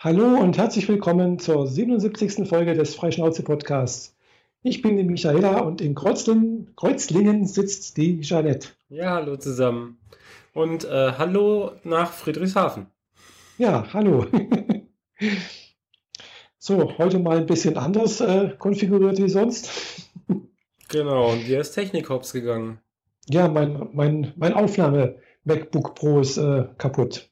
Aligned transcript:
Hallo 0.00 0.38
und 0.38 0.56
herzlich 0.56 0.88
willkommen 0.88 1.40
zur 1.40 1.66
77. 1.66 2.48
Folge 2.48 2.74
des 2.74 2.94
Freischnauze-Podcasts. 2.94 4.16
Ich 4.62 4.80
bin 4.80 4.96
die 4.96 5.02
Michaela 5.02 5.58
und 5.58 5.80
in 5.80 5.96
Kreuzlingen, 5.96 6.72
Kreuzlingen 6.76 7.48
sitzt 7.48 7.96
die 7.96 8.20
Jeanette. 8.20 8.68
Ja, 8.90 9.14
hallo 9.14 9.36
zusammen. 9.38 9.98
Und 10.54 10.84
äh, 10.84 11.14
hallo 11.18 11.72
nach 11.82 12.12
Friedrichshafen. 12.12 12.86
Ja, 13.58 13.92
hallo. 13.92 14.26
so, 16.60 16.96
heute 16.96 17.18
mal 17.18 17.38
ein 17.38 17.46
bisschen 17.46 17.76
anders 17.76 18.20
äh, 18.20 18.54
konfiguriert 18.56 19.18
wie 19.18 19.28
sonst. 19.28 19.68
Genau, 20.90 21.32
und 21.32 21.44
dir 21.48 21.60
ist 21.60 21.72
Technik 21.72 22.08
hops 22.08 22.32
gegangen. 22.32 22.78
Ja, 23.28 23.48
mein, 23.48 23.88
mein, 23.92 24.32
mein 24.36 24.54
Aufnahme-MacBook 24.54 25.96
Pro 25.96 26.20
ist 26.20 26.38
äh, 26.38 26.66
kaputt. 26.78 27.28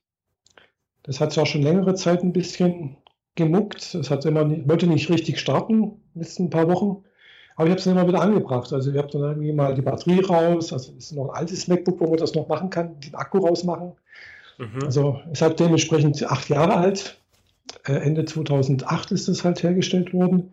Das 1.06 1.20
hat 1.20 1.32
zwar 1.32 1.46
schon 1.46 1.62
längere 1.62 1.94
Zeit 1.94 2.22
ein 2.22 2.32
bisschen 2.32 2.96
gemuckt. 3.36 3.94
Es 3.94 4.10
hat 4.10 4.24
immer 4.24 4.44
nicht, 4.44 4.68
wollte 4.68 4.86
nicht 4.86 5.08
richtig 5.08 5.38
starten, 5.38 6.02
letzten 6.14 6.50
paar 6.50 6.68
Wochen. 6.68 7.04
Aber 7.54 7.66
ich 7.66 7.70
habe 7.70 7.80
es 7.80 7.86
immer 7.86 8.06
wieder 8.06 8.20
angebracht. 8.20 8.72
Also 8.72 8.90
ich 8.90 8.98
habe 8.98 9.08
dann 9.08 9.22
irgendwie 9.22 9.52
mal 9.52 9.74
die 9.74 9.82
Batterie 9.82 10.20
raus. 10.20 10.72
Also 10.72 10.92
es 10.92 11.06
ist 11.06 11.12
noch 11.12 11.30
ein 11.30 11.36
altes 11.36 11.68
MacBook, 11.68 12.00
wo 12.00 12.08
man 12.08 12.18
das 12.18 12.34
noch 12.34 12.48
machen 12.48 12.70
kann, 12.70 12.98
den 13.00 13.14
Akku 13.14 13.38
rausmachen. 13.38 13.92
Mhm. 14.58 14.82
Also 14.84 15.20
ist 15.32 15.42
halt 15.42 15.60
dementsprechend 15.60 16.22
acht 16.30 16.48
Jahre 16.48 16.76
alt. 16.76 17.18
Äh, 17.86 17.92
Ende 17.92 18.24
2008 18.24 19.12
ist 19.12 19.28
das 19.28 19.44
halt 19.44 19.62
hergestellt 19.62 20.12
worden. 20.12 20.52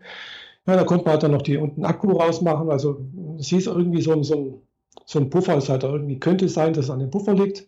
Ja, 0.66 0.76
da 0.76 0.84
konnte 0.84 1.06
man 1.06 1.14
halt 1.14 1.24
dann 1.24 1.32
noch 1.32 1.42
die 1.42 1.58
unten 1.58 1.84
Akku 1.84 2.12
rausmachen. 2.12 2.70
Also 2.70 3.06
es 3.40 3.48
hieß 3.48 3.68
irgendwie 3.68 4.02
so, 4.02 4.22
so, 4.24 4.62
so 5.06 5.20
ein 5.20 5.30
Puffer 5.30 5.58
ist 5.58 5.70
halt 5.70 5.84
irgendwie, 5.84 6.20
könnte 6.20 6.46
es 6.46 6.54
sein, 6.54 6.74
dass 6.74 6.86
es 6.86 6.92
an 6.92 7.00
dem 7.00 7.12
Puffer 7.12 7.34
liegt 7.34 7.68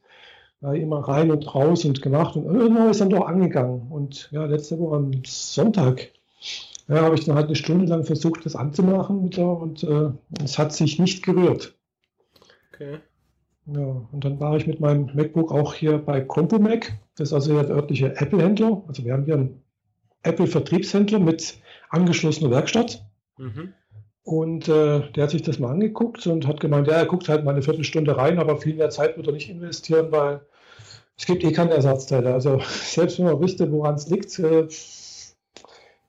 ja, 0.66 0.74
immer 0.74 1.00
rein 1.00 1.32
und 1.32 1.54
raus 1.54 1.86
und 1.86 2.02
gemacht 2.02 2.36
und 2.36 2.46
irgendwann 2.46 2.90
ist 2.90 3.02
dann 3.02 3.10
doch 3.10 3.28
angegangen. 3.28 3.88
Und 3.90 4.30
ja, 4.32 4.46
letzte 4.46 4.80
Woche 4.80 4.96
am 4.96 5.12
Sonntag 5.26 6.12
ja, 6.88 7.02
habe 7.02 7.16
ich 7.16 7.26
dann 7.26 7.35
halt 7.35 7.48
eine 7.48 7.55
Stunde 7.55 7.85
lang 7.85 8.04
versucht, 8.04 8.46
das 8.46 8.55
anzumachen 8.55 9.24
mit 9.24 9.38
der, 9.38 9.48
und 9.48 9.84
äh, 9.84 10.10
es 10.43 10.58
hat 10.58 10.74
sich 10.74 10.99
nicht 10.99 11.24
gerührt. 11.24 11.76
Okay. 12.74 12.99
Ja, 13.68 14.08
und 14.12 14.24
dann 14.24 14.40
war 14.40 14.55
ich 14.58 14.68
mit 14.68 14.80
meinem 14.80 15.10
MacBook 15.16 15.52
auch 15.52 15.74
hier 15.74 15.98
bei 15.98 16.21
CompuMac. 16.21 16.93
Das 17.18 17.30
ist 17.30 17.34
also 17.34 17.60
der 17.60 17.76
örtliche 17.76 18.16
Apple-Händler. 18.16 18.84
Also 18.88 19.04
wir 19.04 19.13
haben 19.13 19.26
hier 19.26 19.36
einen 19.36 19.63
Apple-Vertriebshändler 20.21 21.20
mit 21.20 21.58
angeschlossener 21.90 22.52
Werkstatt. 22.52 23.04
Mhm. 23.38 23.74
Und 24.24 24.68
äh, 24.68 25.12
der 25.12 25.24
hat 25.24 25.32
sich 25.32 25.41
das 25.41 25.58
mal 25.58 25.71
angeguckt 25.71 26.26
und 26.27 26.48
hat 26.48 26.60
gemeint, 26.60 26.88
ja, 26.88 26.93
er 26.93 27.05
guckt 27.05 27.30
halt 27.30 27.43
mal 27.43 27.52
eine 27.52 27.62
Viertelstunde 27.63 28.18
rein, 28.18 28.38
aber 28.38 28.58
viel 28.58 28.76
mehr 28.76 28.90
Zeit 28.90 29.18
wird 29.18 29.27
er 29.27 29.34
nicht 29.34 29.49
investieren, 29.49 30.12
weil 30.12 30.41
es 31.18 31.26
gibt 31.26 31.44
eh 31.44 31.52
keine 31.52 31.74
Ersatzteile. 31.74 32.34
Also 32.34 32.60
selbst 32.84 33.20
wenn 33.20 33.26
man 33.26 33.40
wüsste, 33.40 33.71
woran 33.71 33.96
es 33.96 34.10
liegt, 34.10 34.38
äh, 34.40 34.68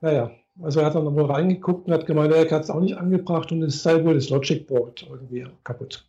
naja, 0.01 0.31
also 0.63 0.81
er 0.81 0.87
hat 0.87 0.95
dann 0.95 1.05
nochmal 1.05 1.27
reingeguckt 1.27 1.87
und 1.87 1.93
hat 1.93 2.07
gemeint, 2.07 2.33
er 2.33 2.51
hat 2.51 2.65
es 2.65 2.71
auch 2.71 2.81
nicht 2.81 2.97
angebracht 2.97 3.53
und 3.53 3.63
es 3.63 3.83
sei 3.83 4.05
wohl 4.05 4.15
das 4.15 4.31
Logic 4.31 4.67
Board 4.67 5.07
irgendwie 5.09 5.47
kaputt. 5.65 6.07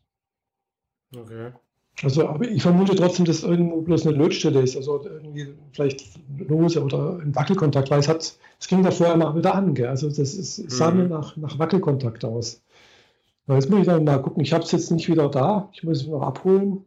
Okay. 1.16 1.52
Also, 2.03 2.28
aber 2.28 2.48
ich 2.48 2.62
vermute 2.62 2.95
trotzdem, 2.95 3.25
dass 3.25 3.42
irgendwo 3.42 3.81
bloß 3.81 4.06
eine 4.06 4.16
Lötstelle 4.16 4.62
ist, 4.62 4.78
also 4.78 5.03
irgendwie 5.03 5.48
vielleicht 5.72 6.03
lose 6.48 6.84
oder 6.84 7.18
ein 7.20 7.34
Wackelkontakt, 7.34 7.90
weil 7.90 8.00
es 8.00 8.08
hat, 8.08 8.38
es 8.59 8.68
ging 8.68 8.84
da 8.84 8.92
vorher 8.92 9.16
immer 9.16 9.36
wieder 9.36 9.56
an, 9.56 9.73
gell? 9.73 9.88
also 9.88 10.08
das 10.08 10.20
ist, 10.20 10.59
mhm. 10.59 10.70
sah 10.70 10.92
mir 10.92 11.08
nach, 11.08 11.36
nach 11.38 11.58
Wackelkontakt 11.58 12.23
aus. 12.23 12.62
Aber 13.48 13.56
jetzt 13.56 13.70
muss 13.70 13.80
ich 13.80 13.86
dann 13.88 14.03
mal 14.03 14.22
gucken, 14.22 14.44
ich 14.44 14.53
habe 14.53 14.64
es 14.64 14.72
jetzt 14.72 14.92
nicht 14.92 15.09
wieder 15.09 15.28
da, 15.30 15.70
ich 15.73 15.84
muss 15.84 16.02
es 16.02 16.08
noch 16.08 16.22
abholen 16.22 16.86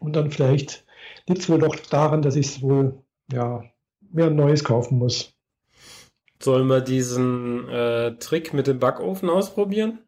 und 0.00 0.16
dann 0.16 0.30
vielleicht 0.30 0.86
liegt 1.28 1.42
es 1.42 1.48
wohl 1.48 1.58
doch 1.58 1.76
daran, 1.76 2.22
dass 2.22 2.36
ich 2.36 2.46
es 2.46 2.62
wohl, 2.62 3.02
ja, 3.32 3.64
mir 4.10 4.26
ein 4.26 4.36
neues 4.36 4.64
kaufen 4.64 4.98
muss. 4.98 5.34
Sollen 6.40 6.68
wir 6.68 6.80
diesen 6.80 7.68
äh, 7.68 8.16
Trick 8.18 8.54
mit 8.54 8.66
dem 8.66 8.78
Backofen 8.78 9.28
ausprobieren? 9.28 10.00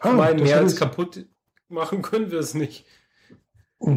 Ah, 0.00 0.12
meine, 0.12 0.42
mehr 0.42 0.58
als 0.58 0.76
kaputt 0.76 1.24
machen 1.68 2.02
können 2.02 2.30
wir 2.30 2.40
es 2.40 2.54
nicht. 2.54 2.84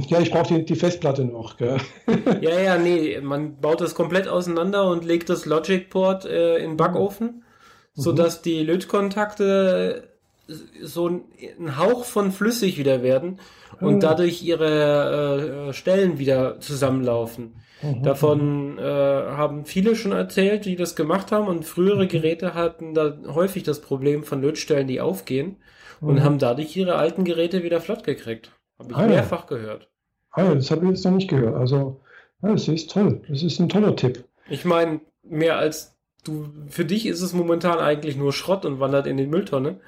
Ja, 0.07 0.19
ich 0.19 0.31
brauche 0.31 0.53
die, 0.53 0.65
die, 0.65 0.75
Festplatte 0.75 1.25
noch. 1.25 1.57
Gell? 1.57 1.77
Ja, 2.41 2.59
ja, 2.59 2.77
nee, 2.77 3.19
man 3.21 3.59
baut 3.59 3.81
das 3.81 3.93
komplett 3.93 4.27
auseinander 4.27 4.89
und 4.89 5.05
legt 5.05 5.29
das 5.29 5.45
Logic 5.45 5.89
Port 5.89 6.25
äh, 6.25 6.57
in 6.57 6.71
den 6.71 6.77
Backofen, 6.77 7.27
mhm. 7.27 8.01
sodass 8.01 8.41
die 8.41 8.63
Lötkontakte 8.63 10.14
so 10.47 11.07
ein 11.07 11.77
Hauch 11.77 12.05
von 12.05 12.31
flüssig 12.31 12.77
wieder 12.77 13.03
werden 13.03 13.39
und 13.79 13.95
mhm. 13.95 13.99
dadurch 13.99 14.43
ihre 14.43 15.69
äh, 15.69 15.73
Stellen 15.73 16.19
wieder 16.19 16.59
zusammenlaufen. 16.59 17.55
Mhm. 17.81 18.03
Davon 18.03 18.77
äh, 18.77 18.81
haben 18.81 19.65
viele 19.65 19.95
schon 19.95 20.11
erzählt, 20.11 20.65
die 20.65 20.75
das 20.75 20.95
gemacht 20.95 21.31
haben 21.31 21.47
und 21.47 21.65
frühere 21.65 22.03
mhm. 22.03 22.09
Geräte 22.09 22.53
hatten 22.53 22.93
da 22.93 23.17
häufig 23.27 23.63
das 23.63 23.81
Problem 23.81 24.23
von 24.23 24.41
Lötstellen, 24.41 24.87
die 24.87 25.01
aufgehen 25.01 25.57
und 26.01 26.15
mhm. 26.15 26.23
haben 26.23 26.39
dadurch 26.39 26.75
ihre 26.75 26.95
alten 26.95 27.23
Geräte 27.23 27.63
wieder 27.63 27.81
flott 27.81 28.03
gekriegt. 28.03 28.51
Habe 28.79 28.91
ich 28.91 28.97
ah, 28.97 29.07
mehrfach 29.07 29.49
ja. 29.49 29.57
gehört. 29.57 29.89
Ah, 30.31 30.43
ja, 30.43 30.55
das 30.55 30.69
habe 30.71 30.85
ich 30.85 30.91
jetzt 30.91 31.05
noch 31.05 31.11
nicht 31.11 31.29
gehört. 31.29 31.55
Also, 31.55 32.01
ja, 32.41 32.51
das 32.51 32.67
ist 32.67 32.91
toll. 32.91 33.21
Das 33.29 33.41
ist 33.41 33.59
ein 33.59 33.69
toller 33.69 33.95
Tipp. 33.95 34.25
Ich 34.49 34.65
meine, 34.65 35.01
mehr 35.23 35.57
als 35.57 35.97
du, 36.23 36.47
für 36.67 36.85
dich 36.85 37.05
ist 37.05 37.21
es 37.21 37.33
momentan 37.33 37.79
eigentlich 37.79 38.17
nur 38.17 38.33
Schrott 38.33 38.65
und 38.65 38.79
wandert 38.79 39.07
in 39.07 39.17
den 39.17 39.29
Mülltonne. 39.29 39.79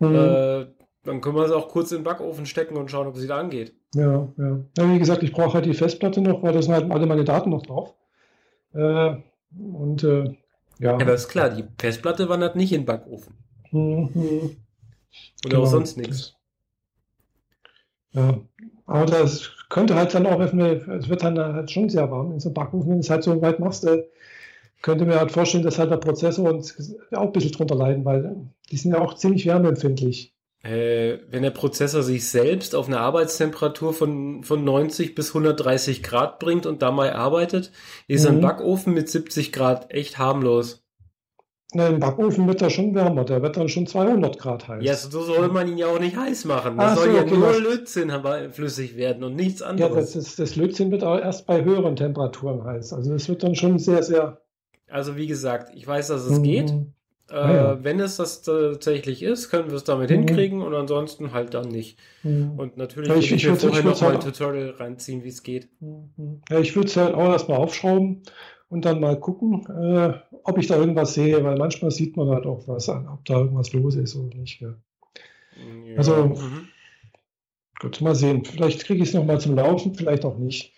Mhm. 0.00 0.14
Äh, 0.14 0.66
dann 1.04 1.20
können 1.20 1.36
wir 1.36 1.44
es 1.44 1.52
auch 1.52 1.68
kurz 1.68 1.92
in 1.92 1.98
den 1.98 2.04
Backofen 2.04 2.46
stecken 2.46 2.76
und 2.76 2.90
schauen, 2.90 3.06
ob 3.06 3.16
es 3.16 3.22
wieder 3.22 3.36
angeht. 3.36 3.74
Ja, 3.94 4.28
ja. 4.36 4.60
ja 4.76 4.92
wie 4.92 4.98
gesagt, 4.98 5.22
ich 5.22 5.32
brauche 5.32 5.54
halt 5.54 5.66
die 5.66 5.74
Festplatte 5.74 6.20
noch, 6.20 6.42
weil 6.42 6.52
da 6.52 6.60
sind 6.60 6.74
halt 6.74 6.90
alle 6.90 7.06
meine 7.06 7.24
Daten 7.24 7.50
noch 7.50 7.62
drauf. 7.62 7.94
Äh, 8.74 9.14
und 9.56 10.04
äh, 10.04 10.36
ja. 10.78 10.94
Aber 10.94 11.14
ist 11.14 11.28
klar, 11.28 11.50
die 11.50 11.64
Festplatte 11.78 12.28
wandert 12.28 12.56
nicht 12.56 12.72
in 12.72 12.82
den 12.82 12.86
Backofen. 12.86 13.34
Mhm. 13.70 14.56
Oder 15.44 15.50
genau. 15.50 15.62
auch 15.62 15.66
sonst 15.66 15.96
nichts. 15.96 16.34
Ja, 18.12 18.40
aber 18.86 19.06
das 19.06 19.50
könnte 19.68 19.94
halt 19.94 20.14
dann 20.14 20.26
auch, 20.26 20.40
es 20.40 20.52
wird 21.08 21.22
dann 21.22 21.38
halt 21.38 21.70
schon 21.70 21.88
sehr 21.88 22.10
warm 22.10 22.32
in 22.32 22.40
so 22.40 22.48
einem 22.48 22.54
Backofen, 22.54 22.88
wenn 22.88 22.96
du 22.96 23.00
es 23.00 23.10
halt 23.10 23.22
so 23.22 23.40
weit 23.40 23.60
machst, 23.60 23.84
äh, 23.84 24.04
könnte 24.82 25.04
mir 25.04 25.18
halt 25.18 25.32
vorstellen, 25.32 25.64
dass 25.64 25.78
halt 25.78 25.90
der 25.90 25.96
Prozessor 25.96 26.48
und 26.48 26.74
auch 27.12 27.22
ein 27.22 27.32
bisschen 27.32 27.52
drunter 27.52 27.74
leiden, 27.74 28.04
weil 28.04 28.36
die 28.70 28.76
sind 28.76 28.92
ja 28.92 29.00
auch 29.00 29.14
ziemlich 29.14 29.46
wärmeempfindlich. 29.46 30.34
Äh, 30.62 31.18
wenn 31.30 31.42
der 31.42 31.50
Prozessor 31.50 32.02
sich 32.02 32.28
selbst 32.28 32.74
auf 32.74 32.86
eine 32.86 33.00
Arbeitstemperatur 33.00 33.94
von, 33.94 34.42
von 34.42 34.62
90 34.62 35.14
bis 35.14 35.28
130 35.28 36.02
Grad 36.02 36.38
bringt 36.38 36.66
und 36.66 36.82
dabei 36.82 37.14
arbeitet, 37.14 37.72
ist 38.08 38.28
mhm. 38.28 38.36
ein 38.36 38.40
Backofen 38.42 38.92
mit 38.92 39.08
70 39.08 39.52
Grad 39.52 39.90
echt 39.90 40.18
harmlos. 40.18 40.84
Na, 41.72 41.86
Im 41.86 42.00
Backofen 42.00 42.48
wird 42.48 42.60
er 42.62 42.68
schon 42.68 42.94
wärmer, 42.94 43.24
der 43.24 43.42
wird 43.42 43.56
dann 43.56 43.68
schon 43.68 43.86
200 43.86 44.38
Grad 44.38 44.66
heiß. 44.66 44.84
Ja, 44.84 44.94
so 44.94 45.22
soll 45.22 45.48
man 45.48 45.68
ihn 45.68 45.78
ja 45.78 45.86
auch 45.86 46.00
nicht 46.00 46.16
heiß 46.16 46.44
machen. 46.44 46.76
Da 46.76 46.96
soll 46.96 47.10
so, 47.10 47.16
ja 47.16 47.22
okay, 47.22 47.36
nur 47.36 47.60
Lötzinn 47.60 48.12
flüssig 48.50 48.96
werden 48.96 49.22
und 49.22 49.36
nichts 49.36 49.62
anderes. 49.62 49.90
Ja, 49.90 50.00
das, 50.00 50.16
ist, 50.16 50.38
das 50.40 50.56
Lötzinn 50.56 50.90
wird 50.90 51.04
auch 51.04 51.18
erst 51.18 51.46
bei 51.46 51.64
höheren 51.64 51.94
Temperaturen 51.94 52.64
heiß. 52.64 52.92
Also 52.92 53.12
das 53.12 53.28
wird 53.28 53.44
dann 53.44 53.54
schon 53.54 53.78
sehr, 53.78 54.02
sehr... 54.02 54.40
Also 54.90 55.16
wie 55.16 55.26
gesagt, 55.26 55.72
ich 55.74 55.86
weiß, 55.86 56.08
dass 56.08 56.22
es 56.22 56.38
mhm. 56.38 56.42
geht. 56.42 56.70
Äh, 57.30 57.34
ah, 57.34 57.54
ja. 57.54 57.84
Wenn 57.84 58.00
es 58.00 58.16
das 58.16 58.42
tatsächlich 58.42 59.22
ist, 59.22 59.50
können 59.50 59.68
wir 59.68 59.76
es 59.76 59.84
damit 59.84 60.10
mhm. 60.10 60.14
hinkriegen 60.14 60.62
und 60.62 60.74
ansonsten 60.74 61.32
halt 61.32 61.54
dann 61.54 61.68
nicht. 61.68 61.98
Mhm. 62.22 62.58
Und 62.58 62.76
natürlich 62.76 63.08
ja, 63.08 63.16
ich, 63.16 63.32
ich, 63.32 63.46
ich 63.46 63.58
vorher 63.58 63.84
noch 63.84 64.00
mal 64.00 64.14
ein 64.14 64.20
Tutorial 64.20 64.70
reinziehen, 64.70 65.22
wie 65.22 65.28
es 65.28 65.42
geht. 65.42 65.68
Mhm. 65.80 66.42
Ja, 66.50 66.58
ich 66.58 66.74
würde 66.74 66.88
es 66.88 66.96
halt 66.96 67.14
auch 67.14 67.30
erstmal 67.30 67.58
aufschrauben 67.58 68.22
und 68.68 68.84
dann 68.84 69.00
mal 69.00 69.18
gucken, 69.18 69.64
äh, 69.66 70.12
ob 70.42 70.58
ich 70.58 70.66
da 70.66 70.76
irgendwas 70.76 71.14
sehe, 71.14 71.42
weil 71.44 71.56
manchmal 71.56 71.90
sieht 71.92 72.16
man 72.16 72.28
halt 72.28 72.46
auch 72.46 72.66
was 72.66 72.88
an, 72.88 73.06
ob 73.08 73.24
da 73.24 73.38
irgendwas 73.38 73.72
los 73.72 73.94
ist 73.94 74.16
oder 74.16 74.36
nicht. 74.36 74.60
Ja. 74.60 74.74
Ja. 75.84 75.96
Also, 75.98 76.26
mhm. 76.26 76.68
gut, 77.78 78.00
mal 78.00 78.14
sehen. 78.14 78.44
Vielleicht 78.44 78.84
kriege 78.84 79.02
ich 79.02 79.10
es 79.10 79.14
nochmal 79.14 79.40
zum 79.40 79.54
Laufen, 79.54 79.94
vielleicht 79.94 80.24
auch 80.24 80.36
nicht. 80.36 80.72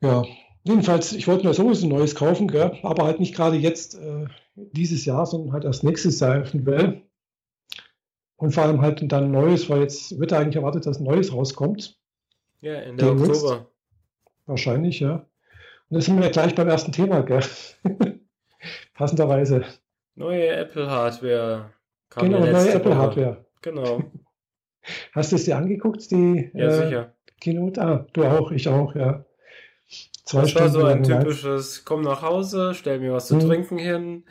Ja, 0.00 0.24
jedenfalls, 0.64 1.12
ich 1.12 1.28
wollte 1.28 1.46
mir 1.46 1.54
sowieso 1.54 1.86
ein 1.86 1.90
neues 1.90 2.14
kaufen, 2.14 2.48
gell? 2.48 2.78
aber 2.82 3.04
halt 3.04 3.20
nicht 3.20 3.34
gerade 3.34 3.56
jetzt 3.56 3.94
äh, 3.94 4.26
dieses 4.56 5.04
Jahr, 5.04 5.26
sondern 5.26 5.52
halt 5.52 5.64
erst 5.64 5.84
nächstes 5.84 6.20
Jahr 6.20 6.36
eventuell. 6.36 7.02
Und 8.36 8.52
vor 8.52 8.64
allem 8.64 8.80
halt 8.82 9.00
dann 9.12 9.24
ein 9.24 9.30
neues, 9.30 9.70
weil 9.70 9.82
jetzt 9.82 10.18
wird 10.18 10.32
eigentlich 10.32 10.56
erwartet, 10.56 10.86
dass 10.86 10.98
ein 10.98 11.04
neues 11.04 11.32
rauskommt. 11.32 11.98
Ja, 12.60 12.74
Ende 12.74 13.10
Oktober. 13.10 13.70
Wahrscheinlich, 14.46 15.00
ja. 15.00 15.26
Und 15.88 15.96
da 15.96 16.00
sind 16.00 16.16
wir 16.16 16.24
ja 16.24 16.30
gleich 16.30 16.54
beim 16.54 16.68
ersten 16.68 16.92
Thema, 16.92 17.22
gell? 17.22 17.42
Passenderweise. 18.94 19.64
Neue 20.14 20.48
Apple-Hardware. 20.48 21.70
Genau, 22.16 22.40
neue 22.40 22.72
Apple-Hardware. 22.72 23.44
Genau. 23.62 24.02
Hast 25.12 25.32
du 25.32 25.36
es 25.36 25.44
dir 25.44 25.56
angeguckt, 25.56 26.10
die 26.10 26.50
ja, 26.54 26.66
äh, 26.66 26.84
sicher. 26.84 27.14
Keynote? 27.40 27.82
Ah, 27.82 28.06
du 28.12 28.24
auch, 28.24 28.50
ich 28.50 28.68
auch, 28.68 28.94
ja. 28.94 29.24
Zwei 30.24 30.42
das 30.42 30.50
Stunden 30.50 30.74
war 30.74 30.80
so 30.80 30.84
ein 30.86 31.02
typisches, 31.02 31.84
komm 31.84 32.02
nach 32.02 32.22
Hause, 32.22 32.72
stell 32.74 32.98
mir 33.00 33.12
was 33.12 33.26
zu 33.26 33.38
hm. 33.38 33.46
trinken 33.46 33.78
hin, 33.78 34.24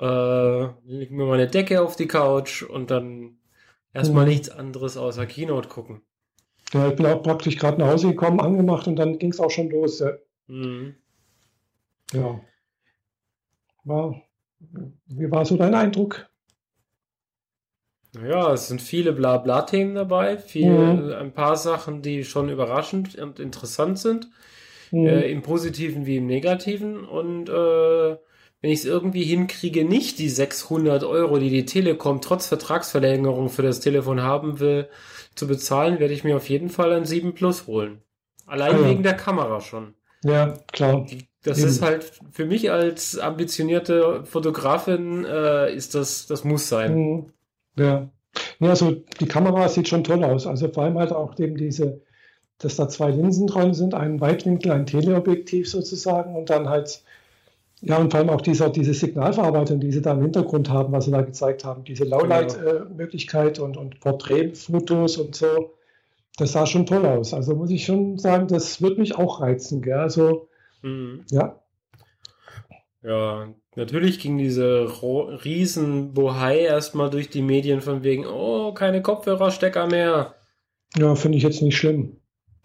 äh, 0.00 0.62
leg 0.84 1.10
mir 1.10 1.26
meine 1.26 1.46
Decke 1.46 1.80
auf 1.80 1.96
die 1.96 2.08
Couch 2.08 2.62
und 2.62 2.90
dann 2.90 3.38
erstmal 3.92 4.24
hm. 4.24 4.30
nichts 4.30 4.50
anderes 4.50 4.96
außer 4.96 5.26
Keynote 5.26 5.68
gucken. 5.68 6.02
Ja, 6.72 6.88
ich 6.88 6.96
bin 6.96 7.06
auch 7.06 7.22
praktisch 7.22 7.56
gerade 7.56 7.78
nach 7.78 7.88
Hause 7.88 8.08
gekommen, 8.08 8.40
angemacht 8.40 8.86
und 8.88 8.96
dann 8.96 9.18
ging 9.18 9.30
es 9.30 9.40
auch 9.40 9.50
schon 9.50 9.70
los. 9.70 10.00
Ja. 10.00 10.12
Mhm. 10.48 10.96
Ja. 12.12 12.40
War, 13.84 14.22
wie 15.06 15.30
war 15.30 15.44
so 15.44 15.56
dein 15.56 15.74
Eindruck? 15.74 16.28
Ja, 18.22 18.52
es 18.52 18.68
sind 18.68 18.82
viele 18.82 19.12
Blabla-Themen 19.12 19.94
dabei, 19.94 20.38
viel, 20.38 20.70
mhm. 20.70 21.12
ein 21.12 21.32
paar 21.32 21.56
Sachen, 21.56 22.02
die 22.02 22.24
schon 22.24 22.48
überraschend 22.48 23.16
und 23.16 23.38
interessant 23.38 23.98
sind, 23.98 24.30
mhm. 24.90 25.06
äh, 25.06 25.30
im 25.30 25.42
Positiven 25.42 26.06
wie 26.06 26.16
im 26.16 26.26
Negativen. 26.26 27.04
Und 27.04 27.48
äh, 27.48 28.16
wenn 28.60 28.70
ich 28.70 28.80
es 28.80 28.84
irgendwie 28.84 29.24
hinkriege, 29.24 29.84
nicht 29.84 30.18
die 30.18 30.28
600 30.28 31.04
Euro, 31.04 31.38
die 31.38 31.50
die 31.50 31.64
Telekom 31.64 32.20
trotz 32.20 32.48
Vertragsverlängerung 32.48 33.48
für 33.48 33.62
das 33.62 33.80
Telefon 33.80 34.22
haben 34.22 34.60
will, 34.60 34.88
zu 35.34 35.46
bezahlen, 35.46 36.00
werde 36.00 36.14
ich 36.14 36.24
mir 36.24 36.36
auf 36.36 36.48
jeden 36.48 36.68
Fall 36.68 36.92
ein 36.92 37.04
7 37.04 37.34
Plus 37.34 37.66
holen. 37.66 38.02
Allein 38.46 38.74
ah, 38.74 38.80
ja. 38.80 38.88
wegen 38.88 39.02
der 39.02 39.14
Kamera 39.14 39.60
schon. 39.60 39.94
Ja, 40.24 40.54
klar. 40.72 41.06
Das 41.44 41.58
Eben. 41.58 41.68
ist 41.68 41.82
halt 41.82 42.10
für 42.32 42.46
mich 42.46 42.70
als 42.70 43.18
ambitionierte 43.18 44.24
Fotografin 44.24 45.24
äh, 45.24 45.72
ist 45.72 45.94
das, 45.94 46.26
das 46.26 46.44
muss 46.44 46.68
sein. 46.68 46.96
Mhm. 46.96 47.32
Ja. 47.76 48.10
ja, 48.58 48.70
also 48.70 48.96
die 49.20 49.28
Kamera 49.28 49.68
sieht 49.68 49.88
schon 49.88 50.02
toll 50.02 50.24
aus. 50.24 50.46
Also 50.46 50.68
vor 50.68 50.84
allem 50.84 50.98
halt 50.98 51.12
auch 51.12 51.38
eben 51.38 51.56
diese, 51.56 52.00
dass 52.58 52.76
da 52.76 52.88
zwei 52.88 53.10
Linsen 53.10 53.46
dran 53.46 53.74
sind, 53.74 53.94
ein 53.94 54.20
Weitwinkel, 54.20 54.72
ein 54.72 54.86
Teleobjektiv 54.86 55.68
sozusagen 55.70 56.36
und 56.36 56.50
dann 56.50 56.68
halt 56.68 57.02
ja, 57.80 57.96
und 57.96 58.10
vor 58.10 58.20
allem 58.20 58.30
auch 58.30 58.40
dieser, 58.40 58.70
diese 58.70 58.92
Signalverarbeitung, 58.92 59.78
die 59.78 59.92
sie 59.92 60.02
da 60.02 60.12
im 60.12 60.22
Hintergrund 60.22 60.68
haben, 60.68 60.92
was 60.92 61.04
sie 61.04 61.12
da 61.12 61.22
gezeigt 61.22 61.64
haben, 61.64 61.84
diese 61.84 62.04
Lowlight-Möglichkeit 62.04 63.60
und, 63.60 63.76
und 63.76 64.00
Porträtfotos 64.00 65.16
und 65.16 65.36
so, 65.36 65.74
das 66.36 66.52
sah 66.52 66.66
schon 66.66 66.86
toll 66.86 67.06
aus. 67.06 67.32
Also 67.34 67.54
muss 67.54 67.70
ich 67.70 67.84
schon 67.84 68.18
sagen, 68.18 68.48
das 68.48 68.82
wird 68.82 68.98
mich 68.98 69.16
auch 69.16 69.40
reizen. 69.40 69.80
Gell? 69.82 69.98
Also, 69.98 70.48
mhm. 70.82 71.24
ja. 71.30 71.60
Ja, 73.02 73.46
natürlich 73.76 74.18
ging 74.18 74.38
diese 74.38 74.88
riesen 75.44 76.14
Bohai 76.14 76.58
erstmal 76.58 77.10
durch 77.10 77.30
die 77.30 77.42
Medien 77.42 77.80
von 77.80 78.02
wegen, 78.02 78.26
oh, 78.26 78.72
keine 78.72 79.02
Kopfhörerstecker 79.02 79.86
mehr. 79.86 80.34
Ja, 80.96 81.14
finde 81.14 81.38
ich 81.38 81.44
jetzt 81.44 81.62
nicht 81.62 81.76
schlimm. 81.76 82.16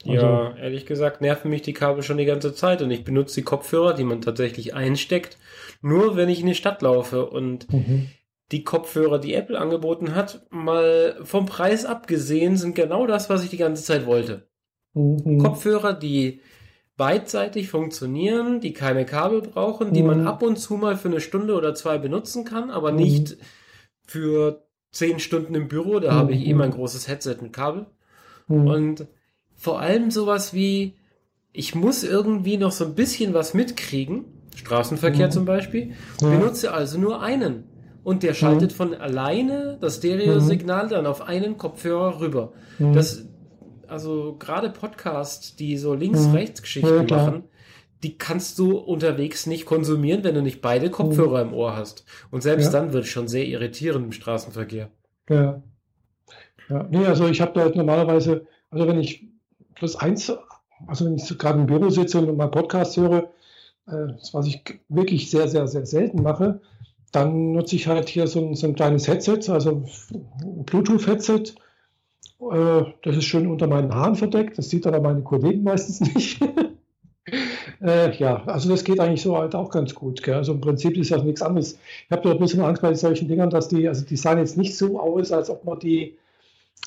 Also, 0.08 0.26
ja, 0.26 0.56
ehrlich 0.58 0.86
gesagt 0.86 1.22
nerven 1.22 1.50
mich 1.50 1.62
die 1.62 1.74
Kabel 1.74 2.04
schon 2.04 2.18
die 2.18 2.26
ganze 2.26 2.54
Zeit 2.54 2.82
und 2.82 2.92
ich 2.92 3.04
benutze 3.04 3.36
die 3.36 3.46
Kopfhörer, 3.46 3.94
die 3.94 4.04
man 4.04 4.22
tatsächlich 4.22 4.74
einsteckt, 4.74 5.38
nur 5.82 6.16
wenn 6.16 6.30
ich 6.30 6.42
in 6.42 6.48
die 6.48 6.56
Stadt 6.56 6.82
laufe 6.82 7.30
und 7.30 7.72
mhm. 7.72 8.10
die 8.52 8.64
Kopfhörer, 8.64 9.20
die 9.20 9.34
Apple 9.34 9.58
angeboten 9.58 10.14
hat, 10.14 10.46
mal 10.50 11.18
vom 11.24 11.46
Preis 11.46 11.86
abgesehen, 11.86 12.58
sind 12.58 12.76
genau 12.76 13.08
das, 13.08 13.30
was 13.30 13.44
ich 13.44 13.50
die 13.50 13.58
ganze 13.58 13.84
Zeit 13.84 14.06
wollte. 14.06 14.48
Mhm. 14.94 15.40
Kopfhörer, 15.40 15.94
die 15.94 16.42
beidseitig 16.98 17.70
funktionieren, 17.70 18.60
die 18.60 18.74
keine 18.74 19.06
Kabel 19.06 19.42
brauchen, 19.42 19.90
mhm. 19.90 19.94
die 19.94 20.04
man 20.04 20.28
ab 20.28 20.44
und 20.44 20.58
zu 20.58 20.76
mal 20.76 20.98
für 20.98 21.08
eine 21.08 21.22
Stunde 21.22 21.56
oder 21.56 21.74
zwei 21.76 21.98
benutzen 21.98 22.46
kann, 22.46 22.70
aber 22.70 22.92
mhm. 22.92 22.98
nicht 22.98 23.38
für 24.06 24.68
zehn 24.92 25.20
Stunden 25.20 25.56
im 25.56 25.68
Büro, 25.68 26.00
da 26.00 26.12
habe 26.14 26.34
ich 26.34 26.46
eh 26.46 26.54
mein 26.54 26.72
großes 26.72 27.08
Headset 27.08 27.38
mit 27.42 27.54
Kabel. 27.54 27.88
Mhm. 28.48 28.68
Und 28.68 29.08
vor 29.64 29.80
allem 29.80 30.12
sowas 30.12 30.54
wie, 30.54 30.96
ich 31.54 31.74
muss 31.74 32.04
irgendwie 32.04 32.58
noch 32.58 32.74
so 32.74 32.84
ein 32.84 32.96
bisschen 32.96 33.34
was 33.34 33.54
mitkriegen, 33.54 34.26
Straßenverkehr 34.58 35.28
mhm. 35.28 35.32
zum 35.32 35.46
Beispiel, 35.46 35.94
ja. 36.20 36.30
benutze 36.30 36.74
also 36.74 37.00
nur 37.00 37.22
einen. 37.22 37.64
Und 38.04 38.24
der 38.24 38.34
schaltet 38.34 38.72
mhm. 38.72 38.76
von 38.76 38.94
alleine 38.94 39.78
das 39.80 40.00
Stereosignal 40.00 40.88
mhm. 40.88 40.90
dann 40.90 41.06
auf 41.06 41.22
einen 41.22 41.58
Kopfhörer 41.58 42.20
rüber. 42.20 42.52
Mhm. 42.78 42.92
Das, 42.92 43.26
also 43.88 44.36
gerade 44.38 44.70
Podcasts, 44.70 45.56
die 45.56 45.78
so 45.78 45.94
links-rechts-Geschichten 45.94 47.08
ja, 47.08 47.16
machen, 47.16 47.44
die 48.04 48.18
kannst 48.18 48.60
du 48.60 48.78
unterwegs 48.78 49.48
nicht 49.48 49.66
konsumieren, 49.66 50.26
wenn 50.26 50.36
du 50.36 50.42
nicht 50.42 50.60
beide 50.60 50.90
Kopfhörer 50.90 51.42
im 51.42 51.54
Ohr 51.54 51.78
hast. 51.78 52.04
Und 52.32 52.44
selbst 52.44 52.74
ja. 52.74 52.82
dann 52.82 52.92
wird 52.92 53.06
es 53.06 53.10
schon 53.10 53.30
sehr 53.30 53.46
irritierend 53.46 54.08
im 54.08 54.12
Straßenverkehr. 54.12 54.90
Ja. 55.30 55.64
Ja, 56.70 56.88
nee, 56.92 57.06
also 57.06 57.30
ich 57.30 57.40
habe 57.40 57.54
da 57.54 57.70
normalerweise, 57.70 58.46
also 58.70 58.88
wenn 58.88 59.00
ich 59.00 59.33
plus 59.84 59.98
eins, 59.98 60.32
also 60.88 61.06
wenn 61.06 61.18
ich 61.18 61.38
gerade 61.38 61.60
im 61.60 61.66
Büro 61.66 61.90
sitze 61.90 62.18
und 62.20 62.38
mal 62.38 62.48
Podcast 62.48 62.96
höre, 62.96 63.34
äh, 63.86 64.14
was 64.32 64.48
ich 64.48 64.64
wirklich 64.88 65.30
sehr, 65.30 65.50
sehr, 65.50 65.68
sehr 65.68 65.86
selten 65.86 66.24
mache, 66.24 66.62
dann 67.12 67.52
nutze 67.52 67.76
ich 67.76 67.88
halt 67.88 68.08
hier 68.08 68.28
so 68.28 68.40
ein, 68.40 68.56
so 68.56 68.68
ein 68.68 68.76
kleines 68.76 69.10
Headset, 69.10 69.50
also 69.50 69.84
ein 70.14 70.64
Bluetooth-Headset. 70.64 71.56
Äh, 72.50 72.84
das 73.04 73.18
ist 73.18 73.26
schön 73.26 73.46
unter 73.48 73.68
meinen 73.68 73.94
Haaren 73.94 74.16
verdeckt, 74.16 74.58
das 74.58 74.70
sieht 74.70 74.88
aber 74.88 75.02
meine 75.02 75.22
Kollegen 75.22 75.64
meistens 75.64 76.00
nicht. 76.16 76.40
äh, 77.82 78.16
ja, 78.16 78.42
also 78.46 78.70
das 78.70 78.86
geht 78.86 79.02
eigentlich 79.02 79.22
so 79.22 79.38
halt 79.38 79.54
auch 79.54 79.70
ganz 79.70 79.94
gut. 79.94 80.24
Gell? 80.24 80.36
Also 80.36 80.54
im 80.54 80.62
Prinzip 80.62 80.96
ist 80.96 81.12
das 81.12 81.24
nichts 81.24 81.42
anderes. 81.42 81.78
Ich 82.06 82.12
habe 82.12 82.22
da 82.22 82.32
ein 82.32 82.40
bisschen 82.40 82.62
Angst 82.62 82.82
bei 82.82 82.94
solchen 82.94 83.28
Dingern, 83.28 83.50
dass 83.50 83.68
die, 83.68 83.86
also 83.86 84.06
die 84.06 84.16
sahen 84.16 84.38
jetzt 84.38 84.56
nicht 84.56 84.78
so 84.78 84.98
aus, 84.98 85.34
als 85.34 85.50
ob 85.50 85.66
man 85.66 85.78
die, 85.80 86.18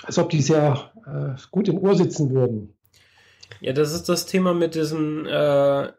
als 0.02 0.18
ob 0.18 0.30
die 0.30 0.40
sehr 0.40 0.92
äh, 1.06 1.38
gut 1.50 1.68
im 1.68 1.76
Ohr 1.76 1.94
sitzen 1.94 2.30
würden. 2.30 2.72
Ja, 3.60 3.72
das 3.72 3.92
ist 3.92 4.08
das 4.08 4.26
Thema 4.26 4.54
mit 4.54 4.74
diesen 4.74 5.26
äh, 5.26 5.92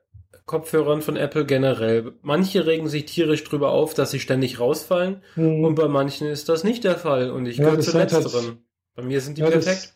Kopfhörern 0.45 1.01
von 1.01 1.17
Apple 1.17 1.45
generell. 1.45 2.13
Manche 2.21 2.65
regen 2.65 2.88
sich 2.88 3.05
tierisch 3.05 3.44
drüber 3.44 3.71
auf, 3.71 3.94
dass 3.94 4.11
sie 4.11 4.19
ständig 4.19 4.59
rausfallen 4.59 5.21
mhm. 5.35 5.63
und 5.63 5.75
bei 5.75 5.88
manchen 5.88 6.27
ist 6.27 6.49
das 6.49 6.63
nicht 6.63 6.83
der 6.83 6.95
Fall 6.95 7.31
und 7.31 7.45
ich 7.45 7.57
ja, 7.57 7.65
gehöre 7.65 7.81
zu 7.81 7.97
letzteren. 7.97 8.45
Halt, 8.45 8.57
bei 8.95 9.03
mir 9.03 9.21
sind 9.21 9.38
die 9.38 9.41
ja, 9.41 9.49
perfekt. 9.49 9.95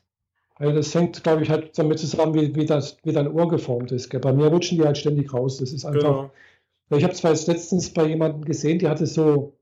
Das, 0.60 0.68
ja, 0.68 0.74
das 0.74 0.94
hängt, 0.94 1.24
glaube 1.24 1.42
ich, 1.42 1.50
halt 1.50 1.78
damit 1.78 2.00
zusammen, 2.00 2.34
wie, 2.34 2.54
wie, 2.54 2.66
das, 2.66 2.98
wie 3.04 3.14
dein 3.14 3.32
Ohr 3.32 3.48
geformt 3.48 3.92
ist. 3.92 4.10
Gell? 4.10 4.20
Bei 4.20 4.34
mir 4.34 4.48
rutschen 4.48 4.78
die 4.78 4.84
halt 4.84 4.98
ständig 4.98 5.34
raus. 5.34 5.58
Das 5.58 5.72
ist 5.72 5.86
einfach. 5.86 6.02
Genau. 6.02 6.32
Ich 6.90 7.04
habe 7.06 7.14
zwar 7.14 7.32
letztens 7.32 7.94
bei 7.94 8.06
jemandem 8.06 8.44
gesehen, 8.44 8.78
die 8.78 8.90
hatte 8.90 9.06
so 9.06 9.58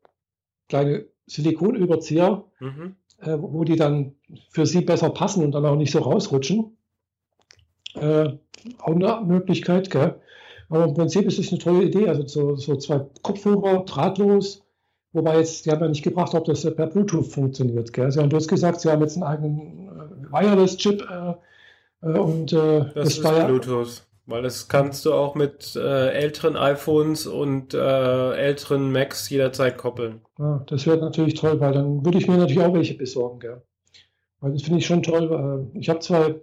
kleine 0.68 1.06
Silikonüberzieher, 1.28 2.44
mhm. 2.60 2.96
äh, 3.20 3.38
wo 3.38 3.64
die 3.64 3.76
dann 3.76 4.16
für 4.50 4.66
sie 4.66 4.82
besser 4.82 5.12
passen 5.12 5.44
und 5.44 5.52
dann 5.52 5.66
auch 5.66 5.76
nicht 5.76 5.92
so 5.92 6.00
rausrutschen 6.00 6.76
äh, 7.96 8.30
auch 8.80 8.96
eine 8.96 9.22
Möglichkeit, 9.26 9.90
gell? 9.90 10.16
Aber 10.70 10.86
im 10.86 10.94
Prinzip 10.94 11.26
ist 11.26 11.40
es 11.40 11.50
eine 11.50 11.60
tolle 11.60 11.84
Idee. 11.84 12.08
Also 12.08 12.28
so, 12.28 12.56
so 12.56 12.76
zwei 12.76 13.02
Kopfhörer, 13.24 13.84
drahtlos, 13.86 14.64
wobei 15.14 15.40
jetzt, 15.40 15.66
die 15.66 15.72
haben 15.72 15.82
ja 15.82 15.88
nicht 15.88 16.04
gebracht, 16.04 16.36
ob 16.36 16.46
das 16.46 16.62
per 16.76 16.88
Bluetooth 16.88 17.28
funktioniert. 17.28 17.92
Gell? 17.92 18.12
Sie 18.12 18.20
haben 18.20 18.30
bloß 18.30 18.48
gesagt, 18.48 18.82
sie 18.82 18.92
haben 18.92 19.02
jetzt 19.02 19.16
einen 19.16 19.24
eigenen 19.24 19.88
äh, 19.88 20.32
Wireless-Chip 20.32 21.02
äh, 21.10 22.08
äh 22.08 22.20
und 22.20 22.54
äh, 22.54 22.56
das, 22.56 22.94
das 22.94 23.08
ist 23.10 23.24
war 23.24 23.46
Bluetooth. 23.46 24.06
Weil 24.28 24.44
das 24.44 24.68
kannst 24.68 25.06
du 25.06 25.14
auch 25.14 25.34
mit 25.34 25.76
äh, 25.76 26.10
älteren 26.10 26.56
iPhones 26.56 27.26
und 27.26 27.74
äh, 27.74 28.32
älteren 28.34 28.92
Macs 28.92 29.28
jederzeit 29.32 29.76
koppeln. 29.76 30.22
Ja, 30.38 30.64
das 30.68 30.86
wäre 30.86 30.98
natürlich 30.98 31.34
toll, 31.34 31.60
weil 31.60 31.74
dann 31.74 32.06
würde 32.06 32.20
ich 32.20 32.28
mir 32.28 32.38
natürlich 32.38 32.62
auch 32.62 32.74
welche 32.76 32.94
besorgen, 32.94 33.40
gell? 33.40 33.64
Weil 34.40 34.52
das 34.52 34.62
finde 34.62 34.78
ich 34.80 34.86
schon 34.86 35.02
toll. 35.02 35.68
Ich 35.74 35.90
habe 35.90 36.00
zwei 36.00 36.36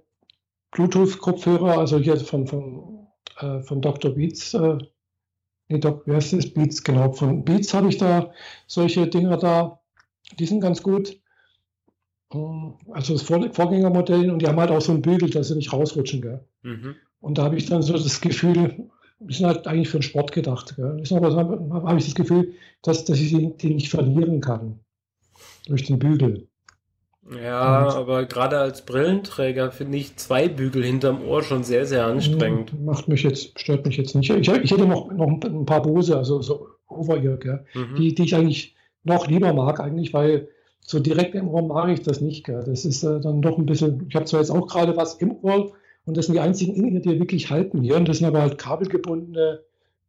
Bluetooth-Kopfhörer, 0.73 1.79
also 1.79 1.99
hier 1.99 2.17
von, 2.17 2.47
von, 2.47 3.07
äh, 3.39 3.61
von 3.63 3.81
Dr. 3.81 4.13
Beats, 4.13 4.55
äh, 4.55 4.79
nee, 5.69 5.79
Doc, 5.79 6.07
wie 6.07 6.13
heißt 6.13 6.33
das? 6.33 6.53
Beats, 6.53 6.83
genau, 6.83 7.13
von 7.13 7.45
Beats 7.45 7.73
habe 7.75 7.89
ich 7.89 7.99
da 7.99 8.33
solche 8.67 9.07
Dinger 9.07 9.37
da, 9.37 9.81
die 10.39 10.47
sind 10.47 10.61
ganz 10.61 10.83
gut. 10.83 11.21
Ähm, 12.33 12.75
also 12.91 13.15
das 13.15 13.23
Vor 13.23 13.53
Vorgängermodell 13.53 14.31
und 14.31 14.43
die 14.43 14.47
haben 14.47 14.61
halt 14.61 14.71
auch 14.71 14.81
so 14.81 14.93
einen 14.93 15.03
Bügel, 15.03 15.31
dass 15.31 15.49
sie 15.49 15.57
nicht 15.57 15.73
rausrutschen. 15.73 16.21
Gell? 16.23 16.45
Mhm. 16.63 16.97
Und 17.21 17.39
da 17.39 17.45
habe 17.45 17.57
ich 17.57 17.67
dann 17.67 17.83
so 17.83 17.93
das 17.95 18.21
Gefühl, 18.21 18.89
die 19.21 19.33
sind 19.33 19.47
halt 19.47 19.67
eigentlich 19.67 19.89
für 19.89 19.99
den 19.99 20.03
Sport 20.03 20.33
gedacht. 20.33 20.77
Gell? 20.77 21.03
Aber 21.11 21.35
habe 21.35 21.89
hab 21.89 21.97
ich 21.97 22.05
das 22.05 22.15
Gefühl, 22.15 22.55
dass, 22.83 23.05
dass 23.05 23.19
ich 23.19 23.31
die, 23.31 23.57
die 23.57 23.75
nicht 23.75 23.91
verlieren 23.91 24.41
kann 24.41 24.81
durch 25.67 25.85
den 25.85 25.99
Bügel. 25.99 26.49
Ja, 27.43 27.87
und 27.87 27.95
aber 27.95 28.25
gerade 28.27 28.59
als 28.59 28.87
Brillenträger 28.87 29.73
finde 29.73 29.99
ich 29.99 30.17
zwei 30.17 30.49
Bügel 30.49 30.85
hinterm 30.85 31.23
Ohr 31.27 31.43
schon 31.43 31.65
sehr, 31.65 31.87
sehr 31.87 32.07
anstrengend. 32.07 32.73
Macht 32.85 33.09
mich 33.09 33.25
jetzt, 33.25 33.59
stört 33.59 33.85
mich 33.85 33.97
jetzt 33.97 34.15
nicht. 34.15 34.31
Ich, 34.31 34.49
ich 34.49 34.71
hätte 34.71 34.87
noch, 34.87 35.11
noch 35.11 35.27
ein 35.27 35.67
paar 35.67 35.83
Bose, 35.83 36.17
also 36.17 36.41
so 36.41 36.69
Over-Ear, 36.89 37.37
gell, 37.39 37.65
mhm. 37.75 37.97
die, 37.97 38.15
die 38.15 38.23
ich 38.25 38.35
eigentlich 38.35 38.77
noch 39.03 39.27
lieber 39.27 39.53
mag, 39.53 39.81
eigentlich, 39.81 40.15
weil 40.15 40.49
so 40.81 41.01
direkt 41.01 41.35
im 41.35 41.49
Ohr 41.49 41.63
mag 41.63 41.89
ich 41.89 42.03
das 42.03 42.21
nicht. 42.21 42.45
Gell. 42.45 42.63
Das 42.65 42.85
ist 42.85 43.03
äh, 43.03 43.21
dann 43.21 43.43
doch 43.43 43.59
ein 43.59 43.67
bisschen, 43.67 44.07
ich 44.09 44.15
habe 44.15 44.27
zwar 44.27 44.41
jetzt 44.41 44.51
auch 44.51 44.69
gerade 44.69 44.97
was 44.97 45.15
im 45.15 45.33
Ohr 45.43 45.73
und 46.05 46.17
das 46.17 46.27
sind 46.27 46.35
die 46.35 46.41
einzigen 46.41 46.75
in 46.75 47.03
die 47.03 47.19
wirklich 47.19 47.51
halten 47.51 47.83
hier. 47.83 47.97
Und 47.97 48.09
das 48.09 48.19
sind 48.19 48.27
aber 48.29 48.43
halt 48.43 48.59
kabelgebundene 48.59 49.61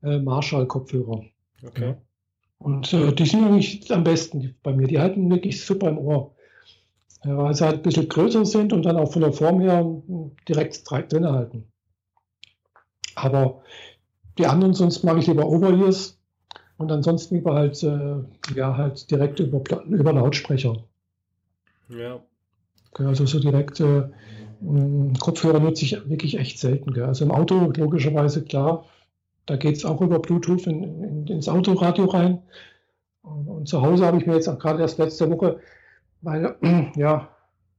äh, 0.04 0.20
Marshall-Kopfhörer. 0.20 1.24
Okay. 1.66 1.90
Ja. 1.90 1.98
Und 2.60 2.94
äh, 2.94 3.12
die 3.12 3.26
sind 3.26 3.44
eigentlich 3.44 3.92
am 3.92 4.04
besten 4.04 4.56
bei 4.62 4.74
mir. 4.74 4.88
Die 4.88 5.00
halten 5.00 5.30
wirklich 5.32 5.64
super 5.66 5.90
im 5.90 5.98
Ohr 5.98 6.36
weil 7.36 7.53
sie 7.53 7.65
halt 7.65 7.77
ein 7.77 7.81
bisschen 7.81 8.10
größer 8.10 8.46
sind 8.46 8.74
und 8.74 8.84
dann 8.84 8.98
auch 8.98 9.12
von 9.12 9.22
der 9.22 9.34
Form 9.34 9.60
her 9.62 9.86
direkt 10.48 10.89
drin 10.89 11.25
halten. 11.25 11.65
Aber 13.15 13.63
die 14.38 14.46
anderen, 14.46 14.74
sonst 14.74 15.03
mag 15.03 15.17
ich 15.17 15.27
lieber 15.27 15.48
Overears 15.48 16.19
und 16.77 16.91
ansonsten 16.91 17.36
lieber 17.36 17.55
halt, 17.55 17.81
äh, 17.84 18.17
ja, 18.55 18.77
halt 18.77 19.10
direkt 19.10 19.39
über, 19.39 19.62
über 19.86 20.13
Lautsprecher. 20.13 20.84
Ja. 21.89 22.22
Also 22.93 23.25
so 23.25 23.39
direkt 23.39 23.79
äh, 23.79 24.03
Kopfhörer 25.19 25.60
nutze 25.60 25.86
ich 25.86 26.10
wirklich 26.10 26.38
echt 26.38 26.60
selten. 26.60 26.93
Gell? 26.93 27.05
Also 27.05 27.25
im 27.25 27.31
Auto 27.31 27.72
logischerweise 27.75 28.43
klar, 28.43 28.86
da 29.46 29.55
geht 29.55 29.77
es 29.77 29.86
auch 29.86 30.01
über 30.01 30.19
Bluetooth 30.19 30.67
in, 30.67 30.84
in, 31.03 31.27
ins 31.27 31.50
Autoradio 31.50 32.05
rein. 32.05 32.41
Und, 33.22 33.48
und 33.48 33.67
zu 33.67 33.81
Hause 33.81 34.05
habe 34.05 34.17
ich 34.17 34.25
mir 34.25 34.36
jetzt 34.36 34.48
auch 34.48 34.60
gerade 34.60 34.81
erst 34.81 34.98
letzte 34.98 35.29
Woche, 35.29 35.60
weil, 36.22 36.56
ja, 36.96 37.30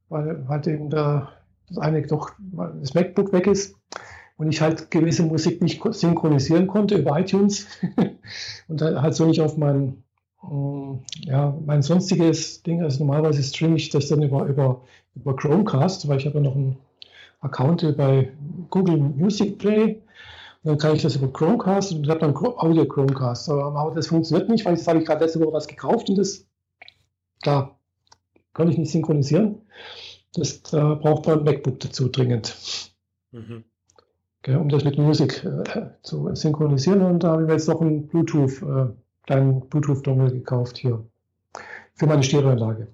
weil 0.09 0.47
halt 0.47 0.67
eben 0.67 0.89
da 0.89 1.33
das 1.67 1.77
eine 1.77 2.01
doch 2.01 2.31
das 2.81 2.93
MacBook 2.93 3.31
weg 3.31 3.45
ist 3.47 3.75
und 4.37 4.49
ich 4.49 4.61
halt 4.61 4.89
gewisse 4.89 5.23
Musik 5.23 5.61
nicht 5.61 5.81
synchronisieren 5.91 6.67
konnte 6.67 6.95
über 6.95 7.19
iTunes 7.19 7.67
und 8.67 8.81
halt 8.81 9.13
so 9.13 9.25
nicht 9.25 9.41
auf 9.41 9.55
mein, 9.57 10.03
ja, 11.25 11.55
mein 11.65 11.83
sonstiges 11.83 12.63
Ding, 12.63 12.81
also 12.81 13.05
normalerweise 13.05 13.43
streame 13.43 13.75
ich 13.75 13.89
das 13.89 14.07
dann 14.07 14.23
über, 14.23 14.45
über, 14.45 14.81
über 15.15 15.35
Chromecast, 15.35 16.07
weil 16.07 16.17
ich 16.17 16.25
habe 16.25 16.39
ja 16.39 16.43
noch 16.43 16.55
einen 16.55 16.77
Account 17.41 17.95
bei 17.97 18.31
Google 18.69 18.97
Music 18.97 19.59
Play 19.59 20.01
dann 20.63 20.77
kann 20.77 20.95
ich 20.95 21.01
das 21.01 21.15
über 21.15 21.31
Chromecast 21.31 21.93
und 21.93 22.09
habe 22.09 22.19
dann 22.19 22.35
Audio 22.35 22.85
Chromecast. 22.85 23.49
Aber 23.49 23.93
das 23.95 24.07
funktioniert 24.07 24.49
nicht, 24.49 24.65
weil 24.65 24.75
das 24.75 24.87
habe 24.87 24.99
ich 24.99 25.05
gerade 25.05 25.23
letzte 25.23 25.39
Woche 25.39 25.53
was 25.53 25.67
gekauft 25.67 26.09
und 26.09 26.17
das, 26.17 26.45
klar, 27.41 27.78
kann 28.53 28.69
ich 28.69 28.77
nicht 28.77 28.91
synchronisieren. 28.91 29.61
Das 30.33 30.61
da 30.63 30.95
braucht 30.95 31.27
man 31.27 31.39
ein 31.39 31.45
MacBook 31.45 31.79
dazu 31.79 32.07
dringend. 32.09 32.55
Mhm. 33.31 33.63
Okay, 34.39 34.55
um 34.55 34.69
das 34.69 34.83
mit 34.83 34.97
Musik 34.97 35.43
äh, 35.43 35.89
zu 36.01 36.33
synchronisieren. 36.35 37.01
Und 37.01 37.23
da 37.23 37.31
habe 37.31 37.41
ich 37.43 37.47
mir 37.47 37.53
jetzt 37.53 37.67
noch 37.67 37.81
einen 37.81 38.07
Bluetooth, 38.07 38.61
äh, 38.61 38.93
kleinen 39.25 39.67
Bluetooth-Dongle 39.67 40.31
gekauft 40.31 40.77
hier. 40.77 41.05
Für 41.95 42.07
meine 42.07 42.23
Stereoanlage. 42.23 42.87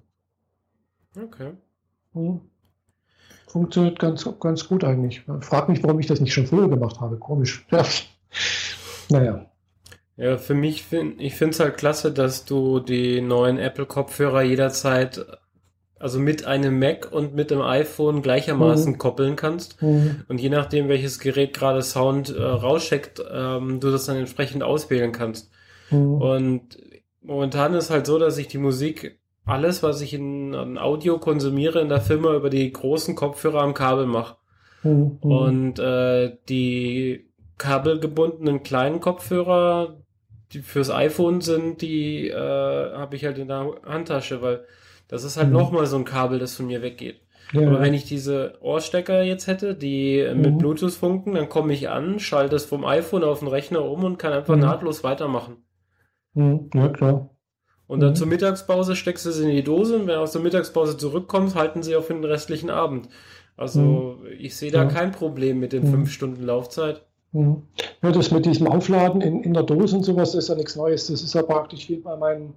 Okay. 1.16 1.52
Mhm 2.14 2.40
funktioniert 3.56 3.98
ganz, 3.98 4.28
ganz 4.38 4.68
gut 4.68 4.84
eigentlich. 4.84 5.22
Frag 5.40 5.70
mich, 5.70 5.82
warum 5.82 5.98
ich 5.98 6.06
das 6.06 6.20
nicht 6.20 6.34
schon 6.34 6.46
früher 6.46 6.68
gemacht 6.68 7.00
habe. 7.00 7.16
Komisch. 7.16 7.66
Ja. 7.72 7.84
Naja. 9.08 9.46
Ja, 10.16 10.36
für 10.36 10.54
mich, 10.54 10.82
find, 10.82 11.20
ich 11.20 11.36
finde 11.36 11.52
es 11.52 11.60
halt 11.60 11.78
klasse, 11.78 12.12
dass 12.12 12.44
du 12.44 12.80
die 12.80 13.20
neuen 13.20 13.56
Apple-Kopfhörer 13.56 14.42
jederzeit, 14.42 15.24
also 15.98 16.18
mit 16.18 16.46
einem 16.46 16.78
Mac 16.78 17.10
und 17.10 17.34
mit 17.34 17.50
dem 17.50 17.62
iPhone 17.62 18.22
gleichermaßen 18.22 18.92
mhm. 18.92 18.98
koppeln 18.98 19.36
kannst. 19.36 19.80
Mhm. 19.82 20.24
Und 20.28 20.40
je 20.40 20.50
nachdem, 20.50 20.88
welches 20.88 21.18
Gerät 21.18 21.54
gerade 21.54 21.82
Sound 21.82 22.34
äh, 22.34 22.42
rausschickt, 22.42 23.22
ähm, 23.30 23.80
du 23.80 23.90
das 23.90 24.06
dann 24.06 24.16
entsprechend 24.16 24.62
auswählen 24.62 25.12
kannst. 25.12 25.50
Mhm. 25.90 26.20
Und 26.20 26.78
momentan 27.22 27.74
ist 27.74 27.90
halt 27.90 28.06
so, 28.06 28.18
dass 28.18 28.36
ich 28.38 28.48
die 28.48 28.58
Musik 28.58 29.18
alles, 29.44 29.82
was 29.82 30.00
ich 30.00 30.12
in, 30.12 30.54
an 30.54 30.76
Audio 30.76 31.18
konsumiere 31.18 31.80
in 31.80 31.88
der 31.88 32.00
Firma, 32.00 32.34
über 32.34 32.50
die 32.50 32.70
großen 32.70 33.14
Kopfhörer 33.14 33.62
am 33.62 33.74
Kabel 33.74 34.06
mache. 34.06 34.36
Mhm. 34.82 35.18
Und 35.20 35.78
äh, 35.78 36.36
die 36.48 37.30
kabelgebundenen 37.56 38.62
kleinen 38.62 39.00
Kopfhörer, 39.00 39.96
die 40.52 40.60
fürs 40.60 40.90
iPhone 40.90 41.40
sind, 41.40 41.80
die 41.80 42.28
äh, 42.28 42.92
habe 42.92 43.16
ich 43.16 43.24
halt 43.24 43.38
in 43.38 43.48
der 43.48 43.72
Handtasche, 43.84 44.42
weil 44.42 44.64
das 45.08 45.24
ist 45.24 45.36
halt 45.36 45.48
mhm. 45.48 45.54
nochmal 45.54 45.86
so 45.86 45.96
ein 45.96 46.04
Kabel, 46.04 46.38
das 46.38 46.54
von 46.54 46.66
mir 46.66 46.82
weggeht. 46.82 47.20
Ja. 47.52 47.68
Aber 47.68 47.80
wenn 47.80 47.94
ich 47.94 48.04
diese 48.04 48.54
Ohrstecker 48.60 49.22
jetzt 49.22 49.46
hätte, 49.46 49.74
die 49.74 50.26
mhm. 50.28 50.40
mit 50.40 50.58
Bluetooth 50.58 50.92
funken, 50.92 51.34
dann 51.34 51.48
komme 51.48 51.72
ich 51.72 51.88
an, 51.88 52.18
schalte 52.18 52.56
es 52.56 52.64
vom 52.64 52.84
iPhone 52.84 53.24
auf 53.24 53.38
den 53.38 53.48
Rechner 53.48 53.84
um 53.84 54.04
und 54.04 54.18
kann 54.18 54.32
einfach 54.32 54.56
mhm. 54.56 54.62
nahtlos 54.62 55.04
weitermachen. 55.04 55.58
Mhm. 56.34 56.70
Ja, 56.74 56.88
klar. 56.88 57.30
Und 57.86 58.00
dann 58.00 58.10
mhm. 58.10 58.16
zur 58.16 58.26
Mittagspause 58.26 58.96
steckst 58.96 59.26
du 59.26 59.30
sie 59.30 59.44
in 59.44 59.54
die 59.54 59.62
Dose 59.62 59.94
und 59.94 60.08
wenn 60.08 60.16
du 60.16 60.20
aus 60.20 60.32
der 60.32 60.42
Mittagspause 60.42 60.96
zurückkommst, 60.96 61.54
halten 61.54 61.84
sie 61.84 61.94
auch 61.94 62.02
für 62.02 62.14
den 62.14 62.24
restlichen 62.24 62.70
Abend. 62.70 63.08
Also 63.56 63.80
mhm. 63.80 64.26
ich 64.38 64.56
sehe 64.56 64.72
da 64.72 64.82
ja. 64.82 64.88
kein 64.88 65.12
Problem 65.12 65.60
mit 65.60 65.72
den 65.72 65.86
fünf 65.86 66.10
Stunden 66.10 66.42
Laufzeit. 66.42 67.02
Ja, 67.32 68.10
das 68.12 68.30
mit 68.30 68.46
diesem 68.46 68.66
Aufladen 68.66 69.20
in, 69.20 69.42
in 69.42 69.52
der 69.52 69.62
Dose 69.62 69.96
und 69.96 70.04
sowas 70.04 70.34
ist 70.34 70.48
ja 70.48 70.54
nichts 70.54 70.74
Neues. 70.74 71.08
Das 71.08 71.22
ist 71.22 71.34
ja 71.34 71.42
praktisch 71.42 71.88
wie 71.88 71.96
bei 71.96 72.16
meinen 72.16 72.54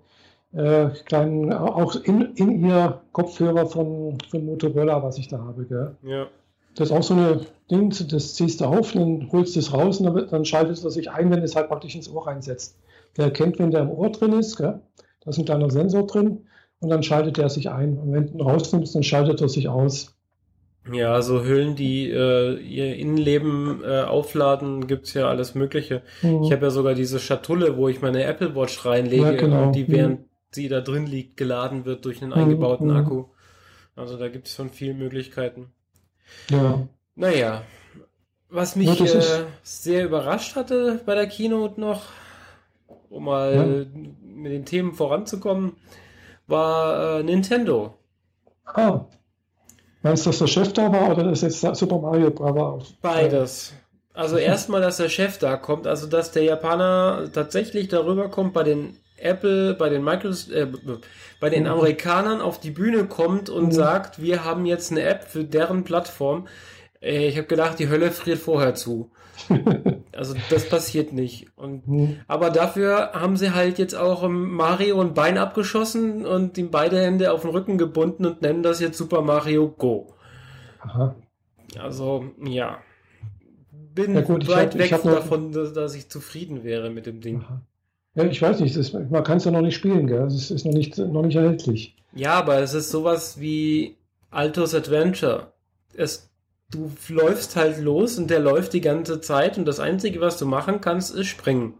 äh, 0.53 0.89
kleinen, 1.05 1.53
auch 1.53 1.95
in, 1.95 2.33
in 2.35 2.65
ihr 2.65 3.01
Kopfhörer 3.11 3.67
von, 3.67 4.17
von 4.29 4.45
Motorola, 4.45 5.03
was 5.03 5.17
ich 5.17 5.27
da 5.27 5.39
habe. 5.39 5.65
Gell? 5.65 5.95
Ja. 6.03 6.27
Das 6.75 6.89
ist 6.89 6.95
auch 6.95 7.03
so 7.03 7.13
ein 7.13 7.45
Ding, 7.69 7.93
das 8.09 8.35
ziehst 8.35 8.61
du 8.61 8.65
auf, 8.65 8.93
dann 8.93 9.29
holst 9.31 9.55
du 9.55 9.59
es 9.59 9.73
raus 9.73 9.99
und 9.99 10.13
dann, 10.13 10.27
dann 10.29 10.45
schaltet 10.45 10.83
er 10.83 10.91
sich 10.91 11.11
ein, 11.11 11.29
wenn 11.29 11.43
es 11.43 11.55
halt 11.55 11.67
praktisch 11.67 11.95
ins 11.95 12.09
Ohr 12.09 12.27
reinsetzt. 12.27 12.77
Der 13.17 13.25
erkennt, 13.25 13.59
wenn 13.59 13.71
der 13.71 13.81
im 13.81 13.91
Ohr 13.91 14.11
drin 14.11 14.33
ist, 14.33 14.57
gell? 14.57 14.79
Da 15.21 15.29
ist 15.31 15.37
ein 15.37 15.45
kleiner 15.45 15.69
Sensor 15.69 16.07
drin 16.07 16.45
und 16.79 16.89
dann 16.89 17.03
schaltet 17.03 17.37
er 17.37 17.49
sich 17.49 17.69
ein. 17.69 17.97
Und 17.97 18.13
wenn 18.13 18.27
du 18.27 18.33
ihn 18.33 18.41
rausnimmst, 18.41 18.95
dann 18.95 19.03
schaltet 19.03 19.41
er 19.41 19.49
sich 19.49 19.67
aus. 19.67 20.15
Ja, 20.91 21.21
so 21.21 21.43
Hüllen, 21.43 21.75
die 21.75 22.09
äh, 22.09 22.57
ihr 22.57 22.95
Innenleben 22.95 23.83
äh, 23.83 24.01
aufladen, 24.03 24.87
gibt's 24.87 25.13
ja 25.13 25.27
alles 25.27 25.53
Mögliche. 25.53 26.01
Mhm. 26.21 26.43
Ich 26.43 26.51
habe 26.51 26.65
ja 26.65 26.69
sogar 26.69 26.93
diese 26.93 27.19
Schatulle, 27.19 27.77
wo 27.77 27.89
ich 27.89 28.01
meine 28.01 28.23
Apple 28.23 28.55
Watch 28.55 28.85
reinlege 28.85 29.23
ja, 29.23 29.31
genau. 29.33 29.67
und 29.67 29.75
die 29.75 29.87
während 29.87 30.19
mhm. 30.21 30.25
Sie 30.51 30.67
da 30.67 30.81
drin 30.81 31.05
liegt, 31.05 31.37
geladen 31.37 31.85
wird 31.85 32.05
durch 32.05 32.21
einen 32.21 32.33
eingebauten 32.33 32.87
mhm. 32.87 32.95
Akku. 32.95 33.25
Also 33.95 34.17
da 34.17 34.29
gibt's 34.29 34.55
schon 34.55 34.69
viele 34.69 34.93
Möglichkeiten. 34.93 35.71
Ja. 36.49 36.87
Naja, 37.15 37.63
was 38.49 38.75
mich 38.75 38.99
äh, 39.01 39.45
sehr 39.61 40.05
überrascht 40.05 40.55
hatte 40.55 41.01
bei 41.05 41.15
der 41.15 41.27
Keynote 41.27 41.79
noch, 41.79 42.03
um 43.09 43.25
mal 43.25 43.87
ja. 43.93 44.01
mit 44.21 44.51
den 44.51 44.65
Themen 44.65 44.93
voranzukommen, 44.93 45.75
war 46.47 47.19
äh, 47.19 47.23
Nintendo. 47.23 47.95
Ah. 48.65 49.05
Meinst 50.01 50.25
du, 50.25 50.29
dass 50.29 50.39
der 50.39 50.47
Chef 50.47 50.73
da 50.73 50.91
war 50.91 51.11
oder 51.11 51.29
ist 51.29 51.43
jetzt 51.43 51.61
Super 51.75 51.99
Mario 51.99 52.31
Bros. 52.31 52.93
Beides. 53.01 53.73
Also 54.13 54.37
erstmal, 54.37 54.81
dass 54.81 54.97
der 54.97 55.09
Chef 55.09 55.37
da 55.37 55.57
kommt, 55.57 55.87
also 55.87 56.07
dass 56.07 56.31
der 56.31 56.43
Japaner 56.43 57.29
tatsächlich 57.33 57.89
darüber 57.89 58.29
kommt, 58.29 58.53
bei 58.53 58.63
den 58.63 58.97
Apple, 59.21 59.73
bei 59.73 59.89
den 59.89 60.03
Micros, 60.03 60.49
äh, 60.49 60.67
bei 61.39 61.49
den 61.49 61.63
mhm. 61.63 61.69
Amerikanern 61.69 62.41
auf 62.41 62.59
die 62.59 62.71
Bühne 62.71 63.05
kommt 63.05 63.49
und 63.49 63.67
mhm. 63.67 63.71
sagt, 63.71 64.21
wir 64.21 64.43
haben 64.43 64.65
jetzt 64.65 64.91
eine 64.91 65.03
App 65.03 65.23
für 65.23 65.43
deren 65.43 65.83
Plattform. 65.83 66.47
Äh, 67.01 67.27
ich 67.27 67.37
habe 67.37 67.47
gedacht, 67.47 67.79
die 67.79 67.89
Hölle 67.89 68.11
friert 68.11 68.39
vorher 68.39 68.75
zu. 68.75 69.11
Also 70.11 70.35
das 70.49 70.67
passiert 70.67 71.13
nicht. 71.13 71.47
Und, 71.55 71.85
hm. 71.87 72.17
Aber 72.27 72.49
dafür 72.49 73.11
haben 73.13 73.37
sie 73.37 73.53
halt 73.53 73.79
jetzt 73.79 73.95
auch 73.95 74.27
Mario 74.27 74.99
ein 74.99 75.13
Bein 75.13 75.37
abgeschossen 75.37 76.25
und 76.25 76.57
ihm 76.57 76.71
beide 76.71 76.99
Hände 76.99 77.31
auf 77.31 77.43
den 77.43 77.51
Rücken 77.51 77.77
gebunden 77.77 78.25
und 78.25 78.41
nennen 78.41 78.63
das 78.63 78.81
jetzt 78.81 78.97
Super 78.97 79.21
Mario 79.21 79.69
Go. 79.69 80.13
Aha. 80.81 81.15
Also, 81.77 82.25
ja. 82.43 82.79
Bin 83.71 84.13
ja 84.13 84.21
gut, 84.21 84.49
weit 84.49 84.73
hab, 84.73 84.79
weg 84.79 84.89
davon, 84.89 85.53
dass, 85.53 85.71
dass, 85.71 85.95
ich 85.95 86.09
zufrieden 86.09 86.65
wäre 86.65 86.89
mit 86.89 87.05
dem 87.05 87.21
Ding. 87.21 87.43
Aha. 87.43 87.61
Ja, 88.19 88.29
ich 88.29 88.41
weiß 88.41 88.59
nicht, 88.59 88.75
ist, 88.75 88.93
man 88.93 89.23
kann 89.23 89.37
es 89.37 89.45
ja 89.45 89.51
noch 89.51 89.61
nicht 89.61 89.75
spielen, 89.75 90.07
gell? 90.07 90.23
Es 90.23 90.51
ist 90.51 90.65
noch 90.65 90.73
nicht, 90.73 90.97
noch 90.97 91.21
nicht 91.21 91.35
erhältlich. 91.35 91.95
Ja, 92.13 92.33
aber 92.33 92.59
es 92.59 92.73
ist 92.73 92.91
sowas 92.91 93.39
wie 93.39 93.95
Altos 94.29 94.75
Adventure. 94.75 95.53
Es 95.95 96.29
du 96.71 96.91
läufst 97.09 97.55
halt 97.55 97.79
los 97.79 98.17
und 98.17 98.29
der 98.29 98.39
läuft 98.39 98.73
die 98.73 98.81
ganze 98.81 99.21
Zeit 99.21 99.57
und 99.57 99.65
das 99.65 99.79
Einzige, 99.79 100.21
was 100.21 100.37
du 100.37 100.45
machen 100.45 100.81
kannst, 100.81 101.13
ist 101.15 101.27
springen. 101.27 101.73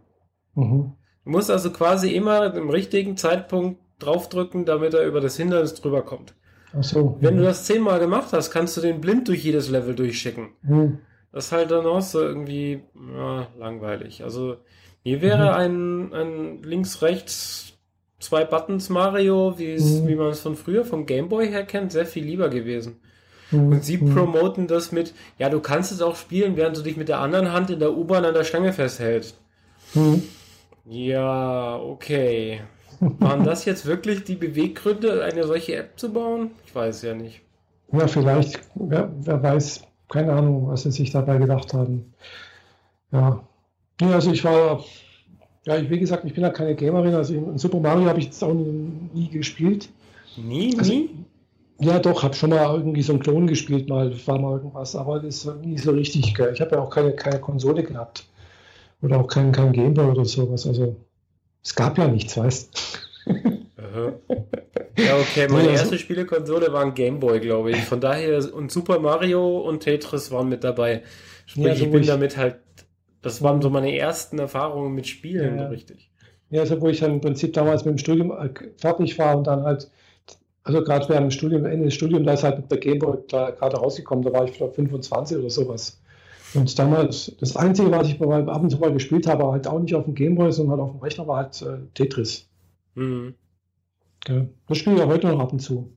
Mhm. 0.54 0.92
Du 1.24 1.30
musst 1.30 1.50
also 1.50 1.70
quasi 1.70 2.14
immer 2.14 2.54
im 2.54 2.70
richtigen 2.70 3.16
Zeitpunkt 3.16 3.80
draufdrücken, 3.98 4.64
damit 4.64 4.94
er 4.94 5.06
über 5.06 5.20
das 5.20 5.36
Hindernis 5.36 5.74
drüber 5.74 6.02
kommt. 6.02 6.34
Ach 6.76 6.82
so. 6.82 7.16
Wenn 7.20 7.36
du 7.36 7.42
das 7.42 7.64
zehnmal 7.64 8.00
gemacht 8.00 8.32
hast, 8.32 8.50
kannst 8.50 8.76
du 8.76 8.80
den 8.80 9.00
blind 9.00 9.28
durch 9.28 9.44
jedes 9.44 9.68
Level 9.68 9.94
durchschicken. 9.94 10.50
Mhm. 10.62 10.98
Das 11.32 11.46
ist 11.46 11.52
halt 11.52 11.70
dann 11.70 11.86
auch 11.86 12.00
so 12.00 12.20
irgendwie 12.20 12.82
ja, 13.14 13.46
langweilig. 13.58 14.24
Also 14.24 14.56
mir 15.04 15.22
wäre 15.22 15.50
mhm. 15.50 16.12
ein, 16.12 16.14
ein 16.14 16.62
links-rechts 16.62 17.70
zwei 18.20 18.44
Buttons 18.44 18.88
Mario, 18.88 19.54
mhm. 19.58 20.06
wie 20.08 20.14
man 20.14 20.28
es 20.28 20.40
von 20.40 20.54
früher 20.56 20.84
vom 20.84 21.06
Gameboy 21.06 21.48
her 21.48 21.64
kennt, 21.64 21.92
sehr 21.92 22.06
viel 22.06 22.24
lieber 22.24 22.48
gewesen. 22.50 23.00
Mhm. 23.50 23.72
Und 23.72 23.84
sie 23.84 23.98
mhm. 23.98 24.14
promoten 24.14 24.66
das 24.68 24.92
mit, 24.92 25.14
ja, 25.38 25.48
du 25.48 25.60
kannst 25.60 25.90
es 25.90 26.02
auch 26.02 26.16
spielen, 26.16 26.56
während 26.56 26.76
du 26.76 26.82
dich 26.82 26.96
mit 26.96 27.08
der 27.08 27.20
anderen 27.20 27.52
Hand 27.52 27.70
in 27.70 27.80
der 27.80 27.96
U-Bahn 27.96 28.24
an 28.24 28.34
der 28.34 28.44
Stange 28.44 28.72
festhältst. 28.72 29.36
Mhm. 29.94 30.22
Ja, 30.84 31.76
okay. 31.76 32.60
Waren 33.00 33.44
das 33.44 33.64
jetzt 33.64 33.86
wirklich 33.86 34.24
die 34.24 34.36
Beweggründe, 34.36 35.24
eine 35.24 35.46
solche 35.46 35.76
App 35.76 35.98
zu 35.98 36.12
bauen? 36.12 36.50
Ich 36.66 36.74
weiß 36.74 37.02
ja 37.02 37.14
nicht. 37.14 37.40
Ja, 37.92 38.06
vielleicht, 38.06 38.60
wer, 38.74 39.10
wer 39.20 39.42
weiß, 39.42 39.82
keine 40.10 40.32
Ahnung, 40.32 40.68
was 40.68 40.82
sie 40.82 40.90
sich 40.90 41.10
dabei 41.10 41.38
gedacht 41.38 41.72
haben. 41.72 42.12
Ja. 43.10 43.42
Ja 44.00 44.14
also 44.14 44.32
ich 44.32 44.44
war, 44.44 44.84
ja, 45.66 45.76
ich, 45.76 45.90
wie 45.90 45.98
gesagt, 45.98 46.24
ich 46.24 46.34
bin 46.34 46.42
ja 46.42 46.50
keine 46.50 46.74
Gamerin, 46.74 47.14
also 47.14 47.34
in 47.34 47.58
Super 47.58 47.80
Mario 47.80 48.06
habe 48.06 48.18
ich 48.18 48.26
jetzt 48.26 48.42
auch 48.42 48.54
nie, 48.54 49.28
gespielt. 49.28 49.88
Nie, 50.36 50.74
also, 50.78 50.92
nie? 50.92 51.10
Ja, 51.80 51.98
doch, 51.98 52.22
habe 52.22 52.34
schon 52.34 52.50
mal 52.50 52.74
irgendwie 52.76 53.02
so 53.02 53.12
einen 53.12 53.22
Klon 53.22 53.46
gespielt, 53.46 53.88
mal 53.88 54.14
war 54.26 54.38
mal 54.38 54.56
irgendwas, 54.56 54.94
aber 54.94 55.20
das 55.20 55.44
ist 55.44 55.64
nie 55.64 55.78
so 55.78 55.92
richtig 55.92 56.34
geil. 56.34 56.52
Ich 56.54 56.60
habe 56.60 56.76
ja 56.76 56.82
auch 56.82 56.90
keine, 56.90 57.12
keine 57.12 57.40
Konsole 57.40 57.82
gehabt. 57.82 58.26
Oder 59.02 59.18
auch 59.18 59.26
kein, 59.26 59.50
kein 59.50 59.72
Gameboy 59.72 60.10
oder 60.10 60.26
sowas. 60.26 60.66
Also 60.66 60.96
es 61.62 61.74
gab 61.74 61.96
ja 61.96 62.06
nichts, 62.06 62.36
weißt 62.36 63.00
Ja, 64.96 65.16
okay, 65.18 65.48
meine 65.48 65.68
ja, 65.68 65.72
erste 65.72 65.98
Spielekonsole 65.98 66.72
war 66.72 66.82
ein 66.82 66.94
Gameboy, 66.94 67.40
glaube 67.40 67.70
ich. 67.70 67.78
Von 67.78 68.00
daher, 68.00 68.42
und 68.54 68.70
Super 68.70 68.98
Mario 68.98 69.60
und 69.60 69.80
Tetris 69.80 70.30
waren 70.30 70.48
mit 70.48 70.64
dabei. 70.64 71.02
Sprich, 71.46 71.64
ja, 71.64 71.74
so 71.74 71.84
ich 71.84 71.90
bin 71.90 72.06
damit 72.06 72.36
halt 72.36 72.56
Das 73.22 73.42
waren 73.42 73.60
so 73.60 73.70
meine 73.70 73.96
ersten 73.96 74.38
Erfahrungen 74.38 74.94
mit 74.94 75.06
Spielen, 75.06 75.58
Ja. 75.58 75.68
richtig. 75.68 76.10
Ja, 76.50 76.62
also 76.62 76.80
wo 76.80 76.88
ich 76.88 77.00
dann 77.00 77.12
im 77.12 77.20
Prinzip 77.20 77.52
damals 77.52 77.84
mit 77.84 77.94
dem 77.94 77.98
Studium 77.98 78.32
äh, 78.32 78.50
fertig 78.76 79.18
war 79.18 79.36
und 79.36 79.46
dann 79.46 79.62
halt, 79.62 79.88
also 80.64 80.82
gerade 80.82 81.08
während 81.08 81.26
dem 81.26 81.30
Studium, 81.30 81.64
Ende 81.64 81.84
des 81.86 81.94
Studiums, 81.94 82.26
da 82.26 82.32
ist 82.32 82.42
halt 82.44 82.58
mit 82.58 82.70
der 82.70 82.78
Gameboy 82.78 83.18
da 83.28 83.50
gerade 83.50 83.76
rausgekommen, 83.76 84.24
da 84.24 84.32
war 84.32 84.44
ich 84.44 84.54
glaube 84.54 84.74
25 84.74 85.38
oder 85.38 85.50
sowas. 85.50 86.00
Und 86.54 86.76
damals, 86.78 87.32
das 87.38 87.56
Einzige, 87.56 87.92
was 87.92 88.08
ich 88.08 88.18
mal 88.18 88.48
ab 88.48 88.62
und 88.62 88.70
zu 88.70 88.78
mal 88.78 88.92
gespielt 88.92 89.28
habe, 89.28 89.44
war 89.44 89.52
halt 89.52 89.68
auch 89.68 89.78
nicht 89.78 89.94
auf 89.94 90.04
dem 90.04 90.14
Gameboy, 90.14 90.50
sondern 90.50 90.78
halt 90.78 90.88
auf 90.88 90.96
dem 90.96 91.00
Rechner, 91.00 91.28
war 91.28 91.36
halt 91.36 91.62
äh, 91.62 91.78
Tetris. 91.94 92.48
Mhm. 92.96 93.34
Gell? 94.24 94.48
Das 94.68 94.78
spiele 94.78 94.96
ich 94.96 95.02
auch 95.02 95.08
heute 95.08 95.28
noch 95.28 95.38
ab 95.38 95.52
und 95.52 95.60
zu. 95.60 95.96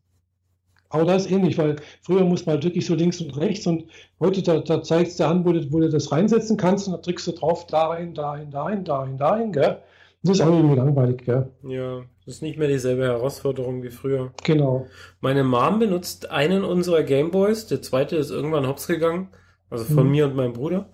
Aber 0.94 1.06
das 1.06 1.26
ähnlich, 1.30 1.58
weil 1.58 1.78
früher 2.02 2.24
muss 2.24 2.46
man 2.46 2.54
halt 2.56 2.64
wirklich 2.66 2.86
so 2.86 2.94
links 2.96 3.20
und 3.20 3.36
rechts 3.38 3.66
und 3.68 3.86
heute, 4.20 4.44
da, 4.44 4.60
da 4.60 4.84
zeigt 4.84 5.10
es 5.10 5.18
dir 5.18 5.28
an, 5.28 5.44
wo 5.46 5.52
du, 5.52 5.72
wo 5.72 5.80
du 5.80 5.90
das 5.90 6.12
reinsetzen 6.12 6.56
kannst 6.58 6.88
und 6.88 6.94
da 6.94 7.00
drückst 7.00 7.28
du 7.28 7.32
drauf, 7.34 7.66
dahin, 7.68 8.14
dahin, 8.14 8.52
dahin, 8.52 8.84
dahin, 8.86 9.18
dahin, 9.18 9.52
gell? 9.52 9.82
Das 10.22 10.38
ist 10.38 10.42
auch 10.42 10.48
irgendwie 10.56 10.76
langweilig, 10.78 11.26
gell? 11.26 11.50
Ja, 11.64 12.02
das 12.26 12.36
ist 12.36 12.42
nicht 12.44 12.58
mehr 12.58 12.68
dieselbe 12.68 13.04
Herausforderung 13.06 13.82
wie 13.84 13.90
früher. 13.90 14.34
Genau. 14.44 14.88
Meine 15.20 15.44
Mom 15.44 15.80
benutzt 15.80 16.30
einen 16.32 16.64
unserer 16.64 17.04
Gameboys, 17.04 17.68
der 17.68 17.82
zweite 17.82 18.16
ist 18.16 18.30
irgendwann 18.30 18.68
hops 18.68 18.88
gegangen, 18.88 19.30
also 19.70 19.86
von 19.86 20.06
Mhm. 20.06 20.12
mir 20.12 20.26
und 20.26 20.36
meinem 20.36 20.54
Bruder. 20.54 20.90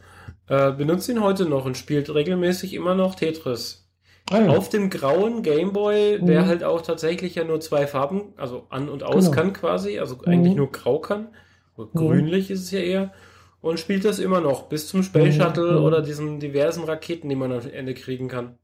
Äh, 0.48 0.72
benutzt 0.74 1.10
ihn 1.10 1.22
heute 1.22 1.46
noch 1.46 1.65
und 1.65 1.77
spielt 1.77 2.13
regelmäßig 2.13 2.74
immer 2.74 2.96
noch 2.96 3.15
Tetris. 3.15 3.88
Ah, 4.32 4.42
ja. 4.42 4.50
Auf 4.50 4.70
dem 4.70 4.90
grauen 4.90 5.42
Gameboy, 5.42 6.20
der 6.22 6.44
Mhm. 6.44 6.48
halt 6.48 6.64
auch 6.64 6.82
tatsächlich 6.82 7.36
ja 7.36 7.44
nur 7.44 7.60
zwei 7.62 7.88
Farben, 7.88 8.34
also 8.38 8.68
an 8.70 8.88
und 8.90 9.04
aus 9.04 9.26
Genau. 9.26 9.36
kann 9.36 9.54
quasi, 9.54 10.00
also 10.00 10.18
eigentlich 10.26 10.54
Mhm. 10.54 10.58
nur 10.60 10.72
grau 10.72 11.00
kann. 11.00 11.30
Mhm. 11.78 11.88
grünlich 11.96 12.52
ist 12.52 12.62
es 12.64 12.72
ja 12.72 12.80
eher. 12.80 13.14
Und 13.62 13.80
spielt 13.80 14.06
das 14.06 14.20
immer 14.20 14.42
noch 14.42 14.64
bis 14.70 14.88
zum 14.88 15.02
Space 15.04 15.36
Mhm. 15.38 15.42
Shuttle 15.42 15.80
Mhm. 15.80 15.84
oder 15.86 16.02
diesen 16.02 16.40
diversen 16.40 16.84
Raketen, 16.84 17.30
die 17.30 17.36
man 17.36 17.52
am 17.52 17.62
Ende 17.72 17.94
kriegen 17.94 18.28
kann. 18.28 18.58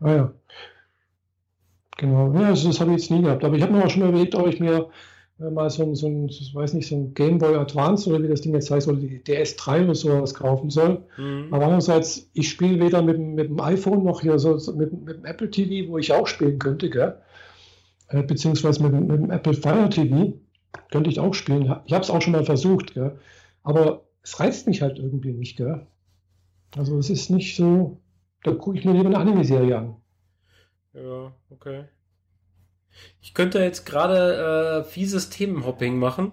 Ah 0.00 0.14
ja. 0.14 0.32
Genau. 1.98 2.32
Ja, 2.34 2.48
also 2.48 2.68
das 2.68 2.80
habe 2.80 2.92
ich 2.92 2.98
jetzt 3.02 3.10
nie 3.10 3.22
gehabt. 3.22 3.44
Aber 3.44 3.54
ich 3.56 3.62
habe 3.62 3.72
mir 3.72 3.84
auch 3.84 3.90
schon 3.90 4.02
überlegt, 4.02 4.34
ob 4.34 4.46
ich 4.46 4.58
mir 4.60 4.88
mal 5.38 5.70
so 5.70 5.82
ein, 5.82 5.94
so 5.94 6.06
ein, 6.06 6.28
ich 6.28 6.54
weiß 6.54 6.74
nicht, 6.74 6.88
so 6.88 6.94
ein 6.96 7.14
Game 7.14 7.38
Boy 7.38 7.56
Advance 7.56 8.08
oder 8.08 8.22
wie 8.22 8.28
das 8.28 8.42
Ding 8.42 8.54
jetzt 8.54 8.70
heißt, 8.70 8.86
oder 8.88 8.98
die 8.98 9.22
DS3 9.22 9.84
oder 9.84 9.94
sowas 9.94 10.34
kaufen 10.34 10.70
soll. 10.70 11.02
Mhm. 11.16 11.48
Aber 11.52 11.64
andererseits, 11.64 12.30
ich 12.32 12.48
spiele 12.48 12.78
weder 12.84 13.02
mit, 13.02 13.16
dem- 13.16 13.34
mit 13.34 13.48
dem 13.48 13.60
iPhone 13.60 14.04
noch 14.04 14.20
hier 14.20 14.38
so, 14.38 14.54
mit, 14.74 14.92
mit 15.04 15.16
dem 15.16 15.24
Apple 15.24 15.50
TV, 15.50 15.90
wo 15.90 15.98
ich 15.98 16.12
auch 16.12 16.26
spielen 16.26 16.58
könnte, 16.58 16.90
gell? 16.90 17.16
Äh, 18.08 18.22
beziehungsweise 18.22 18.82
mit, 18.82 18.92
dem- 18.92 19.06
mit 19.06 19.18
dem 19.20 19.30
Apple 19.30 19.54
Fire 19.54 19.88
TV 19.88 20.34
könnte 20.90 21.10
ich 21.10 21.18
auch 21.18 21.34
spielen. 21.34 21.62
Ich 21.86 21.92
habe 21.92 22.04
es 22.04 22.10
auch 22.10 22.22
schon 22.22 22.32
mal 22.32 22.44
versucht, 22.44 22.94
gell? 22.94 23.18
Aber 23.64 24.02
es 24.22 24.38
reizt 24.38 24.66
mich 24.66 24.82
halt 24.82 24.98
irgendwie 24.98 25.32
nicht, 25.32 25.56
gell? 25.56 25.86
Also 26.76 26.98
es 26.98 27.10
ist 27.10 27.30
nicht 27.30 27.56
so, 27.56 27.98
da 28.44 28.52
gucke 28.52 28.78
ich 28.78 28.84
mir 28.84 28.92
lieber 28.92 29.06
eine 29.06 29.18
Anime-Serie 29.18 29.76
an. 29.76 29.96
Ja, 30.94 31.32
okay. 31.50 31.84
Ich 33.20 33.34
könnte 33.34 33.60
jetzt 33.60 33.86
gerade 33.86 34.82
äh, 34.82 34.90
fieses 34.90 35.30
Themenhopping 35.30 35.98
machen, 35.98 36.32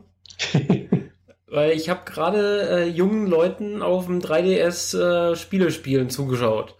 weil 1.47 1.71
ich 1.71 1.89
habe 1.89 2.01
gerade 2.05 2.69
äh, 2.69 2.87
jungen 2.87 3.27
Leuten 3.27 3.81
auf 3.81 4.05
dem 4.05 4.19
3DS 4.19 4.97
äh, 5.31 5.35
Spiele 5.35 5.71
spielen 5.71 6.09
zugeschaut. 6.09 6.75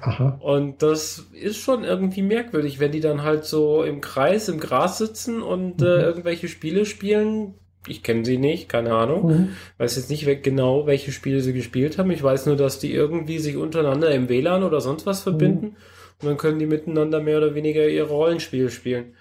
Aha. 0.00 0.38
Und 0.40 0.82
das 0.82 1.26
ist 1.32 1.56
schon 1.58 1.82
irgendwie 1.84 2.22
merkwürdig, 2.22 2.78
wenn 2.78 2.92
die 2.92 3.00
dann 3.00 3.22
halt 3.22 3.44
so 3.44 3.82
im 3.82 4.00
Kreis 4.00 4.48
im 4.48 4.60
Gras 4.60 4.98
sitzen 4.98 5.42
und 5.42 5.82
äh, 5.82 5.84
Mhm. 5.84 6.00
irgendwelche 6.04 6.48
Spiele 6.48 6.86
spielen. 6.86 7.54
Ich 7.86 8.02
kenne 8.02 8.24
sie 8.24 8.38
nicht, 8.38 8.68
keine 8.68 8.92
Ahnung. 8.94 9.26
Mhm. 9.26 9.48
Weiß 9.78 9.96
jetzt 9.96 10.10
nicht 10.10 10.24
genau, 10.42 10.86
welche 10.86 11.10
Spiele 11.10 11.40
sie 11.40 11.52
gespielt 11.52 11.98
haben. 11.98 12.10
Ich 12.10 12.22
weiß 12.22 12.46
nur, 12.46 12.56
dass 12.56 12.78
die 12.78 12.92
irgendwie 12.92 13.38
sich 13.38 13.56
untereinander 13.56 14.10
im 14.10 14.28
WLAN 14.28 14.62
oder 14.62 14.80
sonst 14.80 15.06
was 15.06 15.22
verbinden. 15.22 15.76
Und 16.20 16.28
dann 16.28 16.36
können 16.36 16.58
die 16.58 16.66
miteinander 16.66 17.20
mehr 17.20 17.38
oder 17.38 17.54
weniger 17.54 17.86
ihr 17.88 18.04
Rollenspiel 18.04 18.70
spielen. 18.70 19.14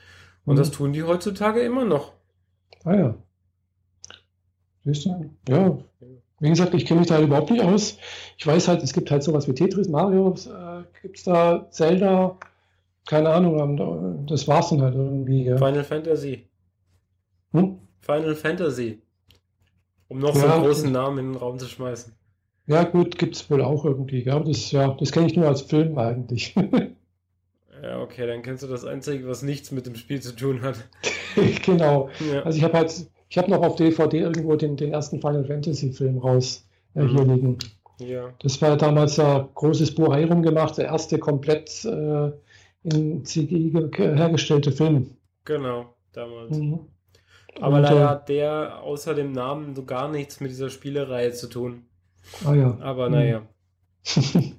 Und 0.47 0.55
Mhm. 0.55 0.59
das 0.59 0.71
tun 0.71 0.93
die 0.93 1.03
heutzutage 1.03 1.59
immer 1.59 1.85
noch. 1.85 2.13
Ah 2.83 2.95
ja. 2.95 3.15
Siehst 4.85 5.05
du? 5.05 5.29
Ja. 5.47 5.77
Wie 6.39 6.49
gesagt, 6.49 6.73
ich 6.73 6.85
kenne 6.85 7.01
mich 7.01 7.09
da 7.09 7.15
halt 7.15 7.25
überhaupt 7.25 7.51
nicht 7.51 7.63
aus. 7.63 7.97
Ich 8.37 8.47
weiß 8.47 8.67
halt, 8.67 8.81
es 8.81 8.93
gibt 8.93 9.11
halt 9.11 9.23
sowas 9.23 9.47
wie 9.47 9.53
Tetris, 9.53 9.89
Mario, 9.89 10.29
äh, 10.33 10.83
gibt 11.01 11.17
es 11.17 11.23
da, 11.23 11.67
Zelda, 11.71 12.37
keine 13.07 13.29
Ahnung, 13.29 13.59
ähm, 13.79 14.25
das 14.27 14.47
war's 14.47 14.69
dann 14.69 14.81
halt 14.81 14.95
irgendwie. 14.95 15.43
Ja. 15.43 15.57
Final 15.57 15.83
Fantasy. 15.83 16.47
Hm? 17.53 17.79
Final 18.01 18.35
Fantasy. 18.35 19.01
Um 20.07 20.19
noch 20.19 20.33
so 20.35 20.45
Ja, 20.45 20.53
einen 20.55 20.63
großen. 20.63 20.91
Namen 20.91 21.17
in 21.17 21.25
den 21.33 21.35
Raum 21.35 21.59
zu 21.59 21.65
schmeißen. 21.67 22.13
Ja, 22.67 22.83
gut, 22.83 23.17
gibt 23.17 23.35
es 23.35 23.49
wohl 23.49 23.61
auch 23.61 23.83
irgendwie. 23.83 24.23
Ja, 24.23 24.39
das, 24.39 24.71
ja, 24.71 24.95
das 24.97 25.11
kenne 25.11 25.27
ich 25.27 25.35
nur 25.35 25.47
als 25.47 25.61
Film 25.63 25.97
eigentlich. 25.97 26.55
Ja, 27.83 28.01
okay, 28.01 28.25
dann 28.27 28.41
kennst 28.41 28.63
du 28.63 28.67
das 28.67 28.85
Einzige, 28.85 29.27
was 29.27 29.43
nichts 29.43 29.71
mit 29.71 29.85
dem 29.85 29.95
Spiel 29.95 30.21
zu 30.21 30.35
tun 30.35 30.61
hat. 30.61 30.75
genau. 31.65 32.09
Ja. 32.31 32.43
Also 32.43 32.57
ich 32.57 32.63
habe 32.63 32.77
halt, 32.77 32.93
ich 33.29 33.37
habe 33.37 33.51
noch 33.51 33.61
auf 33.61 33.75
DVD 33.75 34.19
irgendwo 34.19 34.55
den, 34.55 34.77
den 34.77 34.91
ersten 34.93 35.21
Final 35.21 35.45
Fantasy 35.45 35.91
Film 35.91 36.17
raus 36.17 36.67
äh, 36.95 37.03
Mhm. 37.03 37.09
hier 37.09 37.25
liegen. 37.25 37.57
ja. 37.99 38.33
Das 38.39 38.61
war 38.61 38.77
damals 38.77 39.19
ein 39.19 39.47
großes 39.53 39.93
Buhai 39.95 40.25
rumgemacht, 40.25 40.77
der 40.77 40.85
erste 40.85 41.19
komplett 41.19 41.85
äh, 41.85 42.31
in 42.83 43.23
CGI 43.25 43.71
ge- 43.91 44.15
hergestellte 44.15 44.71
Film. 44.71 45.17
Genau, 45.45 45.93
damals. 46.13 46.57
Mhm. 46.57 46.79
Aber 47.59 47.77
Und, 47.77 47.81
leider 47.83 48.09
hat 48.09 48.29
der 48.29 48.81
außer 48.83 49.13
dem 49.15 49.31
Namen 49.31 49.75
so 49.75 49.83
gar 49.83 50.09
nichts 50.09 50.39
mit 50.39 50.51
dieser 50.51 50.69
Spielereihe 50.69 51.31
zu 51.33 51.47
tun. 51.47 51.85
Äh, 52.43 52.47
ah 52.47 52.55
ja. 52.55 52.77
Aber 52.81 53.07
Mhm. 53.09 53.15
naja. 53.15 53.41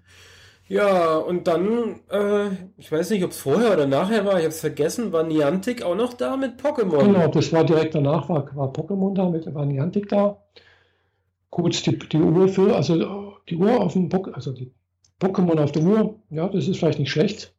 Ja, 0.68 1.16
und 1.16 1.46
dann, 1.46 2.00
äh, 2.10 2.48
ich 2.76 2.92
weiß 2.92 3.10
nicht, 3.10 3.24
ob 3.24 3.30
es 3.30 3.40
vorher 3.40 3.72
oder 3.72 3.86
nachher 3.86 4.24
war, 4.26 4.34
ich 4.34 4.44
habe 4.44 4.48
es 4.48 4.60
vergessen, 4.60 5.12
war 5.12 5.22
Niantic 5.22 5.82
auch 5.82 5.96
noch 5.96 6.12
da 6.14 6.36
mit 6.36 6.60
Pokémon. 6.60 7.04
Genau, 7.04 7.28
das 7.28 7.52
war 7.52 7.64
direkt 7.64 7.94
danach, 7.94 8.28
war, 8.28 8.54
war 8.54 8.70
Pokémon 8.72 9.14
da, 9.14 9.28
mit, 9.30 9.52
war 9.54 9.64
Niantic 9.64 10.08
da. 10.10 10.42
Gut, 11.50 11.86
die, 11.86 11.98
die 11.98 12.18
Uhr 12.18 12.48
für, 12.48 12.76
also 12.76 13.34
die 13.48 13.56
Uhr 13.56 13.80
auf 13.80 13.94
dem 13.94 14.08
Pok 14.10 14.30
also 14.34 14.52
die 14.52 14.70
Pokémon 15.20 15.58
auf 15.58 15.72
der 15.72 15.82
Uhr, 15.82 16.16
ja, 16.30 16.48
das 16.48 16.68
ist 16.68 16.78
vielleicht 16.78 16.98
nicht 16.98 17.10
schlecht. 17.10 17.54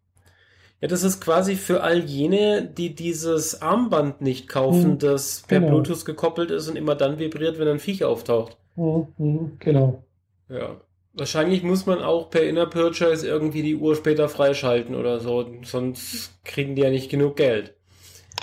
Ja, 0.81 0.87
das 0.87 1.03
ist 1.03 1.19
quasi 1.19 1.55
für 1.55 1.83
all 1.83 1.99
jene, 2.05 2.63
die 2.65 2.95
dieses 2.95 3.61
Armband 3.61 4.21
nicht 4.21 4.47
kaufen, 4.47 4.91
Mhm, 4.91 4.97
das 4.99 5.43
per 5.47 5.59
genau. 5.59 5.71
Bluetooth 5.73 6.05
gekoppelt 6.05 6.51
ist 6.51 6.69
und 6.69 6.77
immer 6.77 6.95
dann 6.95 7.19
vibriert, 7.19 7.59
wenn 7.59 7.67
ein 7.67 7.79
Viech 7.79 8.05
auftaucht. 8.05 8.57
Mhm, 8.77 9.57
genau. 9.59 10.03
Ja. 10.47 10.77
Wahrscheinlich 11.13 11.63
muss 11.63 11.85
man 11.85 12.01
auch 12.01 12.29
per 12.29 12.43
Inner 12.43 12.67
Purchase 12.67 13.27
irgendwie 13.27 13.63
die 13.63 13.75
Uhr 13.75 13.95
später 13.95 14.29
freischalten 14.29 14.95
oder 14.95 15.19
so, 15.19 15.45
sonst 15.63 16.39
kriegen 16.45 16.75
die 16.75 16.83
ja 16.83 16.89
nicht 16.89 17.09
genug 17.09 17.35
Geld. 17.35 17.73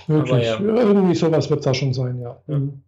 Wirklich. 0.07 0.45
ja. 0.45 0.61
Irgendwie 0.61 1.15
sowas 1.15 1.49
wird 1.51 1.65
da 1.65 1.75
schon 1.75 1.95
sein, 1.95 2.21
ja. 2.21 2.41
Ja. 2.47 2.59
Mhm. 2.59 2.83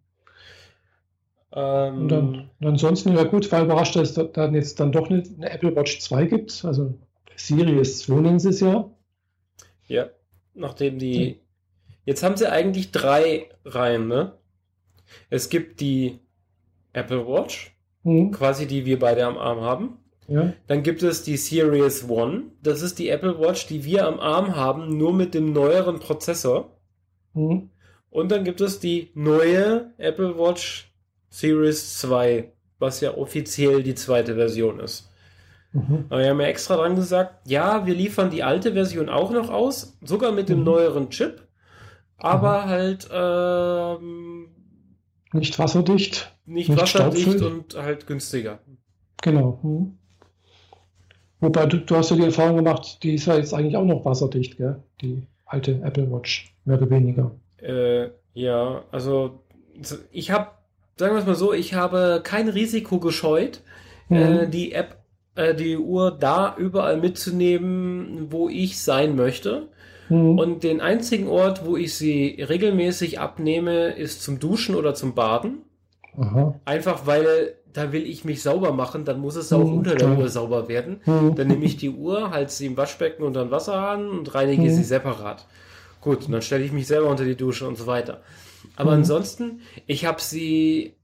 Ähm, 1.51 1.97
Und 2.03 2.09
dann, 2.09 2.49
und 2.59 2.67
ansonsten, 2.67 3.15
ja 3.15 3.23
gut, 3.23 3.51
war 3.51 3.63
überrascht, 3.63 3.95
dass 3.95 4.15
es 4.15 4.31
dann 4.33 4.53
jetzt 4.53 4.79
dann 4.79 4.91
doch 4.91 5.09
eine, 5.09 5.23
eine 5.37 5.49
Apple 5.49 5.75
Watch 5.75 5.99
2 5.99 6.25
gibt. 6.25 6.63
Also 6.63 6.93
Series 7.35 7.99
2 7.99 8.13
nennen 8.21 8.39
sie 8.39 8.49
es 8.49 8.59
ja. 8.59 8.89
Ja, 9.87 10.09
nachdem 10.53 10.99
die. 10.99 11.39
Jetzt 12.05 12.23
haben 12.23 12.37
sie 12.37 12.51
eigentlich 12.51 12.91
drei 12.91 13.49
Reihen, 13.65 14.07
ne? 14.07 14.33
Es 15.29 15.49
gibt 15.49 15.79
die 15.81 16.19
Apple 16.93 17.27
Watch, 17.27 17.75
Mhm. 18.03 18.31
quasi 18.31 18.65
die 18.67 18.85
wir 18.85 18.99
beide 18.99 19.25
am 19.25 19.37
Arm 19.37 19.61
haben. 19.61 19.97
Ja. 20.27 20.53
Dann 20.67 20.83
gibt 20.83 21.01
es 21.03 21.23
die 21.23 21.37
Series 21.37 22.07
One. 22.07 22.43
Das 22.61 22.81
ist 22.81 22.99
die 22.99 23.09
Apple 23.09 23.39
Watch, 23.39 23.65
die 23.67 23.83
wir 23.83 24.07
am 24.07 24.19
Arm 24.19 24.55
haben, 24.55 24.97
nur 24.97 25.11
mit 25.13 25.33
dem 25.33 25.51
neueren 25.53 25.99
Prozessor. 25.99 26.77
Mhm. 27.33 27.69
Und 28.11 28.31
dann 28.31 28.43
gibt 28.43 28.61
es 28.61 28.79
die 28.79 29.11
neue 29.15 29.91
Apple 29.97 30.37
Watch 30.37 30.91
Series 31.29 31.97
2, 31.99 32.51
was 32.79 33.01
ja 33.01 33.15
offiziell 33.17 33.83
die 33.83 33.95
zweite 33.95 34.35
Version 34.35 34.79
ist. 34.79 35.09
Mhm. 35.73 36.05
Aber 36.09 36.21
wir 36.21 36.29
haben 36.29 36.41
ja 36.41 36.47
extra 36.47 36.75
dran 36.77 36.95
gesagt, 36.95 37.47
ja, 37.47 37.85
wir 37.85 37.93
liefern 37.93 38.29
die 38.31 38.43
alte 38.43 38.73
Version 38.73 39.09
auch 39.09 39.31
noch 39.31 39.49
aus, 39.49 39.97
sogar 40.03 40.31
mit 40.31 40.49
dem 40.49 40.59
Mhm. 40.59 40.65
neueren 40.65 41.09
Chip, 41.09 41.47
aber 42.17 42.65
halt 42.65 43.07
ähm, 43.11 44.47
Nicht 45.33 45.59
wasserdicht. 45.59 46.33
nicht, 46.45 46.69
Nicht 46.69 46.81
wasserdicht 46.81 47.41
und 47.41 47.75
halt 47.75 48.07
günstiger. 48.07 48.59
Genau. 49.21 49.59
Mhm. 49.63 49.97
Wobei 51.41 51.65
du, 51.67 51.77
du 51.77 51.95
hast 51.95 52.09
ja 52.11 52.17
die 52.17 52.23
Erfahrung 52.25 52.57
gemacht, 52.57 53.03
die 53.03 53.15
ist 53.15 53.25
ja 53.27 53.37
jetzt 53.37 53.53
eigentlich 53.53 53.77
auch 53.77 53.85
noch 53.85 54.03
wasserdicht, 54.03 54.57
gell? 54.57 54.83
Die 55.01 55.23
alte 55.45 55.79
Apple 55.83 56.11
Watch, 56.11 56.53
mehr 56.65 56.77
oder 56.77 56.89
weniger. 56.89 57.31
Äh, 57.57 58.09
ja, 58.33 58.83
also 58.91 59.39
ich 60.11 60.31
habe, 60.31 60.51
sagen 60.97 61.13
wir 61.15 61.19
es 61.19 61.25
mal 61.25 61.35
so, 61.35 61.53
ich 61.53 61.73
habe 61.73 62.21
kein 62.23 62.49
Risiko 62.49 62.99
gescheut, 62.99 63.61
äh, 64.09 64.45
Mhm. 64.47 64.51
die 64.51 64.73
App, 64.73 64.97
äh, 65.35 65.55
die 65.55 65.77
Uhr 65.77 66.11
da 66.11 66.55
überall 66.57 66.97
mitzunehmen, 66.97 68.31
wo 68.31 68.49
ich 68.49 68.81
sein 68.81 69.15
möchte. 69.15 69.69
Mhm. 70.09 70.37
Und 70.39 70.63
den 70.63 70.81
einzigen 70.81 71.27
Ort, 71.27 71.65
wo 71.65 71.77
ich 71.77 71.95
sie 71.95 72.41
regelmäßig 72.41 73.19
abnehme, 73.19 73.91
ist 73.91 74.21
zum 74.23 74.39
Duschen 74.39 74.75
oder 74.75 74.93
zum 74.95 75.13
Baden. 75.15 75.59
Aha. 76.17 76.59
Einfach 76.65 77.05
weil 77.05 77.53
da 77.71 77.91
will 77.91 78.03
ich 78.07 78.25
mich 78.25 78.41
sauber 78.41 78.73
machen, 78.73 79.05
dann 79.05 79.19
muss 79.19 79.35
es 79.35 79.53
auch 79.53 79.63
Mhm, 79.63 79.77
unter 79.77 79.95
der. 79.95 80.17
Uhr 80.17 80.27
sauber 80.27 80.67
werden. 80.67 81.01
Mhm. 81.05 81.35
Dann 81.35 81.47
nehme 81.47 81.63
ich 81.65 81.77
die 81.77 81.91
Uhr, 81.91 82.31
halte 82.31 82.51
sie 82.51 82.65
im 82.65 82.75
Waschbecken 82.77 83.23
unter 83.23 83.43
den 83.45 83.51
Wasserhahn 83.51 84.09
und 84.09 84.33
reinige 84.33 84.63
Mhm. 84.63 84.69
sie 84.71 84.83
separat. 84.83 85.45
Gut, 86.01 86.25
und 86.25 86.31
dann 86.31 86.41
stelle 86.41 86.63
ich 86.63 86.71
mich 86.71 86.87
selber 86.87 87.09
unter 87.09 87.25
die 87.25 87.35
Dusche 87.35 87.67
und 87.67 87.77
so 87.77 87.85
weiter. 87.85 88.21
Aber 88.75 88.91
Mhm. 88.91 88.97
ansonsten, 88.97 89.61
ich 89.85 90.05
habe 90.05 90.19
sie. 90.19 90.95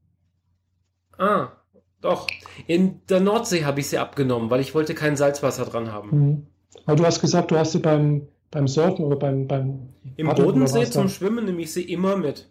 Ah, 1.17 1.49
doch. 2.01 2.27
In 2.67 3.01
der 3.09 3.19
Nordsee 3.19 3.63
habe 3.63 3.79
ich 3.79 3.87
sie 3.87 3.97
abgenommen, 3.99 4.49
weil 4.49 4.59
ich 4.61 4.73
wollte 4.73 4.95
kein 4.95 5.15
Salzwasser 5.15 5.65
dran 5.65 5.91
haben. 5.91 6.09
Mhm. 6.09 6.47
Aber 6.87 6.95
du 6.97 7.05
hast 7.05 7.21
gesagt, 7.21 7.51
du 7.51 7.57
hast 7.57 7.71
sie 7.73 7.79
beim, 7.79 8.27
beim 8.55 8.67
Surfen 8.67 9.05
oder 9.05 9.17
beim, 9.17 9.47
beim 9.47 9.89
Im 10.15 10.27
Paddeln 10.27 10.47
Bodensee 10.47 10.85
zum? 10.85 11.09
Schwimmen 11.09 11.43
nehme 11.45 11.61
ich 11.61 11.73
sie 11.73 11.83
immer 11.83 12.15
mit. 12.15 12.47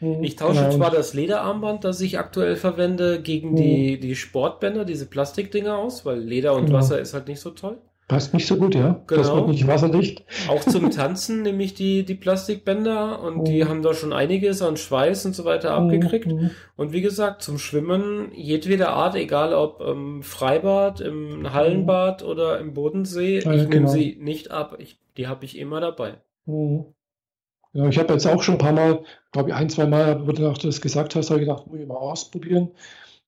Mhm. 0.00 0.22
Ich 0.24 0.36
tausche 0.36 0.62
Genau. 0.62 0.76
zwar 0.76 0.90
das 0.90 1.12
Lederarmband, 1.12 1.84
das 1.84 2.00
ich 2.00 2.18
aktuell 2.18 2.56
verwende, 2.56 3.20
gegen 3.20 3.50
Mhm. 3.52 3.56
die, 3.56 4.00
die 4.00 4.16
Sportbänder, 4.16 4.84
diese 4.84 5.06
Plastikdinger 5.06 5.76
aus, 5.76 6.06
weil 6.06 6.18
Leder 6.18 6.54
und 6.54 6.66
Genau. 6.66 6.78
Wasser 6.78 6.98
ist 6.98 7.12
halt 7.14 7.28
nicht 7.28 7.40
so 7.40 7.50
toll. 7.50 7.78
Passt 8.08 8.32
nicht 8.32 8.46
so 8.46 8.56
gut, 8.56 8.74
ja. 8.74 9.04
Das 9.06 9.28
Genau. 9.28 9.36
wird 9.36 9.48
nicht 9.48 9.66
wasserdicht. 9.66 10.24
Auch 10.48 10.60
zum 10.64 10.90
Tanzen 10.90 11.42
nehme 11.42 11.62
ich 11.62 11.74
die, 11.74 12.04
die 12.06 12.14
Plastikbänder 12.14 13.20
und 13.22 13.44
die 13.46 13.62
Mhm. 13.62 13.68
haben 13.68 13.82
da 13.82 13.92
schon 13.92 14.14
einiges 14.14 14.62
an 14.62 14.78
Schweiß 14.78 15.26
und 15.26 15.34
so 15.34 15.44
weiter 15.44 15.72
abgekriegt. 15.74 16.26
Mhm. 16.26 16.50
Und 16.76 16.92
wie 16.92 17.02
gesagt, 17.02 17.42
zum 17.42 17.58
Schwimmen 17.58 18.32
jedweder 18.34 18.90
Art, 18.90 19.14
egal 19.14 19.52
ob 19.52 19.82
im 19.82 20.22
Freibad, 20.22 21.00
im 21.02 21.52
Hallenbad 21.52 22.22
oder 22.24 22.58
im 22.60 22.72
Bodensee, 22.72 23.40
Ja, 23.40 23.52
ich 23.52 23.58
nehme 23.62 23.68
genau. 23.68 23.88
sie 23.90 24.16
nicht 24.18 24.50
ab. 24.50 24.76
Ich, 24.78 24.98
die 25.18 25.26
habe 25.28 25.44
ich 25.44 25.58
immer 25.58 25.80
dabei. 25.80 26.14
Mhm. 26.46 26.86
Ja, 27.74 27.86
ich 27.88 27.98
habe 27.98 28.14
jetzt 28.14 28.26
auch 28.26 28.42
schon 28.42 28.54
ein 28.54 28.58
paar 28.58 28.72
Mal, 28.72 29.00
glaube 29.32 29.50
ich, 29.50 29.54
ein, 29.54 29.68
zwei 29.68 29.84
Mal, 29.86 30.26
wo 30.26 30.32
du 30.32 30.50
das 30.50 30.80
gesagt 30.80 31.14
hast, 31.14 31.28
habe 31.30 31.40
ich 31.42 31.46
gedacht, 31.46 31.66
muss 31.66 31.78
ich 31.78 31.86
mal 31.86 31.96
ausprobieren. 31.96 32.70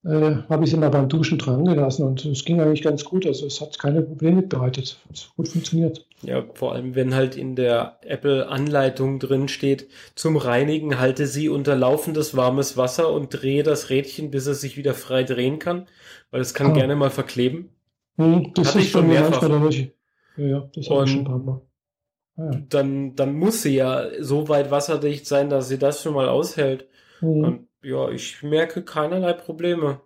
Äh, 0.02 0.36
habe 0.48 0.64
ich 0.64 0.70
sie 0.70 0.78
mal 0.78 0.88
beim 0.88 1.10
Duschen 1.10 1.36
dran 1.36 1.66
gelassen 1.66 2.06
und 2.06 2.24
es 2.24 2.44
ging 2.46 2.58
eigentlich 2.58 2.80
ganz 2.82 3.04
gut. 3.04 3.26
Also 3.26 3.46
es 3.46 3.60
hat 3.60 3.78
keine 3.78 4.00
Probleme 4.00 4.40
bereitet. 4.40 4.98
Hat 5.08 5.30
gut 5.36 5.48
funktioniert. 5.48 6.06
Ja, 6.22 6.42
vor 6.54 6.72
allem, 6.72 6.94
wenn 6.94 7.14
halt 7.14 7.36
in 7.36 7.54
der 7.54 7.98
Apple-Anleitung 8.02 9.18
drin 9.18 9.48
steht, 9.48 9.88
zum 10.14 10.36
Reinigen 10.38 10.98
halte 10.98 11.26
sie 11.26 11.50
unter 11.50 11.76
laufendes 11.76 12.34
warmes 12.36 12.76
Wasser 12.78 13.12
und 13.12 13.28
drehe 13.30 13.62
das 13.62 13.90
Rädchen, 13.90 14.30
bis 14.30 14.46
es 14.46 14.60
sich 14.62 14.78
wieder 14.78 14.94
frei 14.94 15.22
drehen 15.22 15.58
kann, 15.58 15.86
weil 16.30 16.40
es 16.40 16.54
kann 16.54 16.68
Ah. 16.70 16.74
gerne 16.74 16.96
mal 16.96 17.10
verkleben. 17.10 17.68
Mhm, 18.16 18.52
das 18.54 18.68
Hatte 18.68 18.78
ist 18.78 18.84
ich 18.86 18.90
schon 18.92 19.06
mehrfach. 19.06 19.46
manchmal. 19.48 19.92
Ja, 20.36 20.46
ja, 20.46 20.68
das 20.74 20.88
habe 20.88 21.04
ich 21.04 21.10
schon 21.10 21.20
ein 21.20 21.24
paar 21.24 21.38
Mal. 21.38 21.60
Ah, 22.36 22.50
ja. 22.52 22.60
Dann, 22.70 23.16
dann 23.16 23.34
muss 23.34 23.62
sie 23.62 23.74
ja 23.76 24.06
so 24.20 24.48
weit 24.48 24.70
wasserdicht 24.70 25.26
sein, 25.26 25.50
dass 25.50 25.68
sie 25.68 25.78
das 25.78 26.02
schon 26.02 26.14
mal 26.14 26.28
aushält. 26.28 26.86
Mhm. 27.20 27.44
Und 27.44 27.66
ja, 27.82 28.10
ich 28.10 28.42
merke 28.42 28.82
keinerlei 28.84 29.32
Probleme. 29.32 30.00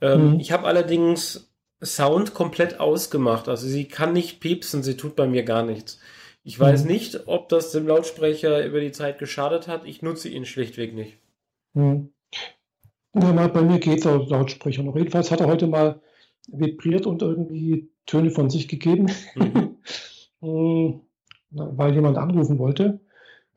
Ähm, 0.00 0.34
Mhm. 0.34 0.40
Ich 0.40 0.52
habe 0.52 0.66
allerdings 0.66 1.52
Sound 1.82 2.34
komplett 2.34 2.80
ausgemacht. 2.80 3.48
Also 3.48 3.66
sie 3.68 3.86
kann 3.86 4.12
nicht 4.12 4.40
piepsen, 4.40 4.82
sie 4.82 4.96
tut 4.96 5.14
bei 5.16 5.26
mir 5.28 5.44
gar 5.44 5.62
nichts. 5.64 6.00
Ich 6.42 6.58
weiß 6.58 6.84
Mhm. 6.84 6.90
nicht, 6.90 7.28
ob 7.28 7.48
das 7.48 7.72
dem 7.72 7.86
Lautsprecher 7.86 8.64
über 8.64 8.80
die 8.80 8.92
Zeit 8.92 9.18
geschadet 9.18 9.68
hat. 9.68 9.84
Ich 9.86 10.02
nutze 10.02 10.28
ihn 10.28 10.44
schlichtweg 10.46 10.94
nicht. 10.94 11.18
Mhm. 11.74 12.10
Ja, 13.14 13.32
mal, 13.32 13.48
bei 13.48 13.62
mir 13.62 13.78
geht 13.78 14.04
der 14.04 14.18
Lautsprecher 14.18 14.82
noch. 14.82 14.96
Jedenfalls 14.96 15.30
hat 15.30 15.40
er 15.40 15.46
heute 15.46 15.66
mal 15.66 16.00
vibriert 16.48 17.06
und 17.06 17.22
irgendwie 17.22 17.90
Töne 18.06 18.30
von 18.30 18.50
sich 18.50 18.68
gegeben, 18.68 19.10
Mhm. 19.34 19.76
Mhm. 20.40 21.00
Weil 21.50 21.94
jemand 21.94 22.18
anrufen 22.18 22.58
wollte. 22.58 23.00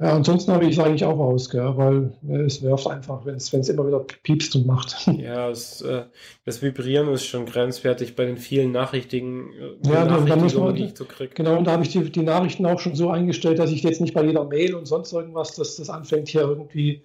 Ja, 0.01 0.13
ansonsten 0.15 0.51
habe 0.51 0.65
ich 0.65 0.71
es 0.71 0.79
eigentlich 0.83 1.05
auch 1.05 1.19
aus, 1.19 1.49
gell, 1.51 1.73
weil 1.77 2.11
äh, 2.27 2.41
es 2.45 2.59
nervt 2.63 2.87
einfach, 2.87 3.23
wenn 3.23 3.35
es 3.35 3.53
immer 3.69 3.85
wieder 3.85 3.99
piepst 4.23 4.55
und 4.55 4.65
macht. 4.65 4.95
Ja, 5.19 5.49
es, 5.51 5.81
äh, 5.83 6.05
das 6.43 6.63
Vibrieren 6.63 7.07
ist 7.09 7.25
schon 7.27 7.45
grenzwertig 7.45 8.15
bei 8.15 8.25
den 8.25 8.37
vielen 8.37 8.71
Nachrichtigen, 8.71 9.51
äh, 9.53 9.89
Ja, 9.89 10.05
da- 10.05 10.17
da 10.21 10.35
muss 10.37 10.55
man- 10.55 10.73
die 10.73 10.85
ich 10.85 10.97
so 10.97 11.05
kriege. 11.05 11.35
Genau, 11.35 11.55
und 11.57 11.65
da 11.67 11.73
habe 11.73 11.83
ich 11.83 11.89
die, 11.89 12.09
die 12.11 12.23
Nachrichten 12.23 12.65
auch 12.65 12.79
schon 12.79 12.95
so 12.95 13.11
eingestellt, 13.11 13.59
dass 13.59 13.71
ich 13.71 13.83
jetzt 13.83 14.01
nicht 14.01 14.15
bei 14.15 14.25
jeder 14.25 14.43
Mail 14.45 14.73
und 14.73 14.87
sonst 14.87 15.13
irgendwas, 15.13 15.53
dass 15.55 15.75
das 15.75 15.89
anfängt 15.91 16.29
hier 16.29 16.41
irgendwie. 16.41 17.03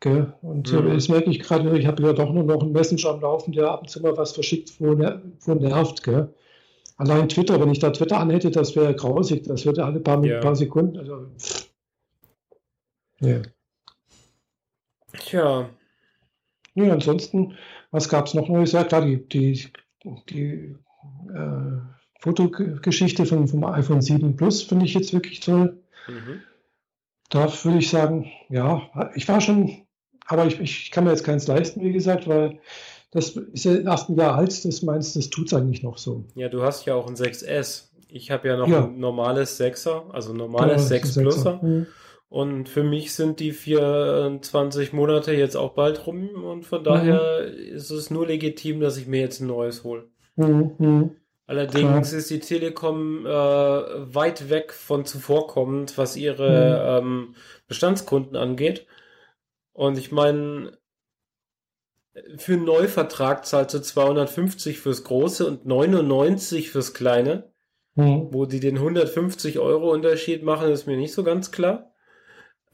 Gell? 0.00 0.32
Und 0.40 0.72
Mhm. 0.72 0.94
das 0.94 1.08
merke 1.10 1.28
ich 1.28 1.40
gerade, 1.40 1.78
ich 1.78 1.86
habe 1.86 2.02
ja 2.02 2.12
doch 2.14 2.32
nur 2.32 2.44
noch 2.44 2.62
einen 2.62 2.72
Messenger 2.72 3.10
am 3.10 3.20
Laufen, 3.20 3.52
der 3.52 3.70
ab 3.70 3.82
und 3.82 3.90
zu 3.90 4.00
mal 4.00 4.16
was 4.16 4.32
verschickt, 4.32 4.72
wo, 4.80 4.94
ner 4.94 5.20
wo 5.44 5.52
nervt. 5.54 6.02
Gell? 6.02 6.28
Allein 6.96 7.28
Twitter, 7.28 7.60
wenn 7.60 7.70
ich 7.70 7.78
da 7.80 7.90
Twitter 7.90 8.18
anhätte, 8.18 8.50
das 8.50 8.74
wäre 8.74 8.94
grausig. 8.94 9.42
Das 9.44 9.66
würde 9.66 9.84
alle 9.84 10.00
paar, 10.00 10.24
Ja. 10.24 10.40
paar 10.40 10.56
Sekunden. 10.56 10.96
Also, 10.98 11.26
pff. 11.38 11.67
Ja. 13.20 13.42
Tja, 15.18 15.70
ja, 16.74 16.92
ansonsten, 16.92 17.56
was 17.90 18.08
gab 18.08 18.26
es 18.26 18.34
noch 18.34 18.48
Neues? 18.48 18.72
Ja, 18.72 18.84
klar, 18.84 19.04
die, 19.04 19.26
die, 19.28 19.68
die 20.28 20.76
äh, 21.34 21.78
Fotogeschichte 22.20 23.26
vom, 23.26 23.48
vom 23.48 23.64
iPhone 23.64 24.00
7 24.02 24.36
Plus 24.36 24.62
finde 24.62 24.84
ich 24.84 24.94
jetzt 24.94 25.12
wirklich 25.12 25.40
toll. 25.40 25.82
mhm. 26.06 26.42
Da 27.30 27.52
würde 27.64 27.78
ich 27.78 27.90
sagen, 27.90 28.30
ja, 28.48 28.88
ich 29.14 29.28
war 29.28 29.40
schon, 29.40 29.86
aber 30.26 30.46
ich, 30.46 30.60
ich 30.60 30.90
kann 30.90 31.04
mir 31.04 31.10
jetzt 31.10 31.24
keins 31.24 31.46
leisten, 31.46 31.82
wie 31.82 31.92
gesagt, 31.92 32.26
weil 32.28 32.60
das 33.10 33.30
ist 33.30 33.64
ja 33.64 33.76
erst 33.76 34.08
ein 34.08 34.16
Jahr 34.16 34.34
alt, 34.36 34.64
das 34.64 34.82
meinst 34.82 35.16
das 35.16 35.28
tut 35.30 35.48
es 35.48 35.54
eigentlich 35.54 35.82
noch 35.82 35.98
so. 35.98 36.24
ja, 36.36 36.48
du 36.48 36.62
hast 36.62 36.86
ja 36.86 36.94
auch 36.94 37.06
ein 37.08 37.16
6S. 37.16 37.88
Ich 38.08 38.30
habe 38.30 38.48
ja 38.48 38.56
noch 38.56 38.68
Ja. 38.68 38.84
ein 38.84 38.98
normales 38.98 39.60
6er, 39.60 40.10
also 40.10 40.32
normales 40.32 40.88
Genau, 40.88 40.88
6 40.88 41.00
das 41.02 41.10
ist 41.10 41.16
ein 41.18 41.22
Pluser. 41.24 41.60
Mhm. 41.62 41.86
Und 42.30 42.68
für 42.68 42.82
mich 42.82 43.14
sind 43.14 43.40
die 43.40 43.52
24 43.52 44.92
Monate 44.92 45.32
jetzt 45.32 45.56
auch 45.56 45.72
bald 45.72 46.06
rum 46.06 46.44
und 46.44 46.64
von 46.66 46.84
daher 46.84 47.40
ist 47.40 47.90
es 47.90 48.10
nur 48.10 48.26
legitim, 48.26 48.80
dass 48.80 48.98
ich 48.98 49.06
mir 49.06 49.20
jetzt 49.20 49.40
ein 49.40 49.46
neues 49.46 49.82
hole. 49.82 50.08
Mhm. 50.36 50.72
Mhm. 50.78 51.10
Allerdings 51.46 52.12
ist 52.12 52.28
die 52.28 52.40
Telekom 52.40 53.24
äh, 53.24 53.30
weit 53.30 54.50
weg 54.50 54.74
von 54.74 55.06
zuvorkommend, 55.06 55.96
was 55.96 56.14
ihre 56.14 57.00
ähm, 57.00 57.34
Bestandskunden 57.66 58.36
angeht. 58.36 58.86
Und 59.72 59.96
ich 59.96 60.12
meine, 60.12 60.76
für 62.36 62.52
einen 62.52 62.64
Neuvertrag 62.64 63.46
zahlst 63.46 63.74
du 63.74 63.80
250 63.80 64.78
fürs 64.78 65.04
Große 65.04 65.46
und 65.46 65.64
99 65.64 66.70
fürs 66.70 66.92
Kleine. 66.92 67.50
Mhm. 67.94 68.28
Wo 68.30 68.44
die 68.44 68.60
den 68.60 68.76
150 68.76 69.58
Euro 69.58 69.90
Unterschied 69.90 70.42
machen, 70.42 70.70
ist 70.70 70.86
mir 70.86 70.98
nicht 70.98 71.14
so 71.14 71.24
ganz 71.24 71.50
klar. 71.50 71.92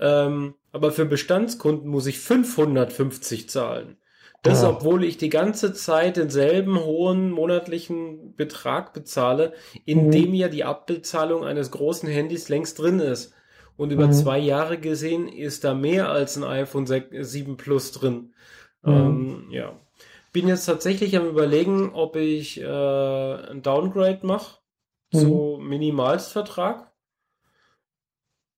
Ähm, 0.00 0.54
aber 0.72 0.92
für 0.92 1.04
Bestandskunden 1.06 1.88
muss 1.88 2.06
ich 2.06 2.18
550 2.20 3.48
zahlen. 3.48 3.96
Das, 4.42 4.62
Ja. 4.62 4.70
obwohl 4.70 5.04
ich 5.04 5.16
die 5.16 5.30
ganze 5.30 5.72
Zeit 5.72 6.16
denselben 6.18 6.78
hohen 6.78 7.30
monatlichen 7.30 8.34
Betrag 8.36 8.92
bezahle, 8.92 9.54
in 9.86 10.06
Mhm. 10.06 10.10
dem 10.10 10.34
ja 10.34 10.48
die 10.48 10.64
Abbezahlung 10.64 11.44
eines 11.44 11.70
großen 11.70 12.08
Handys 12.08 12.48
längst 12.48 12.78
drin 12.78 13.00
ist. 13.00 13.32
Und 13.76 13.90
über 13.90 14.08
Mhm. 14.08 14.12
zwei 14.12 14.38
Jahre 14.38 14.78
gesehen 14.78 15.28
ist 15.28 15.64
da 15.64 15.74
mehr 15.74 16.10
als 16.10 16.36
ein 16.36 16.44
iPhone 16.44 16.86
6, 16.86 17.30
7 17.32 17.56
Plus 17.56 17.92
drin. 17.92 18.34
Mhm. 18.82 18.92
Ähm, 18.92 19.46
ja. 19.50 19.80
Bin 20.32 20.48
jetzt 20.48 20.66
tatsächlich 20.66 21.16
am 21.16 21.26
überlegen, 21.28 21.92
ob 21.94 22.16
ich 22.16 22.60
äh, 22.60 22.64
ein 22.66 23.62
Downgrade 23.62 24.26
mache 24.26 24.58
zu 25.12 25.58
Minimalstvertrag. 25.62 26.90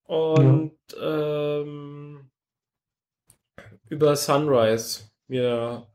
Und 0.06 0.72
ähm, 1.00 2.30
über 3.88 4.16
Sunrise 4.16 5.10
mir 5.28 5.86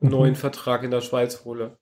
einen 0.00 0.10
Mhm. 0.10 0.18
neuen 0.18 0.34
Vertrag 0.36 0.82
in 0.82 0.90
der 0.90 1.00
Schweiz 1.00 1.44
hole. 1.44 1.78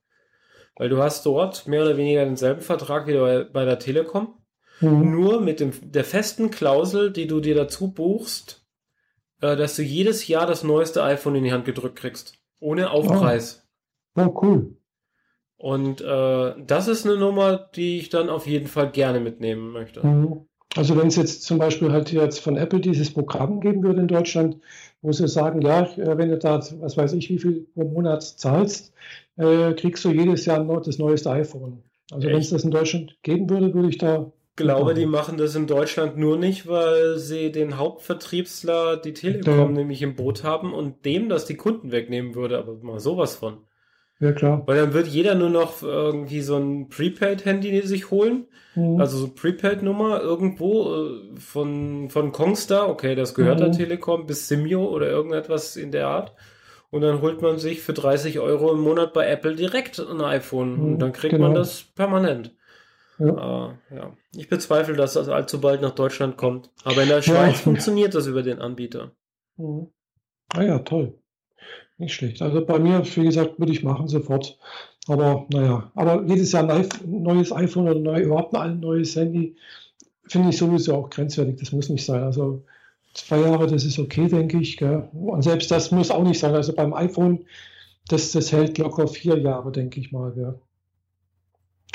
Weil 0.76 0.88
du 0.88 0.98
hast 1.02 1.26
dort 1.26 1.66
mehr 1.66 1.82
oder 1.82 1.96
weniger 1.96 2.24
denselben 2.24 2.60
Vertrag 2.60 3.06
wie 3.06 3.14
bei, 3.18 3.44
bei 3.44 3.64
der 3.64 3.78
Telekom, 3.78 4.34
Mhm. 4.80 5.10
nur 5.10 5.40
mit 5.40 5.60
dem, 5.60 5.72
der 5.82 6.04
festen 6.04 6.50
Klausel, 6.50 7.12
die 7.12 7.26
du 7.26 7.40
dir 7.40 7.54
dazu 7.54 7.92
buchst, 7.92 8.64
äh, 9.40 9.56
dass 9.56 9.76
du 9.76 9.82
jedes 9.82 10.26
Jahr 10.28 10.46
das 10.46 10.62
neueste 10.64 11.02
iPhone 11.02 11.36
in 11.36 11.44
die 11.44 11.52
Hand 11.52 11.64
gedrückt 11.64 11.96
kriegst. 11.96 12.38
Ohne 12.60 12.90
Aufpreis. 12.90 13.66
Oh, 14.16 14.32
cool. 14.42 14.76
Und 15.56 16.00
äh, 16.00 16.54
das 16.64 16.88
ist 16.88 17.06
eine 17.06 17.16
Nummer, 17.16 17.56
die 17.56 17.98
ich 17.98 18.10
dann 18.10 18.28
auf 18.28 18.46
jeden 18.46 18.66
Fall 18.68 18.90
gerne 18.90 19.20
mitnehmen 19.20 19.70
möchte. 19.70 20.04
Mhm. 20.06 20.48
Also 20.76 20.96
wenn 20.96 21.06
es 21.08 21.16
jetzt 21.16 21.42
zum 21.44 21.58
Beispiel 21.58 21.92
halt 21.92 22.10
jetzt 22.12 22.40
von 22.40 22.56
Apple 22.56 22.80
dieses 22.80 23.12
Programm 23.12 23.60
geben 23.60 23.82
würde 23.82 24.00
in 24.00 24.08
Deutschland, 24.08 24.56
wo 25.02 25.12
sie 25.12 25.28
sagen, 25.28 25.60
ja, 25.62 25.82
äh, 25.96 26.18
wenn 26.18 26.30
du 26.30 26.38
da, 26.38 26.60
was 26.80 26.96
weiß 26.96 27.12
ich, 27.12 27.28
wie 27.30 27.38
viel 27.38 27.66
pro 27.74 27.84
Monat 27.84 28.22
zahlst, 28.22 28.92
äh, 29.36 29.72
kriegst 29.74 30.04
du 30.04 30.10
jedes 30.10 30.46
Jahr 30.46 30.62
noch 30.64 30.80
das 30.82 30.98
neueste 30.98 31.30
iPhone. 31.30 31.82
Also 32.10 32.26
wenn 32.28 32.36
es 32.38 32.50
das 32.50 32.64
in 32.64 32.70
Deutschland 32.70 33.16
geben 33.22 33.48
würde, 33.48 33.72
würde 33.72 33.88
ich 33.88 33.98
da 33.98 34.30
Ich 34.50 34.56
glaube, 34.56 34.94
die 34.94 35.06
machen 35.06 35.36
das 35.36 35.54
in 35.56 35.66
Deutschland 35.66 36.16
nur 36.16 36.36
nicht, 36.38 36.66
weil 36.68 37.18
sie 37.18 37.50
den 37.50 37.76
Hauptvertriebsler, 37.78 38.96
die 38.98 39.12
Telekom, 39.14 39.58
Ja. 39.58 39.68
nämlich 39.68 40.02
im 40.02 40.14
Boot 40.16 40.44
haben 40.44 40.72
und 40.74 41.04
dem 41.04 41.28
das 41.28 41.44
die 41.46 41.56
Kunden 41.56 41.92
wegnehmen 41.92 42.34
würde, 42.34 42.58
aber 42.58 42.74
mal 42.82 43.00
sowas 43.00 43.36
von. 43.36 43.58
Ja, 44.20 44.32
klar. 44.32 44.62
Weil 44.66 44.76
dann 44.78 44.92
wird 44.94 45.08
jeder 45.08 45.34
nur 45.34 45.50
noch 45.50 45.82
irgendwie 45.82 46.40
so 46.40 46.56
ein 46.56 46.88
Prepaid-Handy 46.88 47.82
sich 47.82 48.10
holen, 48.10 48.46
Mhm. 48.76 49.00
also 49.00 49.18
so 49.18 49.28
Prepaid-Nummer 49.28 50.20
irgendwo 50.20 50.94
äh, 50.94 51.36
von, 51.40 52.08
von 52.10 52.32
Kongstar, 52.32 52.88
okay, 52.88 53.14
das 53.14 53.34
gehört 53.34 53.58
Mhm. 53.60 53.64
der 53.64 53.72
Telekom, 53.72 54.26
bis 54.26 54.48
Simio 54.48 54.84
oder 54.86 55.08
irgendetwas 55.08 55.76
in 55.76 55.90
der 55.92 56.08
Art. 56.08 56.34
Und 56.90 57.00
dann 57.02 57.20
holt 57.22 57.42
man 57.42 57.58
sich 57.58 57.82
für 57.82 57.92
30 57.92 58.38
Euro 58.38 58.72
im 58.72 58.80
Monat 58.80 59.12
bei 59.12 59.26
Apple 59.26 59.56
direkt 59.56 59.98
ein 59.98 60.20
iPhone. 60.20 60.78
Und 60.78 60.98
dann 61.00 61.12
kriegt 61.12 61.32
Genau. 61.34 61.46
man 61.48 61.54
das 61.54 61.82
permanent. 61.82 62.54
Ja. 63.18 63.70
Äh, 63.90 63.96
ja. 63.96 64.16
Ich 64.36 64.48
bezweifle, 64.48 64.94
dass 64.94 65.14
das 65.14 65.28
allzu 65.28 65.60
bald 65.60 65.82
nach 65.82 65.90
Deutschland 65.94 66.36
kommt. 66.36 66.70
Aber 66.84 67.02
in 67.02 67.08
der 67.08 67.22
Schweiz 67.22 67.60
funktioniert 67.60 68.14
das 68.14 68.26
über 68.28 68.42
den 68.42 68.60
Anbieter. 68.60 69.10
Mhm. 69.56 69.88
Ah 70.52 70.62
ja, 70.62 70.78
toll. 70.80 71.18
Nicht 71.98 72.14
schlecht. 72.14 72.42
Also 72.42 72.64
bei 72.64 72.78
mir, 72.78 73.02
wie 73.04 73.24
gesagt, 73.24 73.58
würde 73.58 73.72
ich 73.72 73.82
machen 73.82 74.08
sofort. 74.08 74.58
Aber 75.06 75.46
naja, 75.50 75.90
aber 75.94 76.24
jedes 76.24 76.52
Jahr 76.52 76.68
ein 76.68 76.88
neues 77.06 77.52
iPhone 77.52 77.88
oder 77.88 78.00
neu, 78.00 78.22
überhaupt 78.22 78.56
ein 78.56 78.80
neues 78.80 79.14
Handy 79.16 79.56
finde 80.26 80.50
ich 80.50 80.56
sowieso 80.56 80.94
auch 80.94 81.10
grenzwertig. 81.10 81.56
Das 81.60 81.72
muss 81.72 81.88
nicht 81.88 82.04
sein. 82.04 82.22
Also 82.22 82.64
zwei 83.12 83.40
Jahre, 83.40 83.66
das 83.66 83.84
ist 83.84 83.98
okay, 83.98 84.28
denke 84.28 84.58
ich. 84.58 84.76
Gell? 84.76 85.08
Und 85.12 85.42
selbst 85.42 85.70
das 85.70 85.90
muss 85.90 86.10
auch 86.10 86.24
nicht 86.24 86.38
sein. 86.38 86.54
Also 86.54 86.72
beim 86.74 86.94
iPhone, 86.94 87.44
das, 88.08 88.32
das 88.32 88.52
hält 88.52 88.78
locker 88.78 89.06
vier 89.06 89.38
Jahre, 89.38 89.70
denke 89.70 90.00
ich 90.00 90.12
mal. 90.12 90.32
Gell? 90.32 90.58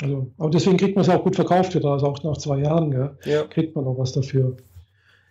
Also, 0.02 0.30
aber 0.38 0.50
deswegen 0.50 0.76
kriegt 0.76 0.96
man 0.96 1.04
es 1.04 1.10
auch 1.10 1.22
gut 1.22 1.36
verkauft 1.36 1.74
wieder. 1.74 1.90
Also 1.90 2.06
auch 2.06 2.22
nach 2.22 2.38
zwei 2.38 2.60
Jahren 2.60 2.90
gell? 2.90 3.18
Ja. 3.24 3.44
kriegt 3.44 3.74
man 3.74 3.84
noch 3.84 3.98
was 3.98 4.12
dafür. 4.12 4.56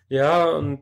Ja, 0.09 0.57
und 0.57 0.79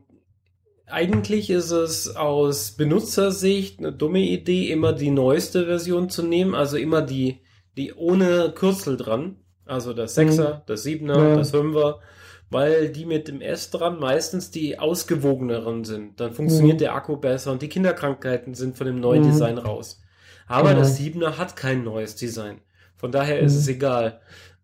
eigentlich 0.90 1.50
ist 1.50 1.70
es 1.70 2.14
aus 2.16 2.72
Benutzersicht 2.72 3.78
eine 3.78 3.92
dumme 3.92 4.20
Idee, 4.20 4.70
immer 4.70 4.92
die 4.92 5.10
neueste 5.10 5.66
Version 5.66 6.08
zu 6.10 6.22
nehmen, 6.22 6.54
also 6.54 6.76
immer 6.76 7.02
die, 7.02 7.40
die 7.76 7.94
ohne 7.94 8.52
Kürzel 8.54 8.96
dran. 8.96 9.36
Also 9.66 9.92
das 9.92 10.16
6er, 10.16 10.62
das 10.66 10.82
7er, 10.84 11.16
Ja. 11.30 11.36
das 11.36 11.52
5er, 11.52 11.98
weil 12.50 12.88
die 12.90 13.04
mit 13.04 13.28
dem 13.28 13.40
S 13.42 13.70
dran 13.70 13.98
meistens 14.00 14.50
die 14.50 14.78
ausgewogeneren 14.78 15.84
sind. 15.84 16.18
Dann 16.20 16.32
funktioniert 16.32 16.76
Mhm. 16.76 16.78
der 16.78 16.94
Akku 16.94 17.16
besser 17.16 17.52
und 17.52 17.60
die 17.62 17.68
Kinderkrankheiten 17.68 18.54
sind 18.54 18.76
von 18.76 18.86
dem 18.86 19.00
neuen 19.00 19.22
Mhm. 19.22 19.26
Design 19.30 19.58
raus. 19.58 20.00
Aber 20.46 20.70
Genau. 20.70 20.80
das 20.80 20.96
7er 20.96 21.36
hat 21.36 21.56
kein 21.56 21.84
neues 21.84 22.16
Design. 22.16 22.60
Von 22.96 23.12
daher 23.12 23.38
ist 23.40 23.52
Mhm. 23.52 23.58
es 23.58 23.68
egal. 23.68 24.20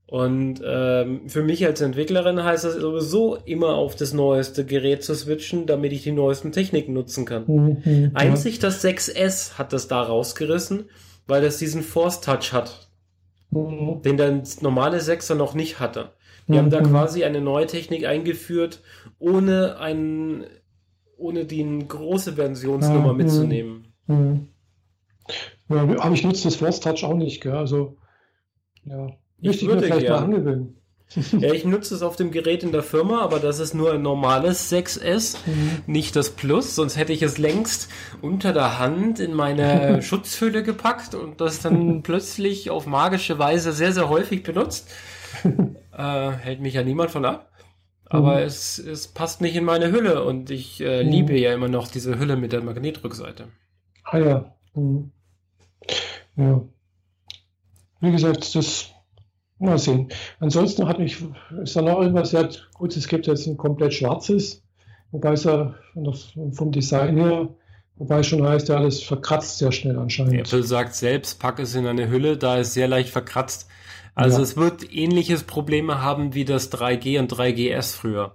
Und 0.06 0.60
ähm, 0.64 1.28
für 1.28 1.42
mich 1.42 1.64
als 1.64 1.80
Entwicklerin 1.80 2.44
heißt 2.44 2.64
es 2.66 2.74
sowieso 2.74 3.36
immer 3.36 3.74
auf 3.74 3.96
das 3.96 4.12
neueste 4.12 4.66
Gerät 4.66 5.02
zu 5.02 5.14
switchen, 5.14 5.66
damit 5.66 5.92
ich 5.92 6.02
die 6.02 6.12
neuesten 6.12 6.52
Techniken 6.52 6.92
nutzen 6.92 7.24
kann. 7.24 7.44
Mhm, 7.46 7.82
mhm, 7.84 8.02
ja. 8.04 8.10
Einzig 8.14 8.58
das 8.58 8.84
6S 8.84 9.56
hat 9.56 9.72
das 9.72 9.88
da 9.88 10.02
rausgerissen, 10.02 10.90
weil 11.26 11.40
das 11.40 11.56
diesen 11.56 11.82
Force 11.82 12.20
Touch 12.20 12.52
hat, 12.52 12.88
Mhm. 13.50 14.02
den 14.02 14.16
der 14.18 14.42
normale 14.60 14.98
6er 15.00 15.34
noch 15.36 15.54
nicht 15.54 15.80
hatte. 15.80 16.10
Die 16.48 16.58
haben 16.58 16.68
da 16.68 16.80
Mhm. 16.80 16.90
quasi 16.90 17.24
eine 17.24 17.40
neue 17.40 17.66
Technik 17.66 18.04
eingeführt, 18.06 18.82
ohne 19.18 19.78
ein, 19.78 20.44
ohne 21.16 21.46
die 21.46 21.64
große 21.88 22.34
Versionsnummer 22.34 23.06
Ja, 23.06 23.12
mhm. 23.12 23.18
mitzunehmen. 23.18 23.86
Mhm. 24.06 24.48
Ja, 25.70 25.76
aber 25.98 26.14
ich 26.14 26.22
nutze 26.24 26.44
das 26.44 26.56
Force 26.56 26.80
Touch 26.80 27.04
auch 27.04 27.14
nicht, 27.14 27.40
gell? 27.42 27.52
Also, 27.56 27.96
ja. 28.84 29.06
Ich 29.40 29.62
ich 29.62 29.68
würde 29.68 29.82
vielleicht 29.82 30.08
mal 30.08 30.20
gern. 30.20 30.24
angewöhnen. 30.24 30.76
Ja, 31.38 31.52
ich 31.52 31.64
nutze 31.64 31.94
es 31.94 32.02
auf 32.02 32.16
dem 32.16 32.30
Gerät 32.32 32.62
in 32.64 32.72
der 32.72 32.82
Firma, 32.82 33.20
aber 33.20 33.38
das 33.38 33.58
ist 33.60 33.74
nur 33.74 33.92
ein 33.92 34.02
normales 34.02 34.72
6S, 34.72 35.36
Mhm. 35.46 35.82
nicht 35.86 36.16
das 36.16 36.30
Plus, 36.30 36.74
sonst 36.74 36.96
hätte 36.96 37.12
ich 37.12 37.22
es 37.22 37.36
längst 37.38 37.88
unter 38.22 38.52
der 38.52 38.78
Hand 38.78 39.20
in 39.20 39.34
meine 39.34 40.00
Schutzhülle 40.02 40.62
gepackt 40.62 41.14
und 41.14 41.40
das 41.40 41.60
dann 41.60 42.02
plötzlich 42.02 42.70
auf 42.70 42.86
magische 42.86 43.38
Weise 43.38 43.72
sehr, 43.72 43.92
sehr 43.92 44.08
häufig 44.08 44.42
benutzt. 44.42 44.88
Äh, 45.92 46.30
hält 46.30 46.60
mich 46.60 46.74
ja 46.74 46.82
niemand 46.82 47.10
von 47.10 47.24
ab. 47.26 47.50
Aber 48.06 48.36
Mhm. 48.40 48.46
es, 48.46 48.78
es 48.78 49.08
passt 49.08 49.40
nicht 49.40 49.56
in 49.56 49.64
meine 49.64 49.92
Hülle 49.92 50.24
und 50.24 50.50
ich 50.50 50.80
äh, 50.80 51.04
Mhm. 51.04 51.10
liebe 51.10 51.38
ja 51.38 51.52
immer 51.52 51.68
noch 51.68 51.86
diese 51.88 52.18
Hülle 52.18 52.36
mit 52.36 52.52
der 52.52 52.62
Magnetrückseite. 52.62 53.48
Ah 54.04 54.18
ja. 54.18 54.54
Mhm. 54.74 55.10
Ja. 56.36 56.62
Wie 58.00 58.10
gesagt, 58.10 58.54
das 58.54 58.90
mal 59.64 59.78
sehen. 59.78 60.08
Ansonsten 60.40 60.86
hat 60.86 60.98
mich, 60.98 61.16
ist 61.62 61.76
da 61.76 61.82
noch 61.82 62.00
irgendwas, 62.00 62.32
ja, 62.32 62.48
gut, 62.74 62.96
es 62.96 63.08
gibt 63.08 63.26
jetzt 63.26 63.46
ein 63.46 63.56
komplett 63.56 63.94
schwarzes, 63.94 64.62
wobei 65.10 65.32
es 65.32 65.44
ja 65.44 65.74
vom 66.52 66.70
Design 66.72 67.16
her, 67.16 67.48
wobei 67.96 68.20
es 68.20 68.26
schon 68.26 68.46
heißt, 68.46 68.68
ja, 68.68 68.80
das 68.80 69.02
verkratzt 69.02 69.58
sehr 69.58 69.72
schnell 69.72 69.98
anscheinend. 69.98 70.34
Apple 70.34 70.62
sagt 70.62 70.94
selbst, 70.94 71.40
pack 71.40 71.58
es 71.58 71.74
in 71.74 71.86
eine 71.86 72.08
Hülle, 72.08 72.36
da 72.36 72.58
ist 72.58 72.74
sehr 72.74 72.88
leicht 72.88 73.10
verkratzt. 73.10 73.68
Also 74.14 74.36
Ja. 74.38 74.42
es 74.44 74.56
wird 74.56 74.92
ähnliches 74.94 75.42
Probleme 75.42 76.00
haben 76.00 76.34
wie 76.34 76.44
das 76.44 76.70
3G 76.70 77.18
und 77.18 77.28
3GS 77.32 77.94
früher. 77.96 78.34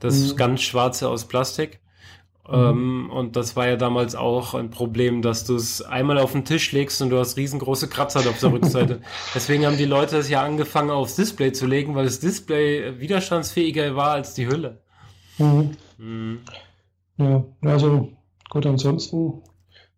Das 0.00 0.32
Mhm. 0.32 0.36
ganz 0.36 0.62
schwarze 0.62 1.08
aus 1.08 1.26
Plastik. 1.28 1.80
Mhm. 2.50 2.56
Ähm, 2.56 3.10
und 3.12 3.36
das 3.36 3.54
war 3.54 3.68
ja 3.68 3.76
damals 3.76 4.16
auch 4.16 4.54
ein 4.54 4.70
Problem, 4.70 5.22
dass 5.22 5.44
du 5.44 5.54
es 5.54 5.82
einmal 5.82 6.18
auf 6.18 6.32
den 6.32 6.44
Tisch 6.44 6.72
legst 6.72 7.00
und 7.00 7.10
du 7.10 7.18
hast 7.18 7.36
riesengroße 7.36 7.88
Kratzer 7.88 8.20
auf 8.20 8.40
der 8.40 8.52
Rückseite. 8.52 9.00
Deswegen 9.34 9.66
haben 9.66 9.76
die 9.76 9.84
Leute 9.84 10.16
es 10.18 10.28
ja 10.28 10.42
angefangen 10.42 10.90
aufs 10.90 11.14
Display 11.14 11.52
zu 11.52 11.66
legen, 11.66 11.94
weil 11.94 12.04
das 12.04 12.18
Display 12.18 12.98
widerstandsfähiger 12.98 13.94
war 13.94 14.12
als 14.12 14.34
die 14.34 14.48
Hülle. 14.48 14.78
Mhm. 15.38 15.70
Mhm. 15.98 16.40
Ja, 17.18 17.44
also 17.62 18.08
gut, 18.48 18.66
ansonsten 18.66 19.42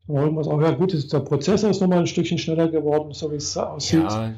war 0.07 0.25
irgendwas 0.25 0.49
auch, 0.49 0.61
ja 0.61 0.73
gut, 0.73 0.93
ist, 0.93 1.12
der 1.12 1.21
Prozessor 1.21 1.71
ist 1.71 1.81
nochmal 1.81 2.01
ein 2.01 2.07
Stückchen 2.07 2.37
schneller 2.37 2.69
geworden, 2.69 3.12
so 3.12 3.31
wie 3.31 3.37
es 3.37 3.57
aussieht. 3.57 4.03
Ja, 4.03 4.35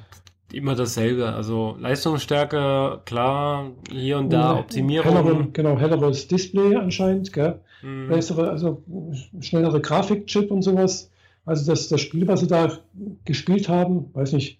immer 0.52 0.74
dasselbe. 0.74 1.32
Also 1.32 1.76
Leistungsstärke, 1.78 3.00
klar, 3.04 3.70
hier 3.90 4.18
und 4.18 4.30
da 4.32 4.48
Hellere, 4.48 4.58
Optimierung. 4.60 5.52
genau, 5.52 5.78
helleres 5.78 6.28
Display 6.28 6.76
anscheinend, 6.76 7.32
gell? 7.32 7.60
Mhm. 7.82 8.08
Bessere, 8.08 8.50
also 8.50 8.82
schnellere 9.40 9.80
Grafikchip 9.80 10.50
und 10.50 10.62
sowas. 10.62 11.10
Also 11.46 11.70
das, 11.70 11.88
das 11.88 12.00
Spiel, 12.00 12.26
was 12.28 12.40
sie 12.40 12.46
da 12.46 12.78
gespielt 13.24 13.68
haben, 13.68 14.10
weiß 14.14 14.32
nicht, 14.32 14.58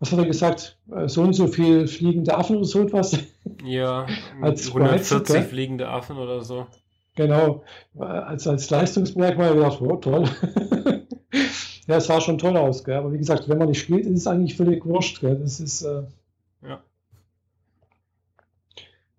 was 0.00 0.12
hat 0.12 0.18
er 0.18 0.26
gesagt? 0.26 0.76
Äh, 0.94 1.08
So 1.08 1.22
und 1.22 1.32
so 1.32 1.46
viel 1.46 1.86
fliegende 1.88 2.36
Affen 2.36 2.56
oder 2.56 2.64
so 2.66 2.82
etwas. 2.82 3.18
Ja, 3.64 4.06
Als 4.42 4.68
140 4.68 5.06
Sprites, 5.08 5.32
gell? 5.32 5.42
fliegende 5.42 5.88
Affen 5.88 6.16
oder 6.18 6.42
so. 6.42 6.66
Genau, 7.16 7.64
äh, 7.98 8.02
als, 8.04 8.46
als 8.46 8.68
Leistungsmerkmal 8.70 9.54
gedacht, 9.54 9.80
oh, 9.80 9.96
toll. 9.96 10.24
ja, 11.88 11.96
es 11.96 12.06
sah 12.06 12.20
schon 12.20 12.38
toll 12.38 12.56
aus, 12.56 12.84
gell? 12.84 12.96
aber 12.96 13.12
wie 13.12 13.18
gesagt, 13.18 13.48
wenn 13.48 13.58
man 13.58 13.68
nicht 13.68 13.80
spielt, 13.80 14.06
ist 14.06 14.20
es 14.20 14.26
eigentlich 14.28 14.56
völlig 14.56 14.84
wurscht. 14.86 15.20
Gell? 15.20 15.36
Das 15.38 15.60
ist, 15.60 15.82
äh, 15.82 16.02
Ja. 16.62 16.80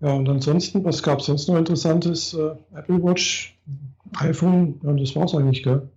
ja, 0.01 0.13
und 0.13 0.27
ansonsten, 0.29 0.84
was 0.84 1.03
gab 1.03 1.19
es 1.19 1.25
sonst 1.25 1.47
noch 1.49 1.58
Interessantes? 1.58 2.34
Äh, 2.34 2.55
Apple 2.73 3.01
Watch, 3.03 3.58
iPhone, 4.17 4.79
ja, 4.84 4.93
das 4.93 5.15
war's 5.15 5.36
eigentlich, 5.36 5.63
gell? 5.63 5.89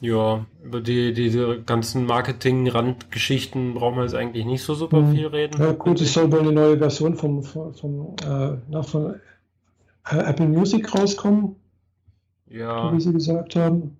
Ja, 0.00 0.46
über 0.62 0.80
die, 0.80 1.12
diese 1.12 1.62
ganzen 1.62 2.06
Marketing-Randgeschichten 2.06 3.74
brauchen 3.74 3.96
wir 3.96 4.02
jetzt 4.02 4.14
eigentlich 4.16 4.44
nicht 4.46 4.62
so 4.64 4.74
super 4.74 5.00
Mhm. 5.00 5.12
viel 5.14 5.26
reden. 5.28 5.60
Ja, 5.60 5.72
gut, 5.72 6.00
es 6.00 6.12
soll 6.12 6.30
wohl 6.32 6.40
eine 6.40 6.52
neue 6.52 6.76
Version 6.78 7.14
vom, 7.14 7.42
vom, 7.44 7.72
vom, 7.74 8.16
äh, 8.24 8.56
na, 8.68 8.82
von 8.82 9.14
äh, 10.10 10.16
Apple 10.18 10.48
Music 10.48 10.92
rauskommen, 10.94 11.56
Ja, 12.46 12.92
wie 12.92 13.00
sie 13.00 13.12
gesagt 13.12 13.56
haben. 13.56 13.96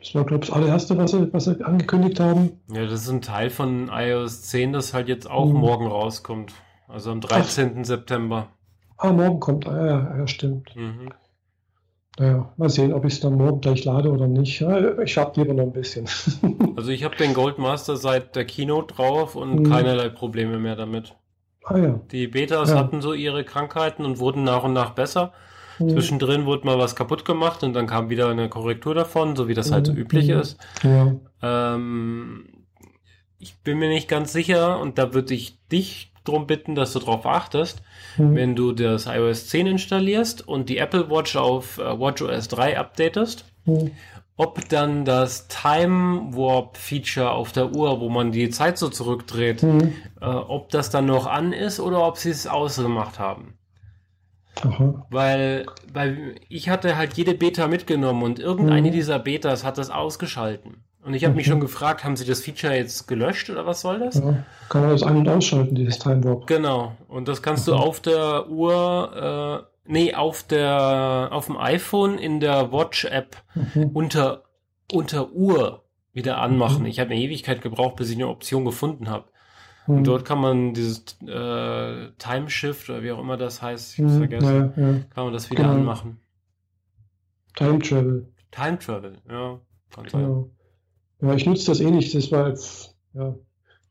Das 0.00 0.14
war, 0.14 0.24
glaube 0.24 0.44
ich, 0.44 0.50
das 0.50 0.56
allererste, 0.58 0.96
was 0.96 1.10
sie, 1.10 1.32
was 1.32 1.44
sie 1.44 1.62
angekündigt 1.64 2.20
haben. 2.20 2.60
ja, 2.72 2.84
das 2.84 3.02
ist 3.02 3.10
ein 3.10 3.20
Teil 3.20 3.50
von 3.50 3.90
iOS 3.92 4.42
10, 4.42 4.72
das 4.72 4.94
halt 4.94 5.08
jetzt 5.08 5.30
auch 5.30 5.52
Mhm. 5.52 5.60
morgen 5.60 5.86
rauskommt. 5.86 6.52
Also 6.88 7.10
am 7.12 7.20
13. 7.20 7.84
September. 7.84 8.48
Ah, 8.96 9.12
morgen 9.12 9.40
kommt, 9.40 9.68
ah, 9.68 9.86
ja, 9.86 10.16
ja, 10.18 10.26
stimmt. 10.26 10.74
Mhm. 10.74 11.10
Naja, 12.18 12.52
mal 12.56 12.68
sehen, 12.68 12.92
ob 12.92 13.04
ich 13.04 13.14
es 13.14 13.20
dann 13.20 13.34
morgen 13.34 13.60
gleich 13.60 13.84
lade 13.84 14.10
oder 14.10 14.26
nicht. 14.26 14.60
Ich 15.04 15.16
habe 15.18 15.40
lieber 15.40 15.54
noch 15.54 15.62
ein 15.64 15.72
bisschen. 15.72 16.06
Also 16.76 16.90
ich 16.92 17.04
habe 17.04 17.16
den 17.16 17.34
Goldmaster 17.34 17.96
seit 17.96 18.36
der 18.36 18.46
Keynote 18.46 18.94
drauf 18.94 19.36
und 19.36 19.60
Mhm. 19.60 19.64
keinerlei 19.70 20.08
Probleme 20.08 20.58
mehr 20.58 20.76
damit. 20.76 21.14
ah 21.64 21.76
ja. 21.76 22.00
Die 22.10 22.26
Betas 22.26 22.70
Ja. 22.70 22.76
hatten 22.76 23.02
so 23.02 23.12
ihre 23.12 23.44
Krankheiten 23.44 24.04
und 24.06 24.18
wurden 24.18 24.44
nach 24.44 24.64
und 24.64 24.72
nach 24.72 24.90
besser. 24.90 25.32
Mhm. 25.80 25.88
Zwischendrin 25.90 26.46
wurde 26.46 26.66
mal 26.66 26.78
was 26.78 26.94
kaputt 26.94 27.24
gemacht 27.24 27.62
und 27.64 27.72
dann 27.72 27.86
kam 27.86 28.10
wieder 28.10 28.28
eine 28.28 28.48
Korrektur 28.48 28.94
davon, 28.94 29.34
so 29.36 29.48
wie 29.48 29.54
das 29.54 29.72
halt 29.72 29.86
so 29.86 29.92
Mhm. 29.92 29.98
üblich 29.98 30.28
Mhm. 30.28 30.34
ist. 30.40 30.58
Ja. 30.82 31.14
Ähm, 31.42 32.46
ich 33.38 33.58
bin 33.62 33.78
mir 33.78 33.88
nicht 33.88 34.08
ganz 34.08 34.32
sicher 34.32 34.78
und 34.78 34.98
da 34.98 35.14
würde 35.14 35.34
ich 35.34 35.58
dich 35.68 36.12
drum 36.24 36.46
bitten, 36.46 36.74
dass 36.74 36.92
du 36.92 36.98
darauf 36.98 37.24
achtest, 37.26 37.82
Mhm. 38.18 38.34
wenn 38.34 38.54
du 38.56 38.72
das 38.72 39.06
iOS 39.06 39.48
10 39.48 39.66
installierst 39.66 40.46
und 40.46 40.68
die 40.68 40.76
Apple 40.78 41.10
Watch 41.10 41.36
auf 41.36 41.78
äh, 41.78 41.98
WatchOS 41.98 42.48
3 42.48 42.78
updatest, 42.78 43.46
Mhm. 43.64 43.92
ob 44.36 44.68
dann 44.68 45.04
das 45.06 45.48
Time 45.48 46.34
Warp 46.36 46.76
Feature 46.76 47.30
auf 47.30 47.52
der 47.52 47.74
Uhr, 47.74 48.00
wo 48.00 48.10
man 48.10 48.32
die 48.32 48.50
Zeit 48.50 48.76
so 48.76 48.88
zurückdreht, 48.90 49.62
Mhm. 49.62 49.94
äh, 50.20 50.26
ob 50.26 50.68
das 50.70 50.90
dann 50.90 51.06
noch 51.06 51.26
an 51.26 51.52
ist 51.54 51.80
oder 51.80 52.06
ob 52.06 52.18
sie 52.18 52.30
es 52.30 52.46
ausgemacht 52.46 53.18
haben. 53.18 53.54
Aha. 54.62 55.06
Weil, 55.10 55.66
weil 55.92 56.34
ich 56.48 56.68
hatte 56.68 56.96
halt 56.96 57.14
jede 57.14 57.34
Beta 57.34 57.66
mitgenommen 57.68 58.22
und 58.22 58.38
irgendeine 58.38 58.88
Mhm. 58.88 58.92
dieser 58.92 59.18
Betas 59.18 59.64
hat 59.64 59.78
das 59.78 59.90
ausgeschalten. 59.90 60.84
Und 61.02 61.14
ich 61.14 61.24
habe 61.24 61.34
mich 61.34 61.44
Okay. 61.46 61.52
schon 61.52 61.60
gefragt, 61.60 62.04
haben 62.04 62.16
sie 62.16 62.26
das 62.26 62.42
Feature 62.42 62.74
jetzt 62.74 63.08
gelöscht 63.08 63.48
oder 63.48 63.64
was 63.64 63.80
soll 63.80 64.00
das? 64.00 64.16
Ja. 64.16 64.44
Kann 64.68 64.82
man 64.82 64.90
das 64.90 65.02
ein- 65.02 65.16
und 65.16 65.28
ausschalten, 65.28 65.74
dieses 65.74 65.98
Time 65.98 66.22
Warp? 66.24 66.46
Genau. 66.46 66.92
Und 67.08 67.26
das 67.28 67.40
kannst 67.42 67.66
du 67.68 67.72
Mhm. 67.72 67.80
auf 67.80 68.00
der 68.00 68.50
Uhr, 68.50 69.64
äh, 69.86 69.90
nee, 69.90 70.14
auf 70.14 70.42
der, 70.42 71.28
auf 71.32 71.46
dem 71.46 71.56
iPhone 71.56 72.18
in 72.18 72.38
der 72.40 72.70
Watch 72.72 73.06
App 73.06 73.36
Mhm. 73.54 73.90
unter 73.94 74.42
unter 74.92 75.30
Uhr 75.30 75.84
wieder 76.12 76.38
anmachen. 76.38 76.80
Mhm. 76.80 76.86
Ich 76.86 76.98
habe 76.98 77.12
eine 77.12 77.20
Ewigkeit 77.20 77.62
gebraucht, 77.62 77.94
bis 77.96 78.10
ich 78.10 78.16
eine 78.16 78.26
Option 78.28 78.64
gefunden 78.64 79.08
habe. 79.08 79.24
Mhm. 79.86 79.96
Und 79.96 80.06
dort 80.06 80.24
kann 80.24 80.40
man 80.40 80.74
dieses 80.74 81.16
äh, 81.22 82.10
Time 82.18 82.48
Shift 82.48 82.88
oder 82.90 83.02
wie 83.02 83.12
auch 83.12 83.18
immer 83.18 83.36
das 83.36 83.62
heißt, 83.62 83.94
ich 83.94 84.04
hab's 84.04 84.14
mhm. 84.14 84.18
vergessen, 84.18 84.72
ja, 84.76 84.82
ja. 84.82 84.98
kann 85.14 85.24
man 85.24 85.32
das 85.32 85.50
wieder 85.50 85.62
genau. 85.62 85.74
anmachen. 85.74 86.20
Time 87.56 87.78
Travel. 87.80 88.26
Time 88.50 88.78
Travel, 88.78 89.18
ja. 89.28 89.60
Genau. 90.10 90.50
Ja, 91.20 91.34
ich 91.34 91.46
nutze 91.46 91.66
das 91.66 91.80
eh 91.80 91.90
nicht. 91.90 92.14
Das 92.14 92.30
war 92.32 92.48
jetzt, 92.48 92.96
ja, 93.14 93.34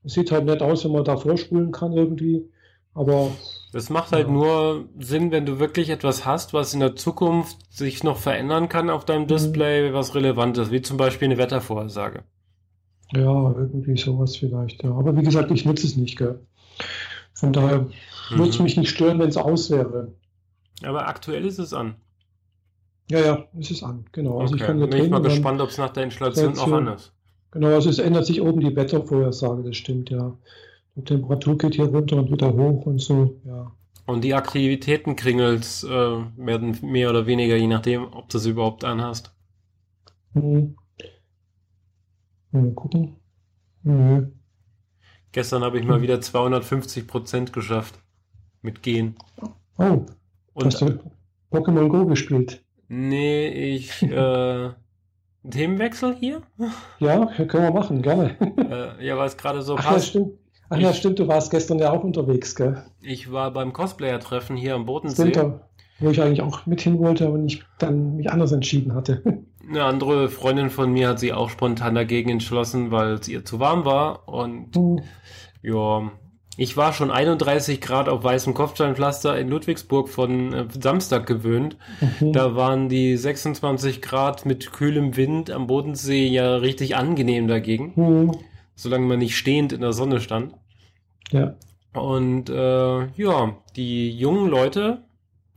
es 0.03 0.13
sieht 0.13 0.31
halt 0.31 0.45
nett 0.45 0.61
aus, 0.61 0.85
wenn 0.85 0.91
man 0.91 1.03
da 1.03 1.17
vorspulen 1.17 1.71
kann 1.71 1.93
irgendwie. 1.93 2.49
Aber 2.93 3.31
das 3.71 3.89
macht 3.89 4.11
halt 4.11 4.27
ja. 4.27 4.33
nur 4.33 4.89
Sinn, 4.99 5.31
wenn 5.31 5.45
du 5.45 5.59
wirklich 5.59 5.89
etwas 5.89 6.25
hast, 6.25 6.53
was 6.53 6.73
in 6.73 6.79
der 6.79 6.95
Zukunft 6.95 7.57
sich 7.71 8.03
noch 8.03 8.17
verändern 8.17 8.67
kann 8.67 8.89
auf 8.89 9.05
deinem 9.05 9.23
mhm. 9.23 9.27
Display, 9.27 9.93
was 9.93 10.15
relevant 10.15 10.57
ist, 10.57 10.71
wie 10.71 10.81
zum 10.81 10.97
Beispiel 10.97 11.27
eine 11.27 11.37
Wettervorhersage. 11.37 12.23
Ja, 13.13 13.55
irgendwie 13.57 13.97
sowas 13.97 14.35
vielleicht, 14.35 14.83
ja. 14.83 14.91
Aber 14.91 15.15
wie 15.17 15.23
gesagt, 15.23 15.51
ich 15.51 15.65
nutze 15.65 15.87
es 15.87 15.95
nicht, 15.95 16.17
gell. 16.17 16.39
Von 17.33 17.53
daher 17.53 17.81
mhm. 17.81 17.91
würde 18.31 18.49
es 18.49 18.59
mich 18.59 18.77
nicht 18.77 18.89
stören, 18.89 19.19
wenn 19.19 19.29
es 19.29 19.37
aus 19.37 19.71
wäre. 19.71 20.13
Aber 20.83 21.07
aktuell 21.07 21.45
ist 21.45 21.59
es 21.59 21.73
an. 21.73 21.95
Ja, 23.09 23.19
ja, 23.19 23.45
es 23.59 23.71
ist 23.71 23.83
an, 23.83 24.05
genau. 24.11 24.39
Also 24.39 24.53
okay. 24.53 24.63
ich 24.63 24.67
kann 24.67 24.89
bin 24.89 25.03
ich 25.03 25.09
mal 25.09 25.21
gespannt, 25.21 25.59
ob 25.61 25.69
es 25.69 25.77
nach 25.77 25.89
der 25.89 26.03
Installation 26.03 26.57
auch 26.59 26.71
an 26.71 26.87
ist. 26.87 27.11
Genau, 27.51 27.69
also 27.69 27.89
es 27.89 27.97
ändert 27.97 28.27
sich 28.27 28.41
oben 28.41 28.59
die 28.59 28.75
Wettervorhersage, 28.75 29.63
das 29.63 29.77
stimmt, 29.77 30.11
ja. 30.11 30.37
Die 30.95 31.03
Temperatur 31.03 31.57
geht 31.57 31.75
hier 31.75 31.85
runter 31.85 32.17
und 32.17 32.31
wieder 32.31 32.53
hoch 32.53 32.85
und 32.85 33.01
so, 33.01 33.39
ja. 33.45 33.71
Und 34.05 34.23
die 34.23 34.33
Aktivitätenkringels 34.33 35.83
äh, 35.83 35.87
werden 35.87 36.77
mehr 36.81 37.09
oder 37.09 37.25
weniger, 37.25 37.55
je 37.55 37.67
nachdem, 37.67 38.11
ob 38.11 38.29
du 38.29 38.37
es 38.37 38.45
überhaupt 38.45 38.83
anhast. 38.83 39.33
Hm. 40.33 40.75
Mal 42.51 42.71
gucken. 42.71 43.15
Mhm. 43.83 44.33
Gestern 45.31 45.63
habe 45.63 45.79
ich 45.79 45.85
mal 45.85 46.01
wieder 46.01 46.21
250 46.21 47.07
Prozent 47.07 47.53
geschafft. 47.53 47.99
Mit 48.61 48.83
Gehen. 48.83 49.15
Oh. 49.77 50.05
Und 50.53 50.65
hast 50.65 50.81
du 50.81 50.99
Pokémon 51.51 51.87
Go 51.87 52.05
gespielt? 52.05 52.63
Nee, 52.87 53.47
ich. 53.75 54.01
Äh, 54.11 54.71
Themenwechsel 55.49 56.15
hier? 56.15 56.41
Ja, 56.99 57.25
können 57.45 57.63
wir 57.63 57.71
machen, 57.71 58.01
gerne. 58.01 58.35
Äh, 58.99 59.05
ja, 59.05 59.17
weil 59.17 59.27
es 59.27 59.37
gerade 59.37 59.61
so 59.61 59.77
Ach, 59.77 59.83
passt. 59.83 60.13
Ja, 60.13 60.21
stimmt. 60.21 60.33
Ach 60.69 60.77
ich, 60.77 60.83
ja, 60.83 60.93
stimmt, 60.93 61.19
du 61.19 61.27
warst 61.27 61.49
gestern 61.49 61.79
ja 61.79 61.91
auch 61.91 62.03
unterwegs, 62.03 62.55
gell? 62.55 62.83
Ich 63.01 63.31
war 63.31 63.51
beim 63.51 63.73
Cosplayer-Treffen 63.73 64.55
hier 64.55 64.75
am 64.75 64.85
Bodensee. 64.85 65.29
Stimmt, 65.29 65.61
wo 65.99 66.09
ich 66.09 66.21
eigentlich 66.21 66.41
auch 66.41 66.65
mit 66.65 66.81
hin 66.81 66.99
wollte, 66.99 67.25
aber 67.25 67.39
ich 67.39 67.63
dann 67.79 68.17
mich 68.17 68.29
anders 68.29 68.51
entschieden 68.51 68.93
hatte. 68.93 69.23
Eine 69.69 69.83
andere 69.83 70.29
Freundin 70.29 70.69
von 70.69 70.91
mir 70.91 71.09
hat 71.09 71.19
sich 71.19 71.33
auch 71.33 71.49
spontan 71.49 71.95
dagegen 71.95 72.29
entschlossen, 72.29 72.91
weil 72.91 73.13
es 73.13 73.27
ihr 73.27 73.45
zu 73.45 73.59
warm 73.59 73.85
war. 73.85 74.27
Und 74.27 74.75
mhm. 74.75 75.01
ja, 75.61 76.11
ich 76.57 76.75
war 76.75 76.91
schon 76.91 77.11
31 77.11 77.79
Grad 77.79 78.09
auf 78.09 78.23
weißem 78.23 78.53
Kopfsteinpflaster 78.53 79.37
in 79.37 79.49
Ludwigsburg 79.49 80.09
von 80.09 80.53
äh, 80.53 80.65
Samstag 80.79 81.27
gewöhnt. 81.27 81.77
Mhm. 82.19 82.33
Da 82.33 82.55
waren 82.55 82.89
die 82.89 83.15
26 83.15 84.01
Grad 84.01 84.45
mit 84.45 84.73
kühlem 84.73 85.15
Wind 85.15 85.51
am 85.51 85.67
Bodensee 85.67 86.27
ja 86.27 86.55
richtig 86.55 86.95
angenehm 86.95 87.47
dagegen. 87.47 87.93
Mhm 87.95 88.31
solange 88.79 89.07
man 89.07 89.19
nicht 89.19 89.37
stehend 89.37 89.73
in 89.73 89.81
der 89.81 89.91
Sonne 89.91 90.21
stand. 90.21 90.53
Ja. 91.31 91.55
Und 91.93 92.49
äh, 92.49 93.07
ja, 93.07 93.57
die 93.75 94.11
jungen 94.11 94.49
Leute, 94.49 95.03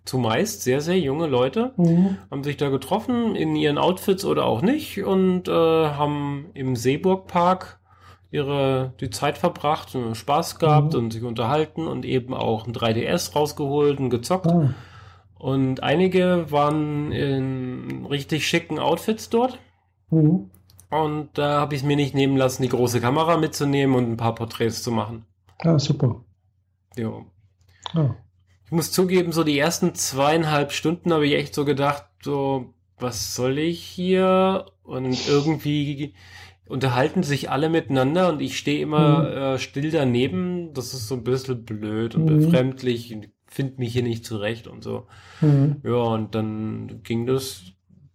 zumeist 0.04 0.62
sehr, 0.62 0.80
sehr 0.80 0.98
junge 0.98 1.26
Leute, 1.26 1.72
mhm. 1.76 2.18
haben 2.30 2.44
sich 2.44 2.56
da 2.56 2.68
getroffen 2.68 3.36
in 3.36 3.54
ihren 3.56 3.78
Outfits 3.78 4.24
oder 4.24 4.46
auch 4.46 4.62
nicht 4.62 5.02
und 5.04 5.48
äh, 5.48 5.52
haben 5.52 6.46
im 6.54 6.76
Seeburgpark 6.76 7.78
ihre 8.30 8.94
die 9.00 9.10
Zeit 9.10 9.38
verbracht, 9.38 9.96
Spaß 10.14 10.58
gehabt 10.58 10.94
mhm. 10.94 10.98
und 10.98 11.12
sich 11.12 11.22
unterhalten 11.22 11.86
und 11.86 12.04
eben 12.04 12.34
auch 12.34 12.66
ein 12.66 12.72
3DS 12.72 13.34
rausgeholt 13.34 14.00
und 14.00 14.10
gezockt. 14.10 14.46
Mhm. 14.46 14.74
Und 15.38 15.82
einige 15.82 16.50
waren 16.50 17.12
in 17.12 18.06
richtig 18.06 18.46
schicken 18.46 18.78
Outfits 18.78 19.28
dort. 19.28 19.58
Mhm. 20.10 20.50
Und 20.90 21.30
da 21.34 21.60
habe 21.60 21.74
ich 21.74 21.82
es 21.82 21.86
mir 21.86 21.96
nicht 21.96 22.14
nehmen 22.14 22.36
lassen, 22.36 22.62
die 22.62 22.68
große 22.68 23.00
Kamera 23.00 23.36
mitzunehmen 23.36 23.96
und 23.96 24.10
ein 24.10 24.16
paar 24.16 24.34
Porträts 24.34 24.82
zu 24.82 24.92
machen. 24.92 25.24
Ja, 25.62 25.78
super. 25.78 26.22
Ja. 26.96 27.12
ja. 27.94 28.16
Ich 28.72 28.74
muss 28.74 28.90
zugeben, 28.90 29.32
so 29.32 29.44
die 29.44 29.58
ersten 29.58 29.94
zweieinhalb 29.94 30.72
Stunden 30.72 31.12
habe 31.12 31.26
ich 31.26 31.34
echt 31.34 31.54
so 31.54 31.66
gedacht, 31.66 32.06
so, 32.22 32.72
was 32.98 33.34
soll 33.34 33.58
ich 33.58 33.82
hier? 33.82 34.64
Und 34.82 35.28
irgendwie 35.28 36.14
unterhalten 36.66 37.22
sich 37.22 37.50
alle 37.50 37.68
miteinander 37.68 38.30
und 38.30 38.40
ich 38.40 38.56
stehe 38.56 38.80
immer 38.80 39.18
mhm. 39.18 39.36
äh, 39.36 39.58
still 39.58 39.90
daneben. 39.90 40.72
Das 40.72 40.94
ist 40.94 41.06
so 41.06 41.16
ein 41.16 41.22
bisschen 41.22 41.66
blöd 41.66 42.14
und 42.14 42.24
mhm. 42.24 42.38
befremdlich. 42.38 43.14
Finde 43.46 43.74
mich 43.76 43.92
hier 43.92 44.04
nicht 44.04 44.24
zurecht 44.24 44.66
und 44.66 44.82
so. 44.82 45.06
Mhm. 45.42 45.82
Ja, 45.84 46.04
und 46.04 46.34
dann 46.34 47.02
ging 47.02 47.26
das 47.26 47.64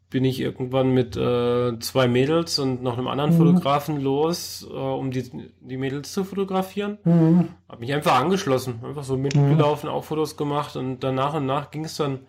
bin 0.10 0.24
ich 0.24 0.40
irgendwann 0.40 0.92
mit 0.94 1.18
äh, 1.18 1.78
zwei 1.80 2.08
Mädels 2.08 2.60
und 2.60 2.82
noch 2.82 2.98
einem 2.98 3.08
anderen 3.08 3.34
mhm. 3.34 3.38
Fotografen 3.38 4.00
los, 4.00 4.66
äh, 4.70 4.74
um 4.74 5.12
die, 5.12 5.30
die 5.60 5.78
Mädels 5.78 6.14
zu 6.14 6.24
fotografieren. 6.24 6.98
Mhm. 7.04 7.50
Hab 7.68 7.82
mich 7.82 7.94
einfach 7.94 8.20
angeschlossen, 8.20 8.80
einfach 8.84 9.04
so 9.04 9.18
mitgelaufen, 9.18 9.90
mhm. 9.90 9.96
auch 9.96 10.06
Fotos 10.06 10.38
gemacht 10.38 10.78
und 10.78 11.02
dann 11.02 11.16
nach 11.16 11.34
und 11.34 11.46
nach 11.46 11.72
ging 11.72 11.84
es 11.84 11.98
dann. 11.98 12.20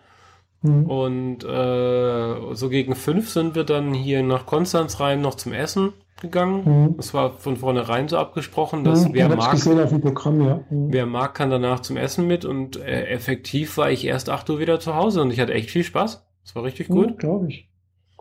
Mhm. 0.61 0.85
Und 0.87 1.43
äh, 1.45 2.53
so 2.53 2.67
gegen 2.67 2.95
fünf 2.95 3.29
sind 3.29 3.55
wir 3.55 3.63
dann 3.63 3.93
hier 3.93 4.23
nach 4.23 4.45
Konstanz 4.45 4.99
rein 4.99 5.21
noch 5.21 5.35
zum 5.35 5.53
Essen 5.53 5.93
gegangen. 6.19 6.63
Mhm. 6.65 6.97
Das 6.97 7.13
war 7.13 7.31
von 7.31 7.55
vornherein 7.55 8.09
so 8.09 8.17
abgesprochen, 8.17 8.83
dass 8.83 9.07
mhm. 9.07 9.13
wer 9.13 9.29
mag, 9.33 9.57
Programm, 10.01 10.41
ja. 10.41 10.59
wer 10.69 11.05
mag, 11.05 11.33
kann 11.33 11.49
danach 11.49 11.79
zum 11.79 11.95
Essen 11.95 12.27
mit 12.27 12.43
und 12.43 12.75
äh, 12.75 13.05
effektiv 13.05 13.77
war 13.77 13.89
ich 13.89 14.05
erst 14.05 14.29
acht 14.29 14.49
Uhr 14.49 14.59
wieder 14.59 14.81
zu 14.81 14.95
Hause 14.95 15.21
und 15.21 15.31
ich 15.31 15.39
hatte 15.39 15.53
echt 15.53 15.71
viel 15.71 15.85
Spaß. 15.85 16.25
Das 16.43 16.55
war 16.55 16.63
richtig 16.63 16.89
gut. 16.89 17.11
Ja, 17.11 17.15
Glaube 17.15 17.47
ich. 17.47 17.68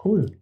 Cool. 0.04 0.32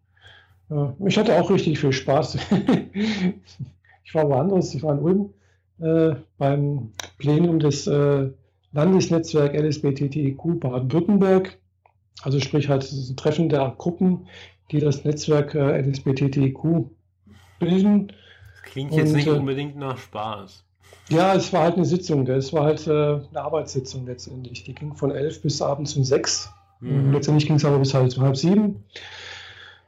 Ich 1.07 1.17
hatte 1.17 1.41
auch 1.41 1.51
richtig 1.51 1.79
viel 1.79 1.93
Spaß. 1.93 2.39
ich 4.05 4.15
war 4.15 4.29
woanders, 4.29 4.75
ich 4.75 4.83
war 4.83 4.95
in 4.95 4.99
Ulm 4.99 5.35
äh, 5.81 6.17
beim 6.39 6.93
Plenum 7.19 7.61
des 7.61 7.87
äh, 7.87 8.31
Landesnetzwerk 8.73 9.55
LSBTTIQ 9.55 10.61
Baden-Württemberg. 10.61 11.59
Also 12.23 12.41
sprich 12.41 12.69
halt 12.69 12.83
das 12.83 13.15
Treffen 13.17 13.49
der 13.49 13.75
Gruppen, 13.79 14.27
die 14.73 14.81
das 14.81 15.05
Netzwerk 15.05 15.55
äh, 15.55 15.81
LSBTTIQ 15.83 16.91
bilden. 17.61 18.09
Das 18.09 18.73
klingt 18.73 18.93
jetzt 18.93 19.11
Und, 19.11 19.17
nicht 19.17 19.29
äh, 19.29 19.31
unbedingt 19.31 19.77
nach 19.77 19.99
Spaß. 19.99 20.65
Ja, 21.11 21.35
es 21.35 21.53
war 21.53 21.63
halt 21.63 21.77
eine 21.77 21.85
Sitzung. 21.85 22.27
Es 22.27 22.53
war 22.53 22.65
halt 22.65 22.87
äh, 22.89 22.91
eine 22.91 23.41
Arbeitssitzung 23.41 24.07
letztendlich. 24.07 24.65
Die 24.65 24.75
ging 24.75 24.97
von 24.97 25.13
elf 25.13 25.41
bis 25.43 25.63
abends 25.63 25.95
um 25.97 26.03
sechs. 26.03 26.51
Mhm. 26.81 27.13
Letztendlich 27.13 27.47
ging 27.47 27.57
es 27.57 27.65
aber 27.65 27.79
bis 27.79 27.95
halt 27.95 28.19
halb 28.19 28.37
sieben 28.37 28.85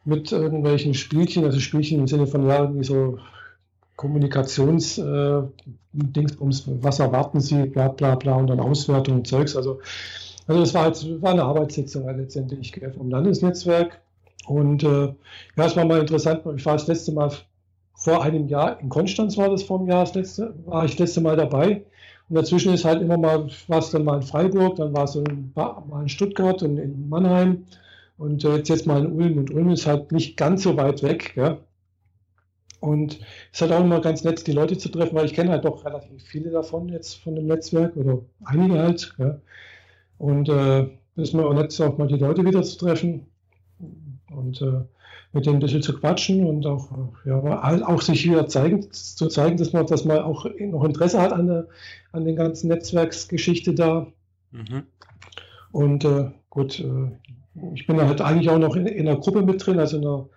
mit 0.08 0.32
irgendwelchen 0.32 0.94
Spielchen, 0.94 1.44
also 1.44 1.60
Spielchen 1.60 2.00
im 2.00 2.06
Sinne 2.06 2.26
von 2.26 2.46
ja, 2.48 2.62
irgendwie 2.62 2.84
so 2.84 3.18
Kommunikations 3.96 4.98
äh, 4.98 5.42
Dingsbums, 5.92 6.64
was 6.80 6.98
erwarten 6.98 7.40
Sie, 7.40 7.66
bla 7.66 7.88
bla 7.88 8.14
bla 8.14 8.36
und 8.36 8.46
dann 8.46 8.60
Auswertung 8.60 9.16
und 9.16 9.26
Zeugs. 9.26 9.54
Also, 9.54 9.80
also 10.46 10.60
das 10.60 10.72
war 10.72 10.84
halt 10.84 11.22
war 11.22 11.32
eine 11.32 11.44
Arbeitssitzung 11.44 12.06
halt 12.06 12.18
letztendlich 12.18 12.80
vom 12.96 13.10
Landesnetzwerk. 13.10 14.00
Und 14.46 14.82
äh, 14.82 15.06
ja, 15.56 15.66
es 15.66 15.76
war 15.76 15.84
mal 15.84 16.00
interessant, 16.00 16.42
ich 16.56 16.64
war 16.64 16.74
das 16.74 16.86
letzte 16.86 17.12
Mal 17.12 17.30
vor 17.94 18.22
einem 18.22 18.46
Jahr, 18.48 18.80
in 18.80 18.88
Konstanz 18.88 19.36
war 19.36 19.50
das 19.50 19.64
vor 19.64 19.80
einem 19.80 19.88
Jahr 19.88 20.04
das 20.04 20.14
letzte, 20.14 20.54
war 20.64 20.84
ich 20.84 20.92
das 20.92 21.00
letzte 21.00 21.20
Mal 21.20 21.36
dabei. 21.36 21.84
Und 22.28 22.36
dazwischen 22.36 22.72
ist 22.72 22.84
halt 22.84 23.02
immer 23.02 23.18
mal, 23.18 23.48
war 23.66 23.78
es 23.78 23.90
dann 23.90 24.04
mal 24.04 24.16
in 24.16 24.22
Freiburg, 24.22 24.76
dann 24.76 24.94
war 24.94 25.04
es 25.04 25.16
mal 25.54 26.02
in 26.02 26.08
Stuttgart 26.08 26.62
und 26.62 26.78
in 26.78 27.08
Mannheim. 27.08 27.64
Und 28.18 28.44
äh, 28.44 28.56
jetzt, 28.56 28.68
jetzt 28.68 28.86
mal 28.86 29.04
in 29.04 29.12
Ulm. 29.12 29.38
Und 29.38 29.50
Ulm 29.50 29.70
ist 29.70 29.86
halt 29.86 30.12
nicht 30.12 30.36
ganz 30.36 30.64
so 30.64 30.76
weit 30.76 31.02
weg. 31.02 31.34
Ja? 31.36 31.58
Und 32.80 33.20
es 33.52 33.60
ist 33.60 33.62
halt 33.62 33.72
auch 33.72 33.84
immer 33.84 34.00
ganz 34.00 34.24
nett, 34.24 34.46
die 34.46 34.52
Leute 34.52 34.76
zu 34.76 34.88
treffen, 34.88 35.14
weil 35.14 35.26
ich 35.26 35.34
kenne 35.34 35.50
halt 35.50 35.64
doch 35.64 35.84
relativ 35.84 36.22
viele 36.24 36.50
davon 36.50 36.88
jetzt 36.88 37.14
von 37.14 37.34
dem 37.34 37.46
Netzwerk 37.46 37.96
oder 37.96 38.20
einige 38.44 38.78
halt. 38.78 39.14
Ja? 39.18 39.40
Und 40.18 40.48
äh, 40.48 40.82
es 40.82 41.28
ist 41.28 41.34
mir 41.34 41.46
auch 41.46 41.54
nett, 41.54 41.80
auch 41.80 41.98
mal 41.98 42.08
die 42.08 42.18
Leute 42.18 42.44
wieder 42.44 42.62
zu 42.62 42.76
treffen 42.76 43.26
und 44.30 44.60
äh, 44.62 44.82
mit 45.32 45.46
denen 45.46 45.56
ein 45.56 45.60
bisschen 45.60 45.82
zu 45.82 45.98
quatschen 45.98 46.46
und 46.46 46.66
auch, 46.66 46.90
ja, 47.24 47.86
auch 47.86 48.00
sich 48.00 48.24
wieder 48.24 48.46
zeigen, 48.46 48.90
zu 48.92 49.28
zeigen, 49.28 49.56
dass 49.56 49.72
man, 49.72 49.86
dass 49.86 50.04
man 50.04 50.18
auch 50.20 50.46
noch 50.58 50.84
Interesse 50.84 51.20
hat 51.20 51.32
an 51.32 51.46
der, 51.46 51.68
an 52.12 52.24
den 52.24 52.36
ganzen 52.36 52.68
Netzwerksgeschichte 52.68 53.74
da. 53.74 54.06
Mhm. 54.52 54.84
Und 55.70 56.04
äh, 56.04 56.30
gut, 56.48 56.80
äh, 56.80 57.10
ich 57.74 57.86
bin 57.86 58.00
halt 58.00 58.20
eigentlich 58.20 58.50
auch 58.50 58.58
noch 58.58 58.76
in, 58.76 58.86
in 58.86 59.08
einer 59.08 59.18
Gruppe 59.18 59.42
mit 59.42 59.64
drin, 59.64 59.78
also 59.78 59.96
in 59.96 60.04
einer, 60.04 60.28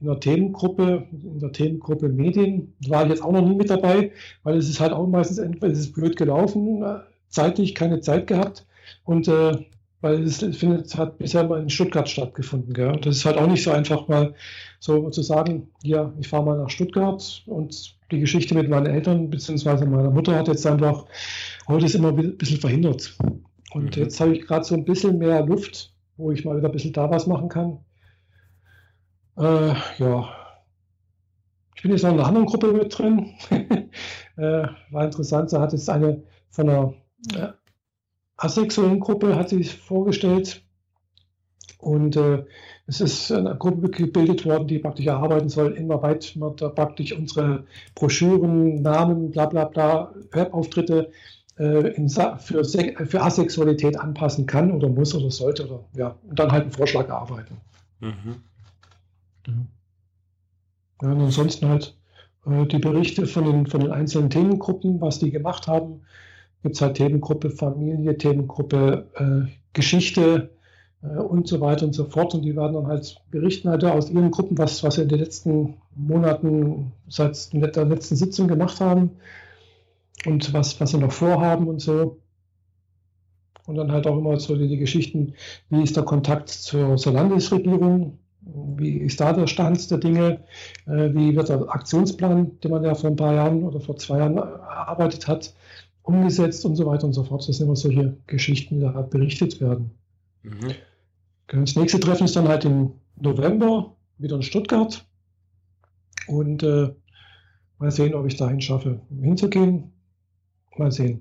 in 0.00 0.08
einer 0.08 0.20
Themengruppe, 0.20 1.06
in 1.12 1.38
der 1.38 1.52
Themengruppe 1.52 2.08
Medien. 2.08 2.74
Da 2.80 2.90
war 2.90 3.02
ich 3.04 3.10
jetzt 3.10 3.22
auch 3.22 3.32
noch 3.32 3.46
nie 3.46 3.54
mit 3.54 3.70
dabei, 3.70 4.12
weil 4.42 4.56
es 4.56 4.68
ist 4.68 4.80
halt 4.80 4.92
auch 4.92 5.06
meistens 5.06 5.38
es 5.38 5.78
ist 5.78 5.92
blöd 5.92 6.16
gelaufen, 6.16 6.82
äh, 6.82 7.00
zeitlich 7.28 7.74
keine 7.74 8.00
Zeit 8.00 8.26
gehabt 8.26 8.66
und 9.04 9.28
äh, 9.28 9.52
weil 10.00 10.22
es 10.22 10.38
findet, 10.38 10.96
hat 10.96 11.18
bisher 11.18 11.46
mal 11.46 11.60
in 11.60 11.68
Stuttgart 11.68 12.08
stattgefunden. 12.08 12.72
Gell? 12.72 12.88
Und 12.88 13.04
das 13.04 13.16
ist 13.16 13.24
halt 13.26 13.36
auch 13.36 13.46
nicht 13.46 13.62
so 13.62 13.70
einfach, 13.70 14.08
mal 14.08 14.34
so 14.78 15.10
zu 15.10 15.22
sagen, 15.22 15.68
ja, 15.82 16.12
ich 16.18 16.28
fahre 16.28 16.44
mal 16.44 16.56
nach 16.56 16.70
Stuttgart 16.70 17.42
und 17.46 17.96
die 18.10 18.18
Geschichte 18.18 18.54
mit 18.54 18.70
meinen 18.70 18.86
Eltern 18.86 19.28
bzw. 19.28 19.84
meiner 19.84 20.10
Mutter 20.10 20.34
hat 20.34 20.48
jetzt 20.48 20.66
einfach 20.66 21.04
heute 21.68 21.86
ist 21.86 21.94
immer 21.94 22.08
ein 22.08 22.36
bisschen 22.36 22.60
verhindert. 22.60 23.16
Und 23.72 23.96
mhm. 23.96 24.02
jetzt 24.02 24.20
habe 24.20 24.34
ich 24.34 24.46
gerade 24.46 24.64
so 24.64 24.74
ein 24.74 24.84
bisschen 24.84 25.18
mehr 25.18 25.44
Luft, 25.44 25.92
wo 26.20 26.30
ich 26.30 26.44
mal 26.44 26.56
wieder 26.56 26.68
ein 26.68 26.72
bisschen 26.72 26.92
da 26.92 27.10
was 27.10 27.26
machen 27.26 27.48
kann. 27.48 27.78
Äh, 29.36 29.74
ja, 29.98 30.28
ich 31.74 31.82
bin 31.82 31.92
jetzt 31.92 32.02
noch 32.02 32.10
in 32.10 32.18
einer 32.18 32.28
anderen 32.28 32.46
Gruppe 32.46 32.72
mit 32.72 32.96
drin. 32.96 33.34
äh, 34.36 34.66
war 34.90 35.04
interessant, 35.04 35.52
da 35.52 35.60
hat 35.60 35.72
jetzt 35.72 35.88
eine 35.88 36.22
von 36.50 36.68
einer 36.68 36.94
äh, 37.34 37.48
asexuellen 38.36 39.00
Gruppe 39.00 39.36
hat 39.36 39.48
sich 39.48 39.74
vorgestellt. 39.74 40.62
Und 41.78 42.16
äh, 42.16 42.44
es 42.86 43.00
ist 43.00 43.32
eine 43.32 43.56
Gruppe 43.56 43.88
gebildet 43.88 44.44
worden, 44.44 44.66
die 44.66 44.78
praktisch 44.78 45.06
erarbeiten 45.06 45.48
soll, 45.48 45.72
inwieweit 45.72 46.34
man 46.36 46.56
da 46.56 46.68
praktisch 46.68 47.12
unsere 47.12 47.64
Broschüren, 47.94 48.82
Namen, 48.82 49.30
bla 49.30 49.46
bla 49.46 49.64
bla, 49.64 50.12
Webauftritte 50.32 51.10
für, 51.60 52.64
für 52.64 53.22
Asexualität 53.22 53.98
anpassen 53.98 54.46
kann 54.46 54.72
oder 54.72 54.88
muss 54.88 55.14
oder 55.14 55.30
sollte 55.30 55.66
oder 55.66 55.84
ja, 55.94 56.16
und 56.28 56.38
dann 56.38 56.50
halt 56.52 56.62
einen 56.62 56.72
Vorschlag 56.72 57.08
erarbeiten. 57.08 57.58
Mhm. 58.00 58.36
Ja. 59.46 59.52
ja. 61.02 61.12
und 61.12 61.20
ansonsten 61.20 61.68
halt 61.68 61.94
äh, 62.46 62.64
die 62.66 62.78
Berichte 62.78 63.26
von 63.26 63.44
den, 63.44 63.66
von 63.66 63.80
den 63.80 63.90
einzelnen 63.90 64.30
Themengruppen, 64.30 65.00
was 65.02 65.18
die 65.18 65.30
gemacht 65.30 65.66
haben. 65.66 66.00
Gibt 66.62 66.76
es 66.76 66.80
halt 66.80 66.96
Themengruppe 66.96 67.50
Familie, 67.50 68.16
Themengruppe 68.16 69.06
äh, 69.16 69.50
Geschichte 69.74 70.50
äh, 71.02 71.18
und 71.18 71.46
so 71.46 71.60
weiter 71.60 71.84
und 71.84 71.94
so 71.94 72.06
fort. 72.06 72.34
Und 72.34 72.42
die 72.42 72.56
werden 72.56 72.72
dann 72.74 72.86
halt 72.86 73.20
berichten 73.30 73.68
halt 73.68 73.84
aus 73.84 74.10
ihren 74.10 74.30
Gruppen, 74.30 74.56
was, 74.56 74.82
was 74.82 74.94
sie 74.94 75.02
in 75.02 75.08
den 75.08 75.18
letzten 75.18 75.74
Monaten 75.94 76.92
seit 77.08 77.52
der 77.52 77.84
letzten 77.84 78.16
Sitzung 78.16 78.48
gemacht 78.48 78.80
haben 78.80 79.10
und 80.26 80.52
was, 80.52 80.80
was 80.80 80.90
sie 80.90 80.98
noch 80.98 81.12
vorhaben 81.12 81.68
und 81.68 81.80
so. 81.80 82.20
Und 83.66 83.76
dann 83.76 83.92
halt 83.92 84.06
auch 84.06 84.18
immer 84.18 84.38
so 84.40 84.56
die, 84.56 84.68
die 84.68 84.78
Geschichten, 84.78 85.34
wie 85.68 85.82
ist 85.82 85.96
der 85.96 86.04
Kontakt 86.04 86.48
zur, 86.48 86.96
zur, 86.96 87.12
Landesregierung, 87.12 88.18
wie 88.40 88.98
ist 88.98 89.20
da 89.20 89.32
der 89.32 89.46
Stand 89.46 89.90
der 89.90 89.98
Dinge, 89.98 90.44
äh, 90.86 91.14
wie 91.14 91.36
wird 91.36 91.50
der 91.50 91.68
Aktionsplan, 91.68 92.58
den 92.60 92.70
man 92.70 92.82
ja 92.82 92.94
vor 92.94 93.10
ein 93.10 93.16
paar 93.16 93.34
Jahren 93.34 93.62
oder 93.62 93.80
vor 93.80 93.96
zwei 93.96 94.18
Jahren 94.18 94.36
erarbeitet 94.36 95.28
hat, 95.28 95.54
umgesetzt 96.02 96.64
und 96.64 96.76
so 96.76 96.86
weiter 96.86 97.04
und 97.04 97.12
so 97.12 97.22
fort. 97.22 97.46
Das 97.48 97.56
sind 97.56 97.66
immer 97.66 97.76
solche 97.76 98.16
Geschichten, 98.26 98.76
die 98.76 98.80
da 98.80 99.02
berichtet 99.02 99.60
werden. 99.60 99.90
Mhm. 100.42 100.74
Das 101.48 101.76
nächste 101.76 102.00
Treffen 102.00 102.24
ist 102.24 102.36
dann 102.36 102.48
halt 102.48 102.64
im 102.64 102.92
November, 103.16 103.94
wieder 104.18 104.36
in 104.36 104.42
Stuttgart. 104.42 105.04
Und 106.26 106.62
äh, 106.62 106.90
mal 107.78 107.90
sehen, 107.90 108.14
ob 108.14 108.26
ich 108.26 108.36
dahin 108.36 108.60
schaffe, 108.60 109.00
hinzugehen. 109.20 109.92
Mal 110.80 110.92
sehen. 110.92 111.20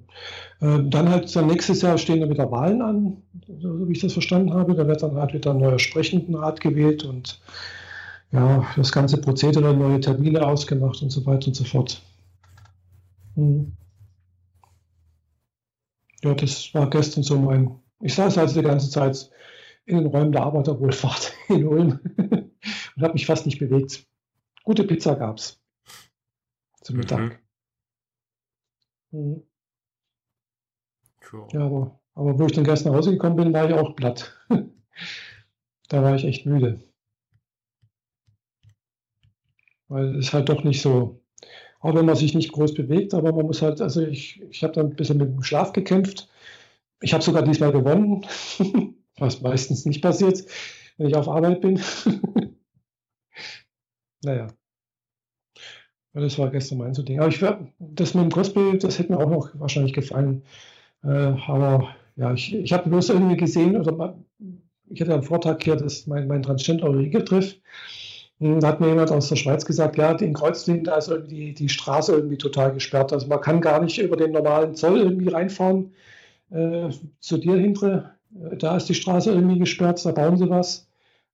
Äh, 0.62 0.80
dann 0.86 1.10
halt 1.10 1.36
dann 1.36 1.47
nächstes 1.47 1.82
Jahr 1.82 1.97
stehen 1.97 2.22
dann 2.22 2.30
wieder 2.30 2.51
Wahlen 2.51 2.82
an, 2.82 3.18
so 3.60 3.88
wie 3.88 3.93
ich 3.93 3.99
das 3.99 4.14
verstanden 4.14 4.53
habe. 4.53 4.74
Da 4.74 4.88
wird 4.88 5.03
dann 5.03 5.16
halt 5.16 5.34
wieder 5.34 5.51
ein 5.51 5.60
neuer 5.60 5.80
Sprechendenrat 5.80 6.62
gewählt 6.62 7.03
und 7.03 7.39
ja, 8.32 8.66
das 8.76 8.91
ganze 8.91 9.20
Prozedere, 9.20 9.74
neue 9.74 9.99
Termine 9.99 10.45
ausgemacht 10.45 11.01
und 11.01 11.10
so 11.10 11.26
weiter 11.26 11.47
und 11.47 11.55
so 11.55 11.64
fort. 11.64 12.01
Hm. 13.36 13.74
Ja, 16.24 16.34
das 16.34 16.74
war 16.74 16.89
gestern 16.89 17.24
so 17.24 17.39
mein. 17.39 17.80
Ich 18.01 18.16
saß 18.16 18.38
also 18.38 18.62
die 18.62 18.68
ganze 18.68 18.89
Zeit 18.89 19.30
in 19.86 19.97
den 19.97 20.07
Räumen 20.07 20.32
der 20.32 20.43
Arbeiterwohlfahrt 20.43 21.34
in 21.49 21.68
Ulm 21.68 21.99
und 22.18 23.03
habe 23.03 23.14
mich 23.14 23.26
fast 23.26 23.45
nicht 23.45 23.60
bewegt. 23.60 24.05
Gute 24.64 24.84
Pizza 24.84 25.16
gab 25.16 25.38
es 25.38 25.60
zum 26.82 26.97
Mittag. 26.97 27.41
Mhm. 29.12 29.20
Mhm. 29.20 29.49
Cool. 31.32 31.47
Ja, 31.53 31.61
aber, 31.61 31.99
aber 32.15 32.39
wo 32.39 32.45
ich 32.45 32.53
dann 32.53 32.63
gestern 32.63 32.91
nach 32.91 32.97
Hause 32.97 33.11
gekommen 33.11 33.36
bin, 33.36 33.53
war 33.53 33.69
ich 33.69 33.75
auch 33.75 33.95
platt. 33.95 34.36
da 35.89 36.03
war 36.03 36.15
ich 36.15 36.25
echt 36.25 36.45
müde. 36.45 36.80
Weil 39.88 40.15
es 40.17 40.34
halt 40.34 40.49
doch 40.49 40.63
nicht 40.63 40.82
so, 40.82 41.21
auch 41.80 41.95
wenn 41.95 42.05
man 42.05 42.15
sich 42.15 42.36
nicht 42.36 42.51
groß 42.51 42.73
bewegt, 42.73 43.13
aber 43.13 43.34
man 43.34 43.45
muss 43.45 43.61
halt, 43.61 43.82
also 43.82 44.01
ich, 44.01 44.41
ich 44.41 44.63
habe 44.63 44.73
dann 44.73 44.88
ein 44.88 44.95
bisschen 44.95 45.17
mit 45.17 45.27
dem 45.30 45.43
Schlaf 45.43 45.73
gekämpft. 45.73 46.30
Ich 47.01 47.13
habe 47.13 47.23
sogar 47.23 47.43
diesmal 47.43 47.71
gewonnen, 47.71 48.25
was 49.17 49.41
meistens 49.41 49.86
nicht 49.86 50.01
passiert, 50.01 50.43
wenn 50.97 51.07
ich 51.07 51.15
auf 51.15 51.27
Arbeit 51.27 51.61
bin. 51.61 51.80
naja. 54.23 54.47
Das 56.13 56.38
war 56.38 56.49
gestern 56.49 56.80
mein 56.80 56.93
so 56.93 57.03
Ding. 57.03 57.19
Aber 57.19 57.30
ich 57.30 57.39
das 57.80 58.13
mit 58.13 58.23
dem 58.23 58.32
Cosplay, 58.32 58.77
das 58.77 58.99
hätte 58.99 59.13
mir 59.13 59.19
auch 59.19 59.30
noch 59.30 59.59
wahrscheinlich 59.59 59.93
gefallen. 59.93 60.43
Äh, 61.04 61.34
aber 61.47 61.89
ja, 62.16 62.34
ich, 62.34 62.54
ich 62.54 62.74
habe 62.74 62.89
bloß 62.89 63.10
irgendwie 63.10 63.38
gesehen, 63.38 63.80
oder 63.80 64.18
ich 64.89 65.02
hatte 65.02 65.14
am 65.14 65.24
Vortag 65.24 65.58
hier 65.62 65.76
das, 65.76 66.08
mein, 66.08 66.28
mein 66.28 66.43
Transgender-Riegel-Treff. 66.43 67.56
Da 68.39 68.68
hat 68.68 68.80
mir 68.80 68.88
jemand 68.88 69.12
aus 69.12 69.28
der 69.28 69.36
Schweiz 69.36 69.66
gesagt, 69.66 69.97
ja, 69.97 70.12
in 70.14 70.34
Kreuzlingen, 70.34 70.86
da 70.86 70.95
ist 70.95 71.10
irgendwie 71.10 71.36
die, 71.36 71.54
die 71.54 71.70
Straße 71.70 72.14
irgendwie 72.14 72.38
total 72.38 72.74
gesperrt. 72.74 73.12
Also 73.12 73.28
man 73.28 73.41
kann 73.41 73.60
gar 73.60 73.82
nicht 73.82 74.00
über 74.00 74.16
den 74.16 74.32
normalen 74.32 74.76
Zoll 74.76 75.00
irgendwie 75.00 75.28
reinfahren. 75.28 75.93
Äh, 76.50 76.89
zu 77.20 77.38
dir 77.38 77.58
hintere, 77.58 78.12
äh, 78.34 78.56
da 78.58 78.78
ist 78.78 78.88
die 78.88 78.95
Straße 78.95 79.32
irgendwie 79.32 79.60
gesperrt, 79.60 80.06
da 80.06 80.12
bauen 80.12 80.38
sie 80.38 80.50
was. 80.50 80.88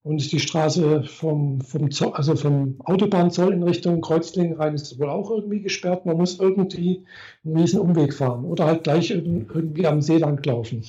Und 0.06 0.30
die 0.30 0.38
Straße 0.38 1.02
vom, 1.02 1.60
vom, 1.60 1.90
Zoll, 1.90 2.12
also 2.12 2.36
vom 2.36 2.76
Autobahnzoll 2.84 3.52
in 3.52 3.64
Richtung 3.64 4.00
Kreuzlingen 4.00 4.56
rein 4.56 4.76
ist 4.76 5.00
wohl 5.00 5.08
auch 5.08 5.32
irgendwie 5.32 5.62
gesperrt. 5.62 6.06
Man 6.06 6.16
muss 6.16 6.38
irgendwie 6.38 7.04
einen 7.44 7.56
riesen 7.56 7.80
Umweg 7.80 8.14
fahren 8.14 8.44
oder 8.44 8.66
halt 8.66 8.84
gleich 8.84 9.10
irgendwie 9.10 9.84
am 9.84 10.00
See 10.00 10.18
lang 10.18 10.40
laufen. 10.46 10.84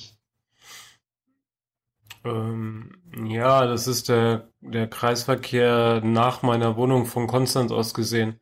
Ähm, 2.24 2.92
ja, 3.26 3.66
das 3.66 3.88
ist 3.88 4.08
der, 4.08 4.50
der 4.60 4.86
Kreisverkehr 4.86 6.00
nach 6.04 6.42
meiner 6.42 6.76
Wohnung 6.76 7.04
von 7.04 7.26
Konstanz 7.26 7.72
aus 7.72 7.94
gesehen. 7.94 8.38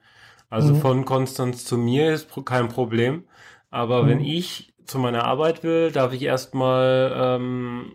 Also 0.50 0.74
mhm. 0.74 0.80
von 0.80 1.04
Konstanz 1.06 1.64
zu 1.64 1.78
mir 1.78 2.12
ist 2.12 2.28
kein 2.44 2.68
Problem. 2.68 3.24
Aber 3.70 4.02
mhm. 4.02 4.08
wenn 4.08 4.20
ich 4.20 4.74
zu 4.84 4.98
meiner 4.98 5.24
Arbeit 5.24 5.64
will, 5.64 5.90
darf 5.90 6.12
ich 6.12 6.20
erstmal 6.20 7.14
ähm, 7.16 7.92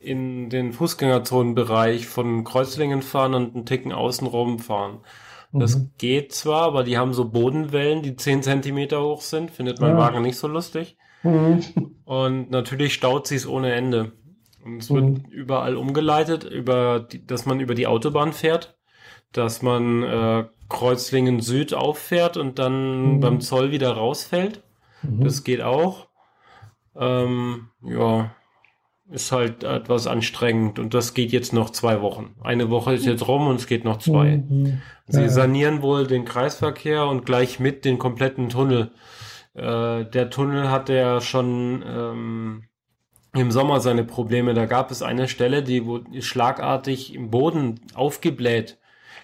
in 0.00 0.48
den 0.48 0.72
Fußgängerzonenbereich 0.72 2.08
von 2.08 2.42
Kreuzlingen 2.42 3.02
fahren 3.02 3.34
und 3.34 3.54
einen 3.54 3.66
Ticken 3.66 3.92
außenrum 3.92 4.58
fahren. 4.58 5.00
Das 5.52 5.76
mhm. 5.76 5.90
geht 5.98 6.32
zwar, 6.32 6.62
aber 6.62 6.84
die 6.84 6.96
haben 6.96 7.12
so 7.12 7.28
Bodenwellen, 7.28 8.02
die 8.02 8.16
10 8.16 8.42
Zentimeter 8.42 9.02
hoch 9.02 9.20
sind. 9.20 9.50
Findet 9.50 9.80
mein 9.80 9.92
ja. 9.92 9.98
Wagen 9.98 10.22
nicht 10.22 10.38
so 10.38 10.48
lustig. 10.48 10.96
Mhm. 11.22 11.60
Und 12.04 12.50
natürlich 12.50 12.94
staut 12.94 13.26
sie 13.26 13.36
es 13.36 13.46
ohne 13.46 13.72
Ende. 13.74 14.12
Und 14.64 14.78
es 14.78 14.90
wird 14.90 15.04
mhm. 15.04 15.24
überall 15.30 15.76
umgeleitet, 15.76 16.44
über 16.44 17.00
die, 17.00 17.26
dass 17.26 17.46
man 17.46 17.60
über 17.60 17.74
die 17.74 17.86
Autobahn 17.86 18.32
fährt, 18.32 18.78
dass 19.32 19.60
man 19.60 20.02
äh, 20.02 20.44
Kreuzlingen 20.68 21.40
Süd 21.40 21.74
auffährt 21.74 22.36
und 22.36 22.58
dann 22.58 23.16
mhm. 23.16 23.20
beim 23.20 23.40
Zoll 23.40 23.70
wieder 23.70 23.92
rausfällt. 23.92 24.62
Das 25.02 25.44
geht 25.44 25.62
auch. 25.62 26.08
Ähm, 26.94 27.68
ja, 27.82 28.32
ist 29.10 29.32
halt 29.32 29.64
etwas 29.64 30.06
anstrengend 30.06 30.78
und 30.78 30.94
das 30.94 31.14
geht 31.14 31.32
jetzt 31.32 31.52
noch 31.52 31.70
zwei 31.70 32.00
Wochen. 32.00 32.36
Eine 32.42 32.70
Woche 32.70 32.94
ist 32.94 33.04
jetzt 33.04 33.26
rum 33.26 33.48
und 33.48 33.56
es 33.56 33.66
geht 33.66 33.84
noch 33.84 33.98
zwei. 33.98 34.38
Mhm. 34.48 34.80
Sie 35.08 35.28
sanieren 35.28 35.82
wohl 35.82 36.06
den 36.06 36.24
Kreisverkehr 36.24 37.06
und 37.06 37.26
gleich 37.26 37.58
mit 37.58 37.84
den 37.84 37.98
kompletten 37.98 38.48
Tunnel. 38.48 38.92
Äh, 39.54 40.04
der 40.04 40.30
Tunnel 40.30 40.70
hatte 40.70 40.94
ja 40.94 41.20
schon 41.20 41.84
ähm, 41.86 42.64
im 43.34 43.50
Sommer 43.50 43.80
seine 43.80 44.04
Probleme. 44.04 44.54
Da 44.54 44.66
gab 44.66 44.90
es 44.92 45.02
eine 45.02 45.26
Stelle, 45.26 45.62
die 45.64 45.84
wurde 45.84 46.22
schlagartig 46.22 47.14
im 47.14 47.30
Boden 47.30 47.80
aufgebläht. 47.94 48.78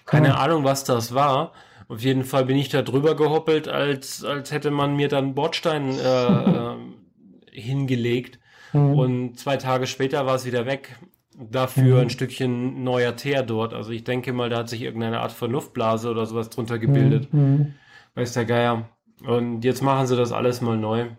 Keine 0.05 0.29
mhm. 0.29 0.35
Ahnung, 0.35 0.63
was 0.65 0.83
das 0.83 1.13
war. 1.13 1.53
Auf 1.87 2.01
jeden 2.01 2.25
Fall 2.25 2.45
bin 2.45 2.57
ich 2.57 2.67
da 2.67 2.81
drüber 2.81 3.15
gehoppelt, 3.15 3.69
als, 3.69 4.25
als 4.25 4.51
hätte 4.51 4.71
man 4.71 4.97
mir 4.97 5.07
dann 5.07 5.35
Bordstein 5.35 5.97
äh, 5.97 6.25
äh, 6.73 6.75
hingelegt. 7.51 8.39
Mhm. 8.73 8.99
Und 8.99 9.39
zwei 9.39 9.57
Tage 9.57 9.87
später 9.87 10.25
war 10.25 10.35
es 10.35 10.45
wieder 10.45 10.65
weg. 10.65 10.97
Dafür 11.37 11.95
mhm. 11.95 12.01
ein 12.01 12.09
Stückchen 12.09 12.83
neuer 12.83 13.15
Teer 13.15 13.43
dort. 13.43 13.73
Also 13.73 13.91
ich 13.91 14.03
denke 14.03 14.33
mal, 14.33 14.49
da 14.49 14.57
hat 14.57 14.69
sich 14.69 14.81
irgendeine 14.81 15.19
Art 15.19 15.31
von 15.31 15.51
Luftblase 15.51 16.09
oder 16.09 16.25
sowas 16.25 16.49
drunter 16.49 16.79
gebildet. 16.79 17.33
Mhm. 17.33 17.41
mhm. 17.41 17.73
Weiß 18.15 18.33
der 18.33 18.45
Geier. 18.45 18.89
Und 19.25 19.63
jetzt 19.63 19.83
machen 19.83 20.07
sie 20.07 20.15
das 20.15 20.31
alles 20.31 20.61
mal 20.61 20.77
neu. 20.77 21.09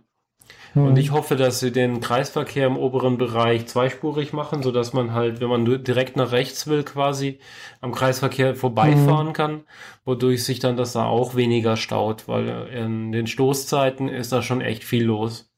Mhm. 0.74 0.86
Und 0.86 0.98
ich 0.98 1.12
hoffe, 1.12 1.36
dass 1.36 1.60
sie 1.60 1.72
den 1.72 2.00
Kreisverkehr 2.00 2.66
im 2.66 2.76
oberen 2.76 3.18
Bereich 3.18 3.66
zweispurig 3.66 4.32
machen, 4.32 4.62
so 4.62 4.72
dass 4.72 4.92
man 4.92 5.12
halt, 5.12 5.40
wenn 5.40 5.48
man 5.48 5.84
direkt 5.84 6.16
nach 6.16 6.32
rechts 6.32 6.66
will, 6.66 6.82
quasi 6.82 7.38
am 7.80 7.92
Kreisverkehr 7.92 8.54
vorbeifahren 8.54 9.28
mhm. 9.28 9.32
kann, 9.32 9.60
wodurch 10.04 10.44
sich 10.44 10.58
dann 10.58 10.76
das 10.76 10.92
da 10.92 11.06
auch 11.06 11.34
weniger 11.34 11.76
staut, 11.76 12.28
weil 12.28 12.68
in 12.68 13.12
den 13.12 13.26
Stoßzeiten 13.26 14.08
ist 14.08 14.32
da 14.32 14.42
schon 14.42 14.60
echt 14.60 14.84
viel 14.84 15.04
los. 15.04 15.50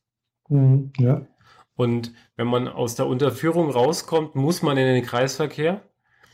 Mhm. 0.48 0.92
Ja. 0.98 1.22
Und 1.80 2.12
wenn 2.36 2.46
man 2.46 2.68
aus 2.68 2.94
der 2.94 3.06
Unterführung 3.06 3.70
rauskommt, 3.70 4.34
muss 4.34 4.60
man 4.60 4.76
in 4.76 4.84
den 4.84 5.02
Kreisverkehr. 5.02 5.80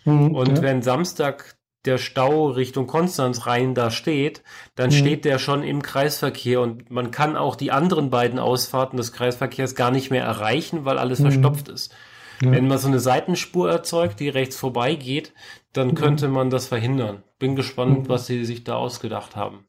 Mhm, 0.05 0.35
und 0.35 0.57
ja. 0.57 0.63
wenn 0.63 0.83
Samstag 0.83 1.57
der 1.85 1.99
Stau 1.99 2.49
Richtung 2.49 2.89
Konstanz 2.89 3.47
rein 3.47 3.73
da 3.73 3.93
steht, 3.93 4.43
dann 4.75 4.91
mhm. 4.91 4.95
steht 4.95 5.25
der 5.25 5.39
schon 5.39 5.63
im 5.63 5.83
Kreisverkehr 5.83 6.61
und 6.61 6.91
man 6.91 7.13
kann 7.13 7.37
auch 7.37 7.55
die 7.55 7.71
anderen 7.71 8.11
beiden 8.11 8.41
Ausfahrten 8.41 8.97
des 8.97 9.13
Kreisverkehrs 9.13 9.77
gar 9.77 9.93
nicht 9.93 10.11
mehr 10.11 10.25
erreichen, 10.25 10.85
weil 10.85 10.99
alles 10.99 11.21
mhm. 11.21 11.31
verstopft 11.31 11.69
ist. 11.69 11.95
Ja. 12.43 12.51
Wenn 12.51 12.67
man 12.67 12.79
so 12.79 12.89
eine 12.89 12.99
Seitenspur 12.99 13.71
erzeugt, 13.71 14.19
die 14.19 14.29
rechts 14.29 14.57
vorbei 14.57 14.97
geht, 14.97 15.33
dann 15.73 15.91
mhm. 15.91 15.95
könnte 15.95 16.27
man 16.27 16.51
das 16.51 16.67
verhindern. 16.67 17.23
Bin 17.39 17.55
gespannt, 17.55 18.01
mhm. 18.01 18.09
was 18.09 18.27
sie 18.27 18.45
sich 18.45 18.65
da 18.65 18.75
ausgedacht 18.75 19.37
haben. 19.37 19.69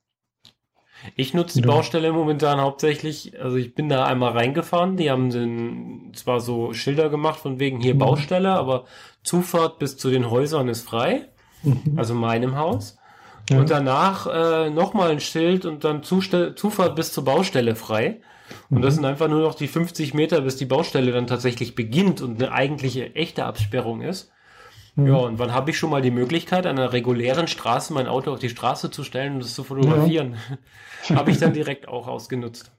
Ich 1.16 1.34
nutze 1.34 1.62
die. 1.62 1.68
Baustelle 1.68 2.12
momentan 2.12 2.60
hauptsächlich, 2.60 3.39
also 3.41 3.58
ich 3.58 3.76
bin 3.76 3.89
da 3.89 4.06
einmal 4.06 4.34
reingefahren, 4.34 4.98
die 4.98 5.10
haben 5.10 5.30
den, 5.30 6.12
zwar 6.14 6.39
so 6.39 6.74
Schilder 6.74 7.10
gemacht 7.10 7.39
von 7.39 7.60
wegen 7.60 7.80
hier 7.80 7.93
mhm. 7.93 8.00
Baustelle, 8.00 8.52
aber 8.52 8.86
Zufahrt 9.24 9.80
bis 9.80 9.98
zu 9.98 10.10
den 10.10 10.30
Häusern 10.30 10.70
ist 10.70 10.82
frei, 10.82 11.28
mhm. 11.64 11.93
also 11.95 12.14
meinem 12.14 12.58
Haus. 12.58 12.98
Ja. 13.50 13.60
Und 13.60 13.70
danach 13.70 14.28
äh, 14.28 14.70
nochmal 14.70 15.12
ein 15.12 15.20
Schild 15.20 15.66
und 15.66 15.84
dann 15.84 16.04
Zustell 16.04 16.56
Zufahrt 16.56 16.95
bis 16.95 17.14
zur 17.14 17.24
Baustelle 17.24 17.76
frei. 17.76 18.20
Und 18.70 18.82
das 18.82 18.93
mhm. 18.93 18.98
sind 18.98 19.06
einfach 19.06 19.28
nur 19.28 19.41
noch 19.41 19.56
die 19.56 19.68
50 19.68 20.14
Meter, 20.14 20.41
bis 20.41 20.58
die 20.58 20.66
Baustelle 20.66 21.12
dann 21.12 21.28
tatsächlich 21.28 21.76
beginnt 21.76 22.22
und 22.22 22.41
eine 22.41 22.52
eigentliche 22.52 23.16
echte 23.16 23.45
Absperrung 23.45 24.02
ist. 24.02 24.32
Mhm. 24.98 25.08
Ja, 25.08 25.16
und 25.16 25.39
wann 25.39 25.54
habe 25.54 25.70
ich 25.70 25.78
schon 25.78 25.91
mal 25.91 26.02
die 26.02 26.12
Möglichkeit, 26.12 26.66
an 26.66 26.78
einer 26.78 26.91
regulären 26.91 27.48
Straße 27.48 27.93
mein 27.93 28.08
Auto 28.08 28.34
auf 28.34 28.39
die 28.39 28.50
Straße 28.50 28.89
zu 28.89 29.04
stellen 29.04 29.36
und 29.36 29.43
das 29.43 29.54
zu 29.54 29.64
fotografieren? 29.64 30.36
Ja. 31.08 31.16
habe 31.16 31.32
ich 31.32 31.38
dann 31.38 31.54
direkt 31.54 31.88
auch 31.88 32.08
ausgenutzt. 32.08 32.72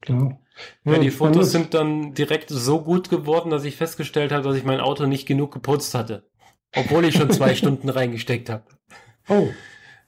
Klar. 0.00 0.40
Ja, 0.84 0.92
ja, 0.94 0.98
die 0.98 1.10
Fotos 1.10 1.52
sind 1.52 1.74
dann 1.74 2.14
direkt 2.14 2.48
so 2.48 2.80
gut 2.80 3.08
geworden, 3.10 3.50
dass 3.50 3.64
ich 3.64 3.76
festgestellt 3.76 4.32
habe, 4.32 4.42
dass 4.42 4.56
ich 4.56 4.64
mein 4.64 4.80
Auto 4.80 5.06
nicht 5.06 5.26
genug 5.26 5.52
geputzt 5.52 5.94
hatte. 5.94 6.28
Obwohl 6.74 7.04
ich 7.04 7.14
schon 7.14 7.30
zwei 7.30 7.54
Stunden 7.54 7.88
reingesteckt 7.88 8.48
habe. 8.48 8.64
Oh. 9.28 9.48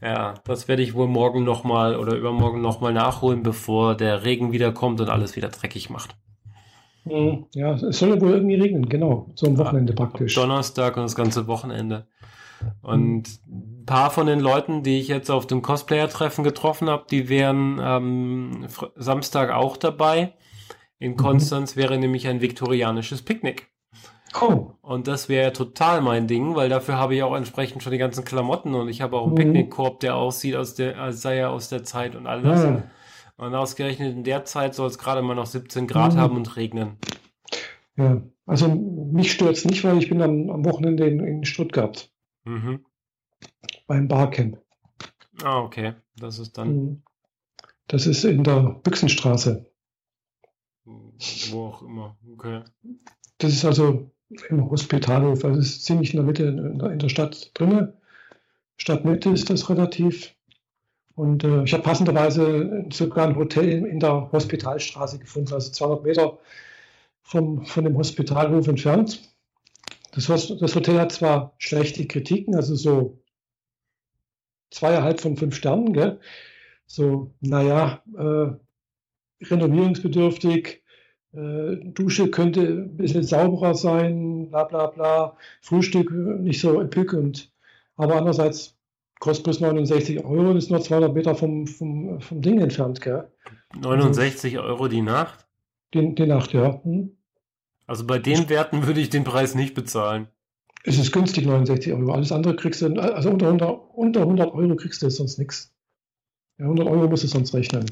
Ja, 0.01 0.35
das 0.45 0.67
werde 0.67 0.83
ich 0.83 0.95
wohl 0.95 1.07
morgen 1.07 1.45
nochmal 1.45 1.97
oder 1.97 2.15
übermorgen 2.15 2.61
nochmal 2.61 2.93
nachholen, 2.93 3.43
bevor 3.43 3.95
der 3.95 4.25
Regen 4.25 4.51
wiederkommt 4.53 5.01
und 5.01 5.11
alles 5.11 5.37
wieder 5.37 5.49
dreckig 5.51 5.91
macht. 5.91 6.17
Mhm. 7.05 7.47
Ja, 7.55 7.75
es 7.75 7.99
soll 7.99 8.11
ja 8.11 8.21
wohl 8.21 8.33
irgendwie 8.33 8.55
regnen, 8.55 8.89
genau. 8.89 9.31
So 9.35 9.47
am 9.47 9.59
Wochenende 9.59 9.93
ja, 9.93 9.97
praktisch. 9.97 10.35
Donnerstag 10.35 10.97
und 10.97 11.03
das 11.03 11.15
ganze 11.15 11.47
Wochenende. 11.47 12.07
Und 12.83 13.29
ein 13.47 13.85
paar 13.85 14.11
von 14.11 14.27
den 14.27 14.41
Leuten, 14.41 14.83
die 14.83 14.99
ich 14.99 15.09
jetzt 15.09 15.31
auf 15.31 15.47
dem 15.47 15.61
Cosplayer-Treffen 15.61 16.45
getroffen 16.45 16.89
habe, 16.89 17.05
die 17.11 17.29
wären 17.29 17.79
ähm, 17.83 18.67
Samstag 18.97 19.51
auch 19.51 19.77
dabei. 19.77 20.33
In 20.99 21.13
mhm. 21.13 21.17
Konstanz 21.17 21.77
mhm. 21.77 21.81
wäre 21.81 21.99
nämlich 21.99 22.27
ein 22.27 22.41
viktorianisches 22.41 23.23
Picknick. 23.23 23.69
Oh. 24.41 24.73
Und 24.83 25.07
das 25.07 25.29
wäre 25.29 25.53
total 25.53 26.01
mein 26.01 26.27
Ding, 26.27 26.57
weil 26.57 26.69
dafür 26.69 26.97
habe 26.97 27.15
ich 27.15 27.23
auch 27.23 27.37
entsprechend 27.37 27.83
schon 27.83 27.93
die 27.93 27.99
ganzen 27.99 28.25
Klamotten 28.25 28.75
und 28.75 28.89
ich 28.89 29.01
habe 29.01 29.17
auch 29.17 29.27
einen 29.27 29.33
mhm. 29.33 29.39
Picknickkorb, 29.39 30.01
der 30.01 30.17
aussieht, 30.17 30.57
aus 30.57 30.75
der, 30.75 30.99
als 30.99 31.23
sei 31.23 31.39
er 31.39 31.51
aus 31.51 31.69
der 31.69 31.85
Zeit 31.85 32.17
und 32.17 32.27
alles. 32.27 32.63
Ja. 32.63 32.83
Und 33.37 33.55
ausgerechnet 33.55 34.13
in 34.13 34.25
der 34.25 34.45
Zeit 34.45 34.75
soll 34.75 34.87
es 34.89 34.99
gerade 34.99 35.23
mal 35.23 35.35
noch 35.35 35.47
17 35.47 35.87
Grad 35.87 36.15
mhm. 36.15 36.19
haben 36.19 36.37
und 36.37 36.57
regnen. 36.57 36.99
Ja, 37.97 38.23
also 38.47 38.69
mich 38.69 39.33
stört 39.33 39.57
es 39.57 39.65
nicht, 39.65 39.85
weil 39.85 39.99
ich 39.99 40.09
bin 40.09 40.23
am, 40.23 40.51
am 40.51 40.65
Wochenende 40.65 41.07
in, 41.07 41.21
in 41.21 41.45
Stuttgart. 41.45 42.11
Mhm. 42.45 42.85
Beim 43.87 44.09
Barcamp. 44.09 44.59
Ah, 45.43 45.61
okay. 45.61 45.95
Das 46.17 46.39
ist 46.39 46.59
dann. 46.59 46.77
Mhm. 46.77 47.03
Das 47.89 48.07
ist 48.07 48.25
in 48.25 48.45
der 48.45 48.81
Büchsenstraße. 48.83 49.71
Wo 50.85 51.67
auch 51.67 51.83
immer. 51.83 52.17
Okay. 52.33 52.63
Das 53.39 53.53
ist 53.53 53.65
also 53.65 54.11
im 54.49 54.71
Hospitalhof. 54.71 55.45
Also 55.45 55.61
ist 55.61 55.85
ziemlich 55.85 56.13
in 56.13 56.19
der 56.19 56.27
Mitte 56.27 56.45
in 56.45 56.79
der, 56.79 56.91
in 56.91 56.99
der 56.99 57.09
Stadt 57.09 57.51
drin. 57.55 57.93
Stadtmitte 58.77 59.31
ist 59.31 59.51
das 59.51 59.69
relativ. 59.71 60.34
Und 61.15 61.45
äh, 61.45 61.63
ich 61.65 61.73
habe 61.73 61.83
passenderweise 61.83 62.87
sogar 62.93 63.29
ein 63.29 63.37
Hotel 63.37 63.87
in 63.87 64.01
der 64.01 64.33
Hospitalstraße 64.33 65.19
gefunden, 65.19 65.55
also 65.55 65.71
200 65.71 66.05
Meter 66.05 66.39
vom, 67.23 67.65
von 67.65 67.85
dem 67.85 67.97
Hospitalhof 67.97 68.67
entfernt. 68.67 69.23
Das, 70.13 70.27
das 70.27 70.75
Hotel 70.75 71.01
hat 71.01 71.13
zwar 71.13 71.55
schlechte 71.59 72.07
Kritiken, 72.07 72.55
also 72.55 72.75
so 72.75 73.19
zweieinhalb 74.71 75.21
von 75.21 75.37
fünf 75.37 75.55
Sternen, 75.57 75.93
gell? 75.93 76.21
so, 76.87 77.35
naja, 77.41 78.03
äh, 78.17 79.45
renovierungsbedürftig, 79.45 80.83
äh, 81.33 81.77
Dusche 81.77 82.31
könnte 82.31 82.61
ein 82.61 82.97
bisschen 82.97 83.23
sauberer 83.23 83.75
sein, 83.75 84.51
bla 84.51 84.65
bla 84.65 84.87
bla, 84.87 85.37
Frühstück 85.61 86.11
nicht 86.13 86.61
so 86.61 86.81
entzückend. 86.81 87.53
Aber 87.97 88.17
andererseits 88.17 88.77
kostet 89.21 89.45
bloß 89.45 89.61
69 89.61 90.25
Euro 90.25 90.51
und 90.51 90.57
ist 90.57 90.71
nur 90.71 90.81
200 90.81 91.15
Meter 91.15 91.35
vom, 91.35 91.67
vom, 91.67 92.21
vom 92.21 92.43
Ding 92.43 92.61
entfernt. 92.61 93.01
Gell? 93.01 93.29
69 93.81 94.59
also, 94.59 94.69
Euro 94.69 94.89
die 94.89 95.03
Nacht? 95.03 95.47
Die, 95.93 96.15
die 96.15 96.27
Nacht, 96.27 96.53
ja. 96.53 96.81
Hm? 96.83 97.17
Also 97.87 98.07
bei 98.07 98.19
den 98.19 98.49
Werten 98.49 98.87
würde 98.87 99.01
ich 99.01 99.11
den 99.11 99.25
Preis 99.25 99.55
nicht 99.55 99.75
bezahlen. 99.75 100.29
Es 100.85 100.99
ist 100.99 101.13
günstig, 101.13 101.47
69 101.47 101.93
Euro. 101.93 102.13
Alles 102.13 102.33
andere 102.33 102.57
kriegst 102.57 102.83
du, 102.83 102.95
also 103.01 103.31
unter 103.31 103.47
100, 103.47 103.81
unter 103.95 104.21
100 104.21 104.53
Euro 104.55 104.77
kriegst 104.77 105.03
du 105.03 105.11
sonst 105.11 105.39
nichts. 105.39 105.73
Ja, 106.59 106.65
100 106.65 106.87
Euro 106.87 107.09
musst 107.09 107.25
du 107.25 107.29
sonst 107.29 107.55
rechnen. 107.55 107.87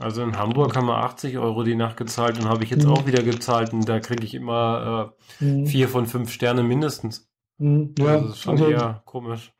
Also 0.00 0.22
in 0.22 0.36
Hamburg 0.36 0.76
haben 0.76 0.86
wir 0.86 0.96
80 0.98 1.38
Euro 1.38 1.62
die 1.64 1.74
Nacht 1.74 1.96
gezahlt 1.96 2.38
und 2.38 2.48
habe 2.48 2.64
ich 2.64 2.70
jetzt 2.70 2.86
mhm. 2.86 2.92
auch 2.92 3.06
wieder 3.06 3.22
gezahlt 3.22 3.72
und 3.72 3.88
da 3.88 4.00
kriege 4.00 4.24
ich 4.24 4.34
immer 4.34 5.14
äh, 5.40 5.44
mhm. 5.44 5.66
vier 5.66 5.88
von 5.88 6.06
fünf 6.06 6.32
Sterne 6.32 6.62
mindestens. 6.62 7.28
Mhm. 7.58 7.94
Ja, 7.98 8.06
also 8.06 8.26
das 8.26 8.36
ist 8.36 8.42
schon 8.42 8.52
also, 8.52 8.70
eher 8.70 9.02
komisch. 9.04 9.52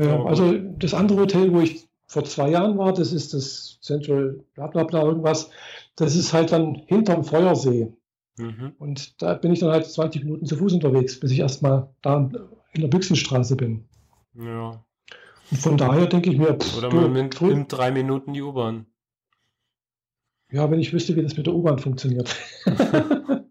Ja, 0.00 0.24
also 0.24 0.56
das 0.56 0.94
andere 0.94 1.20
Hotel, 1.20 1.52
wo 1.52 1.60
ich 1.60 1.86
vor 2.06 2.24
zwei 2.24 2.50
Jahren 2.50 2.78
war, 2.78 2.94
das 2.94 3.12
ist 3.12 3.34
das 3.34 3.78
Central 3.82 4.42
Blablabla 4.54 5.02
irgendwas, 5.02 5.50
das 5.96 6.16
ist 6.16 6.32
halt 6.32 6.52
dann 6.52 6.76
hinterm 6.86 7.22
Feuersee. 7.22 7.92
Mhm. 8.38 8.72
Und 8.78 9.20
da 9.20 9.34
bin 9.34 9.52
ich 9.52 9.60
dann 9.60 9.70
halt 9.70 9.84
20 9.84 10.24
Minuten 10.24 10.46
zu 10.46 10.56
Fuß 10.56 10.72
unterwegs, 10.72 11.20
bis 11.20 11.32
ich 11.32 11.40
erstmal 11.40 11.90
da 12.00 12.30
in 12.72 12.80
der 12.80 12.88
Büchsenstraße 12.88 13.56
bin. 13.56 13.84
Ja. 14.34 14.82
Und 15.50 15.58
von 15.58 15.76
daher 15.76 16.06
denke 16.06 16.30
ich 16.30 16.38
mir, 16.38 16.54
pff, 16.54 16.78
Oder 16.78 16.94
man 16.94 17.12
nimmt, 17.12 17.38
nimmt 17.42 17.70
drei 17.70 17.90
Minuten 17.90 18.32
die 18.32 18.40
U-Bahn. 18.40 18.86
Ja, 20.50 20.70
wenn 20.70 20.80
ich 20.80 20.94
wüsste, 20.94 21.14
wie 21.14 21.22
das 21.22 21.36
mit 21.36 21.46
der 21.46 21.54
U-Bahn 21.54 21.78
funktioniert. 21.78 22.34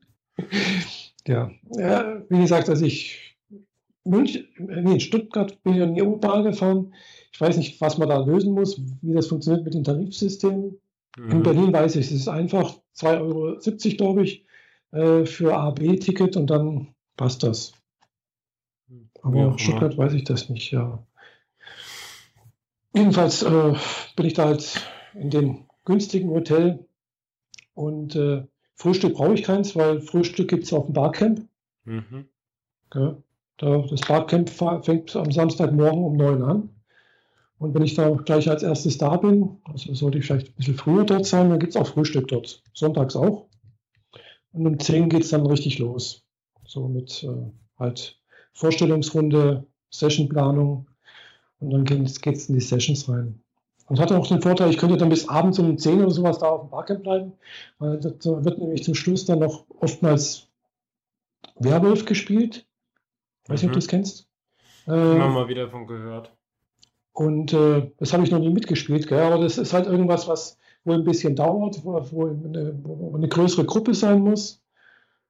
ja. 1.28 1.52
ja, 1.78 2.24
wie 2.28 2.39
gesagt, 2.39 2.70
also 2.70 2.86
ich 2.86 3.29
München, 4.10 4.47
nee, 4.57 4.93
in 4.93 4.99
Stuttgart 4.99 5.62
bin 5.64 5.74
ich 5.76 5.82
in 5.82 5.95
die 5.95 6.01
U-Bahn 6.01 6.43
gefahren. 6.43 6.93
Ich 7.32 7.39
weiß 7.39 7.57
nicht, 7.57 7.80
was 7.82 7.97
man 7.97 8.10
da 8.10 8.24
lösen 8.24 8.53
muss, 8.53 8.82
wie 9.01 9.14
das 9.14 9.28
funktioniert 9.28 9.64
mit 9.64 9.74
den 9.74 9.84
Tarifsystemen. 9.84 10.80
Mhm. 11.18 11.32
In 11.32 11.43
Berlin 11.43 11.74
weiß 11.74 11.95
ich, 11.95 12.07
es 12.07 12.12
ist 12.12 12.28
einfach 12.28 12.76
2,70 12.95 13.22
Euro, 13.22 13.97
glaube 13.97 14.24
ich, 14.24 14.45
äh, 14.91 15.26
für 15.26 15.55
A-B-Ticket 15.55 16.36
und 16.38 16.49
dann 16.49 16.95
passt 17.16 17.43
das. 17.43 17.74
Aber 19.22 19.38
ja, 19.38 19.57
Stuttgart 19.57 19.97
weiß 19.97 20.14
ich 20.14 20.24
das 20.24 20.49
nicht, 20.49 20.72
ja. 20.72 21.05
Jedenfalls 22.93 23.43
äh, 23.43 23.76
bin 24.16 24.26
ich 24.26 24.34
da 24.34 24.45
halt 24.45 24.82
in 25.14 25.30
dem 25.30 25.66
günstigen 25.86 26.30
Hotel 26.30 26.86
und 27.74 28.16
äh, 28.16 28.43
Frühstück 28.76 29.14
brauche 29.14 29.34
ich 29.34 29.43
keins, 29.43 29.76
weil 29.76 30.01
Frühstück 30.01 30.49
gibt 30.49 30.64
es 30.64 30.74
auf 30.74 30.86
dem 30.86 30.93
Barcamp. 30.93 31.47
Mhm. 31.84 32.30
Ja, 32.93 33.18
das 33.60 34.01
Barcamp 34.01 34.49
fängt 34.49 35.16
am 35.16 35.32
Samstagmorgen 35.32 36.03
um 36.03 36.18
neun 36.18 36.43
an. 36.43 36.70
Und 37.57 37.74
wenn 37.74 37.84
ich 37.84 37.93
da 37.93 38.10
gleich 38.10 38.49
als 38.49 38.64
erstes 38.64 38.97
da 38.97 39.18
bin, 39.18 39.57
also 39.66 39.93
sollte 39.93 40.18
ich 40.18 40.26
vielleicht 40.26 40.47
ein 40.47 40.53
bisschen 40.55 40.76
früher 40.76 41.03
dort 41.03 41.26
sein, 41.26 41.49
dann 41.49 41.60
gibt 41.60 41.76
es 41.76 41.82
auch 41.82 41.88
Frühstück 41.88 42.30
dort. 42.30 42.64
Sonntags 42.74 43.18
auch. 43.18 43.47
Und 44.53 44.66
um 44.66 44.80
zehn 44.80 45.10
geht 45.10 45.24
es 45.24 45.30
dann 45.30 45.45
richtig 45.45 45.78
los. 45.78 46.24
So 46.66 46.88
mit 46.88 47.24
äh, 47.24 47.51
halt 47.78 48.18
Vorstellungsrunde, 48.53 49.68
Sessionplanung. 49.89 50.88
Und 51.60 51.72
dann 51.72 51.84
geht 51.84 52.26
es 52.26 52.47
in 52.47 52.55
die 52.55 52.62
Sessions 52.62 53.10
rein. 53.10 53.41
Und 53.88 53.99
hatte 53.99 54.18
auch 54.18 54.28
den 54.28 54.41
Vorteil, 54.41 54.70
ich 54.70 54.78
könnte 54.78 54.97
dann 54.97 55.10
bis 55.10 55.28
abends 55.28 55.60
um 55.60 55.78
10 55.78 56.01
oder 56.01 56.12
sowas 56.12 56.39
da 56.39 56.47
auf 56.47 56.62
dem 56.62 56.70
Barcamp 56.70 57.03
bleiben, 57.03 57.34
weil 57.80 57.99
da 57.99 58.45
wird 58.45 58.60
nämlich 58.60 58.84
zum 58.84 58.93
Schluss 58.93 59.26
dann 59.26 59.39
noch 59.39 59.66
oftmals 59.80 60.47
Werwolf 61.55 62.05
gespielt. 62.05 62.69
Ich 63.50 63.54
weiß 63.54 63.64
nicht, 63.64 63.70
mhm. 63.70 63.70
ob 63.70 63.74
du 63.74 63.80
das 63.80 63.88
kennst. 63.88 64.28
Äh, 64.88 64.91
Immer 64.91 65.30
mal 65.30 65.47
wieder 65.47 65.70
von 65.70 65.88
gehört. 65.88 66.32
Und 67.14 67.52
äh, 67.52 67.91
das 67.97 68.14
habe 68.14 68.24
ich 68.24 68.32
noch 68.32 68.39
nie 68.39 68.52
mitgespielt, 68.52 69.08
gell? 69.08 69.20
aber 69.20 69.39
das 69.39 69.58
ist 69.58 69.74
halt 69.74 69.88
irgendwas, 69.88 70.28
was 70.28 70.60
wohl 70.86 70.95
ein 70.95 71.04
bisschen 71.04 71.36
dauert, 71.36 71.84
wo, 71.84 71.93
wo, 72.12 72.28
eine, 72.28 72.80
wo 72.84 73.16
eine, 73.16 73.28
größere 73.28 73.66
Gruppe 73.66 73.95
sein 73.95 74.22
muss. 74.22 74.64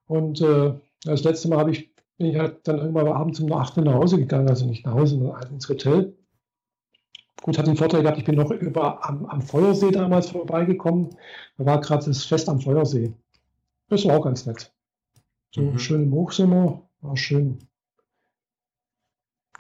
Und 0.06 0.42
äh, 0.42 0.74
das 1.06 1.24
letzte 1.24 1.48
Mal 1.48 1.60
habe 1.60 1.72
ich, 1.72 1.96
bin 2.18 2.28
ich 2.28 2.38
halt 2.38 2.68
dann 2.68 2.80
irgendwann 2.80 3.08
abends 3.08 3.40
um 3.40 3.52
8 3.52 3.78
Uhr 3.78 3.86
nach 3.86 3.94
Hause 3.94 4.18
gegangen, 4.18 4.50
also 4.50 4.66
nicht 4.66 4.86
nach 4.86 4.94
Hause, 4.94 5.16
sondern 5.16 5.38
halt 5.38 5.50
ins 5.50 5.70
Hotel. 5.70 6.14
Gut, 7.42 7.58
hat 7.58 7.68
den 7.68 7.78
Vorteil 7.78 8.02
gehabt, 8.02 8.18
ich 8.18 8.26
bin 8.26 8.36
noch 8.36 8.52
über 8.52 9.08
am, 9.08 9.26
am 9.28 9.42
Feuersee 9.42 9.92
damals 9.92 10.30
vorbeigekommen. 10.30 11.16
Da 11.58 11.66
war 11.66 11.80
gerade 11.80 12.06
das 12.06 12.26
Fest 12.26 12.50
am 12.50 12.60
Feuersee. 12.60 13.14
das 13.88 14.06
war 14.06 14.18
auch 14.18 14.26
ganz 14.26 14.46
nett. 14.46 14.74
So 15.52 15.62
mhm. 15.62 15.80
schön 15.80 16.04
im 16.04 16.12
Hochsommer, 16.12 16.82
war 17.02 17.16
schön. 17.16 17.69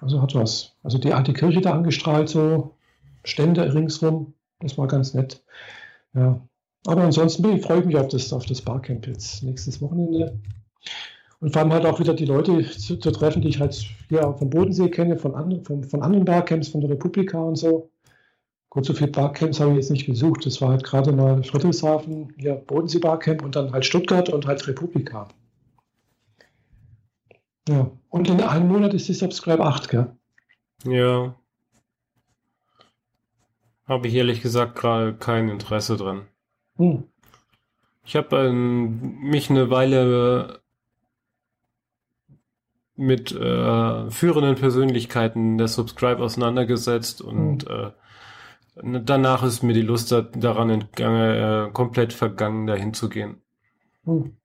Also 0.02 0.22
hat 0.22 0.36
was. 0.36 0.76
Also 0.84 0.98
die 0.98 1.14
alte 1.14 1.34
Kirche 1.34 1.62
da 1.62 1.74
angestrahlt, 1.74 2.30
so 2.30 2.76
Stände 3.24 3.74
ringsrum, 3.74 4.34
das 4.60 4.78
war 4.78 4.88
ganz 4.88 5.14
nett. 5.14 5.44
Ja. 6.14 6.42
Aber 6.86 7.04
ansonsten 7.04 7.44
bin 7.44 7.58
ich, 7.58 7.62
freue 7.64 7.80
ich 7.80 7.86
mich 7.86 7.98
auf 7.98 8.08
das, 8.08 8.32
auf 8.32 8.46
das 8.46 8.62
Barcamp 8.62 9.06
jetzt 9.08 9.44
nächstes 9.44 9.82
Wochenende. 9.82 10.40
Und 11.42 11.54
vor 11.54 11.62
allem 11.62 11.74
halt 11.74 11.86
auch 11.86 12.00
wieder 12.00 12.14
die 12.14 12.26
Leute 12.26 12.66
zu, 12.70 12.98
zu 12.98 13.12
treffen, 13.12 13.42
die 13.42 13.50
ich 13.50 13.60
halt 13.60 13.74
hier 14.10 14.34
vom 14.38 14.50
Bodensee 14.50 14.90
kenne, 14.90 15.18
von, 15.18 15.36
anderen, 15.36 15.64
von, 15.64 15.84
von 15.84 16.02
anderen 16.02 16.26
Barcamps, 16.26 16.70
von 16.70 16.82
der 16.82 16.90
Republika 16.90 17.40
und 17.40 17.56
so. 17.56 17.90
Gut, 18.70 18.86
so 18.86 18.94
viele 18.94 19.12
Barcamps 19.12 19.60
habe 19.60 19.72
ich 19.72 19.78
jetzt 19.78 19.90
nicht 19.90 20.06
gesucht. 20.06 20.46
Das 20.46 20.62
war 20.62 20.70
halt 20.70 20.84
gerade 20.84 21.12
mal 21.12 21.44
Friedrichshafen, 21.44 22.34
hier 22.38 22.56
Bodensee 22.56 23.00
Barcamp 23.00 23.44
und 23.44 23.56
dann 23.56 23.72
halt 23.72 23.86
Stuttgart 23.86 24.30
und 24.30 24.46
halt 24.46 24.68
Republika. 24.68 25.28
Ja, 27.68 27.92
und 28.10 28.30
in 28.30 28.42
einem 28.42 28.68
Monat 28.68 28.94
ist 28.94 29.08
die 29.08 29.14
Subscribe 29.14 29.64
8, 29.64 29.90
gell? 29.90 30.16
Ja. 30.86 31.36
Habe 33.88 34.08
ich 34.08 34.14
ehrlich 34.14 34.42
gesagt 34.42 34.76
gerade 34.76 35.14
kein 35.16 35.50
Interesse 35.50 35.98
dran. 35.98 36.28
Hm. 36.78 37.04
Ich 38.06 38.16
habe 38.16 38.38
ähm, 38.38 39.20
mich 39.20 39.50
eine 39.50 39.70
Weile 39.70 40.62
mit 42.96 43.32
äh, 43.32 44.12
führenden 44.12 44.56
Persönlichkeiten 44.56 45.58
der 45.58 45.68
Subscribe 45.68 46.22
auseinandergesetzt 46.22 47.22
und 47.22 47.70
hm. 47.70 47.92
äh, 48.84 49.02
danach 49.04 49.44
ist 49.44 49.64
mir 49.64 49.74
die 49.74 49.82
Lust 49.82 50.12
daran 50.12 50.70
entgangen, 50.70 51.68
äh, 51.68 51.72
komplett 51.72 52.14
vergangen, 52.14 52.68
dahin 52.68 52.94
zu 52.94 53.10
gehen. 53.10 53.42
Hm. 54.06 54.36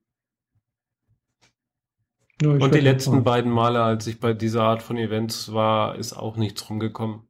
Ja, 2.43 2.51
und 2.51 2.75
die 2.75 2.81
letzten 2.81 3.13
fahren. 3.13 3.25
beiden 3.25 3.53
Male, 3.53 3.83
als 3.83 4.07
ich 4.07 4.21
bei 4.21 4.33
dieser 4.33 4.63
Art 4.63 4.83
von 4.83 4.97
Events 4.97 5.53
war, 5.53 5.97
ist 5.97 6.13
auch 6.15 6.37
nichts 6.37 6.69
rumgekommen. 6.69 7.23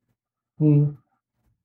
Hm. 0.58 0.98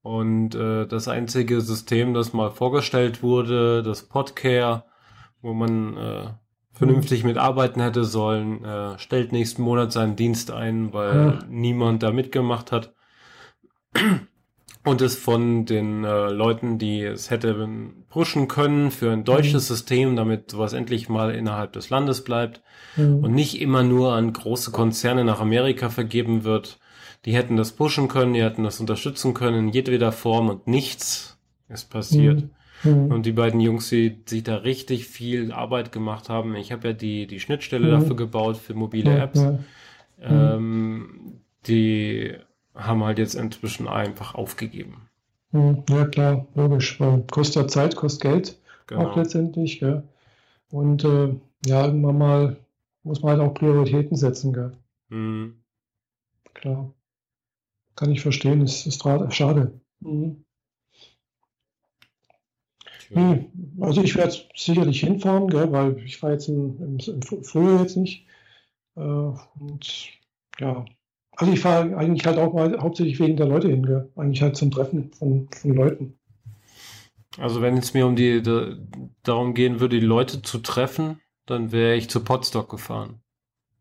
Und 0.02 0.56
äh, 0.56 0.86
das 0.88 1.08
einzige 1.08 1.62
System, 1.62 2.14
das 2.14 2.34
mal 2.34 2.52
vorgestellt 2.52 3.22
wurde, 3.22 3.84
das 3.84 4.04
Podcare, 4.04 4.86
wo 5.42 5.54
man 5.54 5.98
äh, 5.98 6.30
vernünftig 6.74 7.22
hm. 7.22 7.30
mitarbeiten 7.30 7.82
hätte 7.82 8.04
sollen, 8.04 8.64
äh, 8.64 8.98
stellt 9.00 9.32
nächsten 9.32 9.62
Monat 9.62 9.92
seinen 9.92 10.16
Dienst 10.16 10.52
ein, 10.52 10.94
weil 10.94 11.16
ja. 11.16 11.40
niemand 11.50 12.04
da 12.04 12.12
mitgemacht 12.12 12.72
hat 12.72 12.94
und 14.86 15.02
es 15.02 15.16
von 15.16 15.66
den 15.66 16.04
äh, 16.04 16.30
Leuten, 16.30 16.78
die 16.78 17.04
es 17.04 17.30
hätte 17.30 17.99
pushen 18.10 18.48
können 18.48 18.92
für 18.92 19.12
ein 19.12 19.24
deutsches 19.24 19.70
mhm. 19.70 19.74
System, 19.76 20.16
damit 20.16 20.52
sowas 20.52 20.74
endlich 20.74 21.10
mal 21.10 21.34
innerhalb 21.34 21.74
des 21.74 21.90
Landes 21.90 22.24
bleibt 22.24 22.62
mhm. 22.96 23.24
und 23.24 23.34
nicht 23.34 23.62
immer 23.62 23.84
nur 23.84 24.14
an 24.14 24.34
große 24.34 24.72
Konzerne 24.72 25.24
nach 25.24 25.40
Amerika 25.40 25.90
vergeben 25.90 26.44
wird. 26.44 26.80
Die 27.26 27.36
hätten 27.36 27.58
das 27.58 27.74
pushen 27.74 28.08
können, 28.08 28.34
die 28.34 28.42
hätten 28.42 28.64
das 28.64 28.80
unterstützen 28.80 29.34
können 29.34 29.68
in 29.68 29.70
jedweder 29.70 30.12
Form 30.12 30.50
und 30.50 30.68
nichts 30.68 31.38
ist 31.68 31.90
passiert. 31.90 32.44
Mhm. 32.84 32.92
mhm. 32.92 33.12
Und 33.12 33.26
die 33.26 33.34
beiden 33.34 33.60
Jungs, 33.60 33.90
die 33.90 34.22
sich 34.26 34.44
da 34.44 34.56
richtig 34.56 35.06
viel 35.06 35.52
Arbeit 35.52 35.92
gemacht 35.92 36.30
haben, 36.30 36.56
ich 36.56 36.72
habe 36.72 36.90
ja 36.90 36.94
die, 36.94 37.28
die 37.28 37.40
Schnittstelle 37.40 37.88
mhm. 37.88 37.92
dafür 37.92 38.16
gebaut 38.16 38.58
für 38.58 38.74
mobile 38.74 39.18
Apps. 39.18 39.46
Ähm, 40.22 41.42
die 41.68 42.34
haben 42.74 43.04
halt 43.04 43.20
jetzt 43.20 43.36
inzwischen 43.36 43.88
einfach 43.88 44.36
aufgegeben. 44.36 45.09
Hm, 45.52 45.84
ja, 45.90 46.06
klar, 46.06 46.48
logisch, 46.56 47.00
weil 47.00 47.24
kostet 47.24 47.72
Zeit, 47.72 47.96
kostet 47.96 48.22
Geld 48.22 48.62
genau. 48.88 49.08
auch 49.08 49.16
letztendlich. 49.16 49.80
Gell? 49.80 50.04
Und 50.72 51.04
äh, 51.04 51.36
ja, 51.66 51.86
irgendwann 51.86 52.18
mal 52.18 52.58
muss 53.04 53.22
man 53.22 53.40
halt 53.40 53.42
auch 53.42 53.54
Prioritäten 53.54 54.16
setzen. 54.16 54.54
Gell? 54.54 54.78
Mhm. 55.10 55.62
Klar. 56.54 56.94
Kann 57.96 58.12
ich 58.12 58.22
verstehen, 58.22 58.62
ist, 58.62 58.86
ist 58.86 59.04
schade. 59.32 59.80
Mhm. 60.00 60.44
Hm, 63.10 63.52
also 63.82 64.04
ich 64.04 64.16
werde 64.16 64.36
sicherlich 64.56 65.00
hinfahren, 65.00 65.48
gell, 65.48 65.72
weil 65.72 65.98
ich 66.04 66.22
war 66.22 66.32
jetzt 66.32 66.48
im, 66.48 66.78
im, 66.82 66.98
im 67.00 67.22
Frühjahr 67.44 67.82
jetzt 67.82 67.98
nicht. 67.98 68.28
Äh, 68.96 69.02
und 69.02 70.10
ja, 70.60 70.86
also 71.40 71.54
ich 71.54 71.62
fahre 71.62 71.96
eigentlich 71.96 72.26
halt 72.28 72.38
auch 72.38 72.54
mal 72.54 72.78
hauptsächlich 72.82 73.18
wegen 73.22 73.38
der 73.38 73.48
Leute 73.48 73.70
hin, 73.70 74.10
eigentlich 74.18 74.42
halt 74.42 74.58
zum 74.58 74.72
Treffen 74.72 75.14
von, 75.14 75.48
von 75.54 75.74
Leuten. 75.74 76.20
Also 77.38 77.62
wenn 77.62 77.78
es 77.78 77.94
mir 77.94 78.06
um 78.06 78.18
die, 78.18 78.42
de, 78.42 78.76
darum 79.24 79.54
gehen 79.54 79.80
würde, 79.80 80.02
die 80.02 80.06
Leute 80.06 80.42
zu 80.42 80.58
treffen, 80.58 81.22
dann 81.46 81.72
wäre 81.72 81.96
ich 81.96 82.10
zu 82.10 82.26
Podstock 82.26 82.70
gefahren. 82.70 83.22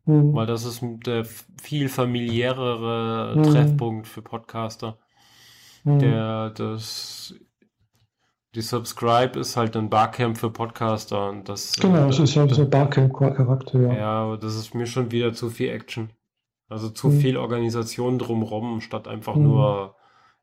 Hm. 0.05 0.33
Weil 0.33 0.45
das 0.45 0.63
ist 0.63 0.81
der 1.05 1.25
viel 1.61 1.89
familiärere 1.89 3.35
hm. 3.35 3.43
Treffpunkt 3.43 4.07
für 4.07 4.21
Podcaster. 4.21 4.97
Hm. 5.83 5.99
Der 5.99 6.51
das 6.51 7.35
die 8.55 8.61
Subscribe 8.61 9.37
ist 9.37 9.57
halt 9.57 9.75
ein 9.75 9.89
Barcamp 9.89 10.37
für 10.37 10.49
Podcaster 10.49 11.29
und 11.29 11.49
das 11.49 11.73
genau, 11.73 12.07
es 12.07 12.19
ist 12.19 12.37
halt 12.37 12.55
so 12.55 12.61
ein 12.61 12.69
Barcamp-Charakter, 12.69 13.81
ja. 13.81 13.93
Ja, 13.93 14.11
aber 14.23 14.37
das 14.37 14.55
ist 14.55 14.73
mir 14.73 14.87
schon 14.87 15.11
wieder 15.11 15.33
zu 15.33 15.49
viel 15.49 15.69
Action. 15.69 16.09
Also 16.69 16.89
zu 16.89 17.09
mhm. 17.09 17.19
viel 17.19 17.37
Organisation 17.37 18.19
drumherum, 18.19 18.79
statt 18.81 19.07
einfach 19.07 19.35
mhm. 19.35 19.43
nur 19.43 19.95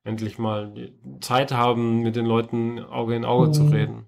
endlich 0.03 0.39
mal 0.39 0.91
Zeit 1.21 1.53
haben, 1.53 2.03
mit 2.03 2.17
den 2.17 2.27
Leuten 2.27 2.81
Auge 2.81 3.15
in 3.15 3.25
Auge 3.25 3.49
mhm. 3.49 3.53
zu 3.53 3.63
reden. 3.65 4.05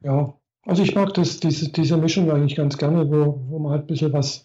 Ja, 0.00 0.34
also 0.64 0.82
ich 0.82 0.94
mag 0.94 1.14
das, 1.14 1.40
diese, 1.40 1.70
diese 1.70 1.96
Mischung 1.96 2.30
eigentlich 2.30 2.56
ganz 2.56 2.76
gerne, 2.78 3.10
wo, 3.10 3.40
wo 3.48 3.58
man 3.58 3.72
halt 3.72 3.84
ein 3.84 3.86
bisschen 3.86 4.12
was, 4.12 4.44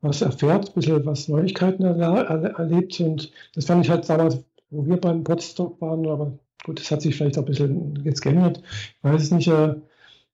was 0.00 0.22
erfährt, 0.22 0.68
ein 0.68 0.74
bisschen 0.74 1.04
was 1.06 1.28
Neuigkeiten 1.28 1.84
erle 1.84 2.54
erlebt. 2.56 3.00
Und 3.00 3.30
das 3.54 3.66
fand 3.66 3.84
ich 3.84 3.90
halt 3.90 4.08
damals, 4.08 4.44
wo 4.70 4.86
wir 4.86 4.96
beim 4.96 5.24
Potsdok 5.24 5.80
waren, 5.80 6.06
aber 6.06 6.38
gut, 6.64 6.80
das 6.80 6.90
hat 6.90 7.02
sich 7.02 7.16
vielleicht 7.16 7.38
auch 7.38 7.42
ein 7.42 7.46
bisschen 7.46 8.02
jetzt 8.04 8.22
geändert. 8.22 8.62
Ich 8.98 9.04
weiß 9.04 9.22
es 9.22 9.30
nicht, 9.30 9.48
äh, 9.48 9.68
ein 9.68 9.82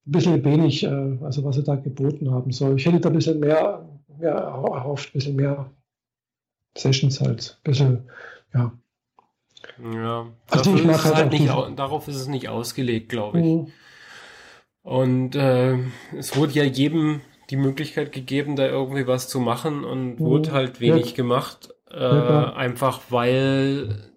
bisschen 0.07 0.45
wenig, 0.45 0.85
äh, 0.85 1.19
also 1.23 1.45
was 1.45 1.57
sie 1.57 1.63
da 1.63 1.77
geboten 1.77 2.31
haben 2.31 2.53
soll. 2.53 2.77
Ich 2.77 2.87
hätte 2.87 3.01
da 3.01 3.09
ein 3.09 3.15
bisschen 3.15 3.41
mehr 3.41 3.85
ja, 4.21 4.39
erhofft, 4.39 5.11
ein 5.11 5.13
bisschen 5.13 5.37
mehr 5.37 5.71
Sessions 6.77 7.21
halt, 7.21 7.59
ein 7.59 7.71
bisschen, 7.71 8.11
ja. 8.55 8.73
Ja, 9.83 10.27
also 10.51 10.75
ich 10.75 10.85
mache 10.85 11.05
halt, 11.05 11.17
halt 11.17 11.33
nicht, 11.33 11.49
darauf 11.77 12.07
ist 12.09 12.17
es 12.17 12.29
nicht 12.29 12.49
ausgelegt, 12.49 13.09
glaube 13.09 13.41
ich. 13.41 13.45
Mhm. 13.45 13.73
Und 14.83 15.35
äh, 15.35 15.79
es 16.17 16.37
wurde 16.37 16.53
ja 16.53 16.65
jedem 16.65 17.21
die 17.51 17.57
Möglichkeit 17.57 18.13
gegeben, 18.13 18.57
da 18.57 18.67
irgendwie 18.67 19.07
was 19.07 19.29
zu 19.29 19.41
machen 19.41 19.85
und 19.85 20.15
mhm. 20.15 20.19
wurde 20.21 20.53
halt 20.53 20.81
wenig 20.81 21.11
ja. 21.11 21.17
gemacht, 21.17 21.75
äh, 21.91 22.01
ja, 22.01 22.53
einfach 22.55 23.01
weil 23.11 24.09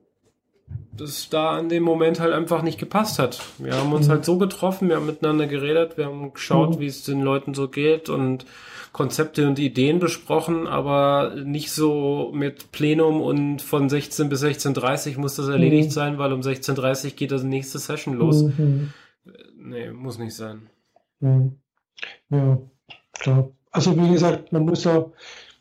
das 0.93 1.29
da 1.29 1.57
an 1.57 1.69
dem 1.69 1.83
Moment 1.83 2.19
halt 2.19 2.33
einfach 2.33 2.61
nicht 2.61 2.77
gepasst 2.77 3.17
hat. 3.17 3.41
Wir 3.57 3.75
haben 3.75 3.93
uns 3.93 4.07
mhm. 4.07 4.11
halt 4.11 4.25
so 4.25 4.37
getroffen, 4.37 4.89
wir 4.89 4.97
haben 4.97 5.05
miteinander 5.05 5.47
geredet, 5.47 5.97
wir 5.97 6.05
haben 6.05 6.33
geschaut, 6.33 6.75
mhm. 6.75 6.79
wie 6.79 6.87
es 6.87 7.03
den 7.03 7.21
Leuten 7.21 7.53
so 7.53 7.69
geht 7.69 8.09
und 8.09 8.45
Konzepte 8.91 9.47
und 9.47 9.57
Ideen 9.57 9.99
besprochen, 9.99 10.67
aber 10.67 11.35
nicht 11.35 11.71
so 11.71 12.31
mit 12.33 12.71
Plenum 12.71 13.21
und 13.21 13.61
von 13.61 13.89
16 13.89 14.27
bis 14.27 14.43
16.30 14.43 15.17
muss 15.17 15.35
das 15.35 15.47
erledigt 15.47 15.89
mhm. 15.89 15.93
sein, 15.93 16.17
weil 16.17 16.33
um 16.33 16.41
16.30 16.41 17.15
geht 17.15 17.31
das 17.31 17.43
nächste 17.43 17.79
Session 17.79 18.15
los. 18.15 18.43
Mhm. 18.43 18.91
Nee, 19.57 19.91
muss 19.91 20.19
nicht 20.19 20.35
sein. 20.35 20.67
Mhm. 21.21 21.57
Ja, 22.29 22.57
klar. 23.13 23.51
Also 23.71 23.95
wie 23.97 24.11
gesagt, 24.11 24.51
man 24.51 24.65
muss 24.65 24.83
ja, 24.83 25.05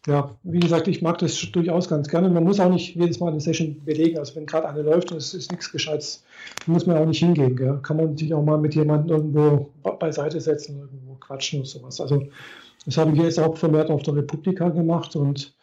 ja, 0.06 0.36
wie 0.42 0.58
gesagt, 0.58 0.88
ich 0.88 1.02
mag 1.02 1.18
das 1.18 1.38
durchaus 1.52 1.88
ganz 1.88 2.08
gerne. 2.08 2.30
Man 2.30 2.42
muss 2.42 2.58
auch 2.58 2.70
nicht 2.70 2.96
jedes 2.96 3.20
Mal 3.20 3.28
eine 3.30 3.40
Session 3.40 3.84
belegen. 3.84 4.18
Also 4.18 4.34
wenn 4.34 4.46
gerade 4.46 4.68
eine 4.68 4.82
läuft 4.82 5.12
und 5.12 5.18
es 5.18 5.34
ist 5.34 5.52
nichts 5.52 5.70
Gescheites, 5.70 6.24
muss 6.66 6.86
man 6.86 6.96
auch 6.96 7.06
nicht 7.06 7.20
hingehen. 7.20 7.54
Gell? 7.54 7.78
Kann 7.82 7.98
man 7.98 8.16
sich 8.16 8.32
auch 8.34 8.42
mal 8.42 8.58
mit 8.58 8.74
jemandem 8.74 9.16
irgendwo 9.16 9.70
beiseite 10.00 10.40
setzen, 10.40 10.80
irgendwo 10.80 11.14
quatschen 11.14 11.60
oder 11.60 11.68
sowas. 11.68 12.00
Also 12.00 12.26
das 12.86 12.96
habe 12.96 13.12
ich 13.12 13.18
jetzt 13.18 13.38
auch 13.38 13.56
vermehrt 13.56 13.90
auf 13.90 14.02
der 14.02 14.16
Republika 14.16 14.68
gemacht 14.70 15.16
und 15.16 15.54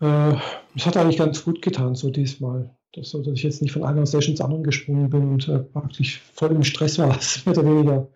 äh, 0.00 0.34
es 0.74 0.86
hat 0.86 0.96
eigentlich 0.96 1.18
ganz 1.18 1.44
gut 1.44 1.62
getan, 1.62 1.94
so 1.94 2.10
diesmal. 2.10 2.74
Das, 2.92 3.10
so, 3.10 3.22
dass 3.22 3.34
ich 3.34 3.44
jetzt 3.44 3.62
nicht 3.62 3.72
von 3.72 3.84
einer 3.84 4.04
Session 4.04 4.34
zur 4.34 4.46
anderen 4.46 4.64
gesprungen 4.64 5.10
bin 5.10 5.30
und 5.30 5.48
äh, 5.48 5.60
praktisch 5.60 6.20
voll 6.34 6.50
im 6.50 6.64
Stress 6.64 6.98
war, 6.98 7.08
mehr 7.44 7.58
oder 7.58 7.64
weniger. 7.64 8.08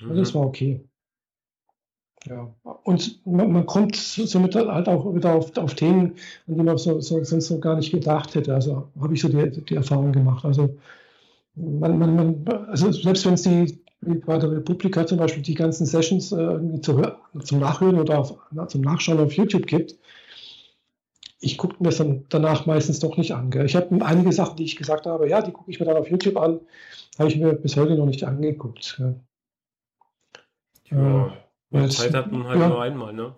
Mhm. 0.00 0.10
Also 0.10 0.20
das 0.20 0.34
war 0.34 0.42
okay. 0.42 0.84
Ja. 2.26 2.54
Und 2.84 3.24
man, 3.24 3.52
man, 3.52 3.66
kommt 3.66 3.96
somit 3.96 4.54
halt 4.54 4.88
auch 4.88 5.14
wieder 5.14 5.34
auf, 5.34 5.56
auf 5.56 5.74
Themen, 5.74 6.16
an 6.48 6.56
die 6.56 6.62
man 6.62 6.76
so, 6.76 7.00
so, 7.00 7.22
sonst 7.22 7.46
so 7.46 7.60
gar 7.60 7.76
nicht 7.76 7.92
gedacht 7.92 8.34
hätte. 8.34 8.54
Also 8.54 8.88
habe 9.00 9.14
ich 9.14 9.20
so 9.20 9.28
die, 9.28 9.62
die 9.62 9.76
Erfahrung 9.76 10.12
gemacht. 10.12 10.44
Also, 10.44 10.76
man, 11.54 11.98
man, 11.98 12.16
man, 12.16 12.66
also 12.68 12.90
selbst 12.92 13.24
wenn 13.24 13.34
es 13.34 13.42
die 13.42 13.85
wie 14.06 14.18
bei 14.18 14.38
der 14.38 14.50
Republika 14.50 15.06
zum 15.06 15.18
Beispiel 15.18 15.42
die 15.42 15.54
ganzen 15.54 15.86
Sessions 15.86 16.32
äh, 16.32 16.80
zu, 16.80 17.02
zum 17.44 17.58
Nachhören 17.58 17.98
oder 17.98 18.18
auf, 18.18 18.34
na, 18.52 18.66
zum 18.68 18.80
Nachschauen 18.82 19.20
auf 19.20 19.32
YouTube 19.32 19.66
gibt, 19.66 19.96
ich 21.40 21.58
gucke 21.58 21.76
mir 21.78 21.90
das 21.90 21.98
dann 21.98 22.24
danach 22.28 22.66
meistens 22.66 22.98
doch 23.00 23.16
nicht 23.16 23.32
an. 23.32 23.50
Gell? 23.50 23.66
Ich 23.66 23.76
habe 23.76 24.04
einige 24.04 24.32
Sachen, 24.32 24.56
die 24.56 24.64
ich 24.64 24.76
gesagt 24.76 25.06
habe, 25.06 25.28
ja, 25.28 25.42
die 25.42 25.52
gucke 25.52 25.70
ich 25.70 25.78
mir 25.78 25.86
dann 25.86 25.96
auf 25.96 26.10
YouTube 26.10 26.36
an, 26.36 26.60
habe 27.18 27.28
ich 27.28 27.36
mir 27.36 27.52
bis 27.52 27.76
heute 27.76 27.94
noch 27.94 28.06
nicht 28.06 28.24
angeguckt. 28.24 28.96
Gell? 28.98 29.20
Ja, 30.90 31.36
äh, 31.72 31.88
Zeit 31.88 32.14
hat 32.14 32.32
man 32.32 32.44
halt 32.44 32.60
ja. 32.60 32.68
nur 32.68 32.82
einmal, 32.82 33.12
ne? 33.12 33.34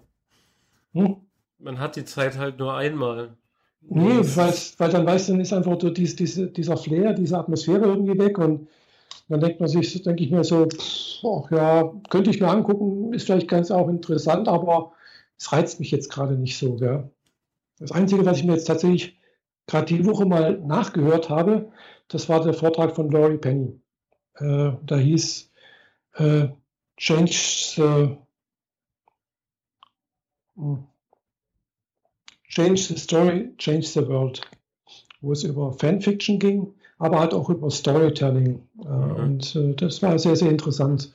Hm? 0.92 1.16
Man 1.58 1.78
hat 1.78 1.96
die 1.96 2.04
Zeit 2.04 2.38
halt 2.38 2.58
nur 2.58 2.74
einmal. 2.74 3.36
Nee, 3.80 4.20
weil, 4.20 4.54
weil 4.78 4.90
dann 4.90 5.06
weißt 5.06 5.28
du, 5.28 5.32
dann 5.32 5.40
ist 5.40 5.52
einfach 5.52 5.80
so 5.80 5.90
dies, 5.90 6.16
diese, 6.16 6.48
dieser 6.48 6.76
Flair, 6.76 7.14
diese 7.14 7.38
Atmosphäre 7.38 7.86
irgendwie 7.86 8.18
weg 8.18 8.38
und 8.38 8.68
dann 9.28 9.40
denkt 9.40 9.60
man 9.60 9.68
sich, 9.68 10.02
denke 10.02 10.24
ich 10.24 10.30
mir 10.30 10.44
so, 10.44 10.66
pff, 10.66 11.50
ja, 11.50 11.92
könnte 12.08 12.30
ich 12.30 12.40
mir 12.40 12.48
angucken, 12.48 13.12
ist 13.12 13.26
vielleicht 13.26 13.48
ganz 13.48 13.70
auch 13.70 13.88
interessant, 13.88 14.48
aber 14.48 14.92
es 15.38 15.52
reizt 15.52 15.80
mich 15.80 15.90
jetzt 15.90 16.10
gerade 16.10 16.34
nicht 16.36 16.58
so. 16.58 16.76
Gell? 16.76 17.10
Das 17.78 17.92
Einzige, 17.92 18.24
was 18.24 18.38
ich 18.38 18.44
mir 18.44 18.54
jetzt 18.54 18.66
tatsächlich 18.66 19.18
gerade 19.66 19.86
die 19.86 20.06
Woche 20.06 20.24
mal 20.24 20.58
nachgehört 20.58 21.28
habe, 21.28 21.70
das 22.08 22.28
war 22.28 22.42
der 22.42 22.54
Vortrag 22.54 22.96
von 22.96 23.10
Laurie 23.10 23.36
Penny. 23.36 23.78
Äh, 24.36 24.72
da 24.84 24.96
hieß 24.96 25.50
äh, 26.14 26.48
Change 26.96 27.32
the 27.76 28.16
hm, 30.56 30.86
Change 32.48 32.80
the 32.80 32.96
Story, 32.96 33.52
Change 33.58 33.86
the 33.86 34.08
World, 34.08 34.40
wo 35.20 35.32
es 35.32 35.44
über 35.44 35.72
Fanfiction 35.74 36.38
ging, 36.38 36.74
aber 36.98 37.20
halt 37.20 37.34
auch 37.34 37.48
über 37.50 37.70
Storytelling. 37.70 38.60
Äh, 38.84 38.88
mhm. 38.88 39.14
Und 39.16 39.56
äh, 39.56 39.74
das 39.74 40.02
war 40.02 40.18
sehr, 40.18 40.36
sehr 40.36 40.50
interessant, 40.50 41.12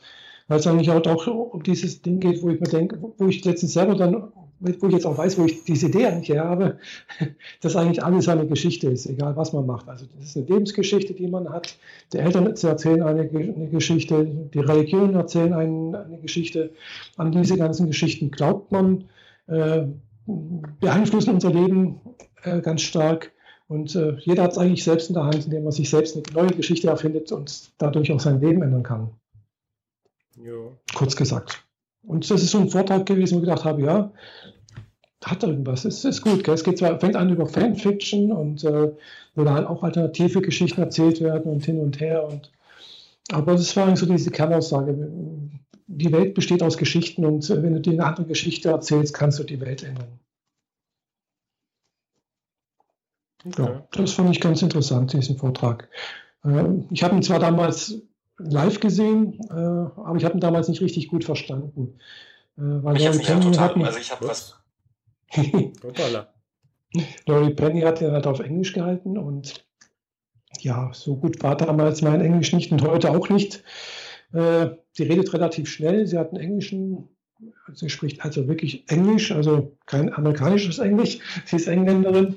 weil 0.47 0.59
es 0.59 0.67
eigentlich 0.67 0.91
auch, 0.91 1.05
auch 1.05 1.27
um 1.27 1.63
dieses 1.63 2.01
Ding 2.01 2.19
geht, 2.19 2.41
wo 2.41 2.49
ich 2.49 2.59
mir 2.59 2.67
denke, 2.67 2.97
wo 3.17 3.27
ich 3.27 3.43
letztens 3.45 3.73
selber 3.73 3.95
dann, 3.95 4.31
wo 4.59 4.87
ich 4.87 4.93
jetzt 4.93 5.05
auch 5.05 5.17
weiß, 5.17 5.37
wo 5.37 5.45
ich 5.45 5.65
diese 5.65 5.87
Idee 5.87 6.07
eigentlich 6.07 6.29
her 6.29 6.45
habe, 6.45 6.79
dass 7.61 7.75
eigentlich 7.75 8.03
alles 8.03 8.29
eine 8.29 8.47
Geschichte 8.47 8.89
ist, 8.89 9.05
egal 9.05 9.35
was 9.35 9.51
man 9.51 9.65
macht. 9.65 9.89
Also 9.89 10.05
das 10.15 10.25
ist 10.29 10.37
eine 10.37 10.45
Lebensgeschichte, 10.45 11.13
die 11.13 11.27
man 11.27 11.49
hat. 11.49 11.75
Die 12.13 12.17
Eltern 12.17 12.47
erzählen 12.47 13.03
eine, 13.03 13.21
eine 13.21 13.69
Geschichte, 13.69 14.25
die 14.53 14.59
Religionen 14.59 15.15
erzählen 15.15 15.53
eine, 15.53 16.05
eine 16.05 16.17
Geschichte. 16.19 16.71
An 17.17 17.31
diese 17.31 17.57
ganzen 17.57 17.87
Geschichten 17.87 18.31
glaubt 18.31 18.71
man. 18.71 19.05
Äh, 19.47 19.87
beeinflussen 20.25 21.33
unser 21.33 21.51
Leben 21.51 21.99
äh, 22.43 22.61
ganz 22.61 22.81
stark. 22.81 23.31
Und 23.67 23.95
äh, 23.95 24.17
jeder 24.19 24.43
hat 24.43 24.51
es 24.51 24.57
eigentlich 24.57 24.83
selbst 24.83 25.09
in 25.09 25.15
der 25.15 25.25
Hand, 25.25 25.45
indem 25.45 25.65
er 25.65 25.71
sich 25.71 25.89
selbst 25.89 26.15
eine 26.15 26.23
neue 26.33 26.55
Geschichte 26.55 26.87
erfindet 26.87 27.31
und 27.31 27.71
dadurch 27.77 28.11
auch 28.11 28.19
sein 28.19 28.41
Leben 28.41 28.61
ändern 28.61 28.83
kann. 28.83 29.09
Ja. 30.43 30.53
Kurz 30.93 31.15
gesagt. 31.15 31.65
Und 32.05 32.29
das 32.29 32.43
ist 32.43 32.51
so 32.51 32.59
ein 32.59 32.69
Vortrag 32.69 33.05
gewesen, 33.05 33.35
wo 33.35 33.39
ich 33.39 33.45
gedacht 33.45 33.65
habe, 33.65 33.81
ja, 33.81 34.11
hat 35.23 35.43
irgendwas, 35.43 35.85
es 35.85 36.03
ist 36.03 36.21
gut. 36.21 36.43
Gell? 36.43 36.53
Es 36.53 36.65
geht 36.65 36.77
zwar, 36.77 36.99
fängt 36.99 37.15
an 37.15 37.29
über 37.29 37.47
Fanfiction 37.47 38.31
und 38.33 38.63
äh, 38.65 38.91
wo 39.35 39.43
da 39.43 39.53
halt 39.53 39.67
auch 39.67 39.83
alternative 39.83 40.41
Geschichten 40.41 40.81
erzählt 40.81 41.21
werden 41.21 41.51
und 41.51 41.63
hin 41.63 41.79
und 41.79 42.01
her. 42.01 42.27
Und, 42.27 42.51
aber 43.31 43.53
das 43.53 43.75
war 43.77 43.95
so 43.95 44.05
diese 44.05 44.31
Kernaussage 44.31 45.09
die 45.87 46.11
Welt 46.11 46.33
besteht 46.33 46.63
aus 46.63 46.77
Geschichten 46.77 47.25
und 47.25 47.49
äh, 47.49 47.61
wenn 47.61 47.73
du 47.73 47.81
dir 47.81 47.93
eine 47.93 48.05
andere 48.05 48.25
Geschichte 48.25 48.69
erzählst, 48.69 49.13
kannst 49.13 49.39
du 49.39 49.43
die 49.43 49.59
Welt 49.59 49.83
ändern. 49.83 50.19
Okay. 53.45 53.61
Ja, 53.61 53.87
das 53.91 54.13
fand 54.13 54.29
ich 54.29 54.39
ganz 54.39 54.61
interessant, 54.61 55.13
diesen 55.13 55.37
Vortrag. 55.37 55.89
Äh, 56.45 56.65
ich 56.91 57.03
habe 57.03 57.15
ihn 57.15 57.23
zwar 57.23 57.39
damals 57.39 58.01
live 58.37 58.79
gesehen, 58.79 59.39
äh, 59.49 59.53
aber 59.53 60.15
ich 60.15 60.25
habe 60.25 60.35
ihn 60.35 60.39
damals 60.39 60.67
nicht 60.67 60.81
richtig 60.81 61.07
gut 61.09 61.23
verstanden. 61.23 61.99
Weil 62.55 62.97
ich 62.97 63.05
Laurie 63.05 63.17
Penny 63.19 63.45
total, 63.45 63.69
hat 63.69 63.83
also 63.83 63.99
ich 63.99 64.11
habe 64.11 64.27
was. 64.27 64.59
Laurie 67.25 67.53
Penny 67.55 67.81
hat 67.81 67.99
ja 68.01 68.11
halt 68.11 68.27
auf 68.27 68.39
Englisch 68.39 68.73
gehalten 68.73 69.17
und 69.17 69.65
ja, 70.59 70.91
so 70.93 71.15
gut 71.15 71.41
war 71.41 71.57
damals 71.57 72.03
mein 72.03 72.21
Englisch 72.21 72.53
nicht 72.53 72.71
und 72.71 72.83
heute 72.83 73.09
auch 73.09 73.29
nicht. 73.29 73.63
Äh, 74.33 74.69
sie 74.91 75.03
redet 75.03 75.33
relativ 75.33 75.69
schnell. 75.69 76.05
Sie 76.05 76.17
hat 76.17 76.29
einen 76.29 76.41
englischen, 76.41 77.09
sie 77.73 77.89
spricht 77.89 78.23
also 78.23 78.47
wirklich 78.47 78.89
Englisch, 78.89 79.31
also 79.31 79.75
kein 79.85 80.13
amerikanisches 80.13 80.79
Englisch. 80.79 81.19
Sie 81.45 81.55
ist 81.55 81.67
Engländerin. 81.67 82.35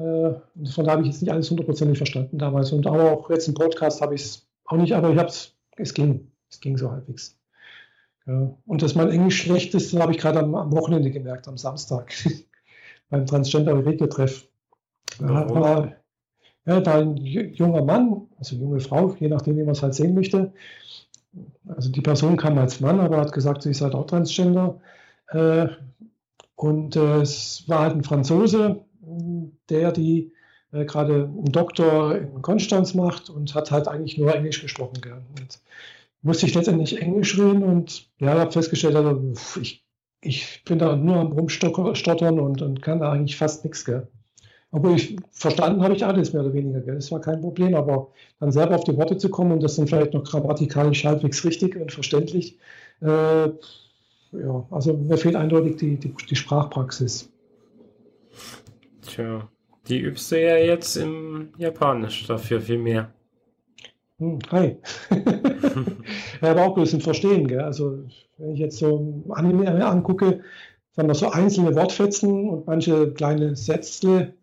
Äh, 0.00 0.66
von 0.70 0.84
da 0.84 0.92
habe 0.92 1.02
ich 1.02 1.08
jetzt 1.08 1.20
nicht 1.20 1.30
alles 1.30 1.50
hundertprozentig 1.50 1.98
verstanden 1.98 2.38
damals. 2.38 2.72
Und 2.72 2.86
aber 2.86 3.12
auch 3.12 3.30
jetzt 3.30 3.48
im 3.48 3.54
Podcast 3.54 4.00
habe 4.00 4.14
ich 4.14 4.22
es 4.22 4.48
auch 4.64 4.76
nicht, 4.76 4.94
aber 4.94 5.10
ich 5.10 5.18
habe 5.18 5.28
es, 5.28 5.54
es 5.76 5.92
ging, 5.92 6.30
es 6.48 6.60
ging 6.60 6.78
so 6.78 6.90
halbwegs. 6.90 7.38
Ja. 8.26 8.56
Und 8.66 8.82
dass 8.82 8.94
mein 8.94 9.10
Englisch 9.10 9.42
schlecht 9.42 9.74
ist, 9.74 9.98
habe 9.98 10.12
ich 10.12 10.18
gerade 10.18 10.38
am, 10.38 10.54
am, 10.54 10.72
Wochenende 10.72 11.10
gemerkt, 11.10 11.48
am 11.48 11.58
Samstag, 11.58 12.14
beim 13.10 13.26
Transgender-Regeltreff. 13.26 14.46
Ja, 15.20 15.92
ja, 16.66 16.80
da 16.80 16.98
ein 16.98 17.16
junger 17.16 17.82
Mann, 17.82 18.28
also 18.38 18.54
junge 18.54 18.80
Frau, 18.80 19.16
je 19.18 19.28
nachdem, 19.28 19.56
wie 19.56 19.64
man 19.64 19.72
es 19.72 19.82
halt 19.82 19.94
sehen 19.94 20.14
möchte, 20.14 20.52
also 21.66 21.90
die 21.90 22.02
Person 22.02 22.36
kam 22.36 22.58
als 22.58 22.80
Mann, 22.80 23.00
aber 23.00 23.18
hat 23.18 23.32
gesagt, 23.32 23.62
sie 23.62 23.70
ist 23.70 23.80
halt 23.80 23.94
auch 23.94 24.06
Transgender. 24.06 24.80
Äh, 25.28 25.68
und 26.54 26.96
äh, 26.96 27.22
es 27.22 27.64
war 27.68 27.80
halt 27.80 27.94
ein 27.94 28.04
Franzose, 28.04 28.84
der 29.00 29.92
die 29.92 30.32
äh, 30.72 30.84
gerade 30.84 31.24
einen 31.24 31.52
Doktor 31.52 32.16
in 32.16 32.42
Konstanz 32.42 32.94
macht 32.94 33.30
und 33.30 33.54
hat 33.54 33.70
halt 33.70 33.88
eigentlich 33.88 34.18
nur 34.18 34.34
Englisch 34.34 34.62
gesprochen. 34.62 35.00
Gell. 35.00 35.22
Und 35.38 35.60
musste 36.22 36.46
ich 36.46 36.54
letztendlich 36.54 37.00
Englisch 37.00 37.38
reden 37.38 37.62
und 37.62 38.08
ja, 38.18 38.38
habe 38.38 38.52
festgestellt, 38.52 38.96
also, 38.96 39.32
ich, 39.60 39.84
ich 40.20 40.62
bin 40.64 40.78
da 40.78 40.96
nur 40.96 41.16
am 41.16 41.32
Rumstottern 41.32 42.38
und, 42.38 42.62
und 42.62 42.82
kann 42.82 43.00
da 43.00 43.12
eigentlich 43.12 43.36
fast 43.36 43.64
nichts. 43.64 43.84
Gell. 43.84 44.06
Obwohl 44.72 44.94
ich 44.94 45.16
verstanden 45.32 45.82
habe 45.82 45.94
ich 45.94 46.04
alles 46.04 46.32
mehr 46.32 46.42
oder 46.42 46.52
weniger. 46.52 46.80
Gell? 46.80 46.94
Das 46.94 47.10
war 47.10 47.20
kein 47.20 47.40
Problem, 47.40 47.74
aber 47.74 48.12
dann 48.38 48.52
selber 48.52 48.76
auf 48.76 48.84
die 48.84 48.96
Worte 48.96 49.16
zu 49.16 49.28
kommen 49.28 49.52
und 49.52 49.62
das 49.62 49.76
dann 49.76 49.88
vielleicht 49.88 50.14
noch 50.14 50.24
grammatikalisch 50.24 51.04
halbwegs 51.04 51.44
richtig 51.44 51.76
und 51.76 51.90
verständlich, 51.90 52.58
äh, 53.00 53.48
ja, 54.32 54.66
also 54.70 54.96
mir 54.96 55.18
fehlt 55.18 55.34
eindeutig 55.34 55.76
die, 55.76 55.96
die, 55.96 56.14
die 56.14 56.36
Sprachpraxis. 56.36 57.29
Tja, 59.02 59.48
die 59.88 60.00
übst 60.00 60.30
du 60.30 60.40
ja 60.40 60.56
jetzt 60.56 60.96
im 60.96 61.50
Japanisch 61.58 62.26
dafür 62.26 62.60
viel 62.60 62.78
mehr. 62.78 63.12
Hm, 64.18 64.38
hi. 64.50 64.76
ja, 66.42 66.50
aber 66.50 66.66
auch 66.66 66.74
bloß 66.74 66.92
im 66.92 67.00
Verstehen. 67.00 67.48
Gell? 67.48 67.60
Also, 67.60 68.04
wenn 68.36 68.52
ich 68.52 68.60
jetzt 68.60 68.78
so 68.78 69.24
Anime 69.30 69.84
angucke, 69.86 70.42
sagen 70.92 71.08
wir 71.08 71.14
so 71.14 71.30
einzelne 71.30 71.74
Wortfetzen 71.74 72.50
und 72.50 72.66
manche 72.66 73.12
kleine 73.12 73.56
Sätze, 73.56 74.34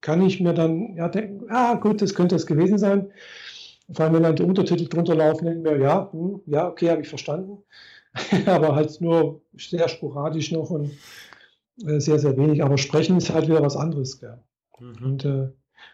kann 0.00 0.22
ich 0.22 0.40
mir 0.40 0.54
dann 0.54 0.96
ja 0.96 1.08
denken, 1.08 1.46
ah 1.50 1.74
gut, 1.74 2.02
das 2.02 2.14
könnte 2.14 2.34
es 2.34 2.46
gewesen 2.46 2.78
sein. 2.78 3.12
Vor 3.92 4.04
allem, 4.04 4.14
wenn 4.14 4.22
dann 4.22 4.36
die 4.36 4.42
Untertitel 4.42 4.88
drunter 4.88 5.14
laufen, 5.14 5.44
denken 5.44 5.64
wir, 5.64 5.78
ja, 5.78 6.08
hm, 6.12 6.40
ja, 6.46 6.68
okay, 6.68 6.90
habe 6.90 7.02
ich 7.02 7.08
verstanden. 7.08 7.58
aber 8.46 8.74
halt 8.74 9.00
nur 9.00 9.40
sehr 9.56 9.88
sporadisch 9.88 10.52
noch 10.52 10.70
und 10.70 10.90
sehr, 11.76 12.18
sehr 12.18 12.36
wenig. 12.36 12.62
Aber 12.62 12.78
sprechen 12.78 13.16
ist 13.16 13.32
halt 13.32 13.48
wieder 13.48 13.62
was 13.62 13.76
anderes. 13.76 14.20
Ja. 14.20 14.38
Mhm. 14.78 15.04
Und, 15.04 15.24
äh, 15.24 15.48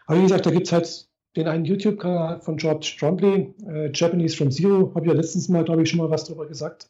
aber 0.05 0.17
wie 0.17 0.23
gesagt, 0.23 0.45
da 0.45 0.51
gibt 0.51 0.67
es 0.67 0.73
halt 0.73 1.09
den 1.35 1.47
einen 1.47 1.65
YouTube-Kanal 1.65 2.41
von 2.41 2.57
George 2.57 2.95
Trombley, 2.99 3.53
äh, 3.67 3.91
Japanese 3.93 4.35
from 4.35 4.51
Zero, 4.51 4.91
habe 4.95 5.05
ich 5.05 5.11
ja 5.11 5.17
letztens 5.17 5.47
mal, 5.47 5.63
glaube 5.63 5.83
ich, 5.83 5.89
schon 5.89 5.99
mal 5.99 6.09
was 6.09 6.25
darüber 6.25 6.47
gesagt. 6.47 6.89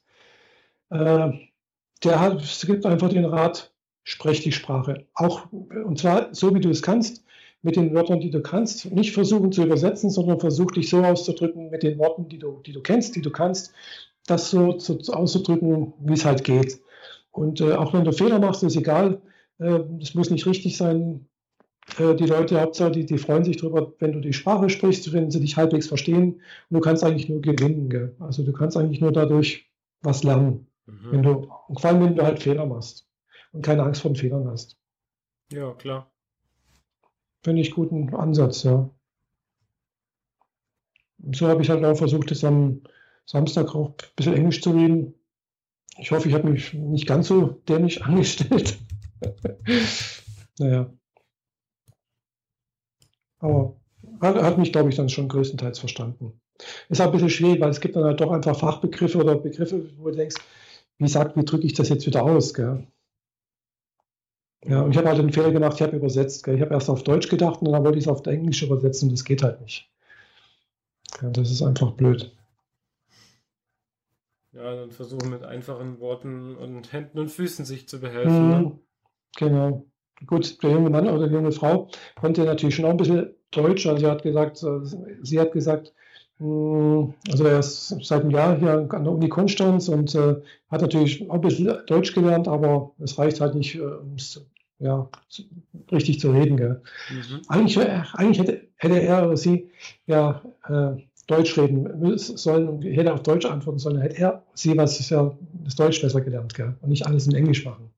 Äh, 0.90 1.32
der 2.04 2.20
hat, 2.20 2.42
es 2.42 2.66
gibt 2.66 2.86
einfach 2.86 3.10
den 3.10 3.26
Rat, 3.26 3.72
sprech 4.04 4.42
die 4.42 4.52
Sprache. 4.52 5.06
Auch, 5.14 5.52
und 5.52 6.00
zwar 6.00 6.34
so, 6.34 6.56
wie 6.56 6.62
du 6.62 6.70
es 6.70 6.82
kannst, 6.82 7.24
mit 7.62 7.76
den 7.76 7.94
Wörtern, 7.94 8.22
die 8.22 8.32
du 8.32 8.42
kannst. 8.42 8.90
Nicht 8.92 9.14
versuchen 9.14 9.52
zu 9.52 9.64
übersetzen, 9.64 10.10
sondern 10.10 10.40
versuch 10.40 10.72
dich 10.72 10.90
so 10.90 11.04
auszudrücken 11.04 11.70
mit 11.70 11.84
den 11.84 12.00
Worten, 12.00 12.30
die 12.30 12.40
du, 12.40 12.62
die 12.66 12.72
du 12.72 12.82
kennst, 12.82 13.16
die 13.18 13.22
du 13.22 13.32
kannst, 13.32 13.74
das 14.26 14.50
so, 14.50 14.80
so 14.80 14.98
auszudrücken, 15.12 15.94
wie 16.00 16.14
es 16.14 16.24
halt 16.24 16.44
geht. 16.44 16.80
Und 17.40 17.62
äh, 17.62 17.72
auch 17.72 17.94
wenn 17.94 18.04
du 18.04 18.12
Fehler 18.12 18.38
machst, 18.38 18.64
ist 18.64 18.76
egal. 18.76 19.22
Es 19.60 19.66
äh, 20.14 20.18
muss 20.18 20.30
nicht 20.30 20.46
richtig 20.46 20.76
sein. 20.76 21.26
Äh, 21.98 22.14
die 22.16 22.26
Leute, 22.26 22.60
Hauptsache, 22.60 22.92
die, 22.92 23.06
die 23.06 23.18
freuen 23.18 23.46
sich 23.46 23.56
darüber, 23.56 23.94
wenn 24.00 24.12
du 24.12 24.20
die 24.20 24.34
Sprache 24.34 24.70
sprichst, 24.70 25.14
wenn 25.14 25.32
sie 25.32 25.40
dich 25.40 25.56
halbwegs 25.56 25.88
verstehen. 25.88 26.34
Und 26.34 26.42
du 26.72 26.82
kannst 26.82 27.02
eigentlich 27.02 27.30
nur 27.30 27.42
gewinnen. 27.42 27.90
Gell? 27.90 28.14
Also 28.20 28.44
du 28.44 28.52
kannst 28.52 28.76
eigentlich 28.76 29.00
nur 29.00 29.14
dadurch 29.14 29.72
was 30.02 30.24
lernen. 30.24 30.68
Mhm. 30.86 31.12
Wenn 31.12 31.24
du, 31.24 31.50
und 31.70 31.80
vor 31.80 31.90
allem, 31.90 32.02
wenn 32.02 32.16
du 32.18 32.24
halt 32.24 32.44
Fehler 32.44 32.66
machst 32.66 33.08
und 33.54 33.64
keine 33.64 33.84
Angst 33.84 34.02
vor 34.02 34.12
den 34.12 34.18
Fehlern 34.18 34.46
hast. 34.50 34.78
Ja, 35.50 35.72
klar. 35.76 36.12
Finde 37.42 37.62
ich 37.62 37.72
guten 37.72 38.14
Ansatz, 38.14 38.64
ja. 38.64 38.90
So 41.32 41.48
habe 41.48 41.62
ich 41.62 41.70
halt 41.70 41.86
auch 41.86 41.96
versucht, 41.96 42.32
es 42.32 42.44
am 42.44 42.82
Samstag 43.26 43.74
auch 43.76 43.92
ein 43.92 44.16
bisschen 44.18 44.34
Englisch 44.34 44.62
zu 44.62 44.72
reden. 44.72 45.14
Ich 46.00 46.12
hoffe, 46.12 46.30
ich 46.30 46.34
habe 46.34 46.50
mich 46.50 46.74
nicht 46.74 47.08
ganz 47.08 47.28
so 47.28 47.62
dämlich 47.68 48.04
angestellt. 48.06 48.78
naja. 50.58 50.92
Aber 53.40 53.76
hat, 54.22 54.36
hat 54.42 54.58
mich, 54.58 54.72
glaube 54.72 54.90
ich, 54.90 54.96
dann 54.96 55.10
schon 55.10 55.28
größtenteils 55.28 55.80
verstanden. 55.80 56.40
Ist 56.90 57.00
auch 57.02 57.06
ein 57.06 57.12
bisschen 57.12 57.30
schwierig, 57.30 57.62
weil 57.62 57.70
es 57.70 57.80
gibt 57.80 57.96
dann 57.96 58.04
halt 58.04 58.20
doch 58.20 58.32
einfach 58.32 58.58
Fachbegriffe 58.58 59.18
oder 59.18 59.36
Begriffe, 59.36 59.90
wo 59.98 60.10
du 60.10 60.16
denkst, 60.18 60.36
wie 60.98 61.08
sagt, 61.08 61.38
wie 61.38 61.46
drücke 61.46 61.66
ich 61.66 61.74
das 61.74 61.90
jetzt 61.90 62.06
wieder 62.06 62.24
aus? 62.24 62.54
Gell? 62.54 62.88
Ja, 64.66 64.82
und 64.82 64.92
ich 64.92 64.98
habe 64.98 65.08
halt 65.08 65.18
den 65.18 65.32
Fehler 65.32 65.52
gemacht, 65.52 65.76
ich 65.76 65.82
habe 65.82 65.96
übersetzt. 65.96 66.44
Gell? 66.44 66.56
Ich 66.56 66.62
habe 66.62 66.74
erst 66.74 66.90
auf 66.90 67.04
Deutsch 67.04 67.30
gedacht 67.30 67.62
und 67.62 67.72
dann 67.72 67.84
wollte 67.84 67.98
ich 67.98 68.06
es 68.06 68.10
auf 68.10 68.26
Englisch 68.26 68.62
übersetzen 68.62 69.08
und 69.08 69.14
das 69.14 69.24
geht 69.24 69.42
halt 69.42 69.62
nicht. 69.62 69.90
Ja, 71.22 71.30
das 71.30 71.50
ist 71.50 71.62
einfach 71.62 71.92
blöd. 71.92 72.36
Ja, 74.52 74.76
dann 74.76 74.92
versuchen 74.92 75.30
mit 75.30 75.44
einfachen 75.44 76.00
Worten 76.00 76.56
und 76.56 76.92
Händen 76.92 77.20
und 77.20 77.30
Füßen 77.30 77.66
sich 77.66 77.88
zu 77.88 78.00
behelfen. 78.00 78.46
Mhm, 78.46 78.50
ne? 78.50 78.80
Genau. 79.38 79.86
Gut, 80.26 80.62
der 80.64 80.72
junge 80.72 80.90
Mann 80.90 81.08
oder 81.08 81.28
die 81.28 81.34
junge 81.34 81.52
Frau 81.52 81.90
konnte 82.20 82.44
natürlich 82.44 82.76
schon 82.76 82.86
auch 82.86 82.90
ein 82.90 82.98
bisschen 82.98 83.36
Deutsch. 83.52 83.86
Also 83.88 84.00
sie 84.00 84.08
hat 84.08 84.24
gesagt, 84.24 84.64
äh, 84.64 84.80
sie 85.22 85.40
hat 85.40 85.52
gesagt, 85.52 85.94
hm, 86.40 87.14
also 87.30 87.46
er 87.46 87.60
ist 87.60 87.96
seit 88.02 88.22
einem 88.22 88.32
Jahr 88.32 88.58
hier 88.58 88.88
an 88.90 89.04
der 89.04 89.14
Uni 89.14 89.30
Konstanz 89.30 89.88
und 89.88 90.14
äh, 90.16 90.36
hat 90.70 90.82
natürlich 90.82 91.30
auch 91.30 91.36
ein 91.36 91.42
bisschen 91.42 91.86
Deutsch 91.88 92.14
gelernt, 92.14 92.48
aber 92.48 92.92
es 93.00 93.18
reicht 93.18 93.40
halt 93.40 93.56
nicht, 93.56 93.76
äh, 93.76 93.82
um 93.82 94.16
es 94.16 94.46
ja, 94.80 95.10
richtig 95.92 96.20
zu 96.22 96.32
reden. 96.32 96.56
Mhm. 97.10 97.42
Eigentlich, 97.50 97.78
äh, 97.78 98.02
eigentlich 98.14 98.40
hätte, 98.40 98.68
hätte, 98.78 99.02
er 99.02 99.26
oder 99.28 99.38
sie 99.38 99.70
ja 100.06 100.42
äh, 100.68 101.02
Deutsch 101.30 101.56
reden 101.60 102.18
sollen 102.18 102.68
und 102.68 102.84
hätte 102.84 103.14
auf 103.14 103.22
Deutsch 103.22 103.46
antworten 103.46 103.78
sollen, 103.78 104.02
hätte 104.02 104.18
er 104.18 104.44
sie 104.56 104.76
was 104.76 105.00
ist 105.00 105.12
ja 105.12 105.32
das 105.64 105.76
Deutsch 105.76 106.02
besser 106.02 106.22
gelernt 106.22 106.56
gell? 106.56 106.76
und 106.82 106.90
nicht 106.90 107.06
alles 107.06 107.28
in 107.28 107.36
Englisch 107.36 107.64
machen. 107.66 107.92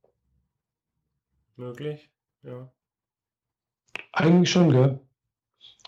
Möglich, 1.56 2.10
ja. 2.44 2.70
Eigentlich 4.12 4.52
schon, 4.52 4.70
gell? 4.72 5.00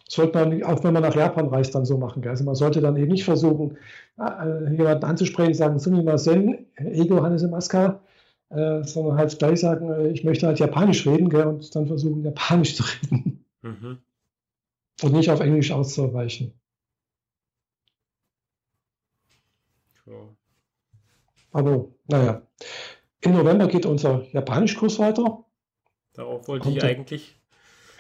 Sollte 0.08 0.38
man, 0.38 0.64
auch 0.64 0.84
wenn 0.86 0.94
man 0.94 1.04
nach 1.04 1.16
Japan 1.16 1.48
reist, 1.48 1.76
dann 1.76 1.86
so 1.86 1.98
machen. 1.98 2.22
Gell? 2.22 2.32
Also 2.32 2.46
man 2.46 2.56
sollte 2.56 2.80
dann 2.80 2.96
eben 2.96 3.12
nicht 3.12 3.26
versuchen, 3.26 3.78
äh, 4.18 4.72
jemanden 4.72 5.04
anzusprechen, 5.04 5.54
sagen, 5.54 5.80
Sumimasen, 5.80 6.68
Ego 6.78 7.22
Hannes 7.22 7.44
Maska, 7.44 8.00
äh, 8.52 8.84
sondern 8.84 9.18
halt 9.18 9.38
gleich 9.38 9.60
sagen, 9.60 9.90
äh, 9.90 10.08
ich 10.10 10.24
möchte 10.24 10.48
halt 10.48 10.60
Japanisch 10.60 11.06
reden 11.06 11.30
gell? 11.30 11.48
und 11.48 11.76
dann 11.76 11.88
versuchen, 11.88 12.24
Japanisch 12.24 12.76
zu 12.76 12.84
reden. 12.84 13.44
Mhm. 13.64 13.98
Und 15.02 15.14
nicht 15.14 15.30
auf 15.30 15.42
Englisch 15.42 15.72
auszuweichen. 15.72 16.54
So. 20.06 20.36
Aber 21.52 21.88
naja, 22.08 22.42
im 23.22 23.34
November 23.34 23.68
geht 23.68 23.86
unser 23.86 24.26
Japanischkurs 24.32 25.00
weiter. 25.00 25.46
Darauf 26.14 26.48
wollte 26.48 26.66
Kommt 26.66 26.78
ich 26.78 26.84
eigentlich, 26.84 27.40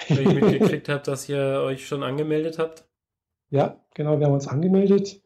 weil 0.09 0.21
ich 0.21 0.33
mitgekriegt 0.33 0.89
habe, 0.89 1.03
dass 1.03 1.29
ihr 1.29 1.61
euch 1.63 1.87
schon 1.87 2.03
angemeldet 2.03 2.59
habt. 2.59 2.85
Ja, 3.49 3.79
genau, 3.93 4.19
wir 4.19 4.25
haben 4.25 4.33
uns 4.33 4.47
angemeldet. 4.47 5.21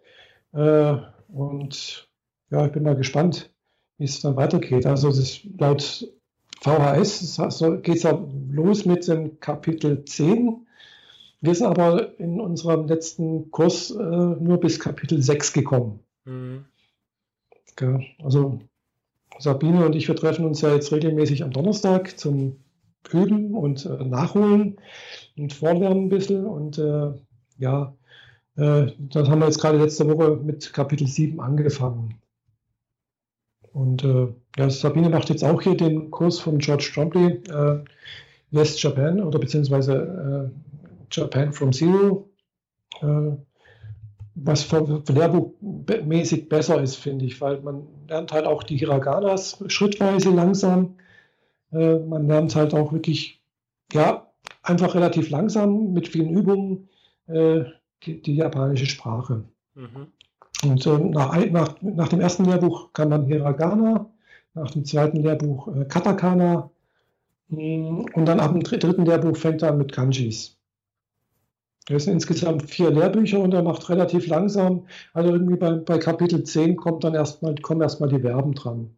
Äh, 0.53 0.97
und 1.29 2.09
ja, 2.49 2.65
ich 2.65 2.71
bin 2.71 2.83
mal 2.83 2.95
gespannt, 2.95 3.51
wie 3.97 4.05
es 4.05 4.21
dann 4.21 4.35
weitergeht. 4.35 4.85
Also 4.85 5.09
das, 5.09 5.39
laut 5.57 6.07
VHS 6.61 7.37
geht 7.83 7.97
es 7.97 8.03
ja 8.03 8.19
los 8.49 8.85
mit 8.85 9.07
dem 9.07 9.39
Kapitel 9.39 10.03
10. 10.05 10.67
Wir 11.41 11.55
sind 11.55 11.67
aber 11.67 12.19
in 12.19 12.41
unserem 12.41 12.87
letzten 12.87 13.51
Kurs 13.51 13.91
äh, 13.91 13.95
nur 14.03 14.59
bis 14.59 14.79
Kapitel 14.79 15.21
6 15.21 15.53
gekommen. 15.53 15.99
Mhm. 16.27 16.65
Also 18.23 18.59
Sabine 19.39 19.85
und 19.85 19.95
ich, 19.95 20.07
wir 20.07 20.15
treffen 20.15 20.45
uns 20.45 20.61
ja 20.61 20.73
jetzt 20.73 20.91
regelmäßig 20.91 21.43
am 21.43 21.51
Donnerstag 21.51 22.17
zum 22.17 22.57
Üben 23.11 23.53
und 23.55 23.85
äh, 23.85 24.03
Nachholen 24.03 24.77
und 25.37 25.53
Vorlernen 25.53 26.05
ein 26.05 26.09
bisschen. 26.09 26.45
Und 26.45 26.77
äh, 26.77 27.13
ja, 27.57 27.95
äh, 28.57 28.87
das 28.97 29.29
haben 29.29 29.39
wir 29.39 29.45
jetzt 29.45 29.61
gerade 29.61 29.77
letzte 29.77 30.07
Woche 30.09 30.37
mit 30.43 30.73
Kapitel 30.73 31.07
7 31.07 31.39
angefangen. 31.39 32.15
Und 33.71 34.03
äh, 34.03 34.27
ja, 34.57 34.69
Sabine 34.69 35.09
macht 35.09 35.29
jetzt 35.29 35.43
auch 35.43 35.61
hier 35.61 35.77
den 35.77 36.09
Kurs 36.09 36.39
von 36.39 36.57
George 36.57 36.89
Trombley, 36.93 37.43
äh, 37.49 37.83
West 38.51 38.81
Japan 38.81 39.21
oder 39.21 39.39
beziehungsweise 39.39 40.51
äh, 40.51 40.75
Japan 41.11 41.53
from 41.53 41.71
Zero 41.71 42.29
was 44.43 44.69
lehrbuchmäßig 44.71 46.49
besser 46.49 46.81
ist, 46.81 46.95
finde 46.95 47.25
ich, 47.25 47.41
weil 47.41 47.59
man 47.61 47.87
lernt 48.07 48.31
halt 48.31 48.45
auch 48.45 48.63
die 48.63 48.77
Hiraganas 48.77 49.63
schrittweise 49.67 50.29
langsam. 50.29 50.95
Äh, 51.71 51.99
man 51.99 52.27
lernt 52.27 52.55
halt 52.55 52.73
auch 52.73 52.93
wirklich, 52.93 53.41
ja, 53.91 54.27
einfach 54.63 54.95
relativ 54.95 55.29
langsam 55.29 55.93
mit 55.93 56.07
vielen 56.07 56.29
Übungen 56.29 56.89
äh, 57.27 57.63
die, 58.03 58.21
die, 58.21 58.35
japanische 58.35 58.85
Sprache. 58.85 59.43
Mhm. 59.75 60.07
Und 60.63 60.85
äh, 60.85 60.97
nach, 60.97 61.35
nach, 61.51 61.81
nach, 61.81 62.07
dem 62.09 62.21
ersten 62.21 62.45
Lehrbuch 62.45 62.93
kann 62.93 63.09
man 63.09 63.25
Hiragana, 63.25 64.09
nach 64.53 64.71
dem 64.71 64.85
zweiten 64.85 65.17
Lehrbuch 65.17 65.67
äh, 65.75 65.85
Katakana 65.85 66.69
mm, 67.49 68.05
und 68.13 68.25
dann 68.25 68.39
ab 68.39 68.53
dem 68.53 68.63
dritten 68.63 69.05
Lehrbuch 69.05 69.37
fängt 69.37 69.61
er 69.61 69.71
an 69.71 69.77
mit 69.77 69.91
Kanjis. 69.91 70.56
Es 71.89 72.03
sind 72.05 72.13
insgesamt 72.13 72.69
vier 72.69 72.91
Lehrbücher 72.91 73.39
und 73.39 73.53
er 73.53 73.63
macht 73.63 73.89
relativ 73.89 74.27
langsam. 74.27 74.87
Also 75.13 75.31
irgendwie 75.31 75.55
bei, 75.55 75.71
bei 75.71 75.97
Kapitel 75.97 76.43
10 76.43 76.75
kommt 76.75 77.03
dann 77.03 77.13
erstmal, 77.15 77.55
kommen 77.55 77.81
erstmal 77.81 78.09
die 78.09 78.19
Verben 78.19 78.53
dran. 78.53 78.91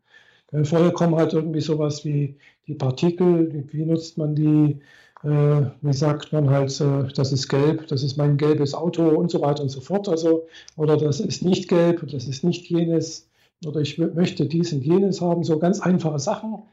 Vorher 0.64 0.92
kommen 0.92 1.16
halt 1.16 1.34
irgendwie 1.34 1.62
sowas 1.62 2.04
wie 2.06 2.38
die 2.68 2.74
Partikel, 2.76 3.54
wie, 3.54 3.72
wie 3.74 3.86
nutzt 3.86 4.18
man 4.18 4.36
die, 4.36 4.80
äh, 5.24 5.62
wie 5.82 5.94
sagt 5.94 6.34
man 6.34 6.50
halt, 6.50 6.80
äh, 6.82 7.08
das 7.16 7.32
ist 7.32 7.48
gelb, 7.50 7.88
das 7.88 8.04
ist 8.04 8.18
mein 8.18 8.38
gelbes 8.38 8.74
Auto 8.74 9.08
und 9.10 9.30
so 9.30 9.42
weiter 9.42 9.62
und 9.64 9.70
so 9.70 9.82
fort. 9.82 10.10
Also, 10.10 10.48
oder 10.76 10.98
das 10.98 11.20
ist 11.20 11.44
nicht 11.44 11.68
gelb, 11.70 12.08
das 12.12 12.28
ist 12.28 12.44
nicht 12.44 12.68
jenes, 12.70 13.30
oder 13.66 13.82
ich 13.82 14.00
möchte 14.00 14.48
dies 14.48 14.74
und 14.74 14.84
jenes 14.84 15.22
haben, 15.22 15.44
so 15.44 15.60
ganz 15.60 15.80
einfache 15.82 16.20
Sachen. 16.20 16.64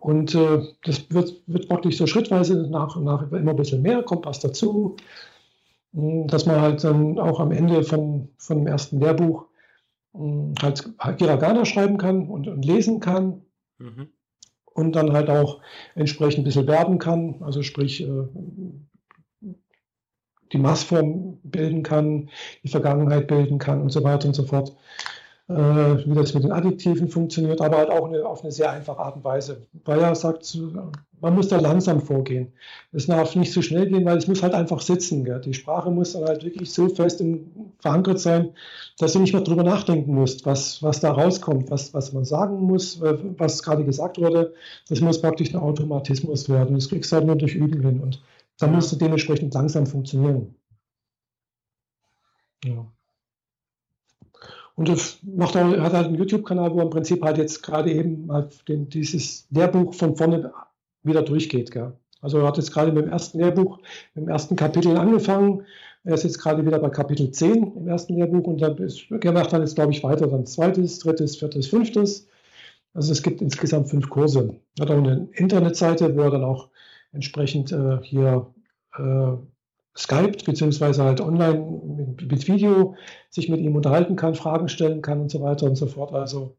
Und 0.00 0.34
äh, 0.34 0.62
das 0.84 1.10
wird, 1.10 1.42
wird 1.46 1.68
praktisch 1.68 1.96
so 1.96 2.06
schrittweise 2.06 2.68
nach 2.70 2.96
und 2.96 3.04
nach 3.04 3.30
immer 3.32 3.50
ein 3.50 3.56
bisschen 3.56 3.82
mehr, 3.82 4.02
kommt 4.02 4.26
was 4.26 4.40
dazu, 4.40 4.96
mm, 5.92 6.26
dass 6.28 6.46
man 6.46 6.60
halt 6.60 6.84
dann 6.84 7.18
auch 7.18 7.40
am 7.40 7.50
Ende 7.50 7.82
von, 7.82 8.28
von 8.38 8.58
dem 8.58 8.66
ersten 8.66 9.00
Lehrbuch 9.00 9.46
mm, 10.12 10.52
halt 10.62 10.88
Hiragana 11.18 11.64
schreiben 11.64 11.98
kann 11.98 12.28
und, 12.28 12.46
und 12.46 12.64
lesen 12.64 13.00
kann. 13.00 13.42
Mhm. 13.78 14.08
Und 14.74 14.96
dann 14.96 15.12
halt 15.12 15.28
auch 15.28 15.60
entsprechend 15.94 16.42
ein 16.42 16.44
bisschen 16.44 16.66
werben 16.66 16.98
kann, 16.98 17.42
also 17.42 17.62
sprich 17.62 18.02
äh, 18.02 18.24
die 20.52 20.58
Maßform 20.58 21.40
bilden 21.42 21.82
kann, 21.82 22.30
die 22.62 22.68
Vergangenheit 22.68 23.26
bilden 23.26 23.58
kann 23.58 23.82
und 23.82 23.90
so 23.90 24.02
weiter 24.02 24.28
und 24.28 24.34
so 24.34 24.44
fort 24.44 24.74
wie 25.56 26.14
das 26.14 26.34
mit 26.34 26.44
den 26.44 26.52
Adjektiven 26.52 27.08
funktioniert, 27.08 27.60
aber 27.60 27.78
halt 27.78 27.90
auch 27.90 28.06
eine, 28.06 28.24
auf 28.24 28.42
eine 28.42 28.52
sehr 28.52 28.70
einfache 28.70 28.98
Art 28.98 29.16
und 29.16 29.24
Weise. 29.24 29.66
Bayer 29.84 30.14
sagt, 30.14 30.58
man 31.20 31.34
muss 31.34 31.48
da 31.48 31.60
langsam 31.60 32.00
vorgehen. 32.00 32.52
Es 32.90 33.06
darf 33.06 33.36
nicht 33.36 33.52
so 33.52 33.62
schnell 33.62 33.88
gehen, 33.88 34.04
weil 34.04 34.18
es 34.18 34.26
muss 34.26 34.42
halt 34.42 34.54
einfach 34.54 34.80
sitzen. 34.80 35.24
Gell? 35.24 35.40
Die 35.40 35.54
Sprache 35.54 35.90
muss 35.90 36.12
dann 36.14 36.24
halt 36.24 36.44
wirklich 36.44 36.72
so 36.72 36.88
fest 36.88 37.20
in, 37.20 37.72
verankert 37.78 38.18
sein, 38.18 38.50
dass 38.98 39.12
du 39.12 39.20
nicht 39.20 39.32
mehr 39.32 39.42
drüber 39.42 39.62
nachdenken 39.62 40.14
musst, 40.14 40.44
was, 40.46 40.82
was 40.82 41.00
da 41.00 41.12
rauskommt, 41.12 41.70
was, 41.70 41.94
was 41.94 42.12
man 42.12 42.24
sagen 42.24 42.60
muss, 42.62 43.00
äh, 43.00 43.16
was 43.38 43.62
gerade 43.62 43.84
gesagt 43.84 44.18
wurde. 44.18 44.52
Das 44.88 45.00
muss 45.00 45.20
praktisch 45.20 45.54
ein 45.54 45.60
Automatismus 45.60 46.48
werden. 46.48 46.74
Das 46.74 46.88
kriegst 46.88 47.12
du 47.12 47.16
halt 47.16 47.26
nur 47.26 47.36
durch 47.36 47.54
Üben 47.54 47.80
hin. 47.82 48.00
Und 48.00 48.22
da 48.58 48.66
musst 48.66 48.92
du 48.92 48.96
dementsprechend 48.96 49.54
langsam 49.54 49.86
funktionieren. 49.86 50.54
Ja. 52.64 52.91
Und 54.76 54.88
das 54.88 55.18
macht 55.22 55.56
auch, 55.56 55.76
hat 55.78 55.92
halt 55.92 56.06
einen 56.06 56.16
YouTube-Kanal, 56.16 56.72
wo 56.72 56.78
er 56.78 56.84
im 56.84 56.90
Prinzip 56.90 57.22
halt 57.22 57.38
jetzt 57.38 57.62
gerade 57.62 57.92
eben 57.92 58.26
mal 58.26 58.48
den, 58.68 58.88
dieses 58.88 59.46
Lehrbuch 59.50 59.94
von 59.94 60.16
vorne 60.16 60.52
wieder 61.02 61.22
durchgeht. 61.22 61.70
Gell? 61.70 61.92
Also 62.20 62.38
er 62.38 62.46
hat 62.46 62.56
jetzt 62.56 62.72
gerade 62.72 62.92
mit 62.92 63.04
dem 63.04 63.12
ersten 63.12 63.38
Lehrbuch, 63.38 63.78
mit 64.14 64.24
dem 64.24 64.28
ersten 64.28 64.56
Kapitel 64.56 64.96
angefangen. 64.96 65.66
Er 66.04 66.14
ist 66.14 66.24
jetzt 66.24 66.38
gerade 66.38 66.64
wieder 66.64 66.78
bei 66.78 66.88
Kapitel 66.88 67.30
10 67.30 67.76
im 67.76 67.88
ersten 67.88 68.16
Lehrbuch 68.16 68.44
und 68.44 68.60
dann 68.60 68.76
ist, 68.78 69.10
er 69.10 69.32
macht 69.32 69.52
dann 69.52 69.62
jetzt, 69.62 69.74
glaube 69.74 69.92
ich, 69.92 70.02
weiter 70.02 70.26
dann 70.26 70.46
zweites, 70.46 70.98
drittes, 71.00 71.36
viertes, 71.36 71.68
fünftes. 71.68 72.26
Also 72.94 73.12
es 73.12 73.22
gibt 73.22 73.40
insgesamt 73.40 73.88
fünf 73.88 74.08
Kurse. 74.08 74.56
Er 74.78 74.82
hat 74.82 74.90
auch 74.90 74.98
eine 74.98 75.28
Internetseite, 75.32 76.16
wo 76.16 76.22
er 76.22 76.30
dann 76.30 76.44
auch 76.44 76.68
entsprechend 77.12 77.72
äh, 77.72 77.98
hier 78.02 78.46
äh, 78.96 79.32
Skype 79.96 80.44
beziehungsweise 80.44 81.04
halt 81.04 81.20
online 81.20 81.58
mit, 81.58 82.30
mit, 82.30 82.48
Video 82.48 82.96
sich 83.30 83.48
mit 83.48 83.60
ihm 83.60 83.76
unterhalten 83.76 84.16
kann, 84.16 84.34
Fragen 84.34 84.68
stellen 84.68 85.02
kann 85.02 85.20
und 85.20 85.30
so 85.30 85.42
weiter 85.42 85.66
und 85.66 85.76
so 85.76 85.86
fort. 85.86 86.12
Also 86.12 86.56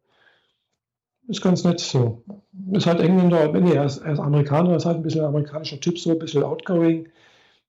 ist 1.28 1.42
ganz 1.42 1.64
nett 1.64 1.80
so. 1.80 2.24
Ist 2.72 2.86
halt 2.86 3.00
Engländer, 3.00 3.52
nee, 3.54 3.74
er 3.74 3.86
ist, 3.86 4.00
er 4.00 4.14
ist 4.14 4.20
Amerikaner, 4.20 4.76
ist 4.76 4.86
halt 4.86 4.98
ein 4.98 5.04
bisschen 5.04 5.26
amerikanischer 5.26 5.80
Typ, 5.80 5.98
so 5.98 6.12
ein 6.12 6.20
bisschen 6.20 6.44
outgoing, 6.44 7.10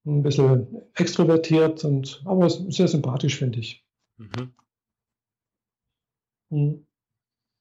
ein 0.06 0.22
bisschen 0.22 0.66
extrovertiert 0.94 1.84
und 1.84 2.22
aber 2.26 2.50
sehr 2.50 2.88
sympathisch, 2.88 3.38
finde 3.38 3.60
ich. 3.60 3.84
Mhm. 4.18 4.52
Mhm. 6.50 6.86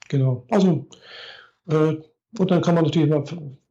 Genau. 0.10 0.46
Also 0.50 0.88
äh, 1.70 1.96
und 2.38 2.52
dann 2.52 2.62
kann 2.62 2.76
man 2.76 2.84
natürlich 2.84 3.10
immer, 3.10 3.24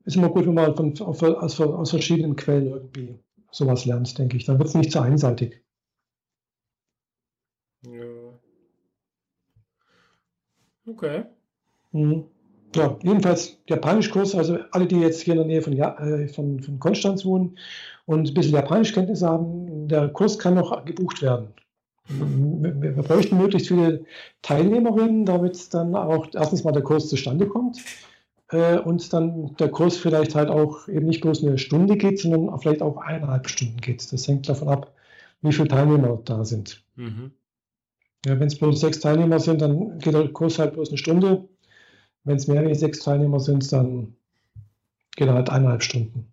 ist 0.05 0.17
immer 0.17 0.31
gut, 0.31 0.47
wenn 0.47 0.55
man 0.55 0.75
von, 0.75 0.99
aus, 1.01 1.61
aus 1.61 1.91
verschiedenen 1.91 2.37
Quellen 2.37 2.67
irgendwie 2.67 3.19
sowas 3.53 3.85
lernst, 3.85 4.19
denke 4.19 4.37
ich. 4.37 4.45
Dann 4.45 4.59
wird 4.59 4.69
es 4.69 4.75
nicht 4.75 4.91
zu 4.91 5.01
einseitig. 5.01 5.63
Ja. 7.87 8.39
Okay. 10.87 11.25
Mhm. 11.93 12.25
Ja, 12.75 12.99
jedenfalls 13.03 13.59
Japanischkurs, 13.69 14.35
also 14.35 14.59
alle, 14.71 14.87
die 14.87 14.99
jetzt 14.99 15.21
hier 15.21 15.35
in 15.35 15.41
der 15.41 15.47
Nähe 15.47 15.63
von, 15.63 15.75
äh, 15.75 16.29
von, 16.29 16.61
von 16.61 16.79
Konstanz 16.79 17.25
wohnen 17.25 17.59
und 18.07 18.29
ein 18.29 18.35
bisschen 18.35 18.55
Japanischkenntnisse 18.55 19.29
haben, 19.29 19.89
der 19.89 20.09
Kurs 20.09 20.39
kann 20.39 20.55
noch 20.55 20.85
gebucht 20.87 21.21
werden. 21.21 21.49
wir, 22.09 22.97
wir 22.97 23.03
bräuchten 23.03 23.37
möglichst 23.37 23.69
viele 23.69 24.07
Teilnehmerinnen, 24.41 25.27
damit 25.27 25.73
dann 25.75 25.95
auch 25.95 26.29
erstens 26.33 26.65
mal 26.65 26.73
der 26.73 26.83
Kurs 26.83 27.09
zustande 27.09 27.47
kommt 27.47 27.79
äh, 28.53 28.79
und 28.79 29.13
dann 29.13 29.57
der 29.57 29.71
Kurs 29.71 29.97
vielleicht 29.97 30.35
halt 30.35 30.51
auch 30.51 30.89
eben 30.89 31.07
nicht 31.07 31.23
bloß 31.23 31.43
eine 31.43 31.59
Stunde 31.59 31.97
geht, 31.97 32.21
sondern 32.21 32.59
vielleicht 32.61 32.83
auch 32.83 32.99
eineinhalb 32.99 33.49
Stunden 33.49 33.79
geht. 33.81 34.13
Das 34.13 34.29
hängt 34.29 34.49
davon 34.49 34.69
ab, 34.69 34.95
wie 35.41 35.53
viele 35.53 35.69
Teilnehmer 35.69 36.21
da 36.25 36.45
sind. 36.45 36.85
Mhm. 36.97 37.33
Ja, 38.25 38.39
Wenn 38.39 38.47
es 38.47 38.59
bloß 38.59 38.81
sechs 38.81 39.01
Teilnehmer 39.01 39.41
sind, 39.41 39.61
dann 39.61 39.99
geht 39.99 40.15
der 40.15 40.29
Kurs 40.33 40.59
halt 40.59 40.75
bloß 40.75 40.89
eine 40.91 40.99
Stunde. 40.99 41.49
Wenn 42.25 42.37
es 42.37 42.47
mehr 42.47 42.61
als 42.63 42.81
sechs 42.81 43.01
Teilnehmer 43.01 43.41
sind, 43.41 43.73
dann 43.73 44.17
geht 45.17 45.27
er 45.27 45.35
halt 45.35 45.51
eineinhalb 45.51 45.83
Stunden. 45.83 46.33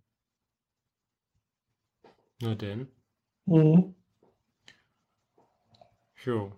Na 2.42 2.56
denn. 2.56 2.88
Mhm. 3.46 3.96
Jo. 6.26 6.52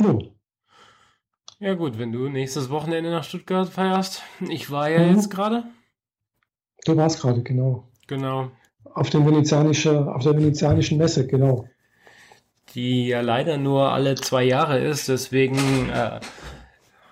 Jo. 0.00 0.37
Ja 1.60 1.74
gut, 1.74 1.98
wenn 1.98 2.12
du 2.12 2.28
nächstes 2.28 2.70
Wochenende 2.70 3.10
nach 3.10 3.24
Stuttgart 3.24 3.68
feierst. 3.68 4.22
Ich 4.48 4.70
war 4.70 4.88
ja 4.88 5.00
mhm. 5.00 5.16
jetzt 5.16 5.30
gerade. 5.30 5.64
Du 6.84 6.96
warst 6.96 7.20
gerade, 7.20 7.42
genau. 7.42 7.88
Genau. 8.06 8.52
Auf, 8.84 9.10
dem 9.10 9.26
venezianische, 9.26 10.14
auf 10.14 10.22
der 10.22 10.36
venezianischen 10.36 10.98
Messe, 10.98 11.26
genau. 11.26 11.68
Die 12.74 13.08
ja 13.08 13.22
leider 13.22 13.56
nur 13.56 13.92
alle 13.92 14.14
zwei 14.14 14.44
Jahre 14.44 14.78
ist, 14.78 15.08
deswegen 15.08 15.88
äh, 15.90 16.20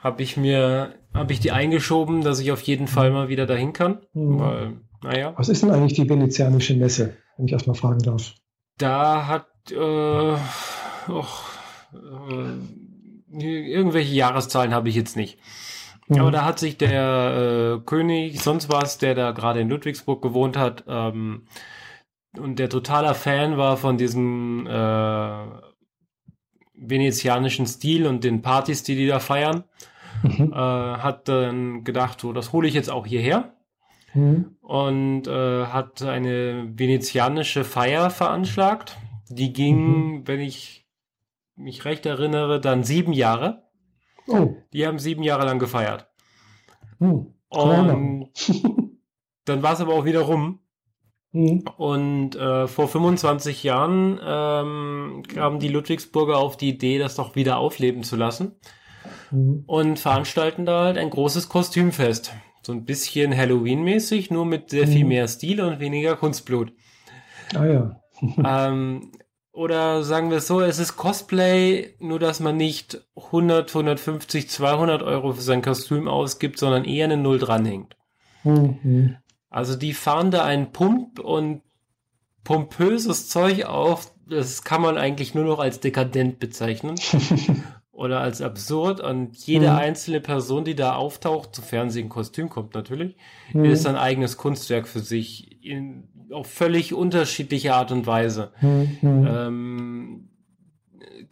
habe 0.00 0.22
ich 0.22 0.36
mir, 0.36 0.94
habe 1.12 1.32
ich 1.32 1.40
die 1.40 1.50
eingeschoben, 1.50 2.22
dass 2.22 2.38
ich 2.38 2.52
auf 2.52 2.62
jeden 2.62 2.86
Fall 2.86 3.10
mal 3.10 3.28
wieder 3.28 3.46
dahin 3.46 3.72
kann. 3.72 3.98
Mhm. 4.12 4.38
Weil, 4.38 4.72
naja. 5.02 5.34
Was 5.36 5.48
ist 5.48 5.64
denn 5.64 5.72
eigentlich 5.72 5.94
die 5.94 6.08
venezianische 6.08 6.76
Messe, 6.76 7.16
wenn 7.36 7.46
ich 7.46 7.52
erstmal 7.52 7.76
fragen 7.76 7.98
darf? 7.98 8.34
Da 8.78 9.26
hat 9.26 9.46
äh, 9.72 10.36
och, 11.10 11.50
äh, 11.92 12.85
irgendwelche 13.40 14.14
Jahreszahlen 14.14 14.74
habe 14.74 14.88
ich 14.88 14.94
jetzt 14.94 15.16
nicht. 15.16 15.38
Mhm. 16.08 16.20
Aber 16.20 16.30
da 16.30 16.44
hat 16.44 16.58
sich 16.58 16.76
der 16.78 17.78
äh, 17.80 17.84
König, 17.84 18.40
sonst 18.40 18.70
was, 18.70 18.98
der 18.98 19.14
da 19.14 19.32
gerade 19.32 19.60
in 19.60 19.68
Ludwigsburg 19.68 20.22
gewohnt 20.22 20.56
hat, 20.56 20.84
ähm, 20.86 21.46
und 22.38 22.58
der 22.58 22.68
totaler 22.68 23.14
Fan 23.14 23.56
war 23.56 23.76
von 23.76 23.96
diesem 23.96 24.66
äh, 24.66 25.46
venezianischen 26.74 27.66
Stil 27.66 28.06
und 28.06 28.24
den 28.24 28.42
Partys, 28.42 28.82
die 28.82 28.94
die 28.94 29.06
da 29.06 29.20
feiern, 29.20 29.64
mhm. 30.22 30.52
äh, 30.52 30.56
hat 30.56 31.28
dann 31.28 31.84
gedacht, 31.84 32.20
so, 32.20 32.32
das 32.32 32.52
hole 32.52 32.68
ich 32.68 32.74
jetzt 32.74 32.90
auch 32.90 33.06
hierher. 33.06 33.54
Mhm. 34.14 34.56
Und 34.60 35.26
äh, 35.26 35.66
hat 35.66 36.02
eine 36.02 36.70
venezianische 36.74 37.64
Feier 37.64 38.10
veranschlagt. 38.10 38.96
Die 39.28 39.52
ging, 39.52 40.18
mhm. 40.18 40.28
wenn 40.28 40.40
ich 40.40 40.85
mich 41.56 41.84
recht 41.84 42.06
erinnere, 42.06 42.60
dann 42.60 42.84
sieben 42.84 43.12
Jahre. 43.12 43.64
Oh. 44.28 44.54
Die 44.72 44.86
haben 44.86 44.98
sieben 44.98 45.22
Jahre 45.22 45.46
lang 45.46 45.58
gefeiert. 45.58 46.08
Mhm. 46.98 47.34
Und 47.48 48.30
dann 49.44 49.62
war 49.62 49.72
es 49.72 49.80
aber 49.80 49.94
auch 49.94 50.04
wieder 50.04 50.20
rum. 50.20 50.60
Mhm. 51.32 51.64
Und 51.76 52.36
äh, 52.36 52.66
vor 52.66 52.88
25 52.88 53.62
Jahren 53.62 54.18
ähm, 54.24 55.22
kamen 55.28 55.58
die 55.58 55.68
Ludwigsburger 55.68 56.38
auf 56.38 56.56
die 56.56 56.70
Idee, 56.70 56.98
das 56.98 57.16
doch 57.16 57.36
wieder 57.36 57.58
aufleben 57.58 58.02
zu 58.02 58.16
lassen. 58.16 58.56
Mhm. 59.30 59.64
Und 59.66 59.98
veranstalten 59.98 60.66
da 60.66 60.84
halt 60.84 60.98
ein 60.98 61.10
großes 61.10 61.48
Kostümfest. 61.48 62.32
So 62.62 62.72
ein 62.72 62.84
bisschen 62.84 63.36
Halloween-mäßig, 63.36 64.30
nur 64.30 64.44
mit 64.44 64.70
sehr 64.70 64.88
viel 64.88 65.04
mhm. 65.04 65.08
mehr 65.08 65.28
Stil 65.28 65.60
und 65.60 65.78
weniger 65.78 66.16
Kunstblut. 66.16 66.72
Ah 67.54 67.64
ja. 67.64 68.00
ähm, 68.44 69.12
oder 69.56 70.02
sagen 70.02 70.28
wir 70.28 70.36
es 70.36 70.46
so, 70.46 70.60
es 70.60 70.78
ist 70.78 70.96
Cosplay, 70.96 71.94
nur 71.98 72.18
dass 72.18 72.40
man 72.40 72.58
nicht 72.58 73.06
100, 73.16 73.70
150, 73.70 74.50
200 74.50 75.02
Euro 75.02 75.32
für 75.32 75.40
sein 75.40 75.62
Kostüm 75.62 76.08
ausgibt, 76.08 76.58
sondern 76.58 76.84
eher 76.84 77.06
eine 77.06 77.16
Null 77.16 77.38
dranhängt. 77.38 77.96
Mhm. 78.44 79.16
Also 79.48 79.74
die 79.74 79.94
fahren 79.94 80.30
da 80.30 80.44
ein 80.44 80.72
Pump 80.72 81.20
und 81.20 81.62
pompöses 82.44 83.30
Zeug 83.30 83.64
auf, 83.64 84.12
das 84.28 84.62
kann 84.62 84.82
man 84.82 84.98
eigentlich 84.98 85.34
nur 85.34 85.44
noch 85.44 85.58
als 85.58 85.80
dekadent 85.80 86.38
bezeichnen. 86.38 86.96
oder 87.96 88.20
als 88.20 88.42
absurd 88.42 89.00
und 89.00 89.34
jede 89.46 89.70
mhm. 89.70 89.76
einzelne 89.76 90.20
Person, 90.20 90.66
die 90.66 90.74
da 90.74 90.96
auftaucht, 90.96 91.54
sofern 91.54 91.88
sie 91.88 92.00
in 92.00 92.10
Kostüm 92.10 92.50
kommt 92.50 92.74
natürlich, 92.74 93.16
mhm. 93.54 93.64
ist 93.64 93.86
ein 93.86 93.96
eigenes 93.96 94.36
Kunstwerk 94.36 94.86
für 94.86 95.00
sich 95.00 95.64
in 95.64 96.08
auf 96.30 96.46
völlig 96.46 96.94
unterschiedliche 96.94 97.74
Art 97.74 97.92
und 97.92 98.06
Weise. 98.06 98.52
Mhm. 98.60 98.98
Ähm, 99.02 100.28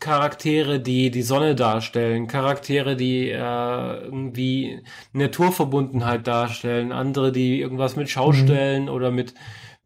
Charaktere, 0.01 0.81
die 0.81 1.11
die 1.11 1.23
Sonne 1.23 1.55
darstellen, 1.55 2.27
Charaktere, 2.27 2.97
die 2.97 3.31
äh, 3.31 3.35
irgendwie 3.37 4.83
Naturverbundenheit 5.13 6.27
darstellen, 6.27 6.93
andere, 6.93 7.33
die 7.33 7.61
irgendwas 7.61 7.97
mit 7.97 8.11
Schaustellen 8.11 8.85
mhm. 8.85 8.89
oder 8.91 9.11
mit 9.11 9.35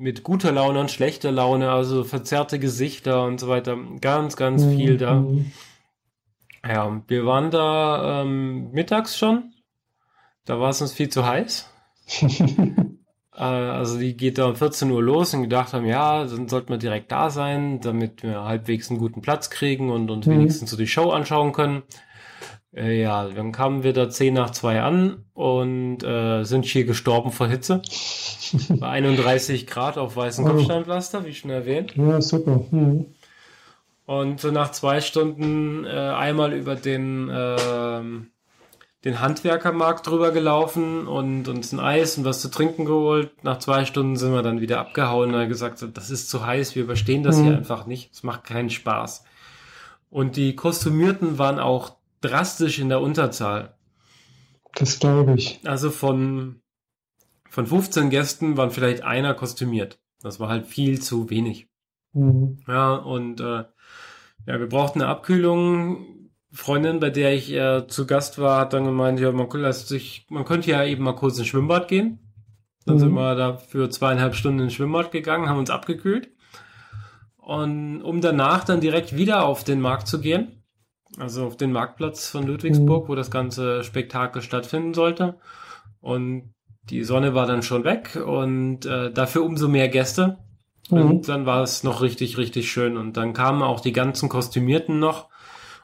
mit 0.00 0.22
guter 0.22 0.52
Laune 0.52 0.78
und 0.78 0.92
schlechter 0.92 1.32
Laune, 1.32 1.72
also 1.72 2.04
verzerrte 2.04 2.60
Gesichter 2.60 3.24
und 3.24 3.40
so 3.40 3.48
weiter. 3.48 3.76
Ganz, 4.00 4.36
ganz 4.36 4.62
mhm. 4.62 4.76
viel 4.76 4.96
da. 4.96 5.14
Mhm. 5.14 5.50
Ja, 6.64 7.02
wir 7.08 7.26
waren 7.26 7.50
da 7.50 8.22
ähm, 8.22 8.70
mittags 8.70 9.18
schon. 9.18 9.52
Da 10.44 10.60
war 10.60 10.70
es 10.70 10.80
uns 10.80 10.92
viel 10.92 11.08
zu 11.08 11.26
heiß. 11.26 11.68
äh, 13.38 13.42
also 13.42 13.98
die 13.98 14.16
geht 14.16 14.38
da 14.38 14.46
um 14.46 14.56
14 14.56 14.90
Uhr 14.90 15.02
los 15.02 15.32
und 15.32 15.42
gedacht 15.42 15.72
haben, 15.72 15.86
ja, 15.86 16.24
dann 16.24 16.48
sollten 16.48 16.70
wir 16.70 16.78
direkt 16.78 17.12
da 17.12 17.30
sein, 17.30 17.80
damit 17.80 18.22
wir 18.22 18.44
halbwegs 18.44 18.90
einen 18.90 18.98
guten 18.98 19.22
Platz 19.22 19.48
kriegen 19.48 19.90
und 19.90 20.10
uns 20.10 20.26
mhm. 20.26 20.32
wenigstens 20.32 20.70
so 20.70 20.76
die 20.76 20.88
Show 20.88 21.10
anschauen 21.10 21.52
können. 21.52 21.82
Äh, 22.74 23.00
ja, 23.00 23.28
dann 23.28 23.52
kamen 23.52 23.82
wir 23.82 23.92
da 23.92 24.10
10 24.10 24.34
nach 24.34 24.50
2 24.50 24.82
an 24.82 25.24
und 25.34 26.02
äh, 26.02 26.44
sind 26.44 26.64
hier 26.64 26.84
gestorben 26.84 27.30
vor 27.32 27.46
Hitze. 27.46 27.80
Bei 28.68 28.88
31 28.88 29.66
Grad 29.66 29.98
auf 29.98 30.16
weißem 30.16 30.44
oh. 30.44 30.48
Kopfsteinpflaster, 30.48 31.24
wie 31.24 31.34
schon 31.34 31.50
erwähnt. 31.50 31.94
Ja, 31.96 32.20
super. 32.20 32.64
Mhm. 32.70 33.06
Und 34.04 34.40
so 34.40 34.50
nach 34.50 34.70
zwei 34.70 35.02
Stunden 35.02 35.84
äh, 35.84 35.90
einmal 35.90 36.54
über 36.54 36.76
den, 36.76 37.28
äh, 37.28 38.10
den 39.04 39.20
Handwerkermarkt 39.20 40.06
drüber 40.06 40.32
gelaufen 40.32 41.06
und 41.06 41.46
uns 41.48 41.72
ein 41.72 41.78
Eis 41.78 42.18
und 42.18 42.24
was 42.24 42.40
zu 42.40 42.50
trinken 42.50 42.84
geholt. 42.84 43.30
Nach 43.44 43.58
zwei 43.58 43.84
Stunden 43.84 44.16
sind 44.16 44.32
wir 44.32 44.42
dann 44.42 44.60
wieder 44.60 44.80
abgehauen 44.80 45.34
und 45.34 45.48
gesagt, 45.48 45.84
das 45.94 46.10
ist 46.10 46.28
zu 46.28 46.44
heiß, 46.44 46.74
wir 46.74 46.82
überstehen 46.82 47.22
das 47.22 47.36
mhm. 47.36 47.44
hier 47.44 47.56
einfach 47.56 47.86
nicht. 47.86 48.12
Es 48.12 48.22
macht 48.22 48.44
keinen 48.44 48.70
Spaß. 48.70 49.24
Und 50.10 50.36
die 50.36 50.56
Kostümierten 50.56 51.38
waren 51.38 51.60
auch 51.60 51.96
drastisch 52.20 52.78
in 52.78 52.88
der 52.88 53.00
Unterzahl. 53.00 53.74
Das 54.74 54.98
glaube 54.98 55.34
ich. 55.36 55.60
Also 55.64 55.90
von, 55.90 56.60
von 57.48 57.66
15 57.66 58.10
Gästen 58.10 58.56
waren 58.56 58.70
vielleicht 58.70 59.02
einer 59.02 59.34
kostümiert. 59.34 60.00
Das 60.20 60.40
war 60.40 60.48
halt 60.48 60.66
viel 60.66 61.00
zu 61.00 61.30
wenig. 61.30 61.68
Mhm. 62.12 62.58
Ja, 62.66 62.94
und 62.94 63.40
äh, 63.40 63.64
ja, 64.46 64.58
wir 64.58 64.68
brauchten 64.68 65.02
eine 65.02 65.10
Abkühlung. 65.10 66.17
Freundin, 66.50 66.98
bei 67.00 67.10
der 67.10 67.34
ich 67.34 67.52
äh, 67.52 67.86
zu 67.86 68.06
Gast 68.06 68.38
war, 68.38 68.60
hat 68.60 68.72
dann 68.72 68.84
gemeint, 68.84 69.20
ja, 69.20 69.30
man, 69.32 69.48
könnte 69.48 69.72
sich, 69.72 70.26
man 70.30 70.44
könnte 70.44 70.70
ja 70.70 70.84
eben 70.84 71.04
mal 71.04 71.14
kurz 71.14 71.38
ins 71.38 71.48
Schwimmbad 71.48 71.88
gehen. 71.88 72.18
Dann 72.86 72.96
mhm. 72.96 73.00
sind 73.00 73.12
wir 73.12 73.34
da 73.34 73.56
für 73.56 73.90
zweieinhalb 73.90 74.34
Stunden 74.34 74.60
ins 74.60 74.72
Schwimmbad 74.72 75.12
gegangen, 75.12 75.48
haben 75.48 75.58
uns 75.58 75.70
abgekühlt. 75.70 76.30
Und 77.36 78.02
um 78.02 78.20
danach 78.20 78.64
dann 78.64 78.80
direkt 78.80 79.16
wieder 79.16 79.44
auf 79.44 79.64
den 79.64 79.80
Markt 79.80 80.08
zu 80.08 80.20
gehen, 80.20 80.62
also 81.18 81.46
auf 81.46 81.56
den 81.56 81.72
Marktplatz 81.72 82.28
von 82.28 82.46
Ludwigsburg, 82.46 83.04
mhm. 83.04 83.08
wo 83.08 83.14
das 83.14 83.30
ganze 83.30 83.84
Spektakel 83.84 84.42
stattfinden 84.42 84.94
sollte. 84.94 85.38
Und 86.00 86.54
die 86.84 87.04
Sonne 87.04 87.34
war 87.34 87.46
dann 87.46 87.62
schon 87.62 87.84
weg 87.84 88.16
und 88.16 88.86
äh, 88.86 89.12
dafür 89.12 89.44
umso 89.44 89.68
mehr 89.68 89.88
Gäste. 89.88 90.38
Mhm. 90.90 90.98
Und 90.98 91.28
dann 91.28 91.46
war 91.46 91.62
es 91.62 91.84
noch 91.84 92.00
richtig, 92.02 92.38
richtig 92.38 92.70
schön. 92.70 92.96
Und 92.96 93.16
dann 93.16 93.32
kamen 93.32 93.62
auch 93.62 93.80
die 93.80 93.92
ganzen 93.92 94.28
Kostümierten 94.28 94.98
noch. 94.98 95.28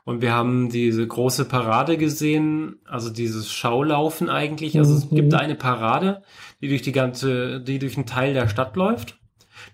Und 0.04 0.20
wir 0.20 0.32
haben 0.32 0.68
diese 0.68 1.06
große 1.06 1.46
Parade 1.46 1.96
gesehen, 1.96 2.76
also 2.84 3.08
dieses 3.08 3.50
Schaulaufen 3.50 4.28
eigentlich. 4.28 4.78
Also 4.78 4.94
es 4.94 5.08
gibt 5.08 5.32
mhm. 5.32 5.38
eine 5.38 5.54
Parade, 5.54 6.22
die 6.60 6.68
durch 6.68 6.82
die 6.82 6.92
ganze, 6.92 7.60
die 7.60 7.78
durch 7.78 7.96
einen 7.96 8.06
Teil 8.06 8.34
der 8.34 8.48
Stadt 8.48 8.76
läuft. 8.76 9.18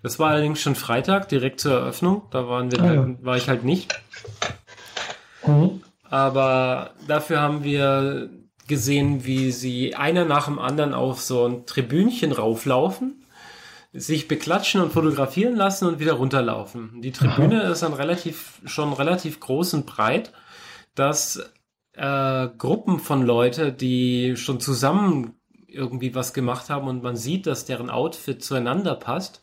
Das 0.03 0.18
war 0.20 0.31
allerdings 0.31 0.61
schon 0.61 0.76
Freitag, 0.76 1.28
direkt 1.28 1.59
zur 1.59 1.72
Eröffnung. 1.72 2.22
Da 2.31 2.49
waren 2.49 2.70
wir, 2.70 2.81
ah, 2.81 2.95
ja. 2.95 3.09
war 3.22 3.37
ich 3.37 3.49
halt 3.49 3.64
nicht. 3.64 4.01
Mhm. 5.45 5.83
Aber 6.05 6.91
dafür 7.09 7.41
haben 7.41 7.64
wir 7.64 8.31
gesehen, 8.68 9.24
wie 9.24 9.51
sie 9.51 9.97
einer 9.97 10.24
nach 10.24 10.47
dem 10.47 10.61
anderen 10.61 10.95
auf 10.95 11.20
so 11.20 11.45
ein 11.45 11.66
Tribünchen 11.66 12.31
rauflaufen 12.31 13.19
sich 13.93 14.28
beklatschen 14.28 14.80
und 14.80 14.93
fotografieren 14.93 15.57
lassen 15.57 15.88
und 15.88 15.99
wieder 15.99 16.12
runterlaufen. 16.12 17.03
Die 17.03 17.12
Tribüne 17.12 17.62
Aha. 17.64 17.70
ist 17.70 17.82
dann 17.82 17.93
relativ, 17.93 18.61
schon 18.64 18.93
relativ 18.93 19.41
groß 19.41 19.74
und 19.74 19.86
breit, 19.86 20.32
dass 20.95 21.43
äh, 21.95 22.49
Gruppen 22.57 23.01
von 23.01 23.22
Leute, 23.22 23.72
die 23.72 24.36
schon 24.36 24.61
zusammen 24.61 25.34
irgendwie 25.66 26.14
was 26.14 26.32
gemacht 26.32 26.70
haben 26.70 26.88
und 26.88 27.03
man 27.03 27.16
sieht, 27.16 27.47
dass 27.47 27.64
deren 27.64 27.91
Outfit 27.91 28.43
zueinander 28.43 28.95
passt, 28.95 29.43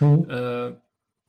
mhm. 0.00 0.28
äh, 0.28 0.72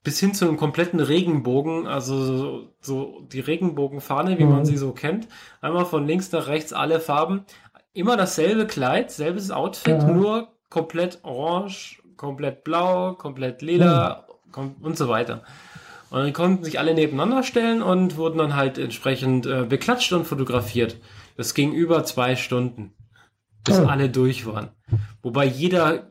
bis 0.03 0.19
hin 0.19 0.33
zu 0.33 0.47
einem 0.47 0.57
kompletten 0.57 0.99
Regenbogen, 0.99 1.87
also 1.87 2.23
so, 2.23 2.69
so 2.79 3.21
die 3.31 3.39
Regenbogenfahne, 3.39 4.37
wie 4.37 4.43
mhm. 4.43 4.51
man 4.51 4.65
sie 4.65 4.77
so 4.77 4.91
kennt. 4.91 5.27
Einmal 5.61 5.85
von 5.85 6.05
links 6.05 6.31
nach 6.31 6.47
rechts 6.47 6.73
alle 6.73 6.99
Farben. 6.99 7.45
Immer 7.93 8.17
dasselbe 8.17 8.67
Kleid, 8.67 9.11
selbes 9.11 9.51
Outfit, 9.51 10.03
ja. 10.03 10.07
nur 10.07 10.49
komplett 10.69 11.19
orange, 11.23 12.03
komplett 12.17 12.63
blau, 12.63 13.13
komplett 13.13 13.61
lila 13.61 14.25
mhm. 14.55 14.75
und 14.81 14.97
so 14.97 15.09
weiter. 15.09 15.43
Und 16.09 16.19
dann 16.19 16.33
konnten 16.33 16.63
sich 16.63 16.79
alle 16.79 16.93
nebeneinander 16.93 17.43
stellen 17.43 17.81
und 17.81 18.17
wurden 18.17 18.37
dann 18.37 18.55
halt 18.55 18.77
entsprechend 18.77 19.45
äh, 19.45 19.63
beklatscht 19.63 20.13
und 20.13 20.25
fotografiert. 20.25 20.97
Das 21.35 21.53
ging 21.53 21.73
über 21.73 22.05
zwei 22.05 22.35
Stunden, 22.35 22.93
bis 23.63 23.79
oh. 23.79 23.85
alle 23.85 24.09
durch 24.09 24.45
waren. 24.45 24.69
Wobei 25.21 25.45
jeder 25.45 26.09